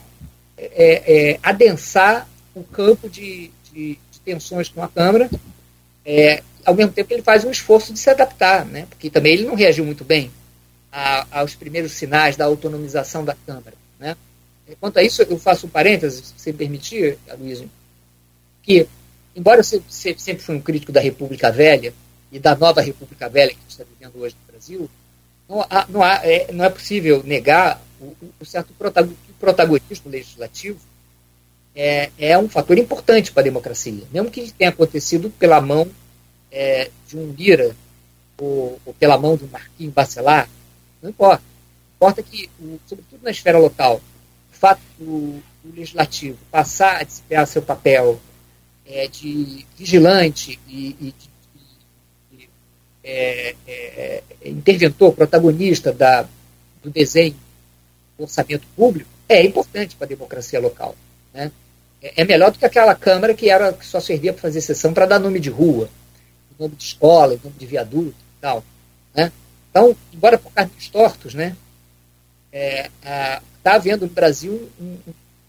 é, 0.56 1.32
é, 1.32 1.40
adensar 1.42 2.28
o 2.54 2.62
campo 2.62 3.08
de, 3.08 3.50
de, 3.72 3.98
de, 4.10 4.20
tensões 4.24 4.68
com 4.68 4.82
a 4.82 4.88
Câmara, 4.88 5.28
é, 6.04 6.42
ao 6.64 6.74
mesmo 6.74 6.92
tempo 6.92 7.08
que 7.08 7.14
ele 7.14 7.22
faz 7.22 7.44
um 7.44 7.50
esforço 7.50 7.92
de 7.92 7.98
se 7.98 8.08
adaptar, 8.08 8.64
né? 8.64 8.86
porque 8.88 9.10
também 9.10 9.34
ele 9.34 9.44
não 9.44 9.54
reagiu 9.54 9.84
muito 9.84 10.04
bem 10.04 10.30
a, 10.90 11.40
aos 11.40 11.54
primeiros 11.54 11.92
sinais 11.92 12.36
da 12.36 12.44
autonomização 12.44 13.24
da 13.24 13.34
Câmara. 13.46 13.81
Né? 14.02 14.16
Quanto 14.80 14.98
a 14.98 15.02
isso, 15.02 15.22
eu 15.22 15.38
faço 15.38 15.66
um 15.66 15.70
parênteses, 15.70 16.34
se 16.36 16.52
permitir, 16.52 17.18
Aloysio, 17.30 17.70
que, 18.62 18.86
embora 19.34 19.60
eu 19.60 19.64
sempre 19.64 20.42
fui 20.42 20.56
um 20.56 20.60
crítico 20.60 20.90
da 20.90 21.00
República 21.00 21.52
Velha 21.52 21.94
e 22.32 22.38
da 22.38 22.56
nova 22.56 22.80
República 22.80 23.28
Velha 23.28 23.50
que 23.50 23.58
a 23.58 23.62
gente 23.62 23.70
está 23.70 23.84
vivendo 23.84 24.20
hoje 24.20 24.34
no 24.40 24.52
Brasil, 24.52 24.90
não, 25.48 25.62
há, 25.62 25.86
não, 25.88 26.02
há, 26.02 26.20
é, 26.24 26.50
não 26.52 26.64
é 26.64 26.70
possível 26.70 27.22
negar 27.24 27.80
o, 28.00 28.14
o 28.40 28.44
certo 28.44 28.72
protagonismo 29.38 30.10
legislativo 30.10 30.80
é, 31.74 32.10
é, 32.18 32.36
um 32.36 32.48
fator 32.48 32.76
importante 32.78 33.30
para 33.30 33.42
a 33.42 33.44
democracia, 33.44 34.02
mesmo 34.12 34.30
que 34.30 34.52
tenha 34.52 34.70
acontecido 34.70 35.30
pela 35.30 35.60
mão 35.60 35.88
é, 36.50 36.90
de 37.08 37.16
um 37.16 37.32
Lira 37.32 37.74
ou, 38.38 38.80
ou, 38.84 38.94
pela 38.94 39.16
mão 39.16 39.36
de 39.36 39.44
um 39.44 39.48
Marquinhos 39.48 39.94
Bacelar, 39.94 40.48
não 41.00 41.10
importa 41.10 41.51
importa 42.02 42.20
que, 42.20 42.50
sobretudo 42.84 43.22
na 43.22 43.30
esfera 43.30 43.58
local, 43.58 44.00
o 44.52 44.56
fato 44.56 44.80
do, 44.98 45.40
do 45.62 45.76
legislativo 45.76 46.36
passar 46.50 47.00
a 47.00 47.04
desempenhar 47.04 47.46
seu 47.46 47.62
papel 47.62 48.20
é, 48.84 49.06
de 49.06 49.64
vigilante 49.78 50.58
e, 50.66 50.96
e 51.00 51.14
de, 51.16 52.38
de 52.38 52.48
é, 53.04 53.54
é, 53.68 54.22
interventor, 54.44 55.12
protagonista 55.12 55.92
da, 55.92 56.26
do 56.82 56.90
desenho 56.90 57.36
do 58.18 58.24
orçamento 58.24 58.66
público, 58.74 59.08
é 59.28 59.44
importante 59.44 59.94
para 59.94 60.06
a 60.06 60.08
democracia 60.08 60.58
local. 60.58 60.96
Né? 61.32 61.52
É, 62.02 62.22
é 62.22 62.24
melhor 62.24 62.50
do 62.50 62.58
que 62.58 62.66
aquela 62.66 62.96
Câmara 62.96 63.32
que, 63.32 63.48
era, 63.48 63.72
que 63.72 63.86
só 63.86 64.00
servia 64.00 64.32
para 64.32 64.42
fazer 64.42 64.60
sessão 64.60 64.92
para 64.92 65.06
dar 65.06 65.20
nome 65.20 65.38
de 65.38 65.50
rua, 65.50 65.88
nome 66.58 66.74
de 66.74 66.82
escola, 66.82 67.38
nome 67.44 67.54
de 67.56 67.66
viaduto 67.66 68.08
e 68.10 68.40
tal. 68.40 68.64
Né? 69.14 69.30
Então, 69.70 69.96
embora 70.12 70.36
por 70.36 70.52
caminhos 70.52 70.88
tortos, 70.88 71.32
né, 71.32 71.56
está 72.52 73.40
é, 73.64 73.74
havendo 73.74 74.06
no 74.06 74.12
Brasil 74.12 74.70
um, 74.78 74.98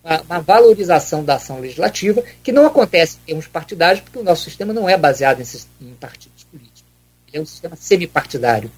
uma, 0.03 0.21
uma, 0.21 0.39
valorização 0.39 1.23
da 1.23 1.35
ação 1.35 1.59
legislativa 1.59 2.23
que 2.41 2.51
não 2.51 2.65
acontece 2.65 3.17
em 3.17 3.27
termos 3.27 3.47
partidários, 3.47 4.01
porque 4.01 4.19
o 4.19 4.23
nosso 4.23 4.43
sistema 4.43 4.73
não 4.73 4.88
é 4.88 4.97
baseado 4.97 5.41
em, 5.41 5.88
em 5.88 5.93
partidos 5.95 6.43
políticos. 6.45 6.84
Ele 7.27 7.38
é 7.38 7.41
um 7.41 7.45
sistema 7.45 7.75
semipartidário. 7.75 8.71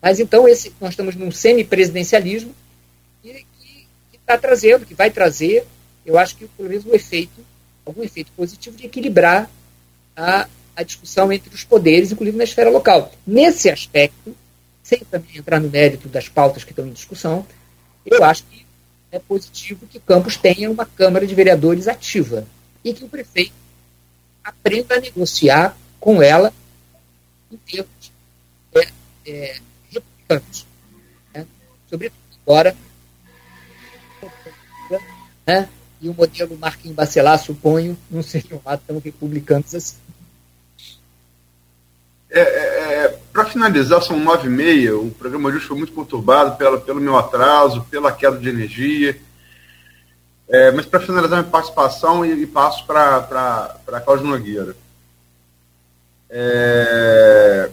Mas 0.00 0.18
então 0.18 0.48
esse, 0.48 0.72
nós 0.80 0.90
estamos 0.90 1.14
num 1.14 1.30
semipresidencialismo 1.30 2.54
que 3.22 3.46
está 4.14 4.38
trazendo, 4.38 4.86
que 4.86 4.94
vai 4.94 5.10
trazer, 5.10 5.66
eu 6.04 6.18
acho 6.18 6.36
que 6.36 6.46
pelo 6.46 6.68
menos 6.68 6.86
um 6.86 6.94
efeito, 6.94 7.44
algum 7.84 8.02
efeito 8.02 8.32
positivo 8.32 8.76
de 8.76 8.86
equilibrar 8.86 9.48
a, 10.16 10.48
a 10.74 10.82
discussão 10.82 11.32
entre 11.32 11.54
os 11.54 11.64
poderes, 11.64 12.10
inclusive 12.10 12.36
na 12.36 12.44
esfera 12.44 12.70
local. 12.70 13.12
Nesse 13.26 13.70
aspecto, 13.70 14.34
sem 14.92 15.04
também 15.04 15.38
entrar 15.38 15.58
no 15.58 15.70
mérito 15.70 16.06
das 16.06 16.28
pautas 16.28 16.64
que 16.64 16.70
estão 16.70 16.86
em 16.86 16.92
discussão, 16.92 17.46
eu 18.04 18.22
acho 18.22 18.44
que 18.44 18.66
é 19.10 19.18
positivo 19.18 19.86
que 19.86 19.98
Campos 19.98 20.36
tenha 20.36 20.70
uma 20.70 20.84
Câmara 20.84 21.26
de 21.26 21.34
Vereadores 21.34 21.88
ativa 21.88 22.46
e 22.84 22.92
que 22.92 23.04
o 23.04 23.08
prefeito 23.08 23.52
aprenda 24.44 24.96
a 24.96 25.00
negociar 25.00 25.76
com 25.98 26.22
ela 26.22 26.52
em 27.50 27.56
termos 27.56 28.12
é, 28.74 28.88
é, 29.26 29.60
republicanos. 29.90 30.66
Né? 31.34 31.46
Sobretudo 31.88 32.20
agora 32.44 32.76
né? 35.46 35.68
e 36.02 36.08
o 36.08 36.14
modelo 36.14 36.58
Marquinhos 36.58 36.96
Bacelar, 36.96 37.38
suponho, 37.38 37.96
não 38.10 38.22
sejam 38.22 38.60
lá 38.64 38.76
tão 38.76 38.98
republicanos 38.98 39.74
assim. 39.74 39.96
É, 42.34 42.40
é, 42.40 43.04
é 43.04 43.18
Para 43.32 43.44
finalizar, 43.44 44.02
são 44.02 44.18
nove 44.18 44.48
e 44.48 44.50
meia, 44.50 44.96
o 44.96 45.10
programa 45.10 45.50
de 45.50 45.58
hoje 45.58 45.66
foi 45.66 45.76
muito 45.76 45.92
conturbado 45.92 46.56
pela, 46.56 46.80
pelo 46.80 47.00
meu 47.00 47.16
atraso, 47.16 47.86
pela 47.90 48.10
queda 48.10 48.38
de 48.38 48.48
energia. 48.48 49.20
É, 50.48 50.70
mas 50.72 50.86
para 50.86 51.00
finalizar 51.00 51.38
minha 51.38 51.50
participação 51.50 52.24
e, 52.24 52.42
e 52.42 52.46
passo 52.46 52.86
para 52.86 54.02
Cláudio 54.04 54.26
Nogueira. 54.26 54.74
É, 56.28 57.70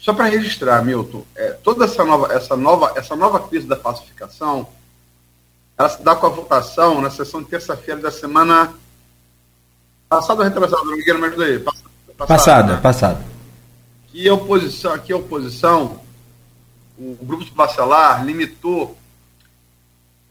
só 0.00 0.14
para 0.14 0.26
registrar, 0.26 0.84
Milton, 0.84 1.24
é, 1.34 1.50
toda 1.50 1.84
essa 1.84 2.04
nova, 2.04 2.32
essa, 2.32 2.56
nova, 2.56 2.92
essa 2.96 3.16
nova 3.16 3.40
crise 3.40 3.66
da 3.66 3.76
pacificação 3.76 4.68
ela 5.78 5.88
se 5.88 6.02
dá 6.02 6.16
com 6.16 6.26
a 6.26 6.30
votação 6.30 7.02
na 7.02 7.10
sessão 7.10 7.42
de 7.42 7.48
terça-feira 7.48 8.00
da 8.00 8.10
semana 8.10 8.72
passada 10.08 10.40
ou 10.40 10.48
retrasada, 10.48 10.84
Nogueira, 10.84 11.18
me 11.18 11.26
ajuda 11.26 11.44
aí. 11.44 11.58
Passada, 11.58 12.26
passada. 12.26 12.72
Né? 12.72 12.80
passada. 12.80 13.35
Que 14.16 14.26
a 14.30 14.32
oposição, 14.32 14.94
aqui 14.94 15.12
a 15.12 15.18
oposição, 15.18 16.00
o 16.96 17.18
grupo 17.20 17.44
de 17.44 17.50
Bacelar 17.50 18.24
limitou 18.24 18.96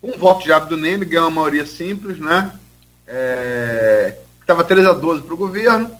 um 0.01 0.17
voto 0.17 0.43
de 0.43 0.51
Abdo 0.51 0.75
Neme, 0.75 1.05
ganhou 1.05 1.27
uma 1.27 1.41
maioria 1.41 1.67
simples, 1.67 2.17
né? 2.17 2.51
É, 3.05 4.17
estava 4.41 4.63
3 4.63 4.87
a 4.87 4.91
12 4.91 5.21
para 5.21 5.33
o 5.35 5.37
governo. 5.37 5.91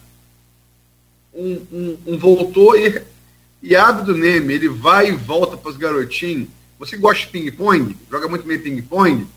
Um, 1.32 1.62
um, 1.72 1.98
um, 2.07 2.18
voltou 2.18 2.76
e, 2.76 3.03
e 3.62 3.76
Abdo 3.76 4.16
Neme, 4.16 4.56
ele 4.56 4.68
vai 4.68 5.10
e 5.10 5.16
volta 5.16 5.56
para 5.56 5.70
os 5.70 5.78
garotinhos. 5.78 6.49
Você 6.80 6.98
gosta 6.98 7.24
de 7.24 7.28
ping-pong? 7.28 7.95
Joga 8.10 8.28
muito 8.28 8.48
bem 8.48 8.57
ping-pong? 8.57 9.28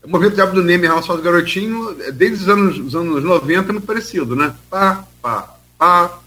O 0.00 0.08
movimento 0.08 0.36
de 0.36 0.42
Abdo 0.42 0.62
Neme 0.62 0.84
em 0.84 0.90
relação 0.90 1.16
aos 1.16 1.24
garotinhos, 1.24 1.96
desde 2.14 2.44
os 2.44 2.48
anos, 2.48 2.78
os 2.78 2.94
anos 2.94 3.24
90, 3.24 3.68
é 3.68 3.72
muito 3.72 3.84
parecido, 3.84 4.36
né? 4.36 4.54
Pá, 4.70 5.04
pá, 5.20 5.56
pá, 5.76 6.20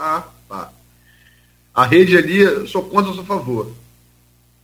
pá, 0.00 0.28
pá. 0.48 0.72
A 1.74 1.84
rede 1.84 2.16
ali, 2.16 2.66
sou 2.66 2.82
contra, 2.82 3.12
sou 3.12 3.22
a 3.22 3.26
favor. 3.26 3.70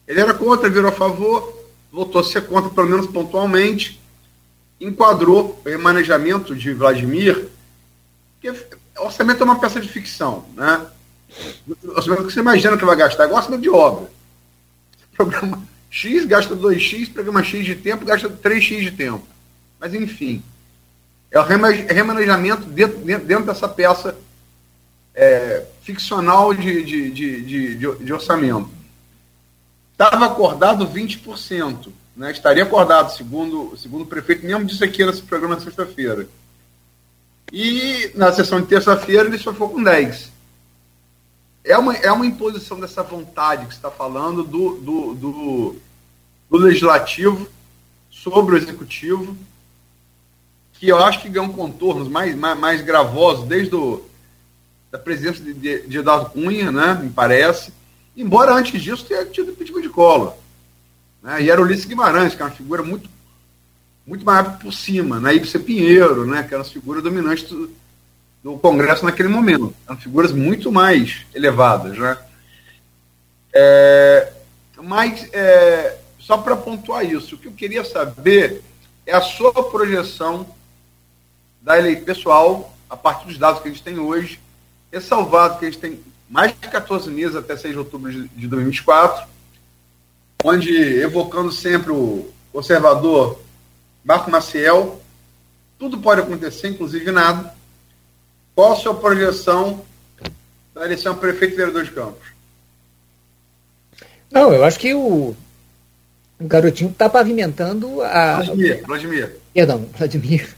Ele 0.08 0.20
era 0.20 0.32
contra, 0.32 0.70
virou 0.70 0.88
a 0.88 0.92
favor, 0.92 1.66
voltou 1.92 2.22
a 2.22 2.24
ser 2.24 2.46
contra, 2.46 2.70
pelo 2.70 2.88
menos 2.88 3.06
pontualmente, 3.06 4.00
enquadrou 4.80 5.60
o 5.64 5.68
remanejamento 5.68 6.56
de 6.56 6.72
Vladimir, 6.72 7.48
que 8.40 8.50
orçamento 8.98 9.42
é 9.42 9.44
uma 9.44 9.60
peça 9.60 9.78
de 9.78 9.88
ficção, 9.88 10.46
né? 10.54 10.86
Orçamento 11.88 12.24
que 12.26 12.32
você 12.32 12.40
imagina 12.40 12.78
que 12.78 12.84
vai 12.84 12.96
gastar, 12.96 13.24
é 13.24 13.26
igual 13.26 13.40
orçamento 13.40 13.62
de 13.62 13.70
obra. 13.70 14.10
Programa 15.14 15.62
X 15.90 16.24
gasta 16.24 16.56
2X, 16.56 17.12
programa 17.12 17.42
X 17.42 17.64
de 17.64 17.74
tempo 17.74 18.06
gasta 18.06 18.28
3X 18.30 18.80
de 18.80 18.90
tempo. 18.90 19.26
Mas 19.78 19.92
enfim, 19.92 20.42
é 21.30 21.38
o 21.38 21.42
remanejamento 21.42 22.64
dentro, 22.66 22.98
dentro 22.98 23.44
dessa 23.44 23.68
peça 23.68 24.16
é, 25.16 25.64
ficcional 25.80 26.52
de, 26.52 26.84
de, 26.84 27.10
de, 27.10 27.44
de, 27.76 28.04
de 28.04 28.12
orçamento. 28.12 28.68
Estava 29.92 30.26
acordado 30.26 30.86
20%. 30.86 31.88
Né? 32.14 32.30
Estaria 32.30 32.62
acordado, 32.62 33.16
segundo, 33.16 33.74
segundo 33.78 34.02
o 34.02 34.06
prefeito, 34.06 34.44
mesmo 34.44 34.66
disse 34.66 34.84
aqui 34.84 35.04
nesse 35.04 35.22
programa 35.22 35.58
sexta-feira. 35.58 36.28
E 37.50 38.10
na 38.14 38.30
sessão 38.32 38.60
de 38.60 38.66
terça-feira 38.66 39.26
ele 39.26 39.38
só 39.38 39.54
foi 39.54 39.68
com 39.68 39.82
10. 39.82 40.30
É 41.64 41.78
uma, 41.78 41.96
é 41.96 42.12
uma 42.12 42.26
imposição 42.26 42.78
dessa 42.78 43.02
vontade 43.02 43.66
que 43.66 43.72
está 43.72 43.90
falando 43.90 44.44
do, 44.44 44.76
do, 44.76 45.14
do, 45.14 45.76
do, 46.50 46.56
legislativo 46.58 47.48
sobre 48.10 48.54
o 48.54 48.58
executivo, 48.58 49.36
que 50.74 50.88
eu 50.88 50.98
acho 50.98 51.22
que 51.22 51.28
ganham 51.28 51.52
contornos 51.52 52.08
mais, 52.08 52.36
mais, 52.36 52.58
mais 52.58 52.82
gravosos 52.82 53.46
desde 53.48 53.74
o, 53.74 54.05
da 54.90 54.98
presença 54.98 55.42
de, 55.42 55.52
de, 55.52 55.86
de 55.86 55.98
Eduardo 55.98 56.30
Cunha, 56.30 56.70
né, 56.70 56.94
me 57.02 57.10
parece 57.10 57.72
Embora 58.16 58.54
antes 58.54 58.80
disso 58.80 59.04
tenha 59.04 59.26
tido 59.26 59.50
impeachment 59.50 59.82
de 59.82 59.90
Collor. 59.90 60.34
Né? 61.22 61.42
E 61.42 61.50
era 61.50 61.60
Ulisses 61.60 61.84
Guimarães, 61.84 62.34
que 62.34 62.40
é 62.40 62.44
uma 62.46 62.50
figura 62.50 62.82
muito, 62.82 63.10
muito 64.06 64.24
mais 64.24 64.56
por 64.56 64.72
cima, 64.72 65.20
né? 65.20 65.34
Ibsen 65.34 65.60
Pinheiro, 65.60 66.26
né? 66.26 66.42
que 66.42 66.54
eram 66.54 66.62
as 66.62 66.72
figuras 66.72 67.02
dominantes 67.02 67.44
do, 67.44 67.70
do 68.42 68.58
Congresso 68.58 69.04
naquele 69.04 69.28
momento. 69.28 69.74
Eram 69.86 69.98
figuras 69.98 70.32
muito 70.32 70.72
mais 70.72 71.26
elevadas. 71.34 71.98
Né? 71.98 72.16
É, 73.52 74.32
mas, 74.82 75.28
é, 75.34 75.98
só 76.18 76.38
para 76.38 76.56
pontuar 76.56 77.04
isso, 77.04 77.34
o 77.34 77.38
que 77.38 77.48
eu 77.48 77.52
queria 77.52 77.84
saber 77.84 78.62
é 79.04 79.14
a 79.14 79.20
sua 79.20 79.52
projeção 79.52 80.46
da 81.60 81.78
eleição 81.78 82.04
pessoal, 82.04 82.74
a 82.88 82.96
partir 82.96 83.26
dos 83.26 83.36
dados 83.36 83.60
que 83.60 83.68
a 83.68 83.70
gente 83.70 83.82
tem 83.82 83.98
hoje, 83.98 84.40
ressalvado 84.96 85.58
que 85.58 85.66
a 85.66 85.70
gente 85.70 85.80
tem 85.80 86.00
mais 86.28 86.52
de 86.52 86.68
14 86.68 87.10
meses 87.10 87.36
até 87.36 87.56
6 87.56 87.74
de 87.74 87.78
outubro 87.78 88.10
de 88.10 88.48
2024, 88.48 89.28
onde, 90.42 90.72
evocando 91.00 91.52
sempre 91.52 91.92
o 91.92 92.30
conservador 92.52 93.38
Marco 94.04 94.30
Maciel, 94.30 95.00
tudo 95.78 95.98
pode 95.98 96.22
acontecer, 96.22 96.68
inclusive 96.68 97.10
nada. 97.10 97.54
Qual 98.54 98.72
a 98.72 98.76
sua 98.76 98.94
projeção 98.94 99.84
da 100.74 100.84
eleição 100.84 101.14
prefeito 101.14 101.54
e 101.54 101.56
vereador 101.56 101.84
de 101.84 101.90
Campos? 101.90 102.28
Não, 104.30 104.52
eu 104.52 104.64
acho 104.64 104.78
que 104.78 104.94
o, 104.94 105.36
o 106.40 106.46
garotinho 106.46 106.90
está 106.90 107.08
pavimentando 107.08 108.00
a. 108.02 108.36
Vladimir, 108.36 108.82
Vladimir. 108.86 109.36
Perdão, 109.52 109.86
Vladimir. 109.96 110.56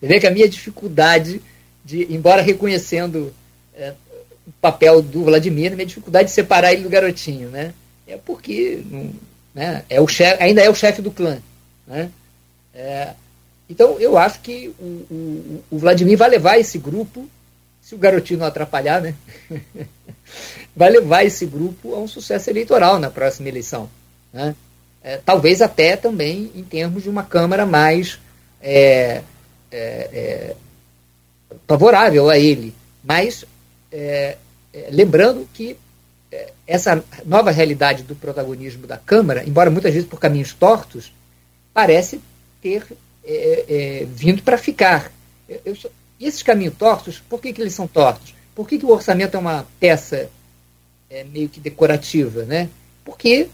Você 0.00 0.06
vê 0.06 0.18
que 0.18 0.26
a 0.26 0.30
minha 0.30 0.48
dificuldade 0.48 1.42
de, 1.84 2.12
embora 2.12 2.40
reconhecendo 2.42 3.32
é, 3.78 3.94
o 4.46 4.52
papel 4.60 5.00
do 5.00 5.24
Vladimir, 5.24 5.74
minha 5.74 5.86
dificuldade 5.86 6.28
de 6.28 6.34
separar 6.34 6.72
ele 6.72 6.82
do 6.82 6.90
garotinho, 6.90 7.48
né? 7.48 7.72
É 8.06 8.16
porque 8.16 8.82
né, 9.54 9.84
é 9.88 10.00
o 10.00 10.08
chefe, 10.08 10.42
ainda 10.42 10.60
é 10.62 10.68
o 10.68 10.74
chefe 10.74 11.00
do 11.00 11.10
clã, 11.10 11.38
né? 11.86 12.10
É, 12.74 13.12
então 13.70 13.98
eu 14.00 14.16
acho 14.18 14.40
que 14.40 14.68
o, 14.78 14.84
o, 14.84 15.64
o, 15.70 15.78
Vladimir 15.78 16.16
vai 16.16 16.28
levar 16.28 16.58
esse 16.58 16.78
grupo, 16.78 17.28
se 17.82 17.94
o 17.94 17.98
garotinho 17.98 18.40
não 18.40 18.46
atrapalhar, 18.46 19.00
né? 19.00 19.14
vai 20.74 20.90
levar 20.90 21.24
esse 21.24 21.46
grupo 21.46 21.94
a 21.94 21.98
um 21.98 22.08
sucesso 22.08 22.50
eleitoral 22.50 22.98
na 22.98 23.10
próxima 23.10 23.48
eleição, 23.48 23.88
né? 24.32 24.54
É, 25.02 25.18
talvez 25.24 25.62
até 25.62 25.96
também 25.96 26.50
em 26.54 26.64
termos 26.64 27.04
de 27.04 27.08
uma 27.08 27.22
Câmara 27.22 27.64
mais 27.64 28.18
é, 28.60 29.22
é, 29.70 30.10
é 30.12 30.56
favorável 31.66 32.28
a 32.28 32.38
ele. 32.38 32.74
Mas 33.02 33.44
é, 33.90 34.36
é, 34.72 34.88
lembrando 34.90 35.48
que 35.52 35.76
é, 36.30 36.52
essa 36.66 37.02
nova 37.24 37.50
realidade 37.50 38.02
do 38.02 38.14
protagonismo 38.14 38.86
da 38.86 38.96
Câmara, 38.96 39.44
embora 39.46 39.70
muitas 39.70 39.92
vezes 39.92 40.08
por 40.08 40.20
caminhos 40.20 40.52
tortos, 40.52 41.12
parece 41.72 42.20
ter 42.60 42.84
é, 43.24 43.64
é 43.68 44.06
vindo 44.06 44.42
para 44.42 44.58
ficar. 44.58 45.12
Eu, 45.48 45.60
eu, 45.64 45.76
e 46.20 46.26
esses 46.26 46.42
caminhos 46.42 46.74
tortos, 46.76 47.18
por 47.18 47.40
que, 47.40 47.52
que 47.52 47.60
eles 47.60 47.74
são 47.74 47.86
tortos? 47.86 48.34
Por 48.54 48.66
que, 48.68 48.78
que 48.78 48.84
o 48.84 48.90
orçamento 48.90 49.36
é 49.36 49.40
uma 49.40 49.66
peça 49.78 50.28
meio 51.30 51.48
que 51.48 51.60
decorativa? 51.60 52.42
Né? 52.42 52.68
Porque 53.04 53.48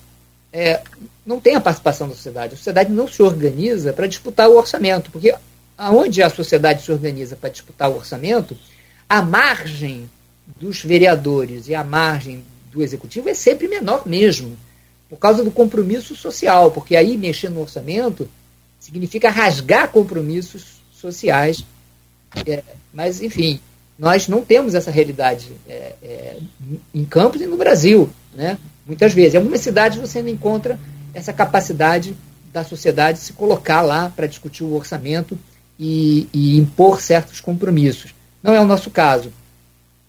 é, 0.51 0.81
não 1.27 1.40
tem 1.40 1.56
a 1.56 1.61
participação 1.61 2.09
da 2.09 2.15
sociedade. 2.15 2.55
A 2.55 2.56
sociedade 2.56 2.93
não 2.93 3.09
se 3.09 3.23
organiza 3.23 3.93
para 3.93 4.06
disputar 4.06 4.48
o 4.48 4.56
orçamento, 4.56 5.11
porque 5.11 5.35
aonde 5.77 6.23
a 6.23 6.31
sociedade 6.31 6.82
se 6.82 6.93
organiza 6.93 7.35
para 7.35 7.51
disputar 7.51 7.90
o 7.90 7.97
orçamento, 7.97 8.56
a 9.09 9.20
margem 9.20 10.09
dos 10.60 10.82
vereadores 10.82 11.68
e 11.68 11.74
a 11.74 11.82
margem 11.82 12.44
do 12.70 12.82
executivo 12.82 13.28
é 13.28 13.34
sempre 13.34 13.68
menor 13.68 14.06
mesmo, 14.06 14.56
por 15.08 15.18
causa 15.18 15.44
do 15.44 15.50
compromisso 15.50 16.14
social, 16.16 16.70
porque 16.70 16.96
aí 16.96 17.16
mexer 17.16 17.48
no 17.48 17.60
orçamento 17.60 18.28
significa 18.80 19.30
rasgar 19.30 19.88
compromissos 19.88 20.82
sociais. 20.92 21.64
É, 22.46 22.62
mas, 22.92 23.22
enfim, 23.22 23.60
nós 23.98 24.28
não 24.28 24.44
temos 24.44 24.74
essa 24.74 24.90
realidade 24.90 25.52
é, 25.68 25.94
é, 26.02 26.36
em 26.92 27.04
Campos 27.04 27.40
e 27.40 27.46
no 27.46 27.56
Brasil, 27.56 28.10
né? 28.34 28.58
muitas 28.86 29.12
vezes. 29.12 29.34
Em 29.34 29.38
algumas 29.38 29.60
cidades 29.60 29.98
você 29.98 30.20
não 30.20 30.28
encontra 30.28 30.78
essa 31.14 31.32
capacidade 31.32 32.16
da 32.52 32.64
sociedade 32.64 33.18
se 33.18 33.32
colocar 33.32 33.82
lá 33.82 34.12
para 34.14 34.26
discutir 34.26 34.64
o 34.64 34.74
orçamento 34.74 35.38
e, 35.78 36.28
e 36.32 36.58
impor 36.58 37.00
certos 37.00 37.40
compromissos. 37.40 38.14
Não 38.42 38.54
é 38.54 38.60
o 38.60 38.66
nosso 38.66 38.90
caso. 38.90 39.32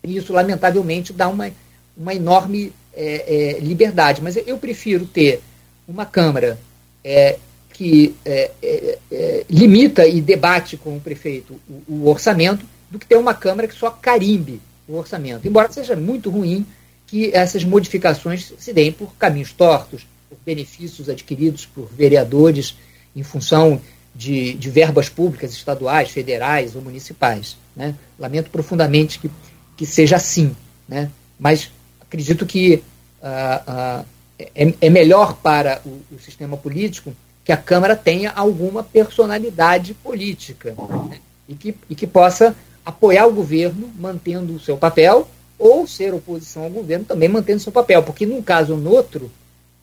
E 0.06 0.18
isso, 0.18 0.34
lamentavelmente, 0.34 1.12
dá 1.12 1.28
uma, 1.28 1.52
uma 1.98 2.14
enorme 2.14 2.72
é, 2.94 3.56
é, 3.56 3.60
liberdade. 3.60 4.22
Mas 4.22 4.38
eu 4.38 4.58
prefiro 4.58 5.06
ter 5.06 5.42
uma 5.88 6.06
Câmara 6.06 6.58
é, 7.04 7.38
que 7.74 8.16
é, 8.24 8.52
é, 8.62 8.98
é, 9.12 9.46
limita 9.50 10.08
e 10.08 10.22
debate 10.22 10.78
com 10.78 10.96
o 10.96 11.02
prefeito 11.02 11.60
o, 11.70 11.84
o, 11.94 12.10
orçamento 12.10 12.66
do 12.90 12.98
que 12.98 13.06
ter 13.06 13.18
uma 13.18 13.34
Câmara 13.34 13.68
que 13.68 13.76
só 13.76 13.90
carimbe 13.90 14.62
o 14.88 14.96
orçamento. 14.96 15.48
Embora 15.48 15.72
seja 15.72 15.96
muito 15.96 16.30
ruim 16.30 16.66
que 17.06 17.32
essas 17.34 17.64
modificações 17.64 18.54
se 18.58 18.74
deem 18.74 18.92
por 18.92 19.14
caminhos 19.16 19.52
tortos, 19.52 20.08
por 20.30 20.38
benefícios 20.46 21.10
adquiridos 21.10 21.66
por 21.66 21.88
vereadores 21.92 22.76
em 23.16 23.24
função 23.24 23.82
de, 24.16 24.54
de 24.54 24.70
verbas 24.70 25.10
públicas 25.10 25.52
estaduais, 25.52 26.10
federais 26.10 26.76
ou 26.76 26.82
municipais. 26.82 27.58
Né? 27.76 27.94
Lamento 28.18 28.50
profundamente 28.50 29.20
que, 29.20 29.30
que 29.76 29.86
seja 29.86 30.16
assim, 30.16 30.56
né? 30.88 31.12
mas 31.40 31.72
acredito 32.02 32.46
que 32.46 32.84
uh, 33.22 34.02
uh, 34.02 34.06
é, 34.38 34.74
é, 34.82 34.90
melhor 34.90 35.36
para 35.38 35.82
o, 35.86 36.02
o, 36.16 36.20
sistema 36.20 36.58
político 36.58 37.14
que 37.44 37.52
a 37.52 37.58
Câmara 37.58 37.96
tenha 37.96 38.32
alguma 38.32 38.84
personalidade 38.84 39.94
política 39.94 40.76
né? 41.10 41.20
e, 41.48 41.56
que, 41.56 41.76
e 41.90 41.96
que 41.96 42.08
possa 42.08 42.56
apoiar 42.86 43.28
o 43.28 43.34
governo 43.34 43.90
mantendo 43.98 44.54
o 44.54 44.60
seu 44.60 44.78
papel 44.78 45.28
ou 45.58 45.88
ser 45.88 46.14
oposição 46.14 46.64
ao 46.64 46.70
governo 46.70 47.06
também 47.06 47.30
mantendo 47.30 47.62
seu 47.62 47.72
papel, 47.72 48.04
porque 48.04 48.26
num 48.26 48.42
caso 48.42 48.74
ou 48.74 48.80
no 48.80 48.92
outro, 48.92 49.32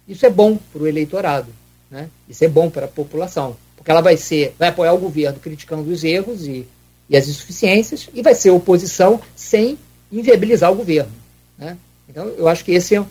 isso 0.06 0.26
é 0.26 0.30
bom 0.30 0.58
para 0.72 0.82
o 0.82 0.86
eleitorado, 0.86 1.48
né? 1.90 2.08
isso 2.28 2.44
é 2.44 2.48
bom 2.48 2.70
para 2.70 2.84
a 2.84 2.88
população, 2.88 3.56
porque 3.76 3.90
ela 3.90 4.02
vai 4.02 4.16
ser, 4.16 4.54
vai 4.58 4.68
apoiar 4.68 4.92
o 4.92 4.98
governo 4.98 5.40
criticando 5.40 5.90
os 5.90 6.04
erros 6.04 6.46
e, 6.46 6.66
e 7.12 7.16
as 7.16 7.28
insuficiências 7.28 8.08
e 8.14 8.22
vai 8.22 8.34
ser 8.34 8.50
oposição 8.50 9.20
sem 9.36 9.78
inviabilizar 10.10 10.72
o 10.72 10.76
governo. 10.76 11.12
Né? 11.58 11.76
Então, 12.08 12.26
eu 12.26 12.48
acho 12.48 12.64
que 12.64 12.72
esse 12.72 12.96
é, 12.96 13.04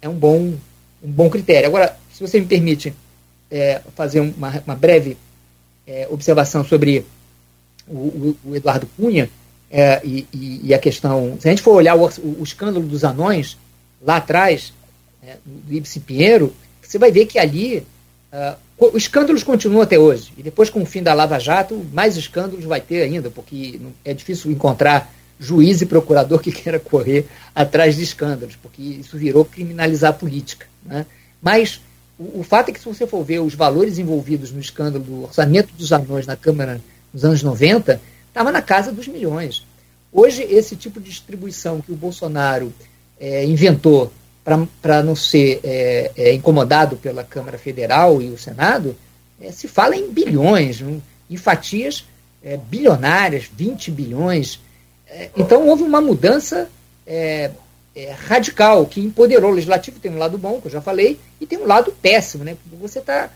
é 0.00 0.08
um, 0.08 0.14
bom, 0.14 0.54
um 1.02 1.10
bom 1.10 1.28
critério. 1.28 1.66
Agora, 1.66 1.98
se 2.14 2.20
você 2.20 2.38
me 2.38 2.46
permite 2.46 2.94
é, 3.50 3.82
fazer 3.96 4.20
uma, 4.20 4.62
uma 4.64 4.76
breve 4.76 5.16
é, 5.84 6.06
observação 6.08 6.64
sobre 6.64 7.04
o, 7.88 7.96
o, 7.96 8.36
o 8.44 8.56
Eduardo 8.56 8.88
Cunha 8.96 9.28
é, 9.70 10.00
e, 10.04 10.26
e, 10.62 10.72
a 10.72 10.78
questão. 10.78 11.36
Se 11.40 11.48
a 11.48 11.50
gente 11.50 11.62
for 11.62 11.72
olhar 11.72 11.96
o, 11.96 12.04
o 12.04 12.42
escândalo 12.44 12.86
dos 12.86 13.02
anões, 13.02 13.58
lá 14.00 14.16
atrás, 14.16 14.72
é, 15.22 15.36
do 15.44 15.74
Ibsen 15.74 16.02
Pinheiro, 16.02 16.54
você 16.80 16.96
vai 16.96 17.10
ver 17.10 17.26
que 17.26 17.38
ali 17.38 17.78
uh, 18.32 18.56
os 18.78 19.02
escândalos 19.02 19.42
continuam 19.42 19.82
até 19.82 19.98
hoje. 19.98 20.32
E 20.36 20.42
depois, 20.42 20.70
com 20.70 20.82
o 20.82 20.86
fim 20.86 21.02
da 21.02 21.12
Lava 21.12 21.38
Jato, 21.38 21.84
mais 21.92 22.16
escândalos 22.16 22.64
vai 22.64 22.80
ter 22.80 23.02
ainda, 23.02 23.28
porque 23.28 23.80
é 24.04 24.14
difícil 24.14 24.50
encontrar 24.52 25.12
juiz 25.38 25.80
e 25.80 25.86
procurador 25.86 26.38
que 26.38 26.50
queira 26.52 26.78
correr 26.78 27.26
atrás 27.54 27.96
de 27.96 28.02
escândalos, 28.02 28.56
porque 28.56 28.82
isso 28.82 29.16
virou 29.18 29.44
criminalizar 29.44 30.10
a 30.10 30.14
política. 30.14 30.66
Né? 30.84 31.06
Mas 31.42 31.80
o, 32.18 32.40
o, 32.40 32.42
fato 32.44 32.68
é 32.68 32.72
que, 32.72 32.78
se 32.78 32.86
você 32.86 33.06
for 33.06 33.24
ver 33.24 33.40
os 33.40 33.54
valores 33.54 33.98
envolvidos 33.98 34.52
no 34.52 34.60
escândalo 34.60 35.04
do 35.04 35.22
orçamento 35.24 35.72
dos 35.76 35.92
anões 35.92 36.26
na 36.26 36.36
Câmara 36.36 36.80
nos 37.12 37.24
anos 37.24 37.42
90, 37.42 38.00
estava 38.28 38.52
na 38.52 38.62
casa 38.62 38.92
dos 38.92 39.08
milhões. 39.08 39.66
Hoje, 40.12 40.42
esse 40.42 40.76
tipo 40.76 41.00
de 41.00 41.10
distribuição 41.10 41.80
que 41.80 41.92
o 41.92 41.96
Bolsonaro 41.96 42.72
é, 43.18 43.44
inventou 43.44 44.12
para 44.80 45.02
não 45.02 45.14
ser 45.14 45.60
é, 45.62 46.10
é, 46.16 46.32
incomodado 46.32 46.96
pela 46.96 47.22
Câmara 47.22 47.58
Federal 47.58 48.22
e 48.22 48.30
o 48.30 48.38
Senado, 48.38 48.96
é, 49.40 49.52
se 49.52 49.68
fala 49.68 49.94
em 49.94 50.10
bilhões, 50.10 50.80
em 50.80 51.36
fatias 51.36 52.04
é, 52.42 52.56
bilionárias, 52.56 53.50
20 53.54 53.90
bilhões. 53.90 54.60
É, 55.08 55.30
então, 55.36 55.66
houve 55.66 55.82
uma 55.82 56.00
mudança 56.00 56.68
radical 58.28 58.84
que 58.84 59.00
empoderou. 59.00 59.50
O 59.50 59.54
legislativo 59.54 59.98
tem 59.98 60.12
um 60.12 60.18
lado 60.18 60.36
bom, 60.36 60.60
que 60.60 60.66
eu 60.66 60.72
já 60.72 60.80
falei, 60.80 61.18
e 61.40 61.46
tem 61.46 61.58
um 61.58 61.66
lado 61.66 61.90
péssimo. 62.02 62.44
Né? 62.44 62.54
Você 62.80 62.98
está 62.98 63.30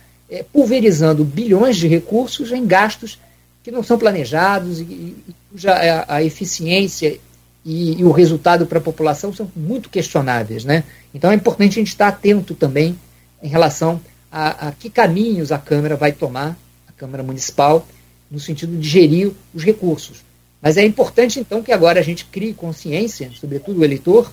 pulverizando 0.52 1.24
bilhões 1.24 1.78
de 1.78 1.88
recursos 1.88 2.52
em 2.52 2.66
gastos 2.66 3.18
que 3.62 3.70
não 3.70 3.82
são 3.82 3.98
planejados 3.98 4.78
e, 4.80 4.84
e 4.84 5.34
cuja 5.50 5.72
a, 5.72 6.16
a 6.16 6.22
eficiência 6.22 7.18
e, 7.64 8.00
e, 8.00 8.04
o 8.04 8.10
resultado 8.10 8.66
para 8.66 8.78
a 8.78 8.82
população 8.82 9.32
são 9.32 9.50
muito 9.54 9.88
questionáveis. 9.88 10.64
Né? 10.64 10.84
Então 11.14 11.30
é 11.30 11.34
importante 11.34 11.72
a 11.72 11.80
gente 11.80 11.88
estar 11.88 12.08
atento 12.08 12.54
também 12.54 12.98
em 13.42 13.48
relação 13.48 14.00
a, 14.30 14.68
a 14.68 14.72
que 14.72 14.88
caminhos 14.88 15.52
a 15.52 15.58
Câmara 15.58 15.96
vai 15.96 16.12
tomar, 16.12 16.56
a 16.88 16.92
Câmara 16.92 17.22
Municipal, 17.22 17.86
no 18.30 18.40
sentido 18.40 18.76
de 18.76 18.88
gerir 18.88 19.32
os 19.54 19.62
recursos. 19.62 20.24
Mas 20.60 20.76
é 20.76 20.84
importante, 20.84 21.40
então, 21.40 21.62
que 21.62 21.72
agora 21.72 21.98
a 21.98 22.02
gente 22.02 22.24
crie 22.24 22.54
consciência, 22.54 23.30
sobretudo 23.38 23.80
o 23.80 23.84
eleitor, 23.84 24.32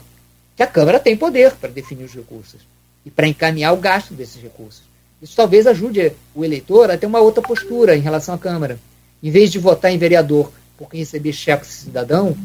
que 0.56 0.61
a 0.61 0.68
Câmara 0.68 0.99
tem 0.99 1.18
poder 1.18 1.53
para 1.56 1.69
definir 1.69 2.03
os 2.03 2.14
recursos 2.14 2.61
e 3.06 3.10
para 3.10 3.27
encaminhar 3.27 3.73
o 3.73 3.77
gasto 3.77 4.14
desses 4.14 4.41
recursos. 4.41 4.84
Isso 5.22 5.35
talvez 5.35 5.68
ajude 5.68 6.14
o 6.34 6.45
eleitor 6.45 6.91
a 6.91 6.97
ter 6.97 7.07
uma 7.07 7.19
outra 7.19 7.41
postura 7.41 7.95
em 7.97 8.01
relação 8.01 8.35
à 8.35 8.38
Câmara. 8.38 8.80
Em 9.22 9.31
vez 9.31 9.51
de 9.51 9.60
votar 9.60 9.91
em 9.91 9.97
vereador 9.97 10.51
por 10.77 10.89
quem 10.89 10.99
receber 10.99 11.34
cheque 11.34 11.65
cidadão? 11.68 12.38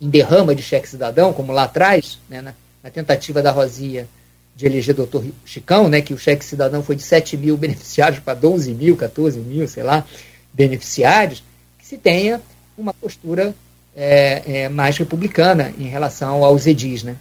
Em 0.00 0.08
derrama 0.08 0.54
de 0.54 0.62
cheque 0.62 0.88
cidadão, 0.88 1.32
como 1.32 1.52
lá 1.52 1.64
atrás, 1.64 2.18
né, 2.28 2.40
na, 2.40 2.54
na, 2.82 2.90
tentativa 2.90 3.40
da 3.42 3.50
Rosinha 3.50 4.08
de 4.56 4.66
eleger 4.66 4.94
doutor 4.94 5.24
Chicão, 5.44 5.88
né, 5.88 6.00
que 6.00 6.14
o 6.14 6.18
cheque 6.18 6.44
cidadão 6.44 6.82
foi 6.82 6.96
de 6.96 7.02
7 7.02 7.36
mil 7.36 7.56
beneficiários 7.58 8.20
para 8.20 8.34
12 8.34 8.72
mil, 8.74 8.96
14 8.96 9.38
mil, 9.38 9.66
sei 9.68 9.82
lá, 9.82 10.04
beneficiários, 10.52 11.42
que 11.78 11.86
se 11.86 11.98
tenha 11.98 12.40
uma 12.76 12.92
postura 12.92 13.54
é, 13.94 14.62
é, 14.62 14.68
mais 14.68 14.96
republicana 14.98 15.72
em 15.78 15.84
relação 15.84 16.44
aos 16.44 16.66
edis, 16.66 17.02
né? 17.02 17.16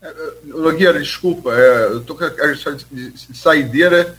É, 0.00 0.14
Nogueira, 0.44 1.00
desculpa, 1.00 1.52
é, 1.52 1.86
eu 1.86 1.98
estou 2.00 2.16
com 2.16 2.24
a 2.24 2.30
de 2.92 3.12
saideira, 3.34 4.16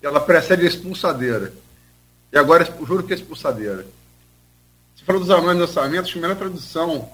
ela 0.00 0.20
precede 0.20 0.64
a 0.64 0.68
expulsadeira. 0.68 1.52
E 2.32 2.38
agora, 2.38 2.64
juro 2.86 3.02
que 3.02 3.12
é 3.12 3.16
expulsadeira. 3.16 3.86
Falou 5.06 5.20
dos 5.20 5.30
anões 5.30 5.54
de 5.54 5.60
lançamento, 5.60 6.08
a 6.08 6.10
primeira 6.10 6.34
tradução 6.34 7.08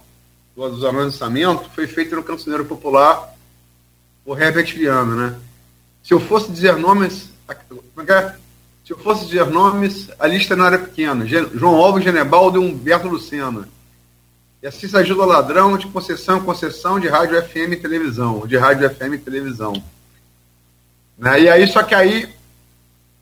dos 0.57 0.83
anões 0.83 1.13
de 1.13 1.21
lançamento 1.21 1.69
foi 1.75 1.87
feita 1.87 2.17
no 2.17 2.23
Cancioneiro 2.23 2.65
Popular 2.65 3.35
por 4.25 4.41
Herbert 4.41 4.75
Viana, 4.75 5.15
né? 5.15 5.39
Se 6.03 6.15
eu 6.15 6.19
fosse 6.19 6.51
dizer 6.51 6.75
nomes. 6.77 7.29
É, 7.47 7.53
é 7.53 8.35
Se 8.83 8.95
eu 8.95 8.99
fosse 8.99 9.27
dizer 9.27 9.45
nomes, 9.45 10.09
a 10.19 10.27
lista 10.27 10.57
não 10.57 10.65
era 10.65 10.79
pequena. 10.79 11.27
João 11.27 11.77
Alves 11.77 12.03
Genebaldo 12.03 12.63
e 12.63 12.67
Humberto 12.67 13.09
Lucena. 13.09 13.69
E 14.63 14.67
assim 14.67 14.89
se 14.89 14.97
ajuda 14.97 15.27
ladrão 15.27 15.77
de 15.77 15.87
concessão 15.89 16.39
em 16.39 16.45
concessão 16.45 16.99
de 16.99 17.09
rádio 17.09 17.43
FM 17.43 17.73
e 17.73 17.77
televisão. 17.77 18.47
De 18.47 18.57
rádio 18.57 18.89
FM 18.89 19.15
e 19.15 19.19
televisão. 19.19 19.75
Né? 21.19 21.43
E 21.43 21.49
aí, 21.51 21.67
só 21.67 21.83
que 21.83 21.95
aí 21.95 22.35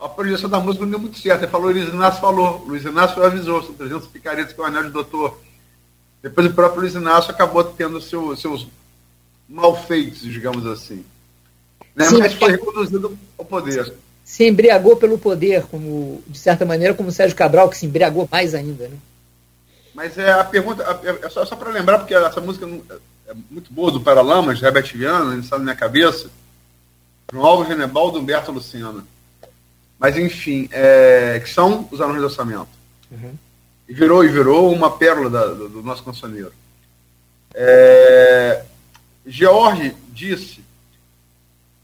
a 0.01 0.09
projeção 0.09 0.49
da 0.49 0.59
música 0.59 0.85
não 0.85 0.91
deu 0.91 0.99
muito 0.99 1.19
certo. 1.19 1.43
Ele 1.43 1.51
falou, 1.51 1.71
Luiz 1.71 1.89
Inácio 1.89 2.21
falou, 2.21 2.65
Luiz 2.67 2.85
Inácio 2.85 3.23
avisou, 3.23 3.63
são 3.63 3.75
300 3.75 4.09
picaretas 4.09 4.53
que 4.53 4.61
é 4.61 4.65
o 4.65 4.67
anel 4.67 4.85
de 4.85 4.91
doutor. 4.91 5.39
Depois 6.23 6.47
o 6.47 6.55
próprio 6.55 6.83
Luiz 6.83 6.95
Inácio 6.95 7.31
acabou 7.31 7.63
tendo 7.65 8.01
seu, 8.01 8.37
seus 8.37 8.67
malfeitos, 9.49 10.23
digamos 10.23 10.67
assim. 10.67 11.05
Né? 11.95 12.05
Sim, 12.07 12.19
Mas 12.19 12.35
foi 12.35 12.53
reconduzido 12.53 13.19
ao 13.37 13.45
poder. 13.45 13.93
Se 14.25 14.47
embriagou 14.47 14.97
pelo 14.97 15.19
poder, 15.19 15.65
como 15.65 16.23
de 16.27 16.39
certa 16.39 16.65
maneira, 16.65 16.95
como 16.95 17.09
o 17.09 17.13
Sérgio 17.13 17.37
Cabral, 17.37 17.69
que 17.69 17.77
se 17.77 17.87
embriagou 17.87 18.29
mais 18.31 18.55
ainda. 18.55 18.89
Né? 18.89 18.97
Mas 19.95 20.17
é 20.17 20.33
a 20.33 20.45
pergunta, 20.45 20.83
é 21.23 21.29
só, 21.29 21.45
só 21.45 21.57
para 21.57 21.71
lembrar, 21.71 21.99
porque 21.99 22.15
essa 22.15 22.41
música 22.41 22.67
é 23.27 23.35
muito 23.51 23.73
boa, 23.73 23.91
do 23.91 24.01
Paralamas, 24.01 24.59
de 24.59 24.65
Herbert 24.65 24.93
Viana, 24.97 25.33
ele 25.33 25.43
está 25.43 25.59
na 25.59 25.65
minha 25.65 25.77
cabeça. 25.77 26.31
João 27.33 27.45
Alves 27.45 27.69
Genebaldo 27.69 28.19
Humberto 28.19 28.53
Luciano. 28.53 29.07
Mas, 30.01 30.17
enfim, 30.17 30.67
é, 30.73 31.39
que 31.45 31.51
são 31.51 31.87
os 31.93 32.01
anões 32.01 32.21
de 32.21 32.25
orçamento. 32.25 32.71
Uhum. 33.11 33.35
E 33.87 33.93
virou, 33.93 34.25
e 34.25 34.29
virou 34.29 34.73
uma 34.73 34.97
pérola 34.97 35.29
da, 35.29 35.47
do, 35.49 35.69
do, 35.69 35.83
nosso 35.83 36.03
cancioneiro. 36.03 36.53
É, 37.53 38.65
George 39.27 39.95
disse 40.09 40.65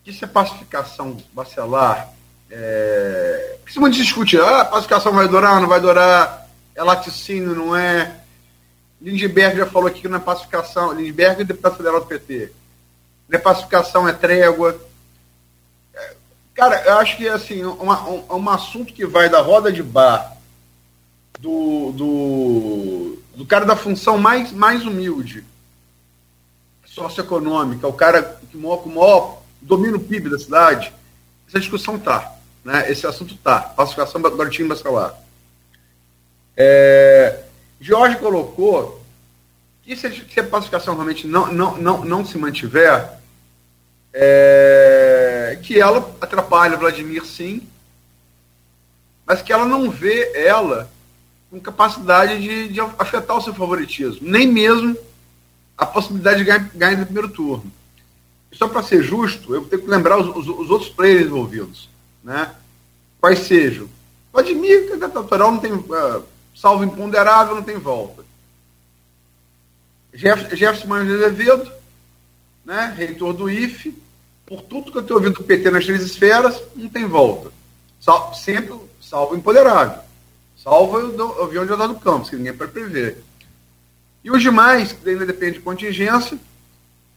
que 0.02 0.14
se 0.14 0.24
a 0.24 0.28
pacificação 0.28 1.18
bacelar. 1.34 2.10
É, 2.50 3.58
que 3.66 3.72
se 3.72 3.78
muito 3.78 3.96
discute, 3.96 4.38
ah, 4.38 4.62
a 4.62 4.64
pacificação 4.64 5.12
vai 5.12 5.28
durar, 5.28 5.60
não 5.60 5.68
vai 5.68 5.80
durar, 5.80 6.48
é 6.74 6.82
laticínio, 6.82 7.54
não 7.54 7.76
é. 7.76 8.14
Lindbergh 8.98 9.58
já 9.58 9.66
falou 9.66 9.88
aqui 9.88 10.00
que 10.00 10.08
não 10.08 10.16
é 10.16 10.20
pacificação. 10.20 10.94
Lindbergh 10.94 11.42
é 11.42 11.44
deputado 11.44 11.76
federal 11.76 12.00
do 12.00 12.06
PT. 12.06 12.50
Não 13.28 13.38
é 13.38 13.42
pacificação, 13.42 14.08
é 14.08 14.12
trégua. 14.14 14.80
Cara, 16.56 16.82
eu 16.86 16.94
acho 16.94 17.18
que 17.18 17.28
assim, 17.28 17.62
uma, 17.62 18.08
um, 18.08 18.24
um 18.30 18.48
assunto 18.48 18.94
que 18.94 19.04
vai 19.04 19.28
da 19.28 19.42
roda 19.42 19.70
de 19.70 19.82
bar 19.82 20.34
do, 21.38 21.92
do, 21.92 23.18
do 23.36 23.44
cara 23.46 23.66
da 23.66 23.76
função 23.76 24.16
mais, 24.16 24.52
mais 24.52 24.86
humilde, 24.86 25.44
socioeconômica, 26.86 27.86
o 27.86 27.92
cara 27.92 28.40
que 28.50 28.56
maior, 28.56 28.78
com 28.78 28.88
maior 28.88 29.42
domina 29.60 29.98
o 29.98 30.00
PIB 30.00 30.30
da 30.30 30.38
cidade, 30.38 30.94
essa 31.46 31.60
discussão 31.60 31.98
tá. 31.98 32.32
Né? 32.64 32.90
Esse 32.90 33.06
assunto 33.06 33.36
tá. 33.36 33.60
Pacificação 33.60 34.20
do 34.20 34.34
Bartinho 34.34 34.68
Bacelar. 34.68 35.14
É, 36.56 37.42
Jorge 37.78 38.16
colocou 38.16 39.04
que 39.82 39.94
se 39.94 40.06
a 40.40 40.44
pacificação 40.44 40.94
realmente 40.94 41.26
não, 41.26 41.52
não, 41.52 41.76
não, 41.76 42.02
não 42.02 42.24
se 42.24 42.38
mantiver, 42.38 43.10
é, 44.18 45.58
que 45.62 45.78
ela 45.78 46.16
atrapalha 46.22 46.78
Vladimir 46.78 47.26
sim, 47.26 47.68
mas 49.26 49.42
que 49.42 49.52
ela 49.52 49.66
não 49.66 49.90
vê 49.90 50.32
ela 50.34 50.90
com 51.50 51.60
capacidade 51.60 52.40
de, 52.40 52.68
de 52.68 52.80
afetar 52.80 53.36
o 53.36 53.42
seu 53.42 53.52
favoritismo, 53.52 54.26
nem 54.26 54.50
mesmo 54.50 54.96
a 55.76 55.84
possibilidade 55.84 56.38
de 56.38 56.44
ganhar, 56.44 56.70
ganhar 56.74 56.96
no 56.96 57.04
primeiro 57.04 57.28
turno. 57.28 57.70
só 58.52 58.66
para 58.66 58.82
ser 58.82 59.02
justo, 59.02 59.54
eu 59.54 59.66
tenho 59.66 59.82
que 59.82 59.88
lembrar 59.88 60.18
os, 60.18 60.34
os, 60.34 60.48
os, 60.48 60.70
outros 60.70 60.88
players 60.88 61.26
envolvidos. 61.26 61.90
né? 62.24 62.54
Quais 63.20 63.40
sejam? 63.40 63.86
Vladimir, 64.32 64.88
candidato 64.88 65.14
natural, 65.14 65.52
não 65.52 65.60
tem, 65.60 65.72
uh, 65.74 66.24
salvo 66.54 66.84
imponderável, 66.84 67.54
não 67.54 67.62
tem 67.62 67.76
volta. 67.76 68.24
Jeff, 70.14 70.56
Jefferson 70.56 70.88
Manuel 70.88 71.18
de 71.18 71.24
Azevedo, 71.24 71.72
né, 72.64 72.94
reitor 72.96 73.34
do 73.34 73.50
IFE, 73.50 74.05
por 74.46 74.62
tudo 74.62 74.92
que 74.92 74.98
eu 74.98 75.02
tenho 75.02 75.18
ouvido 75.18 75.34
do 75.34 75.44
PT 75.44 75.70
nas 75.70 75.84
três 75.84 76.02
esferas, 76.02 76.62
não 76.76 76.88
tem 76.88 77.04
volta. 77.04 77.50
Sal, 78.00 78.32
sempre 78.32 78.74
salvo 79.00 79.34
empoderável. 79.34 79.98
Salvo 80.56 80.98
o 80.98 81.42
avião 81.42 81.66
de 81.66 81.76
do 81.76 81.94
Campos, 81.96 82.30
que 82.30 82.36
ninguém 82.36 82.54
pode 82.54 82.70
prever. 82.70 83.22
E 84.22 84.30
os 84.30 84.40
demais, 84.40 84.92
que 84.92 85.08
ainda 85.08 85.26
depende 85.26 85.54
de 85.54 85.60
contingência, 85.60 86.38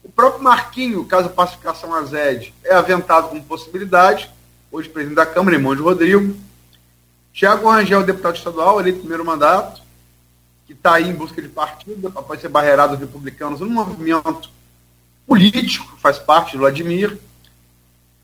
o 0.04 0.10
próprio 0.10 0.44
Marquinho, 0.44 1.06
caso 1.06 1.28
a 1.28 1.32
pacificação 1.32 1.94
azede, 1.94 2.54
é 2.64 2.74
aventado 2.74 3.30
como 3.30 3.44
possibilidade, 3.44 4.30
hoje 4.72 4.90
presidente 4.90 5.16
da 5.16 5.26
Câmara, 5.26 5.56
irmão 5.56 5.76
de 5.76 5.82
Rodrigo. 5.82 6.36
Tiago 7.32 7.70
Rangel, 7.70 8.04
deputado 8.04 8.36
estadual, 8.36 8.80
eleito 8.80 9.00
primeiro 9.00 9.26
mandato, 9.26 9.82
que 10.66 10.74
está 10.74 10.96
aí 10.96 11.10
em 11.10 11.14
busca 11.14 11.42
de 11.42 11.48
partido, 11.48 12.12
após 12.16 12.42
ser 12.42 12.50
barreirado 12.50 12.98
dos 12.98 13.00
republicanos 13.00 13.60
no 13.60 13.70
movimento 13.70 14.50
político, 15.30 15.96
faz 16.02 16.18
parte 16.18 16.54
de 16.54 16.58
Vladimir. 16.58 17.16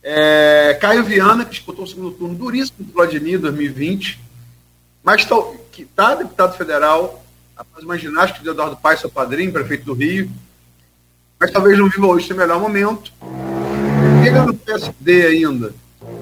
É, 0.02 0.76
Caio 0.82 1.04
Viana, 1.04 1.46
que 1.46 1.52
disputou 1.52 1.86
o 1.86 1.88
segundo 1.88 2.12
turno 2.12 2.34
duríssimo 2.34 2.80
do 2.80 2.92
Vladimir 2.92 3.36
em 3.36 3.40
2020, 3.40 4.20
mas 5.04 5.24
tá, 5.24 5.36
que 5.72 5.84
está 5.84 6.16
deputado 6.16 6.58
federal, 6.58 7.24
após 7.56 7.84
uma 7.84 7.98
ginástica 7.98 8.44
de 8.44 8.50
Eduardo 8.50 8.78
Paes, 8.78 9.00
seu 9.00 9.10
padrinho, 9.10 9.54
prefeito 9.54 9.86
do 9.86 9.94
Rio, 9.94 10.30
mas 11.40 11.52
talvez 11.52 11.78
não 11.78 11.90
viva 11.90 12.08
hoje 12.08 12.28
seu 12.28 12.36
melhor 12.36 12.60
momento. 12.60 13.14
Liga 14.24 14.44
no 14.44 14.54
PSD 14.56 15.28
ainda, 15.28 15.74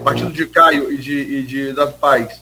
partido 0.03 0.31
de 0.31 0.45
Caio 0.47 0.91
e 0.91 0.97
de, 0.97 1.13
e 1.13 1.43
de 1.43 1.69
Eduardo 1.69 1.93
Paes, 1.93 2.41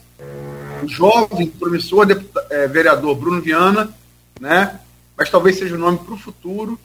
o 0.84 0.88
jovem, 0.88 1.48
promissor 1.48 2.08
deputado, 2.08 2.48
é, 2.50 2.68
vereador 2.68 3.16
Bruno 3.16 3.40
Viana, 3.40 3.94
né? 4.40 4.80
mas 5.16 5.30
talvez 5.30 5.58
seja 5.58 5.76
o 5.76 5.80
nome 5.80 6.00
para 6.00 6.16
o 6.16 6.18
futuro 6.18 6.80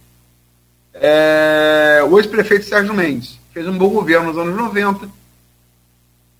é, 1.00 2.02
o 2.08 2.18
ex-prefeito 2.18 2.66
Sérgio 2.66 2.94
Mendes 2.94 3.38
fez 3.52 3.66
um 3.66 3.76
bom 3.76 3.88
governo 3.90 4.32
nos 4.32 4.38
anos 4.38 4.56
90, 4.56 5.08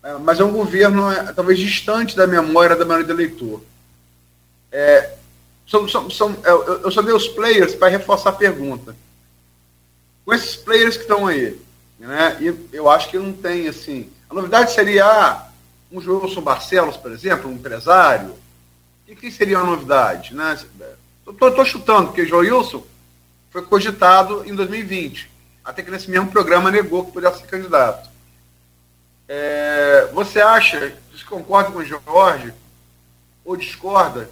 é, 0.02 0.14
mas 0.14 0.40
é 0.40 0.44
um 0.44 0.52
governo 0.52 1.10
é, 1.10 1.32
talvez 1.32 1.58
distante 1.58 2.16
da 2.16 2.26
memória 2.26 2.76
da 2.76 2.84
maioria 2.84 3.06
do 3.06 3.12
eleitor. 3.12 3.62
É, 4.72 5.14
são, 5.66 5.88
são, 5.88 6.08
são, 6.10 6.36
é, 6.44 6.50
eu, 6.50 6.82
eu 6.82 6.90
só 6.90 7.02
dei 7.02 7.14
os 7.14 7.28
players 7.28 7.74
para 7.74 7.88
reforçar 7.88 8.30
a 8.30 8.34
pergunta. 8.34 8.96
Com 10.24 10.32
esses 10.32 10.56
players 10.56 10.96
que 10.96 11.02
estão 11.02 11.26
aí, 11.26 11.58
né, 11.98 12.36
e 12.40 12.76
eu 12.76 12.88
acho 12.88 13.10
que 13.10 13.18
não 13.18 13.32
tem 13.32 13.68
assim. 13.68 14.10
A 14.28 14.34
novidade 14.34 14.72
seria 14.72 15.04
ah, 15.04 15.48
um 15.90 16.00
Joelson 16.00 16.40
Barcelos, 16.40 16.96
por 16.96 17.12
exemplo, 17.12 17.50
um 17.50 17.54
empresário. 17.54 18.34
E 19.06 19.14
que 19.14 19.30
seria 19.30 19.58
uma 19.58 19.70
novidade? 19.70 20.34
Né? 20.34 20.58
Estou 21.26 21.64
chutando, 21.64 22.08
porque 22.08 22.26
Joilson 22.26 22.82
foi 23.56 23.62
cogitado 23.62 24.44
em 24.44 24.54
2020, 24.54 25.30
até 25.64 25.82
que 25.82 25.90
nesse 25.90 26.10
mesmo 26.10 26.30
programa 26.30 26.70
negou 26.70 27.06
que 27.06 27.12
pudesse 27.12 27.40
ser 27.40 27.46
candidato. 27.46 28.06
É, 29.26 30.10
você 30.12 30.42
acha, 30.42 30.94
você 31.10 31.24
concorda 31.24 31.70
com 31.70 31.78
o 31.78 31.84
Jorge, 31.84 32.52
ou 33.42 33.56
discorda, 33.56 34.28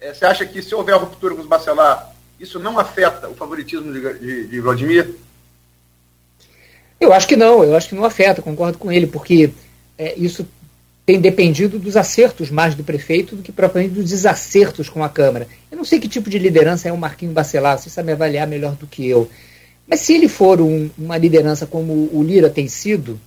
é, 0.00 0.12
você 0.12 0.24
acha 0.24 0.44
que 0.44 0.60
se 0.60 0.74
houver 0.74 0.96
ruptura 0.96 1.36
com 1.36 1.40
os 1.40 1.46
Bacelar, 1.46 2.12
isso 2.40 2.58
não 2.58 2.80
afeta 2.80 3.28
o 3.28 3.36
favoritismo 3.36 3.92
de, 3.92 4.18
de, 4.18 4.48
de 4.48 4.60
Vladimir? 4.60 5.14
Eu 6.98 7.12
acho 7.12 7.28
que 7.28 7.36
não, 7.36 7.62
eu 7.62 7.76
acho 7.76 7.90
que 7.90 7.94
não 7.94 8.04
afeta, 8.04 8.42
concordo 8.42 8.76
com 8.76 8.90
ele, 8.90 9.06
porque 9.06 9.52
é, 9.96 10.18
isso 10.18 10.44
tem 11.04 11.20
dependido 11.20 11.78
dos 11.78 11.96
acertos 11.96 12.50
mais 12.50 12.74
do 12.74 12.84
prefeito 12.84 13.34
do 13.34 13.42
que 13.42 13.50
propriamente 13.50 13.94
dos 13.94 14.10
desacertos 14.10 14.88
com 14.88 15.02
a 15.02 15.08
Câmara. 15.08 15.48
Eu 15.70 15.76
não 15.76 15.84
sei 15.84 15.98
que 15.98 16.08
tipo 16.08 16.30
de 16.30 16.38
liderança 16.38 16.88
é 16.88 16.92
o 16.92 16.98
Marquinho 16.98 17.32
Bacelar, 17.32 17.78
você 17.78 17.90
sabe 17.90 18.12
avaliar 18.12 18.46
melhor 18.46 18.74
do 18.76 18.86
que 18.86 19.06
eu. 19.08 19.28
Mas 19.86 20.00
se 20.00 20.14
ele 20.14 20.28
for 20.28 20.60
um, 20.60 20.88
uma 20.96 21.18
liderança 21.18 21.66
como 21.66 22.08
o 22.12 22.22
Lira 22.22 22.48
tem 22.48 22.68
sido, 22.68 23.20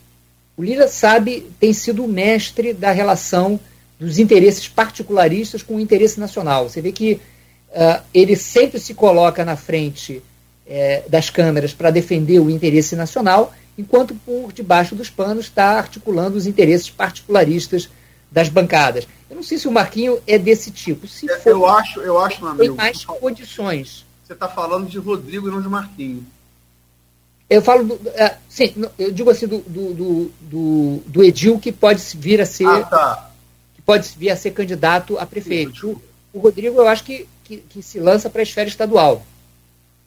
o 0.55 0.63
Lira 0.63 0.87
sabe, 0.87 1.45
tem 1.59 1.73
sido 1.73 2.03
o 2.03 2.07
mestre 2.07 2.73
da 2.73 2.91
relação 2.91 3.59
dos 3.99 4.19
interesses 4.19 4.67
particularistas 4.67 5.61
com 5.61 5.75
o 5.75 5.79
interesse 5.79 6.19
nacional. 6.19 6.69
Você 6.69 6.81
vê 6.81 6.93
que 6.93 7.13
uh, 7.71 8.01
ele 8.13 8.37
sempre 8.37 8.79
se 8.79 8.93
coloca 8.93 9.43
na 9.43 9.57
frente 9.57 10.21
uh, 10.65 11.09
das 11.09 11.29
câmeras 11.29 11.73
para 11.73 11.91
defender 11.91 12.39
o 12.39 12.49
interesse 12.49 12.95
nacional 12.95 13.53
enquanto 13.77 14.15
por 14.25 14.53
debaixo 14.53 14.95
dos 14.95 15.09
panos 15.09 15.45
está 15.45 15.77
articulando 15.77 16.37
os 16.37 16.47
interesses 16.47 16.89
particularistas 16.89 17.89
das 18.31 18.49
bancadas. 18.49 19.07
Eu 19.29 19.35
não 19.35 19.43
sei 19.43 19.57
se 19.57 19.67
o 19.67 19.71
Marquinho 19.71 20.19
é 20.27 20.37
desse 20.37 20.71
tipo. 20.71 21.07
Se 21.07 21.29
é, 21.29 21.39
for, 21.39 21.49
eu 21.49 21.65
acho, 21.65 21.99
eu 22.01 22.19
acho, 22.19 22.41
meu 22.41 22.49
amigo. 22.51 22.63
Tem 22.63 22.75
mais 22.75 23.05
condições. 23.05 24.05
Você 24.23 24.33
está 24.33 24.47
falando 24.47 24.87
de 24.87 24.97
Rodrigo 24.97 25.47
e 25.47 25.51
não 25.51 25.61
de 25.61 25.69
Marquinho. 25.69 26.25
Eu 27.49 27.61
falo, 27.61 27.83
do, 27.83 27.93
uh, 27.93 28.35
sim, 28.49 28.73
eu 28.97 29.11
digo 29.11 29.29
assim 29.29 29.47
do, 29.47 29.59
do, 29.59 30.31
do, 30.41 31.01
do, 31.05 31.23
Edil 31.23 31.59
que 31.59 31.71
pode 31.71 32.01
vir 32.15 32.41
a 32.41 32.45
ser, 32.45 32.65
ah, 32.65 32.83
tá. 32.83 33.31
que 33.75 33.81
pode 33.83 34.09
vir 34.17 34.31
a 34.31 34.35
ser 34.35 34.51
candidato 34.51 35.17
a 35.19 35.25
prefeito. 35.27 36.01
O, 36.33 36.39
o 36.39 36.41
Rodrigo 36.41 36.79
eu 36.79 36.87
acho 36.87 37.03
que, 37.03 37.27
que, 37.43 37.57
que 37.57 37.83
se 37.83 37.99
lança 37.99 38.31
para 38.31 38.41
a 38.41 38.43
esfera 38.43 38.67
estadual. 38.67 39.23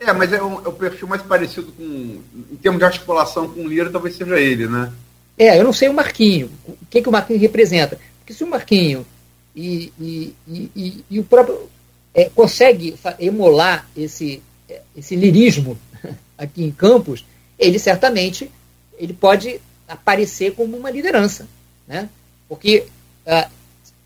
É, 0.00 0.12
mas 0.12 0.32
é, 0.32 0.36
é 0.36 0.42
o 0.42 0.72
perfil 0.72 1.08
mais 1.08 1.22
parecido 1.22 1.72
com. 1.72 1.82
Em 1.82 2.56
termos 2.62 2.78
de 2.78 2.84
articulação 2.84 3.48
com 3.48 3.62
o 3.62 3.68
Lira, 3.68 3.90
talvez 3.90 4.14
seja 4.14 4.38
ele, 4.38 4.68
né? 4.68 4.92
É, 5.36 5.58
eu 5.58 5.64
não 5.64 5.72
sei 5.72 5.88
o 5.88 5.94
Marquinho. 5.94 6.50
O 6.66 6.86
que, 6.88 7.02
que 7.02 7.08
o 7.08 7.12
Marquinho 7.12 7.38
representa? 7.38 7.98
Porque 8.18 8.32
se 8.32 8.44
o 8.44 8.46
Marquinho 8.46 9.04
e, 9.54 9.92
e, 9.98 10.34
e, 10.46 11.04
e 11.10 11.18
o 11.18 11.24
próprio. 11.24 11.68
É, 12.14 12.28
consegue 12.30 12.96
emular 13.20 13.88
esse, 13.96 14.42
esse 14.96 15.14
lirismo 15.14 15.78
aqui 16.36 16.64
em 16.64 16.70
Campos, 16.72 17.24
ele 17.56 17.78
certamente 17.78 18.50
ele 18.98 19.12
pode 19.12 19.60
aparecer 19.86 20.54
como 20.54 20.76
uma 20.76 20.90
liderança. 20.90 21.46
Né? 21.86 22.08
Porque, 22.48 22.86
uh, 23.26 23.50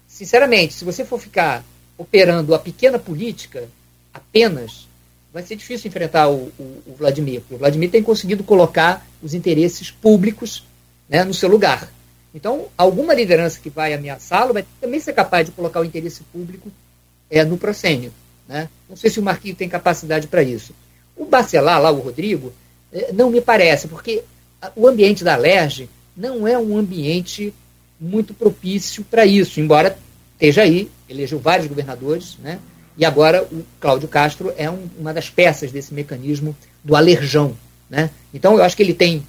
sinceramente, 0.07 0.75
se 0.75 0.85
você 0.85 1.05
for 1.05 1.19
ficar 1.19 1.65
operando 1.97 2.55
a 2.55 2.59
pequena 2.59 2.99
política 2.99 3.69
apenas 4.13 4.87
vai 5.33 5.43
ser 5.43 5.57
difícil 5.57 5.89
enfrentar 5.89 6.29
o, 6.29 6.53
o, 6.59 6.83
o 6.87 6.95
Vladimir, 6.97 7.43
o 7.51 7.57
Vladimir 7.57 7.91
tem 7.91 8.03
conseguido 8.03 8.45
colocar 8.45 9.07
os 9.23 9.35
interesses 9.35 9.91
públicos 9.91 10.65
né, 11.09 11.25
no 11.25 11.33
seu 11.33 11.49
lugar. 11.49 11.91
Então, 12.35 12.67
alguma 12.77 13.15
liderança 13.15 13.61
que 13.61 13.71
vai 13.71 13.93
ameaçá-lo 13.93 14.55
vai 14.55 14.65
também 14.81 15.01
ser 15.01 15.13
capaz 15.13 15.47
de 15.47 15.53
colocar 15.53 15.81
o 15.81 15.85
interesse 15.85 16.23
público 16.25 16.71
é, 17.31 17.45
no 17.45 17.59
proscênio. 17.59 18.13
Né? 18.49 18.69
Não 18.89 18.97
sei 18.97 19.11
se 19.11 19.21
o 19.21 19.23
Marquinhos 19.23 19.59
tem 19.59 19.69
capacidade 19.69 20.27
para 20.27 20.43
isso. 20.43 20.75
O 21.17 21.25
Bacelar, 21.25 21.81
lá, 21.81 21.91
o 21.91 22.01
Rodrigo, 22.01 22.53
é, 22.93 23.13
não 23.13 23.31
me 23.31 23.41
parece, 23.41 23.87
porque 23.87 24.23
o 24.75 24.87
ambiente 24.87 25.25
da 25.25 25.37
LERJ 25.37 25.89
não 26.17 26.47
é 26.47 26.59
um 26.59 26.77
ambiente 26.77 27.53
muito 28.01 28.35
propício 28.35 29.05
para 29.05 29.25
isso, 29.25 29.61
embora 29.61 29.97
esteja 30.33 30.63
aí, 30.63 30.91
elegeu 31.09 31.39
vários 31.39 31.69
governadores, 31.69 32.37
né? 32.39 32.59
E 32.97 33.05
agora 33.05 33.43
o 33.43 33.65
Cláudio 33.81 34.09
Castro 34.09 34.53
é 34.57 34.71
um, 34.71 34.87
uma 34.99 35.15
das 35.15 35.31
peças 35.31 35.73
desse 35.73 35.95
mecanismo 35.95 36.55
do 36.85 36.95
alerjão. 36.95 37.57
Né? 37.89 38.11
Então 38.33 38.55
eu 38.55 38.63
acho 38.63 38.77
que 38.77 38.83
ele 38.83 38.95
tem, 38.95 39.27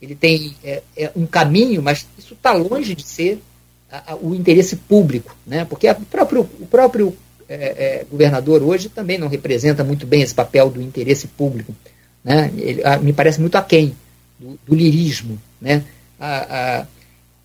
ele 0.00 0.14
tem 0.14 0.54
é, 0.62 0.82
é 0.96 1.10
um 1.16 1.26
caminho, 1.26 1.82
mas 1.82 2.06
isso 2.18 2.34
está 2.34 2.52
longe 2.52 2.94
de 2.94 3.02
ser 3.02 3.42
a, 3.90 4.12
a, 4.12 4.16
o 4.16 4.34
interesse 4.34 4.76
público, 4.76 5.34
né? 5.46 5.64
porque 5.64 5.92
próprio, 6.10 6.42
o 6.60 6.66
próprio 6.66 7.16
é, 7.48 7.54
é, 7.54 8.06
governador 8.10 8.62
hoje 8.62 8.88
também 8.88 9.18
não 9.18 9.28
representa 9.28 9.84
muito 9.84 10.06
bem 10.06 10.22
esse 10.22 10.34
papel 10.34 10.68
do 10.68 10.82
interesse 10.82 11.26
público. 11.26 11.74
Né? 12.22 12.50
Ele, 12.56 12.84
a, 12.84 12.98
me 12.98 13.12
parece 13.12 13.40
muito 13.40 13.56
aquém 13.56 13.94
do, 14.38 14.58
do 14.66 14.74
lirismo. 14.74 15.38
Né? 15.60 15.84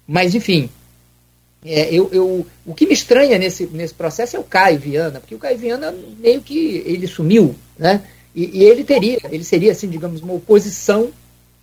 mas, 0.07 0.33
enfim, 0.33 0.69
é, 1.63 1.93
eu, 1.93 2.09
eu, 2.11 2.45
o 2.65 2.73
que 2.73 2.87
me 2.87 2.93
estranha 2.93 3.37
nesse, 3.37 3.67
nesse 3.67 3.93
processo 3.93 4.35
é 4.35 4.39
o 4.39 4.43
Caio 4.43 4.79
Viana, 4.79 5.19
porque 5.19 5.35
o 5.35 5.39
Caio 5.39 5.57
Viana 5.57 5.93
meio 6.19 6.41
que 6.41 6.83
ele 6.85 7.07
sumiu, 7.07 7.55
né? 7.77 8.01
E, 8.33 8.59
e 8.59 8.63
ele 8.63 8.83
teria, 8.83 9.19
ele 9.29 9.43
seria 9.43 9.71
assim, 9.71 9.87
digamos, 9.89 10.21
uma 10.21 10.33
oposição, 10.33 11.11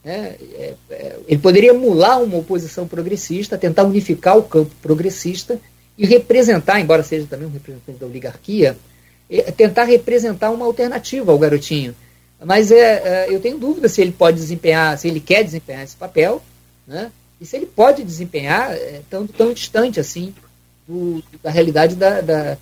né? 0.04 0.36
É, 0.54 0.74
é, 0.90 1.16
ele 1.26 1.40
poderia 1.40 1.70
emular 1.70 2.22
uma 2.22 2.38
oposição 2.38 2.86
progressista, 2.86 3.58
tentar 3.58 3.84
unificar 3.84 4.38
o 4.38 4.44
campo 4.44 4.70
progressista 4.80 5.60
e 5.96 6.06
representar, 6.06 6.80
embora 6.80 7.02
seja 7.02 7.26
também 7.26 7.48
um 7.48 7.52
representante 7.52 7.98
da 7.98 8.06
oligarquia, 8.06 8.76
é, 9.28 9.50
tentar 9.50 9.84
representar 9.84 10.50
uma 10.50 10.64
alternativa 10.64 11.32
ao 11.32 11.38
garotinho. 11.38 11.94
Mas 12.44 12.70
é, 12.70 13.02
é, 13.04 13.34
eu 13.34 13.40
tenho 13.40 13.58
dúvida 13.58 13.88
se 13.88 14.00
ele 14.00 14.12
pode 14.12 14.36
desempenhar, 14.38 14.96
se 14.96 15.08
ele 15.08 15.18
quer 15.18 15.42
desempenhar 15.42 15.82
esse 15.82 15.96
papel, 15.96 16.40
né? 16.86 17.10
E 17.40 17.46
se 17.46 17.56
ele 17.56 17.66
pode 17.66 18.02
desempenhar 18.02 18.72
é, 18.72 19.00
tão, 19.08 19.26
tão 19.26 19.52
distante 19.52 20.00
assim 20.00 20.34
do, 20.86 21.22
da 21.42 21.50
realidade 21.50 21.94
da, 21.94 22.20
da, 22.20 22.58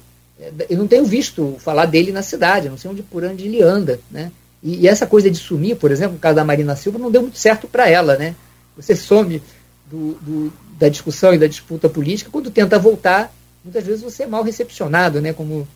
Eu 0.69 0.79
não 0.79 0.87
tenho 0.87 1.05
visto 1.05 1.57
falar 1.59 1.87
dele 1.87 2.13
na 2.13 2.23
cidade, 2.23 2.69
não 2.69 2.77
sei 2.77 2.91
onde 2.91 3.03
por 3.03 3.25
onde 3.25 3.45
ele 3.45 3.63
anda. 3.63 3.99
Né? 4.11 4.31
E, 4.63 4.83
e 4.83 4.89
essa 4.89 5.07
coisa 5.07 5.31
de 5.31 5.39
sumir, 5.39 5.77
por 5.77 5.91
exemplo, 5.91 6.15
no 6.15 6.19
caso 6.19 6.37
da 6.37 6.45
Marina 6.45 6.77
Silva, 6.77 6.99
não 6.99 7.11
deu 7.11 7.23
muito 7.23 7.39
certo 7.39 7.67
para 7.67 7.89
ela. 7.89 8.17
Né? 8.17 8.35
Você 8.77 8.95
some 8.95 9.43
do, 9.91 10.15
do, 10.21 10.53
da 10.79 10.89
discussão 10.89 11.33
e 11.33 11.39
da 11.39 11.47
disputa 11.47 11.89
política, 11.89 12.31
quando 12.31 12.51
tenta 12.51 12.79
voltar, 12.79 13.33
muitas 13.65 13.85
vezes 13.85 14.03
você 14.03 14.25
é 14.25 14.27
mal 14.27 14.43
recepcionado, 14.43 15.21
né, 15.21 15.33
como 15.33 15.67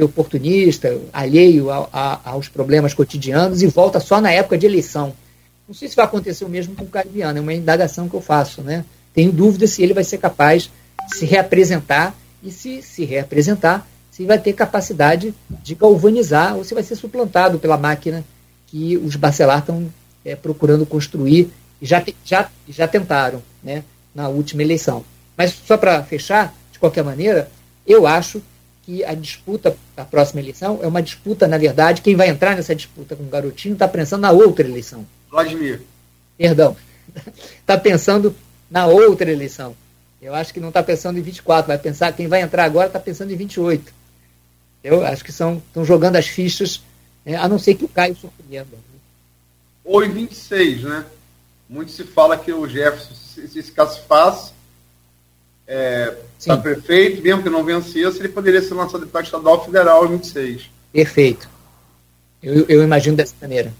oportunista, 0.00 0.98
alheio 1.12 1.70
a, 1.70 1.88
a, 1.92 2.30
aos 2.30 2.48
problemas 2.48 2.94
cotidianos 2.94 3.62
e 3.62 3.66
volta 3.66 4.00
só 4.00 4.20
na 4.20 4.30
época 4.30 4.56
de 4.56 4.64
eleição. 4.64 5.12
Não 5.66 5.74
sei 5.74 5.88
se 5.88 5.96
vai 5.96 6.04
acontecer 6.04 6.44
o 6.44 6.48
mesmo 6.48 6.74
com 6.74 6.84
o 6.84 6.88
Caribiano, 6.88 7.38
é 7.38 7.40
uma 7.40 7.54
indagação 7.54 8.08
que 8.08 8.14
eu 8.14 8.20
faço. 8.20 8.62
Né? 8.62 8.84
Tenho 9.14 9.32
dúvida 9.32 9.66
se 9.66 9.82
ele 9.82 9.94
vai 9.94 10.04
ser 10.04 10.18
capaz 10.18 10.70
de 11.08 11.16
se 11.18 11.24
reapresentar 11.24 12.14
e 12.42 12.50
se 12.50 12.82
se 12.82 13.04
reapresentar, 13.04 13.86
se 14.10 14.26
vai 14.26 14.38
ter 14.38 14.52
capacidade 14.52 15.34
de 15.48 15.74
galvanizar 15.74 16.56
ou 16.56 16.64
se 16.64 16.74
vai 16.74 16.82
ser 16.82 16.96
suplantado 16.96 17.58
pela 17.58 17.76
máquina 17.76 18.24
que 18.66 18.96
os 18.96 19.16
Bacelar 19.16 19.60
estão 19.60 19.90
é, 20.24 20.34
procurando 20.34 20.84
construir 20.84 21.50
e 21.80 21.86
já, 21.86 22.04
já, 22.24 22.48
já 22.68 22.88
tentaram 22.88 23.42
né, 23.62 23.84
na 24.14 24.28
última 24.28 24.62
eleição. 24.62 25.04
Mas 25.36 25.52
só 25.52 25.76
para 25.76 26.02
fechar, 26.02 26.54
de 26.72 26.78
qualquer 26.78 27.04
maneira, 27.04 27.50
eu 27.86 28.06
acho 28.06 28.42
que 28.82 29.04
a 29.04 29.14
disputa 29.14 29.76
da 29.96 30.04
próxima 30.04 30.40
eleição 30.40 30.80
é 30.82 30.86
uma 30.86 31.02
disputa, 31.02 31.46
na 31.46 31.56
verdade, 31.56 32.02
quem 32.02 32.16
vai 32.16 32.28
entrar 32.28 32.56
nessa 32.56 32.74
disputa 32.74 33.14
com 33.14 33.22
o 33.22 33.28
garotinho 33.28 33.74
está 33.74 33.86
pensando 33.86 34.22
na 34.22 34.32
outra 34.32 34.66
eleição. 34.66 35.06
Vladimir. 35.32 35.80
Perdão. 36.36 36.76
Está 37.58 37.76
pensando 37.80 38.36
na 38.70 38.86
outra 38.86 39.30
eleição. 39.30 39.74
Eu 40.20 40.34
acho 40.34 40.52
que 40.52 40.60
não 40.60 40.68
está 40.68 40.82
pensando 40.82 41.18
em 41.18 41.22
24, 41.22 41.66
vai 41.66 41.78
pensar, 41.78 42.12
quem 42.12 42.28
vai 42.28 42.42
entrar 42.42 42.64
agora 42.64 42.86
está 42.86 43.00
pensando 43.00 43.32
em 43.32 43.36
28. 43.36 43.92
Eu 44.84 45.04
acho 45.04 45.24
que 45.24 45.32
são, 45.32 45.56
estão 45.66 45.84
jogando 45.84 46.16
as 46.16 46.26
fichas, 46.26 46.82
né, 47.24 47.34
a 47.36 47.48
não 47.48 47.58
ser 47.58 47.74
que 47.74 47.84
o 47.84 47.88
Caio 47.88 48.14
surpreenda. 48.14 48.68
Ou 49.84 50.04
em 50.04 50.10
26, 50.10 50.82
né? 50.84 51.04
Muito 51.68 51.90
se 51.90 52.04
fala 52.04 52.36
que 52.36 52.52
o 52.52 52.68
Jefferson, 52.68 53.14
se 53.14 53.58
esse 53.58 53.72
caso 53.72 53.96
se 53.96 54.06
faz, 54.06 54.52
é, 55.66 56.14
para 56.44 56.56
prefeito, 56.58 57.22
mesmo 57.22 57.42
que 57.42 57.50
não 57.50 57.64
vencesse, 57.64 58.18
ele 58.18 58.28
poderia 58.28 58.60
ser 58.60 58.74
lançado 58.74 59.00
deputado 59.00 59.24
estadual 59.24 59.64
federal 59.64 60.04
em 60.06 60.18
26. 60.18 60.70
Perfeito. 60.92 61.48
Eu, 62.42 62.66
eu 62.68 62.82
imagino 62.82 63.16
dessa 63.16 63.34
maneira. 63.40 63.72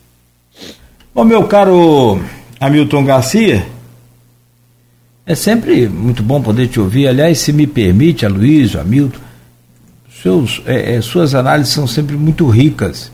Bom, 1.14 1.24
meu 1.24 1.44
caro 1.44 2.18
Hamilton 2.58 3.04
Garcia, 3.04 3.66
é 5.26 5.34
sempre 5.34 5.86
muito 5.86 6.22
bom 6.22 6.40
poder 6.40 6.68
te 6.68 6.80
ouvir. 6.80 7.06
Aliás, 7.06 7.38
se 7.38 7.52
me 7.52 7.66
permite, 7.66 8.24
Aloysio, 8.24 8.80
Hamilton, 8.80 9.20
seus, 10.22 10.62
é, 10.64 10.94
é, 10.94 11.00
suas 11.02 11.34
análises 11.34 11.74
são 11.74 11.86
sempre 11.86 12.16
muito 12.16 12.48
ricas. 12.48 13.12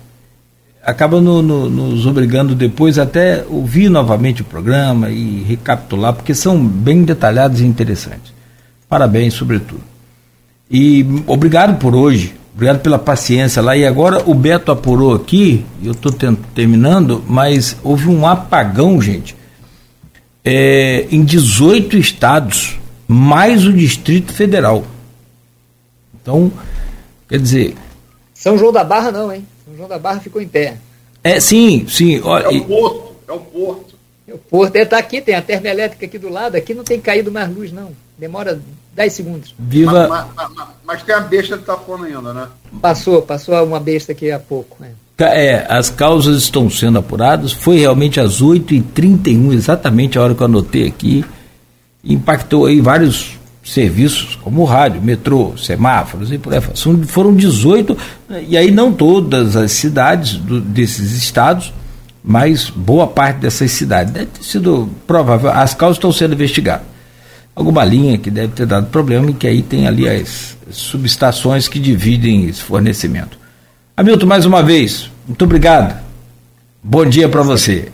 Acaba 0.80 1.20
no, 1.20 1.42
no, 1.42 1.68
nos 1.68 2.06
obrigando 2.06 2.54
depois 2.54 3.00
até 3.00 3.44
ouvir 3.48 3.88
novamente 3.88 4.42
o 4.42 4.44
programa 4.44 5.10
e 5.10 5.42
recapitular, 5.42 6.12
porque 6.12 6.36
são 6.36 6.64
bem 6.64 7.02
detalhados 7.02 7.60
e 7.60 7.64
interessantes. 7.64 8.32
Parabéns, 8.88 9.34
sobretudo. 9.34 9.82
E 10.70 11.04
obrigado 11.26 11.80
por 11.80 11.96
hoje, 11.96 12.32
obrigado 12.58 12.80
pela 12.80 12.98
paciência 12.98 13.62
lá. 13.62 13.76
E 13.76 13.86
agora 13.86 14.28
o 14.28 14.34
Beto 14.34 14.72
apurou 14.72 15.14
aqui, 15.14 15.64
eu 15.80 15.92
estou 15.92 16.12
terminando, 16.52 17.24
mas 17.28 17.76
houve 17.84 18.08
um 18.08 18.26
apagão, 18.26 19.00
gente, 19.00 19.36
é, 20.44 21.06
em 21.08 21.24
18 21.24 21.96
estados, 21.96 22.76
mais 23.06 23.64
o 23.64 23.72
Distrito 23.72 24.32
Federal. 24.32 24.84
Então, 26.20 26.50
quer 27.28 27.38
dizer. 27.38 27.76
São 28.34 28.58
João 28.58 28.72
da 28.72 28.82
Barra 28.82 29.12
não, 29.12 29.32
hein? 29.32 29.46
São 29.64 29.76
João 29.76 29.88
da 29.88 29.98
Barra 29.98 30.18
ficou 30.18 30.42
em 30.42 30.48
pé. 30.48 30.78
É, 31.22 31.38
sim, 31.38 31.86
sim. 31.88 32.20
Olha, 32.22 32.46
é 32.46 32.48
o 32.48 32.64
Porto, 32.64 33.16
é 33.28 33.32
o 33.32 33.38
Porto. 33.38 33.94
É 34.26 34.34
o 34.34 34.38
Porto, 34.38 34.74
está 34.74 34.96
é, 34.96 35.00
aqui, 35.00 35.20
tem 35.20 35.36
a 35.36 35.42
termoelétrica 35.42 36.06
aqui 36.06 36.18
do 36.18 36.28
lado, 36.28 36.56
aqui 36.56 36.74
não 36.74 36.82
tem 36.82 37.00
caído 37.00 37.30
mais 37.30 37.48
luz, 37.54 37.70
não. 37.70 37.92
Demora 38.18 38.60
10 38.96 39.12
segundos. 39.12 39.54
Viva. 39.56 40.08
Mas, 40.08 40.26
mas, 40.34 40.50
mas, 40.56 40.68
mas 40.84 41.02
tem 41.04 41.14
a 41.14 41.20
besta 41.20 41.56
que 41.56 41.62
está 41.62 41.76
falando 41.76 42.06
ainda, 42.06 42.34
né? 42.34 42.48
Passou, 42.82 43.22
passou 43.22 43.64
uma 43.64 43.78
besta 43.78 44.10
aqui 44.10 44.30
há 44.32 44.40
pouco. 44.40 44.76
Né? 44.80 44.90
É, 45.18 45.64
as 45.68 45.88
causas 45.88 46.42
estão 46.42 46.68
sendo 46.68 46.98
apuradas. 46.98 47.52
Foi 47.52 47.78
realmente 47.78 48.18
às 48.18 48.42
8h31, 48.42 49.52
exatamente 49.52 50.18
a 50.18 50.22
hora 50.22 50.34
que 50.34 50.40
eu 50.40 50.46
anotei 50.46 50.88
aqui. 50.88 51.24
Impactou 52.02 52.66
aí 52.66 52.80
vários 52.80 53.38
serviços, 53.64 54.36
como 54.42 54.62
o 54.62 54.64
rádio, 54.64 55.00
metrô, 55.00 55.56
semáforos 55.56 56.32
e 56.32 56.38
por 56.38 56.52
aí. 56.52 56.60
São, 56.74 57.00
foram 57.04 57.34
18, 57.34 57.96
e 58.48 58.56
aí 58.56 58.72
não 58.72 58.92
todas 58.92 59.54
as 59.54 59.70
cidades 59.72 60.38
do, 60.38 60.60
desses 60.60 61.12
estados, 61.12 61.72
mas 62.24 62.68
boa 62.68 63.06
parte 63.06 63.40
dessas 63.40 63.70
cidades. 63.70 64.12
Deve 64.12 64.26
ter 64.26 64.42
sido 64.42 64.88
provável. 65.06 65.50
As 65.50 65.72
causas 65.72 65.98
estão 65.98 66.10
sendo 66.10 66.34
investigadas 66.34 66.97
alguma 67.58 67.84
linha 67.84 68.16
que 68.16 68.30
deve 68.30 68.52
ter 68.52 68.66
dado 68.66 68.86
problema 68.86 69.30
e 69.30 69.34
que 69.34 69.46
aí 69.46 69.62
tem 69.62 69.88
ali 69.88 70.08
as 70.08 70.56
subestações 70.70 71.66
que 71.66 71.80
dividem 71.80 72.46
esse 72.46 72.62
fornecimento. 72.62 73.36
Hamilton, 73.96 74.26
mais 74.26 74.46
uma 74.46 74.62
vez, 74.62 75.10
muito 75.26 75.44
obrigado. 75.44 76.00
Bom 76.80 77.04
dia 77.04 77.28
para 77.28 77.42
você. 77.42 77.90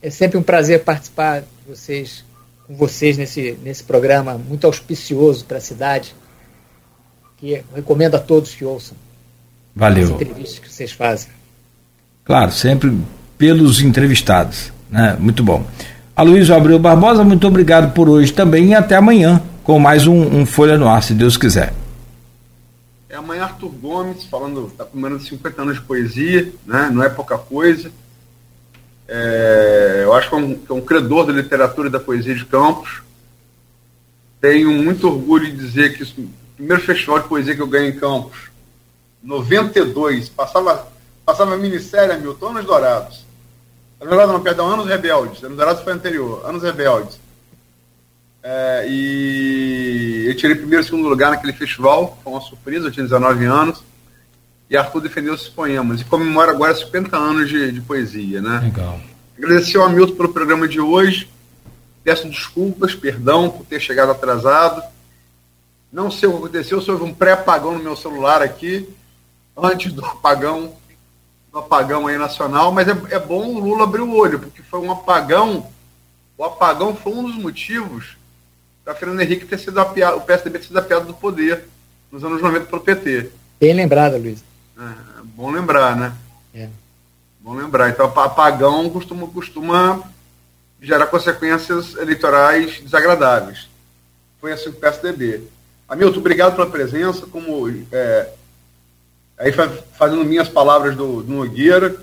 É 0.00 0.08
sempre 0.08 0.38
um 0.38 0.42
prazer 0.42 0.84
participar 0.84 1.40
de 1.40 1.46
vocês, 1.66 2.24
com 2.64 2.76
vocês 2.76 3.18
nesse, 3.18 3.58
nesse 3.64 3.82
programa 3.82 4.38
muito 4.38 4.68
auspicioso 4.68 5.44
para 5.44 5.58
a 5.58 5.60
cidade, 5.60 6.14
que 7.38 7.60
recomendo 7.74 8.14
a 8.14 8.20
todos 8.20 8.54
que 8.54 8.64
ouçam. 8.64 8.96
Valeu. 9.74 10.04
As 10.04 10.10
entrevistas 10.10 10.58
que 10.60 10.72
vocês 10.72 10.92
fazem. 10.92 11.28
Claro, 12.24 12.52
sempre 12.52 12.96
pelos 13.36 13.80
entrevistados. 13.80 14.72
Né? 14.88 15.16
Muito 15.18 15.42
bom. 15.42 15.66
Aloysio 16.18 16.52
Abreu 16.52 16.80
Barbosa, 16.80 17.22
muito 17.22 17.46
obrigado 17.46 17.94
por 17.94 18.08
hoje 18.08 18.32
também 18.32 18.70
e 18.70 18.74
até 18.74 18.96
amanhã 18.96 19.40
com 19.62 19.78
mais 19.78 20.04
um, 20.04 20.20
um 20.20 20.44
Folha 20.44 20.76
no 20.76 20.88
Ar, 20.88 21.00
se 21.00 21.14
Deus 21.14 21.36
quiser. 21.36 21.72
É 23.08 23.14
amanhã 23.14 23.44
Arthur 23.44 23.68
Gomes 23.68 24.24
falando, 24.24 24.66
está 24.66 24.84
comemorando 24.84 25.22
50 25.22 25.62
anos 25.62 25.74
de 25.76 25.82
poesia, 25.82 26.52
né? 26.66 26.90
não 26.92 27.04
é 27.04 27.08
pouca 27.08 27.38
coisa. 27.38 27.92
É, 29.06 30.00
eu 30.02 30.12
acho 30.12 30.28
que 30.28 30.34
é, 30.34 30.38
um, 30.38 30.54
que 30.54 30.72
é 30.72 30.74
um 30.74 30.80
credor 30.80 31.24
da 31.24 31.32
literatura 31.32 31.86
e 31.86 31.92
da 31.92 32.00
poesia 32.00 32.34
de 32.34 32.44
Campos. 32.44 33.00
Tenho 34.40 34.72
muito 34.72 35.06
orgulho 35.06 35.46
de 35.46 35.56
dizer 35.56 35.96
que 35.96 36.02
o 36.02 36.28
primeiro 36.56 36.82
festival 36.82 37.20
de 37.20 37.28
poesia 37.28 37.54
que 37.54 37.62
eu 37.62 37.68
ganhei 37.68 37.90
em 37.90 37.96
Campos, 37.96 38.50
92, 39.22 40.28
passava, 40.30 40.88
passava 41.24 41.56
minissérie 41.56 42.12
Hamilton 42.12 42.48
Anos 42.48 42.64
Dourados. 42.64 43.27
Anos 44.00 44.10
Dourados 44.10 44.32
não, 44.32 44.42
perdão, 44.42 44.68
Anos 44.68 44.86
Rebeldes. 44.86 45.42
Anos 45.42 45.56
Dourados 45.56 45.82
foi 45.82 45.92
anterior. 45.92 46.46
Anos 46.46 46.62
Rebeldes. 46.62 47.18
É, 48.42 48.86
e 48.88 50.24
eu 50.28 50.36
tirei 50.36 50.54
primeiro 50.54 50.84
e 50.84 50.86
segundo 50.86 51.08
lugar 51.08 51.30
naquele 51.30 51.52
festival. 51.52 52.18
Foi 52.22 52.32
uma 52.32 52.40
surpresa, 52.40 52.86
eu 52.86 52.92
tinha 52.92 53.04
19 53.04 53.44
anos. 53.44 53.82
E 54.70 54.76
Arthur 54.76 55.00
defendeu 55.00 55.34
esses 55.34 55.48
poemas. 55.48 56.00
E 56.00 56.04
comemora 56.04 56.52
agora 56.52 56.74
50 56.74 57.16
anos 57.16 57.48
de, 57.48 57.72
de 57.72 57.80
poesia, 57.80 58.40
né? 58.40 58.60
Legal. 58.62 59.00
Agradecer 59.36 59.78
ao 59.78 59.86
Hamilton 59.86 60.14
pelo 60.14 60.32
programa 60.32 60.68
de 60.68 60.80
hoje. 60.80 61.28
Peço 62.04 62.28
desculpas, 62.28 62.94
perdão 62.94 63.50
por 63.50 63.66
ter 63.66 63.80
chegado 63.80 64.12
atrasado. 64.12 64.82
Não 65.92 66.10
sei 66.10 66.28
o 66.28 66.32
que 66.32 66.38
aconteceu, 66.38 66.80
se 66.80 66.90
houve 66.90 67.02
um 67.02 67.14
pré-apagão 67.14 67.72
no 67.72 67.82
meu 67.82 67.96
celular 67.96 68.42
aqui, 68.42 68.88
antes 69.56 69.90
do 69.90 70.04
apagão 70.04 70.74
apagão 71.58 72.06
aí 72.06 72.18
nacional, 72.18 72.72
mas 72.72 72.88
é, 72.88 72.92
é 73.10 73.18
bom 73.18 73.46
o 73.46 73.58
Lula 73.58 73.84
abrir 73.84 74.02
o 74.02 74.14
olho, 74.14 74.38
porque 74.38 74.62
foi 74.62 74.80
um 74.80 74.90
apagão, 74.90 75.66
o 76.36 76.44
apagão 76.44 76.94
foi 76.94 77.12
um 77.12 77.24
dos 77.24 77.36
motivos 77.36 78.16
para 78.84 78.94
Fernando 78.94 79.20
Henrique 79.20 79.46
ter 79.46 79.58
sido 79.58 79.78
apiado, 79.80 80.16
o 80.16 80.20
PSDB 80.20 80.58
ter 80.58 80.66
sido 80.66 80.78
apiado 80.78 81.06
do 81.06 81.14
poder 81.14 81.64
nos 82.10 82.24
anos 82.24 82.40
90 82.40 82.66
pelo 82.66 82.80
PT. 82.80 83.30
Bem 83.60 83.74
lembrado, 83.74 84.16
Luiz. 84.16 84.42
É, 84.78 84.82
é 84.82 85.22
bom 85.24 85.50
lembrar, 85.50 85.96
né? 85.96 86.12
É. 86.54 86.68
Bom 87.40 87.54
lembrar. 87.54 87.90
Então, 87.90 88.06
apagão 88.06 88.88
costuma, 88.88 89.26
costuma 89.26 90.02
gerar 90.80 91.06
consequências 91.06 91.94
eleitorais 91.96 92.80
desagradáveis. 92.80 93.68
Foi 94.40 94.52
assim 94.52 94.70
o 94.70 94.72
PSDB. 94.72 95.42
Hamilton, 95.88 96.20
obrigado 96.20 96.54
pela 96.54 96.70
presença. 96.70 97.26
Como 97.26 97.68
é, 97.90 98.32
aí 99.38 99.52
fazendo 99.92 100.24
minhas 100.24 100.48
palavras 100.48 100.96
do, 100.96 101.22
do 101.22 101.32
Nogueira, 101.32 101.96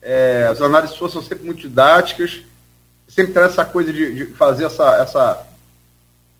é, 0.00 0.48
as 0.50 0.60
análises 0.60 0.96
suas 0.96 1.12
são 1.12 1.22
sempre 1.22 1.44
muito 1.44 1.60
didáticas, 1.60 2.42
sempre 3.06 3.32
traz 3.32 3.52
essa 3.52 3.64
coisa 3.64 3.92
de, 3.92 4.14
de, 4.14 4.26
fazer 4.34 4.64
essa. 4.64 4.96
essa, 4.96 5.46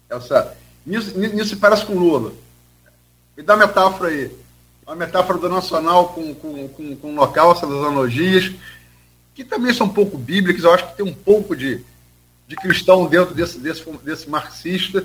essa 0.08 0.56
nisso, 0.84 1.18
nisso 1.18 1.50
se 1.50 1.56
parece 1.56 1.84
com 1.84 1.98
Lula. 1.98 2.32
Me 3.36 3.42
dá 3.42 3.56
metáfora 3.56 4.10
aí. 4.10 4.30
Uma 4.86 4.96
metáfora 4.96 5.38
do 5.38 5.48
nacional 5.48 6.08
com, 6.08 6.34
com, 6.34 6.68
com, 6.68 6.96
com 6.96 7.14
local, 7.14 7.52
essas 7.52 7.70
analogias, 7.70 8.52
que 9.34 9.42
também 9.42 9.72
são 9.72 9.86
um 9.86 9.94
pouco 9.94 10.18
bíblicas, 10.18 10.64
eu 10.64 10.72
acho 10.74 10.86
que 10.88 10.96
tem 10.96 11.06
um 11.06 11.14
pouco 11.14 11.56
de, 11.56 11.80
de 12.46 12.54
cristão 12.56 13.06
dentro 13.06 13.34
desse, 13.34 13.58
desse, 13.58 13.82
desse 14.02 14.28
marxista, 14.28 15.02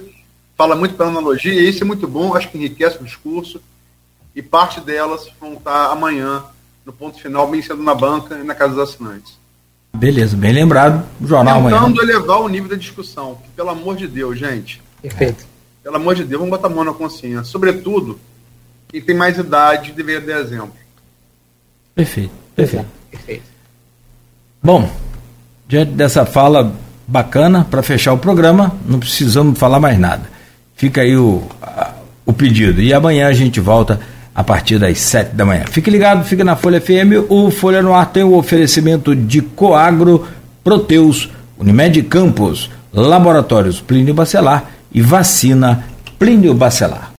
fala 0.57 0.75
muito 0.75 0.95
pela 0.95 1.07
analogia, 1.07 1.53
e 1.53 1.69
isso 1.69 1.81
é 1.81 1.87
muito 1.87 2.05
bom, 2.09 2.35
acho 2.35 2.51
que 2.51 2.57
enriquece 2.57 2.97
o 2.97 3.05
discurso 3.05 3.61
e 4.39 4.41
parte 4.41 4.79
delas 4.79 5.29
vão 5.39 5.53
estar 5.53 5.91
amanhã 5.91 6.43
no 6.85 6.93
ponto 6.93 7.19
final, 7.21 7.45
bem 7.49 7.61
cedo 7.61 7.83
na 7.83 7.93
banca 7.93 8.35
e 8.35 8.43
na 8.43 8.55
casa 8.55 8.73
dos 8.73 8.89
assinantes. 8.89 9.37
Beleza, 9.93 10.37
bem 10.37 10.53
lembrado. 10.53 11.03
Jornal 11.21 11.61
Tentando 11.63 11.75
amanhã. 11.77 12.01
elevar 12.03 12.39
o 12.41 12.47
nível 12.47 12.69
da 12.69 12.75
discussão. 12.75 13.35
Que, 13.43 13.49
pelo 13.49 13.69
amor 13.69 13.95
de 13.97 14.07
Deus, 14.07 14.39
gente. 14.39 14.81
Perfeito. 15.01 15.45
Pelo 15.83 15.95
amor 15.97 16.15
de 16.15 16.23
Deus, 16.23 16.39
vamos 16.39 16.55
botar 16.55 16.67
a 16.67 16.75
mão 16.75 16.83
na 16.83 16.93
consciência. 16.93 17.43
Sobretudo, 17.43 18.19
quem 18.87 19.01
tem 19.01 19.15
mais 19.15 19.37
idade 19.37 19.91
deveria 19.91 20.21
dar 20.21 20.39
exemplo. 20.41 20.73
Perfeito, 21.93 22.31
perfeito. 22.55 22.85
Perfeito. 23.11 23.43
Bom, 24.63 24.89
diante 25.67 25.91
dessa 25.91 26.25
fala 26.25 26.73
bacana, 27.07 27.65
para 27.69 27.81
fechar 27.83 28.13
o 28.13 28.17
programa, 28.17 28.75
não 28.85 28.99
precisamos 28.99 29.57
falar 29.57 29.79
mais 29.79 29.99
nada. 29.99 30.29
Fica 30.75 31.01
aí 31.01 31.17
o, 31.17 31.43
a- 31.61 31.93
o 32.25 32.31
pedido. 32.33 32.81
E 32.81 32.93
amanhã 32.93 33.27
a 33.27 33.33
gente 33.33 33.59
volta 33.59 33.99
a 34.39 34.43
partir 34.43 34.79
das 34.79 35.01
sete 35.01 35.35
da 35.35 35.43
manhã. 35.43 35.65
Fique 35.69 35.91
ligado, 35.91 36.23
fique 36.23 36.45
na 36.45 36.55
Folha 36.55 36.79
FM. 36.79 37.27
O 37.27 37.51
Folha 37.51 37.81
no 37.81 37.93
Ar 37.93 38.05
tem 38.05 38.23
o 38.23 38.37
oferecimento 38.37 39.13
de 39.13 39.41
Coagro, 39.41 40.25
Proteus, 40.63 41.29
Unimed 41.57 42.01
Campos, 42.03 42.69
Laboratórios 42.93 43.81
Plínio 43.81 44.13
Bacelar 44.13 44.63
e 44.93 45.01
Vacina 45.01 45.83
Plínio 46.17 46.53
Bacelar. 46.53 47.07